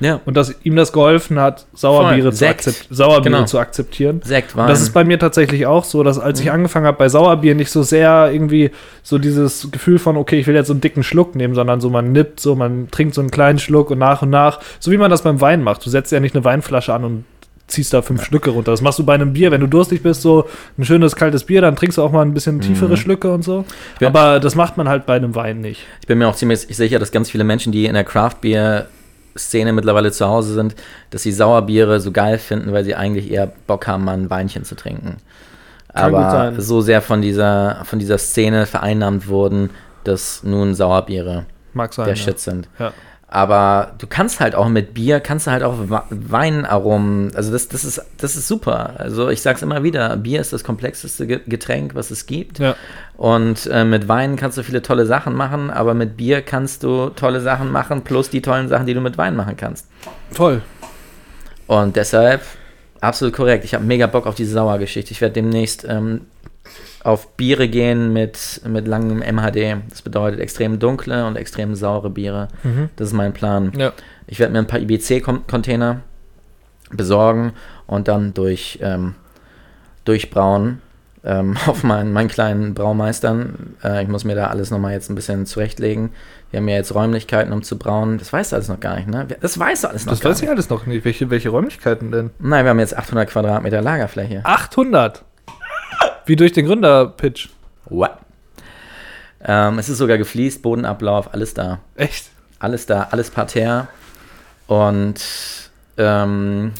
Ja, 0.00 0.20
Und 0.26 0.36
dass 0.36 0.54
ihm 0.62 0.76
das 0.76 0.92
geholfen 0.92 1.40
hat, 1.40 1.66
Sauerbiere, 1.74 2.32
zu, 2.32 2.46
akzept 2.46 2.86
Sauerbiere 2.90 3.34
Genau. 3.34 3.44
zu 3.46 3.58
akzeptieren. 3.58 4.20
Sekt, 4.24 4.54
Wein. 4.54 4.62
Und 4.64 4.70
das 4.70 4.82
ist 4.82 4.90
bei 4.92 5.04
mir 5.04 5.18
tatsächlich 5.18 5.66
auch 5.66 5.84
so, 5.84 6.02
dass 6.02 6.18
als 6.18 6.38
Mhm. 6.40 6.46
ich 6.46 6.52
angefangen 6.52 6.86
habe 6.86 6.98
bei 6.98 7.08
Sauerbier 7.08 7.54
nicht 7.54 7.70
so 7.70 7.82
sehr 7.82 8.30
irgendwie 8.32 8.70
so 9.02 9.18
dieses 9.18 9.68
Gefühl 9.70 9.98
von, 9.98 10.16
okay, 10.16 10.38
ich 10.38 10.46
will 10.46 10.54
jetzt 10.54 10.66
so 10.66 10.72
einen 10.74 10.80
dicken 10.80 11.02
Schluck 11.02 11.34
nehmen, 11.34 11.54
sondern 11.54 11.80
so 11.80 11.88
man 11.90 12.12
nippt, 12.12 12.40
so 12.40 12.54
man 12.56 12.88
trinkt 12.90 13.14
so 13.14 13.20
einen 13.20 13.30
kleinen 13.30 13.58
Schluck 13.58 13.90
und 13.90 13.98
nach 13.98 14.22
und 14.22 14.30
nach, 14.30 14.60
so 14.80 14.90
wie 14.90 14.98
man 14.98 15.10
das 15.10 15.22
beim 15.22 15.40
Wein 15.40 15.62
macht. 15.62 15.84
Du 15.86 15.90
setzt 15.90 16.12
ja 16.12 16.20
nicht 16.20 16.34
eine 16.34 16.44
Weinflasche 16.44 16.92
an 16.92 17.04
und 17.04 17.24
ziehst 17.68 17.92
da 17.92 18.00
fünf 18.00 18.22
Schlücke 18.24 18.50
runter. 18.50 18.70
Das 18.70 18.80
machst 18.80 18.98
du 19.00 19.04
bei 19.04 19.14
einem 19.14 19.32
Bier, 19.32 19.50
wenn 19.50 19.60
du 19.60 19.66
durstig 19.66 20.00
bist, 20.02 20.22
so 20.22 20.44
ein 20.78 20.84
schönes 20.84 21.16
kaltes 21.16 21.42
Bier, 21.42 21.60
dann 21.62 21.74
trinkst 21.74 21.98
du 21.98 22.02
auch 22.02 22.12
mal 22.12 22.22
ein 22.22 22.32
bisschen 22.32 22.60
tiefere 22.60 22.90
Mhm. 22.90 22.96
Schlücke 22.96 23.32
und 23.32 23.42
so. 23.42 23.64
Ja. 23.98 24.06
Aber 24.08 24.38
das 24.38 24.54
macht 24.54 24.76
man 24.76 24.88
halt 24.88 25.04
bei 25.04 25.16
einem 25.16 25.34
Wein 25.34 25.62
nicht. 25.62 25.80
Ich 26.00 26.06
bin 26.06 26.18
mir 26.18 26.28
auch 26.28 26.36
ziemlich 26.36 26.60
sicher, 26.60 27.00
dass 27.00 27.10
ganz 27.10 27.28
viele 27.30 27.42
Menschen, 27.42 27.72
die 27.72 27.86
in 27.86 27.94
der 27.94 28.04
Craft-Bier-Szene 29.36 29.72
mittlerweile 29.72 30.10
zu 30.10 30.26
Hause 30.26 30.54
sind, 30.54 30.74
dass 31.10 31.22
sie 31.22 31.32
Sauerbiere 31.32 32.00
so 32.00 32.10
geil 32.12 32.38
finden, 32.38 32.72
weil 32.72 32.84
sie 32.84 32.94
eigentlich 32.94 33.30
eher 33.30 33.52
Bock 33.66 33.86
haben, 33.86 34.04
mal 34.04 34.16
ein 34.16 34.30
Weinchen 34.30 34.64
zu 34.64 34.74
trinken. 34.74 35.18
Kann 35.94 36.14
Aber 36.14 36.60
so 36.60 36.80
sehr 36.80 37.00
von 37.00 37.22
dieser, 37.22 37.82
von 37.84 37.98
dieser 37.98 38.18
Szene 38.18 38.66
vereinnahmt 38.66 39.28
wurden, 39.28 39.70
dass 40.04 40.42
nun 40.42 40.74
Sauerbiere 40.74 41.46
sein. 41.74 42.04
der 42.06 42.08
ja. 42.08 42.16
Shit 42.16 42.38
sind. 42.38 42.68
Ja. 42.78 42.92
Aber 43.28 43.94
du 43.98 44.06
kannst 44.06 44.38
halt 44.38 44.54
auch 44.54 44.68
mit 44.68 44.94
Bier, 44.94 45.18
kannst 45.18 45.48
du 45.48 45.50
halt 45.50 45.64
auch 45.64 45.74
Weinaromen, 46.10 47.34
also 47.34 47.50
das, 47.50 47.66
das, 47.66 47.84
ist, 47.84 48.00
das 48.18 48.36
ist 48.36 48.46
super. 48.46 48.94
Also 48.98 49.30
ich 49.30 49.42
sag's 49.42 49.62
immer 49.62 49.82
wieder, 49.82 50.16
Bier 50.16 50.40
ist 50.40 50.52
das 50.52 50.62
komplexeste 50.62 51.26
Ge- 51.26 51.40
Getränk, 51.44 51.96
was 51.96 52.12
es 52.12 52.26
gibt. 52.26 52.60
Ja. 52.60 52.76
Und 53.16 53.66
äh, 53.66 53.84
mit 53.84 54.06
Wein 54.06 54.36
kannst 54.36 54.58
du 54.58 54.62
viele 54.62 54.80
tolle 54.80 55.06
Sachen 55.06 55.34
machen, 55.34 55.70
aber 55.70 55.92
mit 55.94 56.16
Bier 56.16 56.40
kannst 56.40 56.84
du 56.84 57.08
tolle 57.10 57.40
Sachen 57.40 57.72
machen, 57.72 58.02
plus 58.02 58.30
die 58.30 58.42
tollen 58.42 58.68
Sachen, 58.68 58.86
die 58.86 58.94
du 58.94 59.00
mit 59.00 59.18
Wein 59.18 59.34
machen 59.34 59.56
kannst. 59.56 59.88
Voll. 60.30 60.62
Und 61.66 61.96
deshalb 61.96 62.42
absolut 63.00 63.34
korrekt. 63.34 63.64
Ich 63.64 63.74
habe 63.74 63.84
mega 63.84 64.06
Bock 64.06 64.26
auf 64.26 64.36
diese 64.36 64.52
Sauergeschichte. 64.52 65.10
Ich 65.10 65.20
werde 65.20 65.34
demnächst 65.34 65.84
ähm, 65.88 66.26
auf 67.02 67.36
Biere 67.36 67.68
gehen 67.68 68.12
mit, 68.12 68.60
mit 68.66 68.86
langem 68.88 69.18
MHD. 69.18 69.76
Das 69.88 70.02
bedeutet 70.02 70.40
extrem 70.40 70.78
dunkle 70.78 71.26
und 71.26 71.36
extrem 71.36 71.74
saure 71.74 72.10
Biere. 72.10 72.48
Mhm. 72.64 72.90
Das 72.96 73.08
ist 73.08 73.14
mein 73.14 73.32
Plan. 73.32 73.72
Ja. 73.76 73.92
Ich 74.26 74.38
werde 74.38 74.52
mir 74.52 74.58
ein 74.58 74.66
paar 74.66 74.80
IBC-Container 74.80 76.00
besorgen 76.90 77.52
und 77.86 78.08
dann 78.08 78.34
durch, 78.34 78.78
ähm, 78.82 79.14
durchbrauen 80.04 80.80
ähm, 81.26 81.56
auf 81.66 81.82
meinen, 81.82 82.12
meinen 82.12 82.28
kleinen 82.28 82.74
Braumeistern. 82.74 83.76
Äh, 83.84 84.02
ich 84.02 84.08
muss 84.08 84.24
mir 84.24 84.34
da 84.34 84.46
alles 84.46 84.70
nochmal 84.70 84.92
jetzt 84.92 85.10
ein 85.10 85.14
bisschen 85.14 85.44
zurechtlegen. 85.44 86.10
Wir 86.50 86.60
haben 86.60 86.68
ja 86.68 86.76
jetzt 86.76 86.94
Räumlichkeiten, 86.94 87.52
um 87.52 87.62
zu 87.62 87.76
brauen. 87.76 88.18
Das 88.18 88.32
weißt 88.32 88.52
du 88.52 88.56
alles 88.56 88.68
noch 88.68 88.80
gar 88.80 88.96
nicht, 88.96 89.08
ne? 89.08 89.26
Das 89.40 89.58
weißt 89.58 89.84
du 89.84 89.88
alles 89.88 90.06
noch 90.06 90.12
Das 90.12 90.20
gar 90.20 90.30
weiß 90.30 90.42
ich 90.42 90.48
alles 90.48 90.70
noch 90.70 90.86
nicht. 90.86 91.04
Welche, 91.04 91.28
welche 91.28 91.50
Räumlichkeiten 91.50 92.12
denn? 92.12 92.30
Nein, 92.38 92.64
wir 92.64 92.70
haben 92.70 92.78
jetzt 92.78 92.96
800 92.96 93.28
Quadratmeter 93.28 93.82
Lagerfläche. 93.82 94.40
800! 94.44 95.24
Wie 96.26 96.36
durch 96.36 96.52
den 96.52 96.66
Gründer-Pitch. 96.66 97.48
What? 97.88 98.10
Ähm, 99.44 99.78
es 99.78 99.88
ist 99.88 99.98
sogar 99.98 100.18
gefliest, 100.18 100.62
Bodenablauf, 100.62 101.32
alles 101.32 101.54
da. 101.54 101.78
Echt? 101.94 102.26
Alles 102.58 102.86
da, 102.86 103.08
alles 103.10 103.30
parterre. 103.30 103.86
Und 104.66 105.20
ähm, 105.96 106.72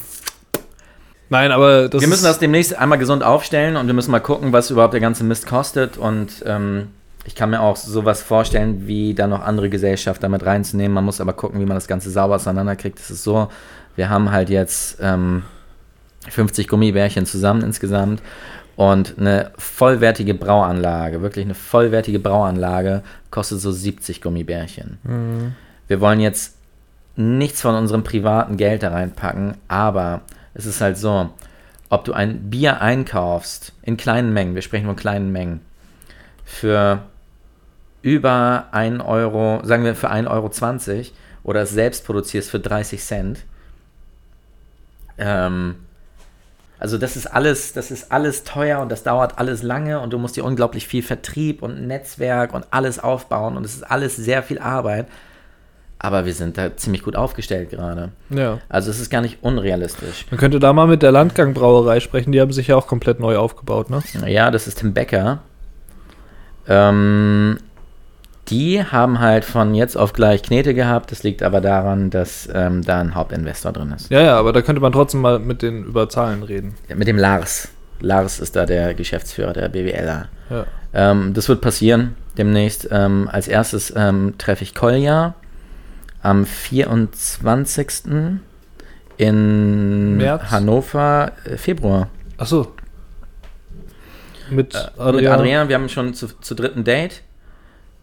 Nein, 1.28 1.50
aber 1.50 1.88
das 1.88 2.00
wir 2.00 2.08
müssen 2.08 2.24
das 2.24 2.38
demnächst 2.38 2.76
einmal 2.76 2.98
gesund 2.98 3.22
aufstellen 3.22 3.76
und 3.76 3.86
wir 3.86 3.94
müssen 3.94 4.12
mal 4.12 4.20
gucken, 4.20 4.52
was 4.52 4.70
überhaupt 4.70 4.94
der 4.94 5.00
ganze 5.00 5.24
Mist 5.24 5.46
kostet. 5.46 5.96
Und 5.96 6.44
ähm, 6.44 6.88
ich 7.24 7.34
kann 7.34 7.50
mir 7.50 7.60
auch 7.60 7.76
sowas 7.76 8.22
vorstellen, 8.22 8.86
wie 8.86 9.14
da 9.14 9.26
noch 9.26 9.42
andere 9.42 9.68
Gesellschaft 9.68 10.22
damit 10.22 10.44
reinzunehmen. 10.44 10.94
Man 10.94 11.04
muss 11.04 11.20
aber 11.20 11.32
gucken, 11.32 11.60
wie 11.60 11.66
man 11.66 11.76
das 11.76 11.88
Ganze 11.88 12.10
sauber 12.10 12.36
auseinanderkriegt. 12.36 12.98
Es 13.00 13.10
ist 13.10 13.24
so, 13.24 13.48
wir 13.96 14.08
haben 14.08 14.30
halt 14.30 14.50
jetzt 14.50 14.98
ähm, 15.00 15.42
50 16.28 16.68
Gummibärchen 16.68 17.26
zusammen 17.26 17.62
insgesamt 17.62 18.22
und 18.76 19.18
eine 19.18 19.52
vollwertige 19.56 20.34
Brauanlage, 20.34 21.22
wirklich 21.22 21.44
eine 21.44 21.54
vollwertige 21.54 22.18
Brauanlage, 22.18 23.02
kostet 23.30 23.60
so 23.60 23.72
70 23.72 24.20
Gummibärchen. 24.20 24.98
Mhm. 25.02 25.54
Wir 25.88 26.00
wollen 26.00 26.20
jetzt 26.20 26.56
nichts 27.16 27.62
von 27.62 27.74
unserem 27.74 28.04
privaten 28.04 28.56
Geld 28.58 28.82
da 28.82 28.90
reinpacken, 28.90 29.56
aber 29.68 30.20
es 30.54 30.66
ist 30.66 30.82
halt 30.82 30.98
so, 30.98 31.30
ob 31.88 32.04
du 32.04 32.12
ein 32.12 32.50
Bier 32.50 32.82
einkaufst 32.82 33.72
in 33.82 33.96
kleinen 33.96 34.32
Mengen, 34.32 34.54
wir 34.54 34.62
sprechen 34.62 34.86
von 34.86 34.96
kleinen 34.96 35.32
Mengen, 35.32 35.60
für 36.44 37.02
über 38.02 38.66
1 38.72 39.02
Euro, 39.02 39.60
sagen 39.64 39.84
wir 39.84 39.94
für 39.94 40.10
1,20 40.10 40.28
Euro 40.28 41.06
oder 41.44 41.62
es 41.62 41.70
selbst 41.70 42.04
produzierst 42.04 42.50
für 42.50 42.60
30 42.60 43.02
Cent. 43.02 43.38
Ähm, 45.18 45.76
also 46.78 46.98
das 46.98 47.16
ist 47.16 47.26
alles, 47.26 47.72
das 47.72 47.90
ist 47.90 48.12
alles 48.12 48.44
teuer 48.44 48.80
und 48.80 48.90
das 48.90 49.02
dauert 49.02 49.38
alles 49.38 49.62
lange 49.62 50.00
und 50.00 50.12
du 50.12 50.18
musst 50.18 50.36
dir 50.36 50.44
unglaublich 50.44 50.86
viel 50.86 51.02
Vertrieb 51.02 51.62
und 51.62 51.86
Netzwerk 51.86 52.52
und 52.52 52.66
alles 52.70 52.98
aufbauen 52.98 53.56
und 53.56 53.64
es 53.64 53.74
ist 53.74 53.82
alles 53.82 54.16
sehr 54.16 54.42
viel 54.42 54.58
Arbeit. 54.58 55.06
Aber 55.98 56.26
wir 56.26 56.34
sind 56.34 56.58
da 56.58 56.76
ziemlich 56.76 57.02
gut 57.02 57.16
aufgestellt 57.16 57.70
gerade. 57.70 58.10
Ja. 58.28 58.58
Also 58.68 58.90
es 58.90 59.00
ist 59.00 59.08
gar 59.08 59.22
nicht 59.22 59.38
unrealistisch. 59.42 60.26
Man 60.30 60.38
könnte 60.38 60.58
da 60.58 60.74
mal 60.74 60.86
mit 60.86 61.02
der 61.02 61.10
Landgang-Brauerei 61.10 62.00
sprechen. 62.00 62.32
Die 62.32 62.40
haben 62.40 62.52
sich 62.52 62.66
ja 62.66 62.76
auch 62.76 62.86
komplett 62.86 63.18
neu 63.18 63.38
aufgebaut, 63.38 63.88
ne? 63.88 64.02
Ja, 64.26 64.50
das 64.50 64.66
ist 64.66 64.78
Tim 64.80 64.92
Becker. 64.92 65.40
Ähm, 66.68 67.58
die 68.48 68.84
haben 68.84 69.18
halt 69.18 69.44
von 69.44 69.74
jetzt 69.74 69.96
auf 69.96 70.12
gleich 70.12 70.42
Knete 70.42 70.72
gehabt. 70.74 71.10
Das 71.10 71.22
liegt 71.22 71.42
aber 71.42 71.60
daran, 71.60 72.10
dass 72.10 72.48
ähm, 72.52 72.82
da 72.82 73.00
ein 73.00 73.14
Hauptinvestor 73.14 73.72
drin 73.72 73.92
ist. 73.92 74.10
Ja, 74.10 74.20
ja, 74.22 74.38
aber 74.38 74.52
da 74.52 74.62
könnte 74.62 74.80
man 74.80 74.92
trotzdem 74.92 75.20
mal 75.20 75.38
mit 75.38 75.62
denen 75.62 75.84
über 75.84 76.08
Zahlen 76.08 76.42
reden. 76.42 76.74
Mit 76.94 77.08
dem 77.08 77.18
Lars. 77.18 77.68
Lars 78.00 78.38
ist 78.40 78.54
da 78.56 78.66
der 78.66 78.94
Geschäftsführer 78.94 79.52
der 79.52 79.68
BWLer. 79.68 80.28
Ja. 80.50 80.66
Ähm, 80.94 81.34
das 81.34 81.48
wird 81.48 81.60
passieren 81.60 82.14
demnächst. 82.38 82.88
Ähm, 82.90 83.28
als 83.32 83.48
erstes 83.48 83.92
ähm, 83.96 84.34
treffe 84.38 84.62
ich 84.62 84.74
Kolja. 84.74 85.34
am 86.22 86.46
24. 86.46 87.88
in 89.16 90.16
März? 90.18 90.42
Hannover 90.50 91.32
äh, 91.44 91.56
Februar. 91.56 92.08
Achso. 92.38 92.72
Mit 94.50 94.74
Äh, 94.74 95.12
Mit 95.12 95.26
Adrian, 95.26 95.68
wir 95.68 95.74
haben 95.74 95.88
schon 95.88 96.14
zu, 96.14 96.28
zu 96.40 96.54
dritten 96.54 96.84
Date. 96.84 97.22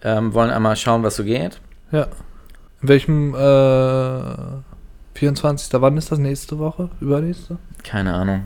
Ähm, 0.04 0.34
wollen 0.34 0.52
einmal 0.52 0.76
schauen, 0.76 1.04
was 1.04 1.16
so 1.16 1.24
geht. 1.24 1.60
Ja. 1.92 2.08
In 2.82 2.88
welchem 2.90 3.34
äh, 3.36 5.18
24. 5.18 5.70
Wann 5.82 5.96
ist 5.98 6.12
das? 6.12 6.20
Nächste 6.20 6.60
Woche? 6.60 6.90
Übernächste? 7.00 7.58
Keine 7.84 8.14
Ahnung. 8.14 8.44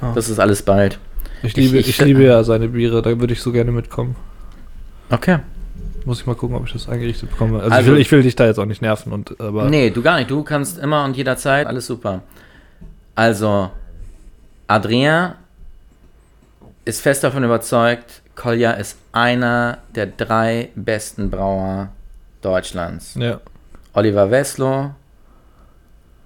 Ah. 0.00 0.12
Das 0.14 0.28
ist 0.28 0.38
alles 0.40 0.62
bald. 0.62 0.98
Ich 1.42 1.56
liebe, 1.56 1.78
ich- 1.78 1.88
ich, 1.88 2.00
liebe 2.00 2.24
ja 2.24 2.42
seine 2.42 2.68
Biere, 2.68 3.00
da 3.02 3.18
würde 3.18 3.32
ich 3.32 3.40
so 3.42 3.52
gerne 3.52 3.70
mitkommen. 3.70 4.16
Okay. 5.10 5.38
Muss 6.04 6.20
ich 6.20 6.26
mal 6.26 6.34
gucken, 6.34 6.56
ob 6.56 6.66
ich 6.66 6.72
das 6.72 6.88
eingerichtet 6.88 7.30
bekomme. 7.30 7.58
Also, 7.60 7.70
Also- 7.70 7.90
ich, 7.90 7.94
will, 7.94 8.00
ich 8.00 8.10
will 8.12 8.22
dich 8.22 8.34
da 8.36 8.46
jetzt 8.46 8.58
auch 8.58 8.64
nicht 8.66 8.82
nerven 8.82 9.12
und 9.12 9.38
aber 9.40 9.68
Nee, 9.68 9.90
du 9.90 10.02
gar 10.02 10.16
nicht. 10.18 10.30
Du 10.30 10.42
kannst 10.42 10.78
immer 10.78 11.04
und 11.04 11.16
jederzeit. 11.16 11.66
Alles 11.66 11.86
super. 11.86 12.22
Also, 13.14 13.70
Adrien 14.66 15.32
ist 16.84 17.00
fest 17.02 17.22
davon 17.22 17.44
überzeugt, 17.44 18.19
Kolja 18.36 18.72
ist 18.72 18.96
einer 19.12 19.78
der 19.94 20.06
drei 20.06 20.70
besten 20.74 21.30
Brauer 21.30 21.88
Deutschlands. 22.42 23.14
ja. 23.14 23.40
Oliver 23.92 24.30
Weslow, 24.30 24.90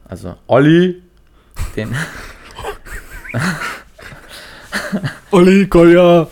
also 0.06 0.36
Olli, 0.46 1.02
den 1.74 1.94
Olli 5.30 5.66
Kolja. 5.66 6.26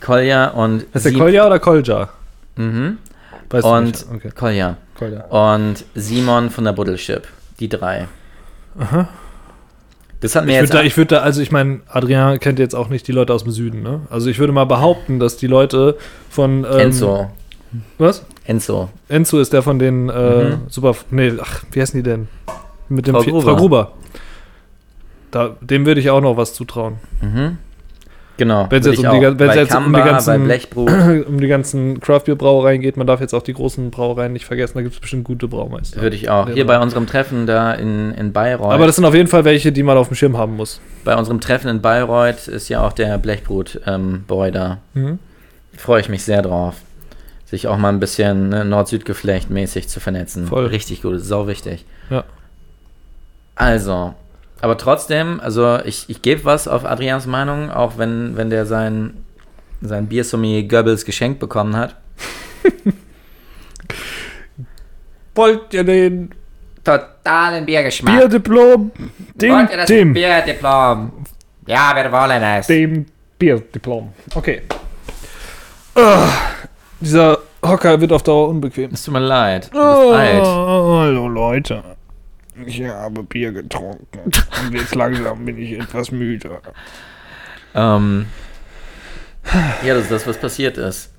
Kolja 0.00 0.48
und 0.48 0.82
Ist 0.92 1.04
der 1.06 1.12
Kolja 1.12 1.46
oder 1.46 1.58
Kolja? 1.58 2.08
Mhm. 2.56 2.98
Weißt 3.50 3.64
Und. 3.64 4.06
Okay. 4.14 4.30
Kolja. 4.34 4.76
Kolja. 4.98 5.24
Und 5.26 5.84
Simon 5.94 6.50
von 6.50 6.64
der 6.64 6.72
Buddelship. 6.72 7.26
Die 7.60 7.68
drei. 7.68 8.08
Aha. 8.78 9.08
Das 10.20 10.34
hat 10.34 10.46
mir 10.46 10.52
Ich 10.52 10.56
jetzt. 10.60 10.70
würde 10.72 10.78
da, 10.82 10.86
ich 10.86 10.96
würd 10.96 11.12
da, 11.12 11.18
also 11.18 11.42
ich 11.42 11.52
meine, 11.52 11.80
Adrian 11.88 12.38
kennt 12.40 12.58
jetzt 12.58 12.74
auch 12.74 12.88
nicht 12.88 13.06
die 13.06 13.12
Leute 13.12 13.34
aus 13.34 13.42
dem 13.44 13.52
Süden, 13.52 13.82
ne? 13.82 14.00
Also 14.10 14.30
ich 14.30 14.38
würde 14.38 14.52
mal 14.52 14.64
behaupten, 14.64 15.18
dass 15.20 15.36
die 15.36 15.46
Leute 15.46 15.96
von 16.30 16.64
ähm, 16.64 16.78
Enzo. 16.78 17.30
Was? 17.98 18.24
Enzo. 18.44 18.88
Enzo 19.08 19.38
ist 19.40 19.52
der 19.52 19.62
von 19.62 19.78
den 19.78 20.08
äh, 20.08 20.44
Mhm. 20.50 20.58
super. 20.68 20.94
Nee, 21.10 21.32
ach, 21.40 21.64
wie 21.72 21.80
heißen 21.80 21.98
die 22.02 22.08
denn? 22.08 22.28
Mit 22.88 23.06
dem 23.06 23.14
Frau 23.14 23.22
Gruber. 23.22 23.42
Frau 23.42 23.56
Gruber. 23.56 23.92
Da, 25.32 25.56
dem 25.60 25.84
würde 25.84 26.00
ich 26.00 26.08
auch 26.10 26.20
noch 26.20 26.36
was 26.36 26.54
zutrauen. 26.54 26.94
Mhm. 27.20 27.58
Genau. 28.38 28.66
Wenn's 28.68 28.84
würde 28.84 28.96
jetzt 29.00 29.06
um 29.12 29.18
die 29.18 29.24
jetzt 29.56 29.74
um 29.74 29.84
die 29.92 29.92
Kamba, 29.98 30.04
ganzen- 30.04 31.24
um 31.26 31.40
die 31.40 31.46
ganzen 31.48 32.00
Craft-Bier-Brauereien 32.00 32.80
geht, 32.82 32.96
man 32.96 33.06
darf 33.06 33.20
jetzt 33.20 33.32
auch 33.34 33.42
die 33.42 33.54
großen 33.54 33.90
Brauereien 33.90 34.32
nicht 34.32 34.44
vergessen, 34.44 34.74
da 34.76 34.82
gibt 34.82 34.94
es 34.94 35.00
bestimmt 35.00 35.24
gute 35.24 35.48
Braumeister. 35.48 36.02
Würde 36.02 36.16
ich 36.16 36.28
auch. 36.28 36.48
Ja, 36.48 36.54
Hier 36.54 36.66
bei 36.66 36.78
unserem 36.78 37.06
Treffen 37.06 37.46
da 37.46 37.72
in, 37.72 38.12
in 38.12 38.32
Bayreuth. 38.32 38.72
Aber 38.72 38.86
das 38.86 38.96
sind 38.96 39.04
auf 39.06 39.14
jeden 39.14 39.28
Fall 39.28 39.44
welche, 39.44 39.72
die 39.72 39.82
man 39.82 39.96
auf 39.96 40.08
dem 40.08 40.16
Schirm 40.16 40.36
haben 40.36 40.56
muss. 40.56 40.80
bei 41.04 41.16
unserem 41.16 41.40
Treffen 41.40 41.68
in 41.68 41.80
Bayreuth 41.80 42.48
ist 42.48 42.68
ja 42.68 42.86
auch 42.86 42.92
der 42.92 43.16
Blechbrut-Boy 43.18 44.50
da. 44.52 44.78
Mhm. 44.94 45.18
Freue 45.76 46.00
ich 46.00 46.08
mich 46.08 46.22
sehr 46.22 46.42
drauf. 46.42 46.74
Sich 47.46 47.68
auch 47.68 47.76
mal 47.78 47.90
ein 47.90 48.00
bisschen 48.00 48.48
ne, 48.48 48.64
Nord-Süd-Geflecht 48.64 49.50
mäßig 49.50 49.88
zu 49.88 50.00
vernetzen. 50.00 50.46
Voll. 50.46 50.66
Richtig 50.66 51.02
gut, 51.02 51.14
ist 51.14 51.26
sau 51.28 51.46
wichtig. 51.46 51.84
Ja. 52.10 52.24
Also, 53.54 54.14
aber 54.60 54.76
trotzdem, 54.78 55.40
also 55.40 55.78
ich, 55.84 56.08
ich 56.08 56.22
gebe 56.22 56.44
was 56.44 56.66
auf 56.68 56.84
Adrians 56.84 57.26
Meinung, 57.26 57.70
auch 57.70 57.98
wenn, 57.98 58.36
wenn 58.36 58.50
der 58.50 58.66
sein, 58.66 59.24
sein 59.80 60.06
Biersommelier 60.06 60.66
Goebbels 60.68 61.04
geschenkt 61.04 61.38
bekommen 61.40 61.76
hat. 61.76 61.96
Wollt 65.34 65.74
ihr 65.74 65.84
den 65.84 66.30
Totalen 66.82 67.66
Biergeschmack. 67.66 68.16
Bierdiplom? 68.16 68.90
Dem, 69.34 69.52
Wollt 69.52 69.70
ihr 69.70 69.76
das 69.76 69.86
dem, 69.86 70.12
Bierdiplom? 70.14 71.12
Ja, 71.66 71.92
wir 71.94 72.10
wollen 72.12 72.42
es. 72.42 72.66
dem 72.68 73.06
Bierdiplom. 73.38 74.12
Okay. 74.34 74.62
Ah, 75.94 76.28
dieser 77.00 77.38
Hocker 77.64 78.00
wird 78.00 78.12
auf 78.12 78.22
Dauer 78.22 78.48
unbequem. 78.48 78.90
Es 78.92 79.02
tut 79.04 79.14
mir 79.14 79.20
leid. 79.20 79.64
Du 79.66 79.70
bist 79.70 79.82
Oh, 79.82 80.12
alt. 80.12 80.44
hallo 80.44 81.28
Leute. 81.28 81.82
Ich 82.64 82.82
habe 82.82 83.22
Bier 83.22 83.52
getrunken. 83.52 84.20
Und 84.22 84.72
jetzt 84.72 84.94
langsam 84.94 85.44
bin 85.44 85.58
ich 85.58 85.72
etwas 85.72 86.10
müde. 86.10 86.58
Ähm, 87.74 88.26
ja, 89.84 89.94
das 89.94 90.04
ist 90.04 90.12
das, 90.12 90.26
was 90.26 90.38
passiert 90.38 90.78
ist. 90.78 91.12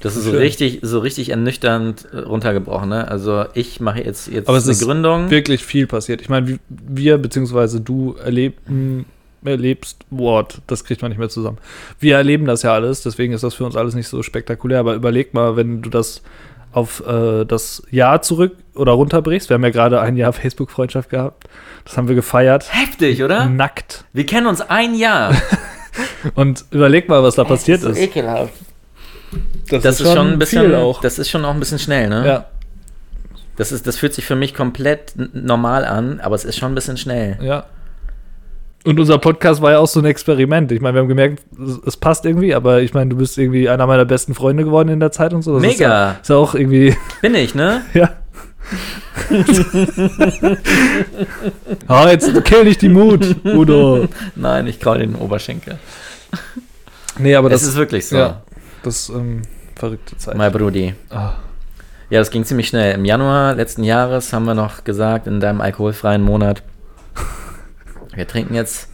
Das 0.00 0.16
ist 0.16 0.24
so 0.24 0.30
Schön. 0.30 0.40
richtig, 0.40 0.80
so 0.82 0.98
richtig 0.98 1.30
ernüchternd 1.30 2.06
äh, 2.12 2.18
runtergebrochen. 2.18 2.88
Ne? 2.90 3.08
Also 3.08 3.46
ich 3.54 3.80
mache 3.80 4.02
jetzt, 4.02 4.28
jetzt 4.28 4.48
Aber 4.48 4.58
es 4.58 4.64
eine 4.64 4.72
ist 4.72 4.82
Gründung. 4.84 5.30
Wirklich 5.30 5.64
viel 5.64 5.86
passiert. 5.86 6.20
Ich 6.20 6.28
meine, 6.28 6.58
wir 6.68 7.18
beziehungsweise 7.18 7.80
du 7.80 8.14
erleben, 8.22 9.06
erlebst, 9.44 10.04
Wort, 10.10 10.62
das 10.66 10.84
kriegt 10.84 11.02
man 11.02 11.10
nicht 11.10 11.18
mehr 11.18 11.28
zusammen. 11.28 11.58
Wir 12.00 12.16
erleben 12.16 12.44
das 12.46 12.62
ja 12.62 12.72
alles, 12.72 13.02
deswegen 13.02 13.32
ist 13.32 13.44
das 13.44 13.54
für 13.54 13.64
uns 13.64 13.76
alles 13.76 13.94
nicht 13.94 14.08
so 14.08 14.22
spektakulär. 14.22 14.80
Aber 14.80 14.94
überleg 14.94 15.34
mal, 15.34 15.56
wenn 15.56 15.82
du 15.82 15.90
das 15.90 16.22
auf 16.74 17.06
äh, 17.06 17.44
das 17.44 17.82
Jahr 17.90 18.22
zurück 18.22 18.56
oder 18.74 18.92
runterbrichst. 18.92 19.48
Wir 19.48 19.54
haben 19.54 19.64
ja 19.64 19.70
gerade 19.70 20.00
ein 20.00 20.16
Jahr 20.16 20.32
Facebook-Freundschaft 20.32 21.08
gehabt. 21.10 21.44
Das 21.84 21.96
haben 21.96 22.08
wir 22.08 22.14
gefeiert. 22.14 22.66
Heftig, 22.72 23.22
oder? 23.22 23.46
Nackt. 23.46 24.04
Wir 24.12 24.26
kennen 24.26 24.46
uns 24.46 24.60
ein 24.60 24.94
Jahr. 24.94 25.34
Und 26.34 26.64
überleg 26.70 27.08
mal, 27.08 27.22
was 27.22 27.36
da 27.36 27.44
passiert 27.44 27.82
so 27.82 27.90
ist. 27.90 27.98
ekelhaft. 27.98 28.52
Das 29.68 30.00
ist 30.00 30.12
schon 30.12 30.32
ein 30.32 30.38
bisschen, 30.38 30.74
auch. 30.74 31.00
das 31.00 31.18
ist 31.18 31.30
schon 31.30 31.44
auch 31.44 31.52
ein 31.52 31.60
bisschen 31.60 31.78
schnell, 31.78 32.08
ne? 32.08 32.26
ja, 32.26 32.46
Das, 33.56 33.72
ist, 33.72 33.86
das 33.86 33.96
fühlt 33.96 34.14
sich 34.14 34.24
für 34.24 34.36
mich 34.36 34.54
komplett 34.54 35.14
normal 35.32 35.84
an, 35.84 36.20
aber 36.20 36.34
es 36.34 36.44
ist 36.44 36.58
schon 36.58 36.72
ein 36.72 36.74
bisschen 36.74 36.96
schnell. 36.96 37.38
ja. 37.40 37.64
Und 38.84 39.00
unser 39.00 39.18
Podcast 39.18 39.62
war 39.62 39.72
ja 39.72 39.78
auch 39.78 39.88
so 39.88 40.00
ein 40.00 40.04
Experiment. 40.04 40.70
Ich 40.70 40.82
meine, 40.82 40.94
wir 40.94 41.00
haben 41.00 41.08
gemerkt, 41.08 41.42
es, 41.58 41.80
es 41.86 41.96
passt 41.96 42.26
irgendwie, 42.26 42.54
aber 42.54 42.82
ich 42.82 42.92
meine, 42.92 43.10
du 43.10 43.16
bist 43.16 43.38
irgendwie 43.38 43.68
einer 43.68 43.86
meiner 43.86 44.04
besten 44.04 44.34
Freunde 44.34 44.64
geworden 44.64 44.90
in 44.90 45.00
der 45.00 45.10
Zeit 45.10 45.32
und 45.32 45.40
so. 45.42 45.54
Das 45.54 45.62
Ist 45.62 45.78
Mega. 45.78 45.88
ja, 45.90 46.10
ist 46.20 46.28
ja 46.28 46.36
auch 46.36 46.54
irgendwie, 46.54 46.94
Bin 47.22 47.34
ich, 47.34 47.54
ne? 47.54 47.82
ja. 47.94 48.10
ah, 51.86 52.10
jetzt 52.10 52.44
kill 52.44 52.64
nicht 52.64 52.82
die 52.82 52.88
Mut, 52.88 53.36
Udo. 53.44 54.08
Nein, 54.36 54.66
ich 54.66 54.80
kraul 54.80 54.98
den 54.98 55.14
Oberschenkel. 55.14 55.78
Nee, 57.18 57.34
aber 57.36 57.48
das 57.48 57.60
das 57.60 57.70
ist 57.70 57.76
wirklich 57.76 58.06
so. 58.06 58.16
ja. 58.16 58.42
das 58.82 59.10
ähm, 59.10 59.42
verrückte 59.76 60.16
Zeit. 60.16 60.36
Mein 60.36 60.50
Brudi. 60.50 60.94
Ah. 61.10 61.34
Ja, 62.10 62.18
das 62.18 62.30
ging 62.30 62.44
ziemlich 62.44 62.68
schnell. 62.68 62.94
Im 62.94 63.04
Januar 63.04 63.54
letzten 63.54 63.84
Jahres 63.84 64.32
haben 64.32 64.44
wir 64.44 64.54
noch 64.54 64.84
gesagt, 64.84 65.26
in 65.26 65.40
deinem 65.40 65.60
alkoholfreien 65.60 66.22
Monat, 66.22 66.62
wir 68.14 68.26
trinken 68.26 68.54
jetzt 68.54 68.88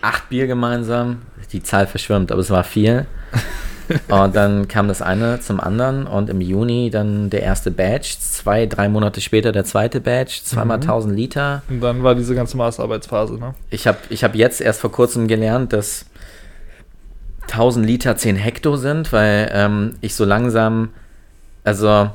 acht 0.00 0.28
Bier 0.28 0.46
gemeinsam. 0.46 1.22
Die 1.52 1.62
Zahl 1.62 1.86
verschwimmt, 1.86 2.32
aber 2.32 2.40
es 2.40 2.50
war 2.50 2.64
viel. 2.64 3.06
Und 4.08 4.34
dann 4.34 4.66
kam 4.66 4.88
das 4.88 5.02
eine 5.02 5.40
zum 5.40 5.60
anderen 5.60 6.06
und 6.06 6.30
im 6.30 6.40
Juni 6.40 6.88
dann 6.88 7.28
der 7.28 7.42
erste 7.42 7.70
Batch, 7.70 8.18
zwei, 8.18 8.64
drei 8.64 8.88
Monate 8.88 9.20
später 9.20 9.52
der 9.52 9.64
zweite 9.64 10.00
Batch, 10.00 10.42
zweimal 10.42 10.76
1000 10.78 11.14
Liter. 11.14 11.62
Und 11.68 11.80
dann 11.80 12.02
war 12.02 12.14
diese 12.14 12.34
ganze 12.34 12.56
Maßarbeitsphase, 12.56 13.34
ne? 13.34 13.54
Ich 13.68 13.86
habe 13.86 13.98
ich 14.08 14.24
hab 14.24 14.34
jetzt 14.34 14.62
erst 14.62 14.80
vor 14.80 14.90
kurzem 14.90 15.28
gelernt, 15.28 15.74
dass 15.74 16.06
1000 17.42 17.84
Liter 17.84 18.16
10 18.16 18.36
Hektar 18.36 18.78
sind, 18.78 19.12
weil 19.12 19.50
ähm, 19.52 19.96
ich 20.00 20.14
so 20.14 20.24
langsam, 20.24 20.88
also, 21.62 22.10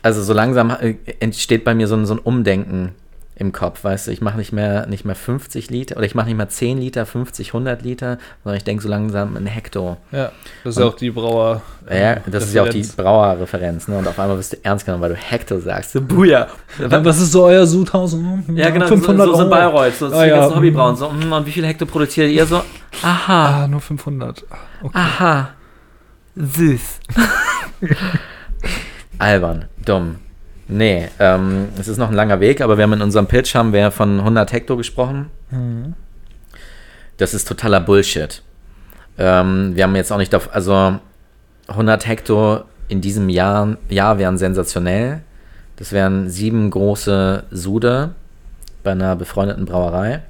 also 0.00 0.22
so 0.22 0.32
langsam 0.32 0.70
äh, 0.70 0.94
entsteht 1.20 1.62
bei 1.62 1.74
mir 1.74 1.88
so 1.88 1.94
ein, 1.94 2.06
so 2.06 2.14
ein 2.14 2.20
Umdenken 2.20 2.94
im 3.36 3.50
Kopf, 3.50 3.82
weißt 3.82 4.06
du, 4.06 4.10
ich 4.12 4.20
mache 4.20 4.36
nicht 4.38 4.52
mehr, 4.52 4.86
nicht 4.86 5.04
mehr 5.04 5.16
50 5.16 5.68
Liter 5.68 5.96
oder 5.96 6.06
ich 6.06 6.14
mache 6.14 6.26
nicht 6.26 6.36
mehr 6.36 6.48
10 6.48 6.78
Liter, 6.78 7.04
50, 7.04 7.48
100 7.48 7.82
Liter, 7.82 8.18
sondern 8.44 8.56
ich 8.56 8.62
denke 8.64 8.82
so 8.82 8.88
langsam 8.88 9.36
in 9.36 9.46
Hektar. 9.46 9.96
Ja, 10.12 10.30
das 10.62 10.76
ist 10.76 10.80
ja 10.80 10.86
auch 10.88 10.94
die 10.94 11.10
Brauer. 11.10 11.60
Ja, 11.92 12.18
das 12.26 12.44
ist 12.44 12.54
ja 12.54 12.62
auch 12.62 12.68
die 12.68 12.78
Referenz. 12.78 12.96
Brauerreferenz, 12.96 13.88
ne? 13.88 13.98
Und 13.98 14.06
auf 14.06 14.18
einmal 14.20 14.38
wirst 14.38 14.52
du 14.52 14.56
ernst 14.64 14.86
genommen, 14.86 15.02
weil 15.02 15.10
du 15.10 15.16
Hektar 15.16 15.58
sagst. 15.60 15.92
So, 15.92 16.00
Buja. 16.00 16.46
Was 16.78 17.20
ist 17.20 17.32
so 17.32 17.44
euer 17.44 17.66
Sudhaus? 17.66 18.12
Hm, 18.12 18.44
Ja, 18.56 18.70
genau, 18.70 18.86
500 18.86 19.26
so, 19.26 19.32
so, 19.32 19.38
Euro. 19.40 19.50
Bayreuth, 19.50 19.94
so, 19.98 20.06
Ah, 20.06 20.22
die 20.24 20.28
ja. 20.30 20.36
ganzen 20.38 20.56
Hobbybrauen. 20.56 20.96
So, 20.96 21.10
mm, 21.10 21.32
und 21.32 21.46
wie 21.46 21.52
viel 21.52 21.66
Hektar 21.66 21.88
produziert 21.88 22.30
ihr 22.30 22.46
so? 22.46 22.62
Aha, 23.02 23.64
Ah, 23.64 23.66
nur 23.68 23.80
500. 23.80 24.44
Okay. 24.82 24.92
aha, 24.96 25.48
süß. 26.36 27.00
Albern, 29.18 29.66
dumm. 29.84 30.16
Nee, 30.66 31.08
ähm, 31.18 31.68
es 31.78 31.88
ist 31.88 31.98
noch 31.98 32.08
ein 32.08 32.14
langer 32.14 32.40
Weg, 32.40 32.60
aber 32.60 32.78
wir 32.78 32.84
haben 32.84 32.94
in 32.94 33.02
unserem 33.02 33.26
Pitch 33.26 33.54
haben 33.54 33.72
wir 33.72 33.90
von 33.90 34.20
100 34.20 34.52
Hektar 34.52 34.76
gesprochen. 34.76 35.30
Mhm. 35.50 35.94
Das 37.16 37.34
ist 37.34 37.46
totaler 37.46 37.80
Bullshit. 37.80 38.42
Ähm, 39.18 39.76
wir 39.76 39.84
haben 39.84 39.94
jetzt 39.94 40.10
auch 40.10 40.18
nicht, 40.18 40.34
auf, 40.34 40.54
also 40.54 40.98
100 41.68 42.06
Hektar 42.06 42.64
in 42.88 43.00
diesem 43.00 43.28
Jahr, 43.28 43.76
Jahr 43.88 44.18
wären 44.18 44.38
sensationell. 44.38 45.22
Das 45.76 45.92
wären 45.92 46.30
sieben 46.30 46.70
große 46.70 47.44
Sude 47.50 48.14
bei 48.82 48.92
einer 48.92 49.16
befreundeten 49.16 49.64
Brauerei. 49.64 50.22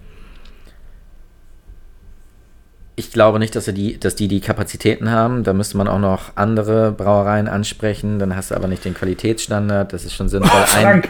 Ich 2.97 3.11
glaube 3.11 3.39
nicht, 3.41 3.57
dass, 3.57 3.67
er 3.67 3.73
die, 3.73 3.99
dass 3.99 4.15
die 4.15 4.29
die 4.29 4.41
Kapazitäten 4.41 5.11
haben. 5.11 5.43
Da 5.43 5.53
müsste 5.53 5.77
man 5.77 5.89
auch 5.89 5.99
noch 5.99 6.37
andere 6.37 6.93
Brauereien 6.93 7.49
ansprechen. 7.49 8.19
Dann 8.21 8.37
hast 8.37 8.51
du 8.53 8.55
aber 8.55 8.69
nicht 8.69 8.85
den 8.85 8.95
Qualitätsstandard. 8.95 9.93
Das 9.93 10.05
ist 10.05 10.15
schon 10.15 10.29
sinnvoll. 10.29 10.61
Ein, 10.77 11.03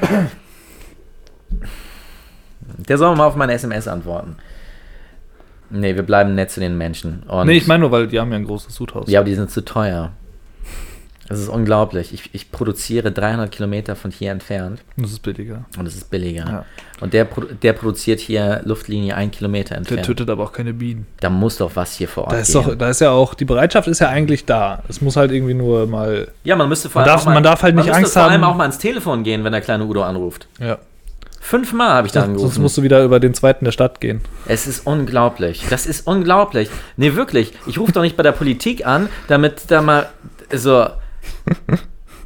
der 2.89 2.98
soll 2.98 3.15
mal 3.16 3.27
auf 3.27 3.36
meine 3.36 3.52
SMS 3.52 3.86
antworten. 3.86 4.36
Nee, 5.70 5.94
wir 5.94 6.02
bleiben 6.05 6.35
nett 6.35 6.51
zu 6.51 6.61
den 6.61 6.78
Menschen. 6.78 7.23
Und 7.24 7.47
Nee, 7.47 7.56
ich 7.56 7.66
meine 7.66 7.81
nur, 7.81 7.90
weil 7.90 8.06
die 8.06 8.19
haben 8.20 8.31
ja 8.31 8.36
ein 8.36 8.44
großes 8.44 8.74
Sudhaus. 8.74 9.09
ja, 9.09 9.20
aber 9.20 9.28
die 9.28 9.35
sind 9.35 9.51
zu 9.51 9.65
teuer. 9.65 10.12
Das 11.28 11.38
ist 11.40 11.48
unglaublich. 11.48 12.12
Ich, 12.12 12.28
ich 12.34 12.52
produziere 12.52 13.10
300 13.10 13.51
Kilometer 13.51 13.96
von 13.96 14.10
hier 14.10 14.30
entfernt 14.30 14.80
Das 14.98 15.10
ist 15.10 15.20
billiger. 15.22 15.64
und 15.78 15.86
es 15.86 15.94
ist 15.96 16.10
billiger. 16.10 16.44
Ja. 16.46 16.64
Und 17.01 17.14
der, 17.14 17.26
der 17.62 17.72
produziert 17.72 18.20
hier 18.20 18.60
Luftlinie 18.64 19.16
ein 19.16 19.30
Kilometer 19.30 19.70
Der 19.70 19.78
entfernt. 19.78 20.05
tötet 20.05 20.28
aber 20.28 20.44
auch 20.44 20.52
keine 20.52 20.74
Bienen. 20.74 21.06
Da 21.20 21.30
muss 21.30 21.56
doch 21.56 21.70
was 21.74 21.94
hier 21.96 22.09
vor 22.09 22.24
Ort 22.24 22.32
Da 22.34 22.38
ist, 22.40 22.52
gehen. 22.52 22.62
doch, 22.64 22.74
da 22.74 22.90
ist 22.90 23.01
ja 23.01 23.10
auch, 23.10 23.32
die 23.34 23.46
Bereitschaft 23.46 23.88
ist 23.88 24.01
ja 24.01 24.09
eigentlich 24.10 24.44
da. 24.44 24.82
Es 24.88 25.01
muss 25.01 25.16
halt 25.16 25.32
irgendwie 25.32 25.55
nur 25.55 25.86
mal. 25.86 26.28
ja, 26.44 26.56
man 26.56 26.68
müsste 26.68 26.90
vor 26.90 27.01
Man 27.01 27.09
allem 27.09 27.14
darf- 27.16 27.22
auch 27.22 27.26
mal, 27.26 27.34
man 27.34 27.42
darf 27.42 27.62
halt 27.62 27.74
nicht 27.74 27.84
müsste 27.86 27.98
Angst 27.98 28.12
vor 28.12 28.22
allem 28.24 28.32
haben- 28.34 28.44
auch 28.44 28.56
mal 28.56 28.64
ans 28.64 28.78
Telefon 28.78 29.22
gehen, 29.24 29.44
wenn 29.44 29.52
der 29.52 29.60
kleine 29.62 29.84
Udo 29.86 30.02
anruft. 30.02 30.46
Ja. 30.60 30.78
Fünfmal 31.40 31.90
habe 31.90 32.06
ich 32.06 32.12
da 32.12 32.20
Sonst 32.20 32.30
angerufen. 32.34 32.62
musst 32.62 32.78
du 32.78 32.82
wieder 32.82 33.05
über 33.05 33.20
den 33.20 33.34
zweiten 33.34 33.64
der 33.66 33.72
Stadt 33.72 34.01
gehen. 34.01 34.20
Es 34.46 34.66
ist 34.66 34.86
unglaublich. 34.86 35.64
Das 35.68 35.84
ist 35.86 36.06
unglaublich. 36.06 36.70
Nee, 36.96 37.14
wirklich. 37.16 37.52
Ich 37.66 37.78
rufe 37.78 37.92
doch 37.92 38.01
nicht 38.02 38.16
bei 38.16 38.22
der 38.22 38.32
Politik 38.32 38.86
an, 38.86 39.09
damit 39.28 39.62
da 39.70 39.82
mal 39.82 40.09
so. 40.52 40.86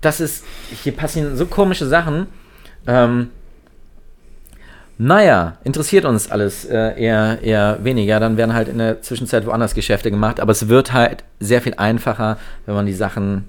Das 0.00 0.20
ist. 0.20 0.44
Hier 0.82 0.92
passieren 0.92 1.36
so 1.36 1.46
komische 1.46 1.86
Sachen. 1.86 2.26
Ähm, 2.86 3.30
naja, 4.96 5.58
interessiert 5.64 6.04
uns 6.04 6.30
alles 6.30 6.64
äh, 6.64 7.00
eher, 7.00 7.38
eher 7.42 7.78
weniger. 7.82 8.18
Dann 8.18 8.36
werden 8.36 8.52
halt 8.52 8.68
in 8.68 8.78
der 8.78 9.00
Zwischenzeit 9.00 9.46
woanders 9.46 9.74
Geschäfte 9.74 10.10
gemacht. 10.10 10.40
Aber 10.40 10.52
es 10.52 10.68
wird 10.68 10.92
halt 10.92 11.24
sehr 11.40 11.62
viel 11.62 11.74
einfacher, 11.74 12.38
wenn 12.66 12.74
man 12.74 12.86
die 12.86 12.94
Sachen 12.94 13.48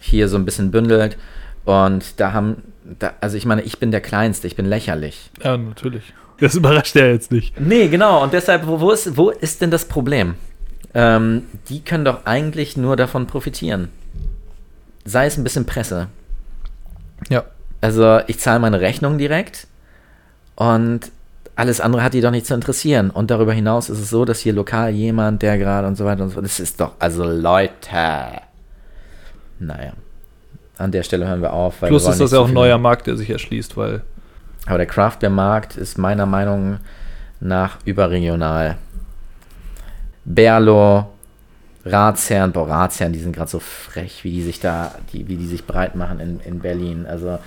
hier 0.00 0.28
so 0.28 0.36
ein 0.36 0.44
bisschen 0.44 0.70
bündelt. 0.70 1.16
Und 1.64 2.20
da 2.20 2.32
haben. 2.32 2.62
Da, 2.98 3.14
also, 3.20 3.36
ich 3.36 3.46
meine, 3.46 3.62
ich 3.62 3.78
bin 3.78 3.90
der 3.90 4.00
Kleinste, 4.00 4.46
ich 4.46 4.54
bin 4.54 4.64
lächerlich. 4.64 5.30
Ja, 5.42 5.56
natürlich. 5.56 6.14
Das 6.38 6.54
überrascht 6.54 6.94
ja 6.94 7.06
jetzt 7.06 7.32
nicht. 7.32 7.58
Nee, 7.60 7.88
genau. 7.88 8.22
Und 8.22 8.32
deshalb, 8.32 8.66
wo, 8.66 8.80
wo, 8.80 8.90
ist, 8.90 9.16
wo 9.16 9.30
ist 9.30 9.60
denn 9.60 9.70
das 9.70 9.86
Problem? 9.86 10.34
Ähm, 10.94 11.42
die 11.68 11.80
können 11.80 12.04
doch 12.04 12.26
eigentlich 12.26 12.76
nur 12.76 12.96
davon 12.96 13.26
profitieren. 13.26 13.88
Sei 15.06 15.26
es 15.26 15.38
ein 15.38 15.44
bisschen 15.44 15.64
Presse. 15.64 16.08
Ja. 17.30 17.44
Also 17.80 18.20
ich 18.26 18.38
zahle 18.38 18.58
meine 18.58 18.80
Rechnung 18.80 19.16
direkt 19.16 19.66
und 20.56 21.12
alles 21.54 21.80
andere 21.80 22.02
hat 22.02 22.12
die 22.12 22.20
doch 22.20 22.30
nicht 22.30 22.46
zu 22.46 22.54
interessieren. 22.54 23.10
Und 23.10 23.30
darüber 23.30 23.52
hinaus 23.52 23.88
ist 23.88 23.98
es 23.98 24.10
so, 24.10 24.24
dass 24.24 24.40
hier 24.40 24.52
lokal 24.52 24.90
jemand, 24.90 25.40
der 25.42 25.56
gerade 25.56 25.86
und 25.86 25.96
so 25.96 26.04
weiter 26.04 26.22
und 26.22 26.28
so 26.28 26.34
fort, 26.34 26.44
das 26.44 26.60
ist 26.60 26.80
doch, 26.80 26.92
also 26.98 27.24
Leute. 27.24 28.42
Naja. 29.58 29.92
An 30.78 30.92
der 30.92 31.02
Stelle 31.02 31.26
hören 31.26 31.40
wir 31.40 31.54
auf. 31.54 31.80
Weil 31.80 31.88
Plus 31.88 32.04
wir 32.04 32.12
ist 32.12 32.20
das 32.20 32.32
ja 32.32 32.40
auch 32.40 32.48
ein 32.48 32.54
neuer 32.54 32.76
Markt, 32.76 33.06
der 33.06 33.16
sich 33.16 33.30
erschließt, 33.30 33.76
weil. 33.78 34.02
Aber 34.66 34.76
der 34.76 34.86
Craft-Beer-Markt 34.86 35.76
ist 35.76 35.96
meiner 35.96 36.26
Meinung 36.26 36.78
nach 37.40 37.78
überregional. 37.86 38.76
Berlo, 40.24 41.06
Ratsherren, 41.86 42.52
boah, 42.52 42.68
Ratsherren, 42.68 43.12
die 43.12 43.20
sind 43.20 43.34
gerade 43.34 43.50
so 43.50 43.58
frech, 43.58 44.24
wie 44.24 44.30
die 44.30 44.42
sich 44.42 44.60
da, 44.60 44.94
die, 45.12 45.28
wie 45.28 45.36
die 45.36 45.46
sich 45.46 45.66
breit 45.66 45.94
machen 45.94 46.20
in, 46.20 46.40
in 46.40 46.60
Berlin. 46.60 47.06
Also, 47.06 47.38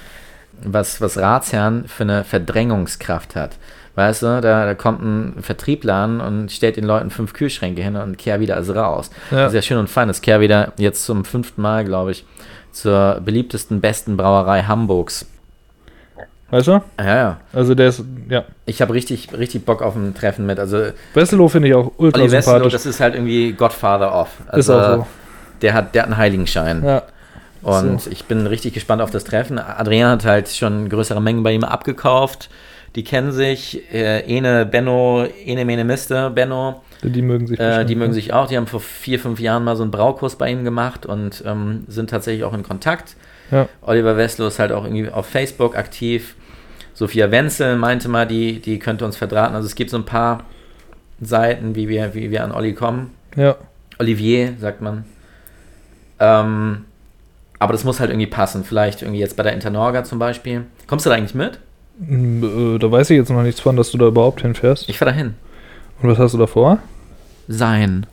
was, 0.64 1.02
was 1.02 1.18
Ratsherren 1.18 1.88
für 1.88 2.04
eine 2.04 2.24
Verdrängungskraft 2.24 3.36
hat. 3.36 3.58
Weißt 3.96 4.22
du, 4.22 4.42
da, 4.42 4.66
da 4.66 4.74
kommt 4.76 5.02
ein 5.02 5.42
Vertriebler 5.42 5.96
an 5.96 6.22
und 6.22 6.52
stellt 6.52 6.78
den 6.78 6.86
Leuten 6.86 7.10
fünf 7.10 7.34
Kühlschränke 7.34 7.82
hin 7.82 7.96
und 7.96 8.18
Kehrwieder 8.18 8.58
ist 8.58 8.70
raus. 8.74 9.10
Ja. 9.32 9.50
Sehr 9.50 9.62
schön 9.62 9.78
und 9.78 9.90
fein, 9.90 10.08
dass 10.08 10.22
Kehrwieder 10.22 10.74
jetzt 10.78 11.04
zum 11.04 11.26
fünften 11.26 11.62
Mal, 11.62 11.84
glaube 11.86 12.12
ich, 12.12 12.26
zur 12.72 13.20
beliebtesten, 13.24 13.82
besten 13.82 14.16
Brauerei 14.16 14.64
Hamburgs. 14.64 15.26
Weißt 16.52 16.68
du? 16.68 16.82
Ja, 17.00 17.16
ja. 17.16 17.38
Also 17.54 17.76
der 17.76 17.90
ist. 17.90 18.04
Ja. 18.30 18.44
Ich 18.66 18.82
habe 18.82 18.94
richtig, 18.94 19.30
richtig 19.38 19.66
Bock 19.66 19.82
auf 19.82 19.96
ein 19.96 20.16
Treffen 20.16 20.46
mit. 20.46 20.60
Also 20.60 20.82
Wesselow 21.14 21.48
finde 21.48 21.68
ich 21.68 21.74
auch 21.76 21.92
ultra 21.98 22.22
Olli 22.22 22.30
sympathisch. 22.30 22.74
das 22.74 22.86
ist 22.86 23.00
halt 23.00 23.16
irgendwie 23.16 23.54
Godfather 23.54 24.14
of. 24.14 24.30
Ist 24.48 24.70
Also, 24.70 24.78
auch 24.78 24.96
so. 24.98 25.08
Der 25.62 25.74
hat, 25.74 25.94
der 25.94 26.04
hat 26.04 26.10
einen 26.10 26.18
Heiligenschein. 26.18 26.84
Ja. 26.84 27.04
Und 27.62 28.02
so. 28.02 28.10
ich 28.10 28.26
bin 28.26 28.48
richtig 28.48 28.74
gespannt 28.74 29.02
auf 29.02 29.12
das 29.12 29.26
Treffen. 29.26 29.60
Adrian 29.60 30.10
hat 30.12 30.26
halt 30.26 30.48
schon 30.50 30.90
größere 30.90 31.22
Mengen 31.22 31.44
bei 31.44 31.52
ihm 31.52 31.64
abgekauft. 31.64 32.50
Die 32.96 33.04
kennen 33.04 33.32
sich. 33.32 33.94
Äh, 33.94 34.22
Ene, 34.22 34.66
Benno, 34.66 35.26
Ene, 35.46 35.66
Mene, 35.66 35.84
Mister, 35.84 36.30
Benno. 36.30 36.82
Die 37.04 37.22
mögen 37.22 37.48
sich 37.48 37.60
Äh, 37.60 37.86
die 37.86 37.96
mögen 37.96 38.12
ne? 38.12 38.16
sich 38.16 38.34
auch. 38.34 38.48
Die 38.48 38.58
haben 38.58 38.68
vor 38.68 38.80
vier, 38.80 39.20
fünf 39.20 39.40
Jahren 39.40 39.64
mal 39.64 39.76
so 39.76 39.84
einen 39.84 39.92
Braukurs 39.92 40.36
bei 40.38 40.50
ihm 40.50 40.64
gemacht 40.64 41.06
und 41.06 41.44
ähm, 41.46 41.84
sind 41.88 42.10
tatsächlich 42.10 42.44
auch 42.44 42.54
in 42.54 42.64
Kontakt. 42.64 43.16
Ja. 43.52 43.68
Oliver 43.82 44.18
Westlow 44.18 44.48
ist 44.48 44.60
halt 44.60 44.72
auch 44.72 44.84
irgendwie 44.84 45.10
auf 45.10 45.26
Facebook 45.26 45.76
aktiv. 45.78 46.36
Sophia 46.94 47.32
Wenzel 47.32 47.78
meinte 47.78 48.10
mal, 48.10 48.28
die, 48.28 48.60
die 48.60 48.78
könnte 48.80 49.06
uns 49.06 49.16
verdrahten. 49.18 49.56
Also 49.56 49.66
es 49.68 49.76
gibt 49.76 49.90
so 49.90 49.98
ein 49.98 50.06
paar 50.06 50.44
Seiten, 51.22 51.76
wie 51.76 51.88
wir, 51.88 52.14
wie 52.14 52.32
wir 52.32 52.44
an 52.44 52.52
Olli 52.52 52.74
kommen. 52.74 53.12
Ja. 53.36 53.56
Olivier, 54.00 54.54
sagt 54.60 54.82
man. 54.82 55.06
Ähm, 56.20 56.86
aber 57.58 57.74
das 57.74 57.84
muss 57.84 58.00
halt 58.00 58.10
irgendwie 58.10 58.28
passen. 58.28 58.64
Vielleicht 58.64 59.02
irgendwie 59.02 59.20
jetzt 59.20 59.36
bei 59.36 59.44
der 59.44 59.54
Internorga 59.54 60.04
zum 60.04 60.20
Beispiel. 60.20 60.66
Kommst 60.88 61.06
du 61.06 61.10
da 61.10 61.16
eigentlich 61.16 61.36
mit? 61.36 61.60
Äh, 62.02 62.78
Da 62.80 62.92
weiß 62.92 63.10
ich 63.10 63.18
jetzt 63.18 63.30
noch 63.30 63.44
nichts 63.44 63.60
von, 63.62 63.76
dass 63.76 63.92
du 63.92 63.98
da 63.98 64.08
überhaupt 64.08 64.42
hinfährst. 64.42 64.88
Ich 64.90 64.98
fahre 64.98 65.12
da 65.12 65.18
hin. 65.18 65.36
Und 66.02 66.10
was 66.10 66.18
hast 66.18 66.34
du 66.34 66.38
da 66.38 66.48
vor? 66.48 66.80
Sein. 67.48 68.06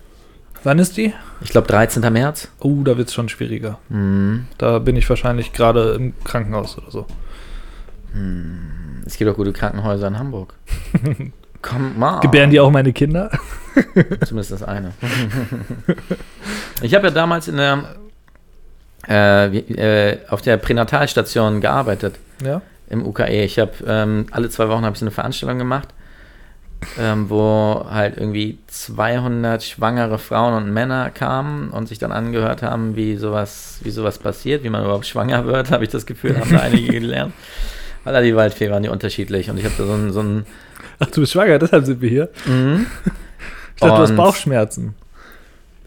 Wann 0.66 0.80
ist 0.80 0.97
die? 0.97 1.14
Ich 1.43 1.51
glaube 1.51 1.68
13. 1.68 2.12
März. 2.12 2.48
Oh, 2.59 2.82
da 2.82 2.97
wird 2.98 3.06
es 3.06 3.14
schon 3.14 3.28
schwieriger. 3.28 3.78
Hm. 3.88 4.47
Da 4.59 4.80
bin 4.80 4.97
ich 4.97 5.09
wahrscheinlich 5.09 5.52
gerade 5.52 5.93
im 5.94 6.12
Krankenhaus 6.24 6.76
oder 6.76 6.90
so. 6.90 7.06
Es 9.06 9.16
gibt 9.16 9.30
auch 9.30 9.36
gute 9.36 9.52
Krankenhäuser 9.52 10.09
in 10.09 10.18
Hamburg. 10.18 10.55
Komm 11.62 11.97
mal. 11.97 12.18
Gebären 12.18 12.51
die 12.51 12.59
auch 12.59 12.72
meine 12.72 12.93
Kinder? 12.93 13.30
Zumindest 14.26 14.51
das 14.51 14.64
eine. 14.64 14.90
ich 16.82 16.97
habe 16.97 17.06
ja 17.06 17.12
damals 17.12 17.47
in 17.47 17.59
der 17.59 17.94
äh, 19.09 19.47
äh, 19.59 20.18
auf 20.28 20.43
der 20.43 20.56
Pränatalstation 20.56 21.60
gearbeitet 21.60 22.16
Ja. 22.43 22.60
im 22.90 23.06
UKE. 23.06 23.44
Ich 23.44 23.60
habe 23.60 23.70
ähm, 23.86 24.26
alle 24.32 24.51
zwei 24.51 24.68
Wochen 24.68 24.84
habe 24.84 24.94
ich 24.94 24.98
so 24.98 25.05
eine 25.05 25.12
Veranstaltung 25.12 25.59
gemacht, 25.59 25.90
ähm, 26.98 27.28
wo 27.30 27.86
halt 27.90 28.16
irgendwie 28.16 28.58
200 28.68 29.62
schwangere 29.62 30.18
Frauen 30.18 30.54
und 30.54 30.72
Männer 30.72 31.10
kamen 31.10 31.70
und 31.70 31.88
sich 31.88 31.98
dann 31.98 32.12
angehört 32.12 32.62
haben, 32.62 32.96
wie 32.96 33.16
sowas, 33.16 33.78
wie 33.82 33.90
sowas 33.90 34.18
passiert, 34.18 34.62
wie 34.64 34.70
man 34.70 34.82
überhaupt 34.84 35.06
schwanger 35.06 35.46
wird, 35.46 35.70
habe 35.72 35.84
ich 35.84 35.90
das 35.90 36.06
Gefühl, 36.06 36.38
haben 36.38 36.50
da 36.52 36.60
einige 36.60 36.92
gelernt. 36.92 37.32
Weil 38.04 38.22
die 38.24 38.36
Waldfee 38.36 38.70
waren 38.70 38.82
die 38.82 38.88
unterschiedlich 38.88 39.50
und 39.50 39.58
ich 39.58 39.64
habe 39.64 39.74
da 39.78 39.84
so 39.84 39.92
ein, 39.92 40.12
so 40.12 40.42
Ach, 40.98 41.06
du 41.10 41.20
bist 41.20 41.32
schwanger, 41.32 41.58
deshalb 41.58 41.84
sind 41.84 42.00
wir 42.00 42.08
hier. 42.08 42.28
mhm. 42.46 42.86
Ich 43.74 43.80
dachte, 43.80 43.94
du 43.96 44.02
hast 44.02 44.10
Und- 44.10 44.16
Bauchschmerzen. 44.16 44.94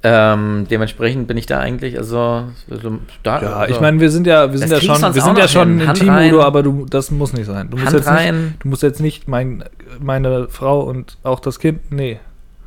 Ähm, 0.02 0.66
dementsprechend 0.70 1.28
bin 1.28 1.36
ich 1.36 1.46
da 1.46 1.60
eigentlich, 1.60 1.98
also, 1.98 2.46
so, 2.70 3.00
da, 3.24 3.42
Ja, 3.42 3.54
also 3.58 3.76
ich 3.76 3.82
meine, 3.82 4.00
wir 4.00 4.10
sind 4.10 4.26
ja, 4.28 4.50
wir 4.52 4.58
sind 4.58 4.72
Das 4.72 4.82
ja 4.84 4.96
schon, 4.96 5.14
wir 5.16 5.22
sind 5.22 5.38
ja 5.38 5.48
schon 5.48 5.86
Hand 5.88 6.00
Team. 6.00 6.16
Udo, 6.16 6.42
aber 6.42 6.64
du, 6.64 6.86
das 6.86 7.12
muss 7.12 7.34
nicht 7.34 7.48
sein. 7.48 7.70
Du 7.70 7.76
musst, 7.76 7.88
Hand 7.88 7.96
jetzt 7.98 8.10
nicht, 8.10 8.18
rein. 8.18 8.56
du 8.60 8.68
musst 8.70 8.84
jetzt 8.84 9.02
nicht 9.02 9.28
mein, 9.28 9.64
meine 10.00 10.48
Frau 10.48 10.80
und 10.82 11.18
auch 11.24 11.42
das 11.42 11.60
Kind, 11.60 11.92
nee. 11.92 12.20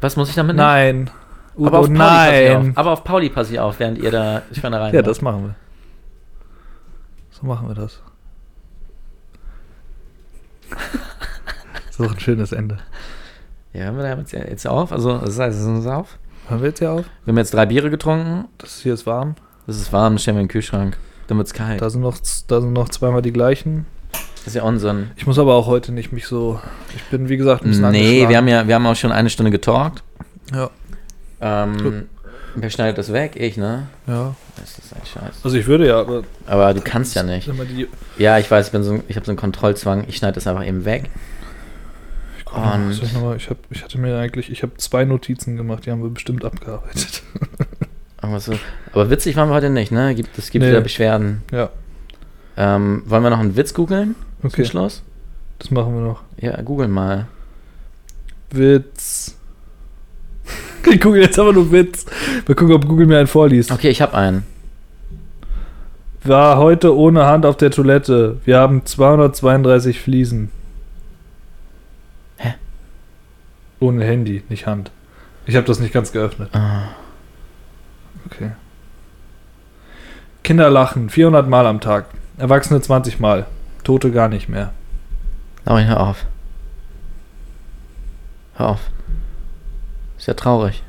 Was 0.03 0.17
muss 0.17 0.29
ich 0.29 0.35
damit 0.35 0.57
Nein. 0.57 1.11
Udo, 1.57 1.69
aber 1.69 1.79
auf 1.81 1.89
Pauli 1.89 1.99
passe 1.99 2.43
ich 2.43 2.51
auf. 2.51 2.63
nein. 2.63 2.73
Aber 2.77 2.91
auf 2.93 3.05
Pauli 3.05 3.29
passe 3.31 3.53
ich 3.55 3.61
auf, 3.61 3.79
während 3.81 3.99
ihr 3.99 4.11
da 4.11 4.43
Schweinereien 4.53 4.95
Ja, 4.95 5.01
macht. 5.01 5.07
das 5.09 5.23
machen 5.23 5.43
wir. 5.45 5.55
So 7.31 7.47
machen 7.47 7.69
wir 7.69 7.75
das. 7.75 8.01
Das 10.71 11.91
ist 11.91 12.01
doch 12.01 12.13
ein 12.13 12.21
schönes 12.21 12.53
Ende. 12.53 12.79
Ja, 13.73 13.85
hören 13.85 13.97
wir 13.97 14.03
da 14.03 14.17
jetzt, 14.19 14.33
jetzt 14.33 14.67
auf? 14.67 14.93
Also, 14.93 15.19
das 15.19 15.39
heißt, 15.39 15.57
es 15.57 15.63
ist 15.63 15.69
uns 15.69 15.87
auf. 15.87 16.19
Hören 16.49 16.61
wir 16.61 16.69
jetzt 16.69 16.79
hier 16.81 16.91
auf? 16.93 17.05
Wir 17.25 17.33
haben 17.33 17.39
jetzt 17.39 17.55
drei 17.55 17.67
Biere 17.67 17.91
getrunken. 17.91 18.47
Das 18.59 18.81
hier 18.81 18.95
ist 18.95 19.07
warm. 19.07 19.37
Das 19.67 19.77
ist 19.77 19.93
warm, 19.93 20.19
stellen 20.19 20.37
wir 20.37 20.41
in 20.43 20.47
den 20.49 20.53
Kühlschrank. 20.53 20.97
Dann 21.29 21.39
es 21.41 21.53
kalt. 21.55 21.81
Da 21.81 21.89
sind, 21.89 22.01
noch, 22.03 22.17
da 22.49 22.61
sind 22.61 22.73
noch 22.73 22.89
zweimal 22.89 23.23
die 23.23 23.33
gleichen. 23.33 23.87
Das 24.11 24.49
ist 24.49 24.55
ja 24.55 24.65
Unsinn. 24.65 25.13
Ich 25.17 25.27
muss 25.27 25.39
aber 25.39 25.55
auch 25.55 25.67
heute 25.67 25.93
nicht 25.93 26.13
mich 26.13 26.27
so. 26.27 26.61
Ich 26.97 27.05
bin, 27.05 27.29
wie 27.29 27.37
gesagt, 27.37 27.65
ein 27.65 27.71
bisschen 27.71 27.91
Nee, 27.93 28.29
wir 28.29 28.37
haben 28.37 28.49
ja 28.49 28.67
wir 28.67 28.75
haben 28.75 28.87
auch 28.87 28.97
schon 28.97 29.13
eine 29.13 29.31
Stunde 29.31 29.53
getalkt. 29.53 30.03
Ja, 30.53 30.69
Ähm, 31.41 32.09
wer 32.57 32.71
schneidet 32.71 32.99
das 32.99 33.13
weg? 33.13 33.37
Ich, 33.37 33.57
ne? 33.57 33.87
ja. 34.07 34.35
Das 34.57 34.79
ist 34.79 34.93
ein 34.95 35.01
Scheiß. 35.07 35.37
Also 35.45 35.57
ich 35.57 35.67
würde 35.67 35.87
ja, 35.87 36.01
aber. 36.01 36.25
Aber 36.47 36.75
du 36.75 36.81
kannst 36.81 37.15
ja 37.15 37.23
nicht. 37.23 37.51
Ja, 38.19 38.39
ich 38.39 38.51
weiß, 38.51 38.67
ich, 38.67 38.73
bin 38.73 38.83
so, 38.83 39.03
ich 39.09 39.17
habe 39.17 39.25
so 39.25 39.31
einen 39.31 39.39
Kontrollzwang. 39.39 40.05
Ich 40.09 40.17
schneide 40.17 40.35
das 40.35 40.47
einfach 40.47 40.67
eben 40.67 40.85
weg. 40.85 41.09
Mal, 42.55 42.75
Und- 42.87 43.03
ich, 43.03 43.13
mal, 43.15 43.37
ich, 43.37 43.49
hab, 43.51 43.57
ich 43.71 43.83
hatte 43.83 43.99
mir 43.99 44.19
eigentlich, 44.19 44.51
ich 44.51 44.63
habe 44.63 44.77
zwei 44.77 45.05
Notizen 45.05 45.57
gemacht, 45.57 45.87
die 45.87 45.91
haben 45.91 46.03
wir 46.03 46.11
bestimmt 46.11 46.45
abgearbeitet. 46.45 47.23
Aber, 48.19 48.39
so. 48.39 48.53
aber 48.93 49.11
witzig 49.11 49.35
waren 49.35 49.49
wir 49.49 49.55
heute 49.55 49.69
nicht, 49.69 49.91
ne? 49.91 50.15
Gibt, 50.15 50.39
es 50.39 50.51
gibt 50.51 50.63
Nee. 50.65 50.71
wieder 50.71 50.81
Beschwerden. 50.81 51.43
ja, 51.51 51.71
Ähm, 52.57 53.03
wollen 53.07 53.25
wir 53.25 53.31
noch 53.31 53.41
einen 53.41 53.57
Witz 53.57 53.75
googeln 53.75 54.15
okay, 54.45 54.65
Schluss? 54.65 55.03
das 55.59 55.73
machen 55.73 55.93
wir 55.95 56.03
noch. 56.03 56.23
Ja, 56.41 56.61
googeln 56.63 56.93
mal. 56.93 57.27
Witz. 58.53 59.37
ich 60.89 61.01
google 61.01 61.21
jetzt 61.23 61.37
aber 61.39 61.53
nur 61.53 61.73
Witz. 61.73 62.07
Mal 62.47 62.55
gucken, 62.55 62.75
ob 62.75 62.87
Google 62.87 63.07
mir 63.07 63.19
einen 63.19 63.27
vorliest. 63.27 63.73
Okay, 63.73 63.89
ich 63.89 64.01
habe 64.01 64.15
einen. 64.17 64.45
War 66.23 66.59
heute 66.59 66.97
ohne 66.97 67.25
Hand 67.27 67.45
auf 67.45 67.57
der 67.57 67.73
Toilette. 67.73 68.41
Wir 68.45 68.59
haben 68.61 68.87
232 68.87 70.01
Fliesen. 70.01 70.51
Hä? 72.37 72.55
Ohne 73.83 74.05
Handy, 74.05 74.45
nicht 74.49 74.67
Hand. 74.67 74.93
Ich 75.45 75.57
habe 75.57 75.67
das 75.67 75.81
nicht 75.81 75.93
ganz 75.93 76.13
geöffnet. 76.13 76.51
Ah. 76.55 76.91
Okay. 78.27 78.53
Kinder 80.45 80.71
lachen 80.71 81.11
400 81.11 81.49
Mal 81.49 81.67
am 81.67 81.81
Tag. 81.81 82.07
Erwachsene 82.39 82.81
20 82.81 83.19
Mal. 83.19 83.47
Tote 83.83 84.13
gar 84.13 84.29
nicht 84.29 84.49
mehr. 84.49 84.73
Laurin, 85.65 85.89
hör 85.89 85.99
auf. 85.99 86.27
Hör 88.55 88.69
auf. 88.69 88.81
Ist 90.17 90.29
ja 90.29 90.35
traurig. 90.35 90.85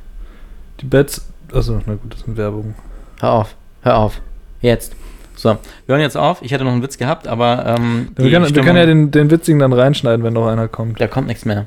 Die 0.80 0.86
Beds. 0.86 1.26
Also, 1.52 1.82
na 1.88 1.96
gut, 1.96 2.14
das 2.14 2.22
sind 2.22 2.38
Werbung. 2.38 2.76
Hör 3.22 3.32
auf. 3.32 3.56
Hör 3.82 3.98
auf. 3.98 4.22
Jetzt. 4.62 4.96
So, 5.36 5.50
wir 5.88 5.94
hören 5.94 6.02
jetzt 6.02 6.16
auf. 6.18 6.44
Ich 6.44 6.52
hätte 6.52 6.64
noch 6.64 6.72
einen 6.72 6.84
Witz 6.84 7.00
gehabt, 7.00 7.28
aber 7.28 7.66
ähm, 7.66 8.10
Wir 8.16 8.30
können, 8.30 8.54
wir 8.54 8.64
können 8.64 8.78
ja 8.78 8.86
den, 8.86 9.10
den 9.10 9.32
witzigen 9.32 9.60
dann 9.60 9.74
reinschneiden, 9.74 10.24
wenn 10.24 10.34
noch 10.34 10.48
einer 10.48 10.68
kommt. 10.68 11.02
da 11.02 11.08
kommt 11.08 11.26
nichts 11.26 11.46
mehr. 11.46 11.66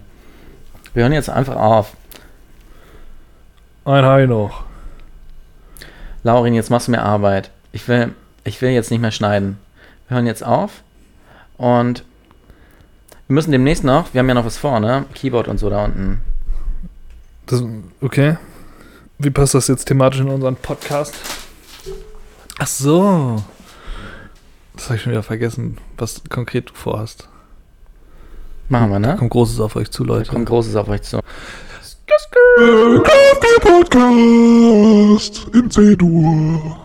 Wir 0.97 1.03
hören 1.03 1.13
jetzt 1.13 1.29
einfach 1.29 1.57
auf. 1.57 1.93
Ein 3.85 4.07
Hai 4.07 4.25
noch. 4.25 4.65
Laurin, 6.23 6.55
jetzt 6.55 6.71
machst 6.71 6.89
du 6.89 6.93
mir 6.93 7.03
Arbeit. 7.03 7.51
Ich 7.73 7.87
will, 7.87 8.15
ich 8.45 8.63
will 8.63 8.71
jetzt 8.71 8.91
nicht 8.91 9.03
mehr 9.03 9.11
schneiden. 9.11 9.59
Wir 10.09 10.15
hören 10.15 10.25
jetzt 10.25 10.43
auf 10.43 10.83
und 11.59 12.03
wir 13.27 13.35
müssen 13.35 13.53
demnächst 13.53 13.85
noch, 13.85 14.15
wir 14.15 14.21
haben 14.21 14.29
ja 14.29 14.33
noch 14.33 14.47
was 14.47 14.57
vor, 14.57 14.81
ne? 14.81 15.05
Keyboard 15.13 15.49
und 15.49 15.59
so 15.59 15.69
da 15.69 15.85
unten. 15.85 16.23
Das, 17.45 17.63
okay. 18.01 18.39
Wie 19.19 19.29
passt 19.29 19.53
das 19.53 19.69
jetzt 19.69 19.85
thematisch 19.85 20.21
in 20.21 20.31
unseren 20.31 20.57
Podcast? 20.57 21.15
Ach 22.59 22.67
so. 22.67 23.45
Das 24.75 24.87
habe 24.87 24.97
ich 24.97 25.03
schon 25.03 25.13
wieder 25.13 25.23
vergessen, 25.23 25.77
was 25.99 26.23
konkret 26.31 26.71
du 26.71 26.75
vorhast. 26.75 27.29
Machen 28.69 28.91
wir, 28.91 29.01
Da 29.01 29.13
ne? 29.13 29.17
kommt 29.17 29.31
Großes 29.31 29.61
auf 29.61 29.77
euch 29.77 29.91
zu, 29.91 30.05
Da 30.05 30.15
Leute. 30.15 30.31
kommt 30.31 30.47
Großes 30.47 30.75
auf 30.77 30.89
euch 30.89 31.03
zu. 31.03 31.21
Podcast 33.61 35.47
in 35.55 35.71
C-Dur. 35.71 36.77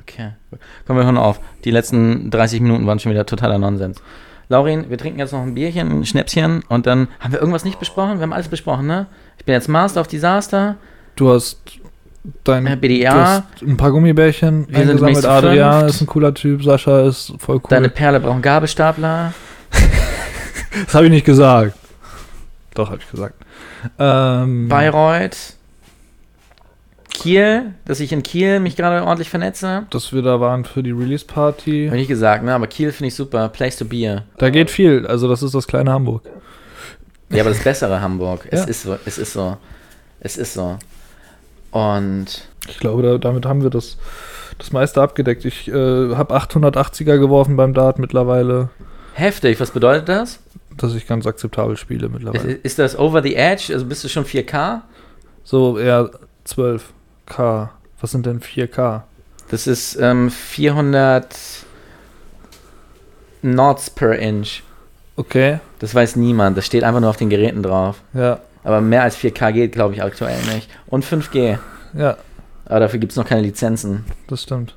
Okay. 0.00 0.30
Komm, 0.86 0.96
wir 0.96 1.04
hören 1.04 1.16
auf. 1.18 1.40
Die 1.64 1.70
letzten 1.70 2.30
30 2.30 2.60
Minuten 2.60 2.86
waren 2.86 2.98
schon 2.98 3.12
wieder 3.12 3.26
totaler 3.26 3.58
Nonsens. 3.58 4.00
Laurin, 4.48 4.90
wir 4.90 4.98
trinken 4.98 5.18
jetzt 5.18 5.32
noch 5.32 5.40
ein 5.42 5.54
Bierchen, 5.54 5.90
ein 5.90 6.04
Schnäpschen 6.04 6.62
und 6.68 6.86
dann 6.86 7.08
haben 7.20 7.32
wir 7.32 7.40
irgendwas 7.40 7.64
nicht 7.64 7.78
besprochen? 7.78 8.18
Wir 8.18 8.22
haben 8.22 8.32
alles 8.32 8.48
besprochen, 8.48 8.86
ne? 8.86 9.06
Ich 9.38 9.44
bin 9.44 9.54
jetzt 9.54 9.68
Master 9.68 10.00
of 10.00 10.08
Disaster, 10.08 10.76
Du 11.16 11.30
hast 11.30 11.60
dein 12.44 12.66
äh, 12.66 12.70
du 12.74 12.76
BDA, 12.80 13.14
hast 13.14 13.62
ein 13.62 13.76
paar 13.76 13.90
Gummibärchen 13.90 14.66
Wir 14.68 14.86
sind 14.86 14.98
zu 14.98 15.28
Adrian 15.30 15.80
fünft. 15.80 15.94
ist 15.94 16.00
ein 16.02 16.06
cooler 16.06 16.34
Typ, 16.34 16.62
Sascha 16.62 17.02
ist 17.06 17.32
voll 17.38 17.56
cool. 17.56 17.62
deine 17.70 17.88
Perle 17.88 18.20
braucht 18.20 18.32
einen 18.34 18.42
Gabelstapler. 18.42 19.32
das 20.84 20.94
habe 20.94 21.06
ich 21.06 21.10
nicht 21.10 21.26
gesagt. 21.26 21.74
Doch, 22.74 22.88
habe 22.90 22.98
ich 23.02 23.10
gesagt. 23.10 23.34
Ähm, 23.98 24.68
Bayreuth, 24.68 25.54
Kiel, 27.12 27.74
dass 27.84 28.00
ich 28.00 28.12
in 28.12 28.22
Kiel 28.22 28.58
mich 28.60 28.76
gerade 28.76 29.04
ordentlich 29.04 29.28
vernetze. 29.28 29.86
dass 29.90 30.12
wir 30.12 30.22
da 30.22 30.40
waren 30.40 30.64
für 30.64 30.82
die 30.82 30.90
Release-Party. 30.92 31.86
Habe 31.86 31.96
ich 31.96 32.02
nicht 32.02 32.08
gesagt, 32.08 32.42
ne? 32.44 32.54
Aber 32.54 32.66
Kiel 32.66 32.90
finde 32.92 33.08
ich 33.08 33.14
super. 33.14 33.48
Place 33.48 33.76
to 33.76 33.84
be. 33.84 34.22
Da 34.38 34.50
geht 34.50 34.70
viel. 34.70 35.06
Also, 35.06 35.28
das 35.28 35.42
ist 35.42 35.54
das 35.54 35.66
kleine 35.66 35.92
Hamburg. 35.92 36.22
Ja, 37.28 37.42
aber 37.42 37.50
das 37.50 37.62
bessere 37.62 38.00
Hamburg. 38.00 38.46
Es 38.50 38.60
Ja. 38.60 38.66
ist 38.66 38.82
so. 38.82 38.96
Es 39.04 39.18
ist 39.18 39.32
so. 39.34 39.56
Es 40.20 40.36
ist 40.36 40.54
so. 40.54 40.78
Und 41.70 42.26
Ich 42.68 42.78
glaube, 42.78 43.02
da, 43.02 43.18
damit 43.18 43.44
haben 43.46 43.62
wir 43.62 43.70
das, 43.70 43.98
das 44.58 44.72
meiste 44.72 45.02
abgedeckt. 45.02 45.44
Ich 45.44 45.68
äh, 45.68 45.72
habe 46.14 46.34
880er 46.34 47.18
geworfen 47.18 47.56
beim 47.56 47.74
Dart 47.74 47.98
mittlerweile, 47.98 48.68
heftig. 49.14 49.58
Was 49.60 49.70
bedeutet 49.72 50.08
das? 50.08 50.38
Dass 50.76 50.94
ich 50.94 51.06
ganz 51.06 51.26
akzeptabel 51.26 51.76
spiele 51.76 52.06
Ist, 52.06 52.12
mittlerweile. 52.12 52.52
ist 52.52 52.78
das 52.78 52.98
over 52.98 53.22
the 53.22 53.34
edge? 53.34 53.72
Also 53.72 53.86
bist 53.86 54.02
du 54.04 54.08
schon 54.08 54.24
4K? 54.24 54.80
So 55.44 55.78
eher 55.78 56.10
12K. 56.46 57.68
Was 58.00 58.10
sind 58.10 58.26
denn 58.26 58.40
4K? 58.40 59.02
Das 59.50 59.66
ist 59.66 59.96
ähm, 60.00 60.30
400 60.30 61.26
Knots 63.42 63.90
per 63.90 64.18
Inch. 64.18 64.62
Okay, 65.16 65.60
Das 65.78 65.94
weiß 65.94 66.16
niemand. 66.16 66.56
Das 66.56 66.64
steht 66.66 66.84
einfach 66.84 67.00
nur 67.00 67.10
auf 67.10 67.16
den 67.16 67.28
Geräten 67.28 67.62
drauf. 67.62 68.00
ja, 68.14 68.38
Aber 68.64 68.80
mehr 68.80 69.02
als 69.02 69.16
4K 69.18 69.52
geht, 69.52 69.72
glaube 69.72 69.94
ich, 69.94 70.02
aktuell 70.02 70.40
nicht. 70.54 70.70
Und 70.86 71.04
5G. 71.04 71.58
ja, 71.94 72.16
Aber 72.64 72.80
dafür 72.80 72.98
gibt 72.98 73.12
es 73.12 73.16
noch 73.16 73.26
keine 73.26 73.42
Lizenzen. 73.42 74.04
das 74.28 74.42
stimmt. 74.44 74.74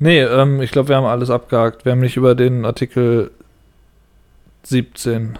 Nee, 0.00 0.20
ähm, 0.22 0.60
ich 0.60 0.72
glaube, 0.72 0.88
wir 0.88 0.96
haben 0.96 1.06
alles 1.06 1.30
abgehakt. 1.30 1.84
Wir 1.84 1.92
haben 1.92 2.00
nicht 2.00 2.16
über 2.16 2.34
den 2.34 2.64
Artikel 2.64 3.30
17. 4.64 5.38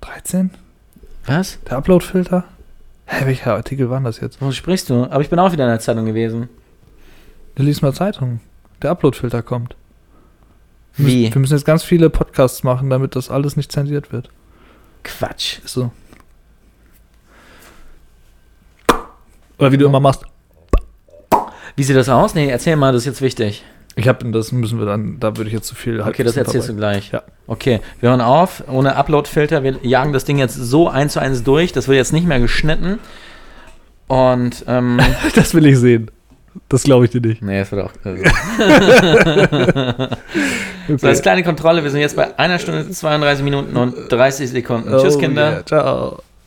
13? 0.00 0.50
Was? 1.26 1.58
Der 1.68 1.76
Upload-Filter? 1.78 2.44
Hä, 3.06 3.26
welcher 3.26 3.54
Artikel 3.54 3.90
war 3.90 4.00
das 4.00 4.20
jetzt? 4.20 4.40
Wovon 4.40 4.52
sprichst 4.52 4.90
du? 4.90 5.04
Aber 5.04 5.20
ich 5.20 5.30
bin 5.30 5.38
auch 5.38 5.52
wieder 5.52 5.64
in 5.64 5.70
der 5.70 5.80
Zeitung 5.80 6.06
gewesen. 6.06 6.48
Du 7.54 7.62
liest 7.62 7.82
mal 7.82 7.92
Zeitung. 7.92 8.40
Der 8.80 8.90
Upload-Filter 8.90 9.42
kommt. 9.42 9.76
Wir 10.96 11.06
Wie? 11.06 11.20
Müssen, 11.22 11.34
wir 11.34 11.40
müssen 11.40 11.54
jetzt 11.54 11.66
ganz 11.66 11.82
viele 11.84 12.10
Podcasts 12.10 12.62
machen, 12.64 12.90
damit 12.90 13.16
das 13.16 13.30
alles 13.30 13.56
nicht 13.56 13.70
zensiert 13.70 14.12
wird. 14.12 14.30
Quatsch. 15.04 15.58
Ist 15.64 15.74
so. 15.74 15.92
Oder 19.58 19.72
wie 19.72 19.78
du 19.78 19.86
immer 19.86 20.00
machst. 20.00 20.24
Wie 21.76 21.82
sieht 21.82 21.96
das 21.96 22.08
aus? 22.08 22.34
Nee, 22.34 22.48
erzähl 22.48 22.76
mal, 22.76 22.92
das 22.92 23.02
ist 23.02 23.06
jetzt 23.06 23.22
wichtig. 23.22 23.64
Ich 23.94 24.08
habe 24.08 24.30
das 24.30 24.52
müssen 24.52 24.78
wir 24.78 24.86
dann, 24.86 25.20
da 25.20 25.36
würde 25.36 25.48
ich 25.48 25.54
jetzt 25.54 25.66
zu 25.66 25.74
viel 25.74 26.00
Okay, 26.00 26.22
das 26.22 26.36
erzählst 26.36 26.68
du 26.68 26.72
verbreiten. 26.74 27.00
gleich. 27.00 27.12
Ja. 27.12 27.22
Okay, 27.46 27.80
wir 28.00 28.08
hören 28.10 28.20
auf. 28.22 28.64
Ohne 28.68 28.96
Upload-Filter. 28.96 29.62
Wir 29.62 29.76
jagen 29.82 30.12
das 30.12 30.24
Ding 30.24 30.38
jetzt 30.38 30.54
so 30.54 30.88
eins 30.88 31.12
zu 31.14 31.20
eins 31.20 31.42
durch. 31.42 31.72
Das 31.72 31.88
wird 31.88 31.96
jetzt 31.98 32.12
nicht 32.12 32.26
mehr 32.26 32.40
geschnitten. 32.40 32.98
Und, 34.08 34.64
ähm, 34.66 34.98
Das 35.34 35.54
will 35.54 35.66
ich 35.66 35.78
sehen. 35.78 36.10
Das 36.68 36.82
glaube 36.82 37.06
ich 37.06 37.10
dir 37.10 37.20
nicht. 37.20 37.40
nee, 37.42 37.58
das 37.60 37.72
wird 37.72 37.84
auch. 37.84 37.92
Also. 38.04 38.22
So, 40.96 41.06
als 41.06 41.22
kleine 41.22 41.44
Kontrolle, 41.44 41.84
wir 41.84 41.90
sind 41.92 42.00
jetzt 42.00 42.16
bei 42.16 42.36
einer 42.40 42.58
Stunde, 42.58 42.90
32 42.90 43.44
Minuten 43.44 43.76
und 43.76 43.94
30 44.10 44.50
Sekunden. 44.50 44.90
Tschüss, 44.98 45.14
Oh, 45.14 45.18
Kinder. 45.20 45.50
yeah. 45.52 45.64
Ciao. 45.66 46.22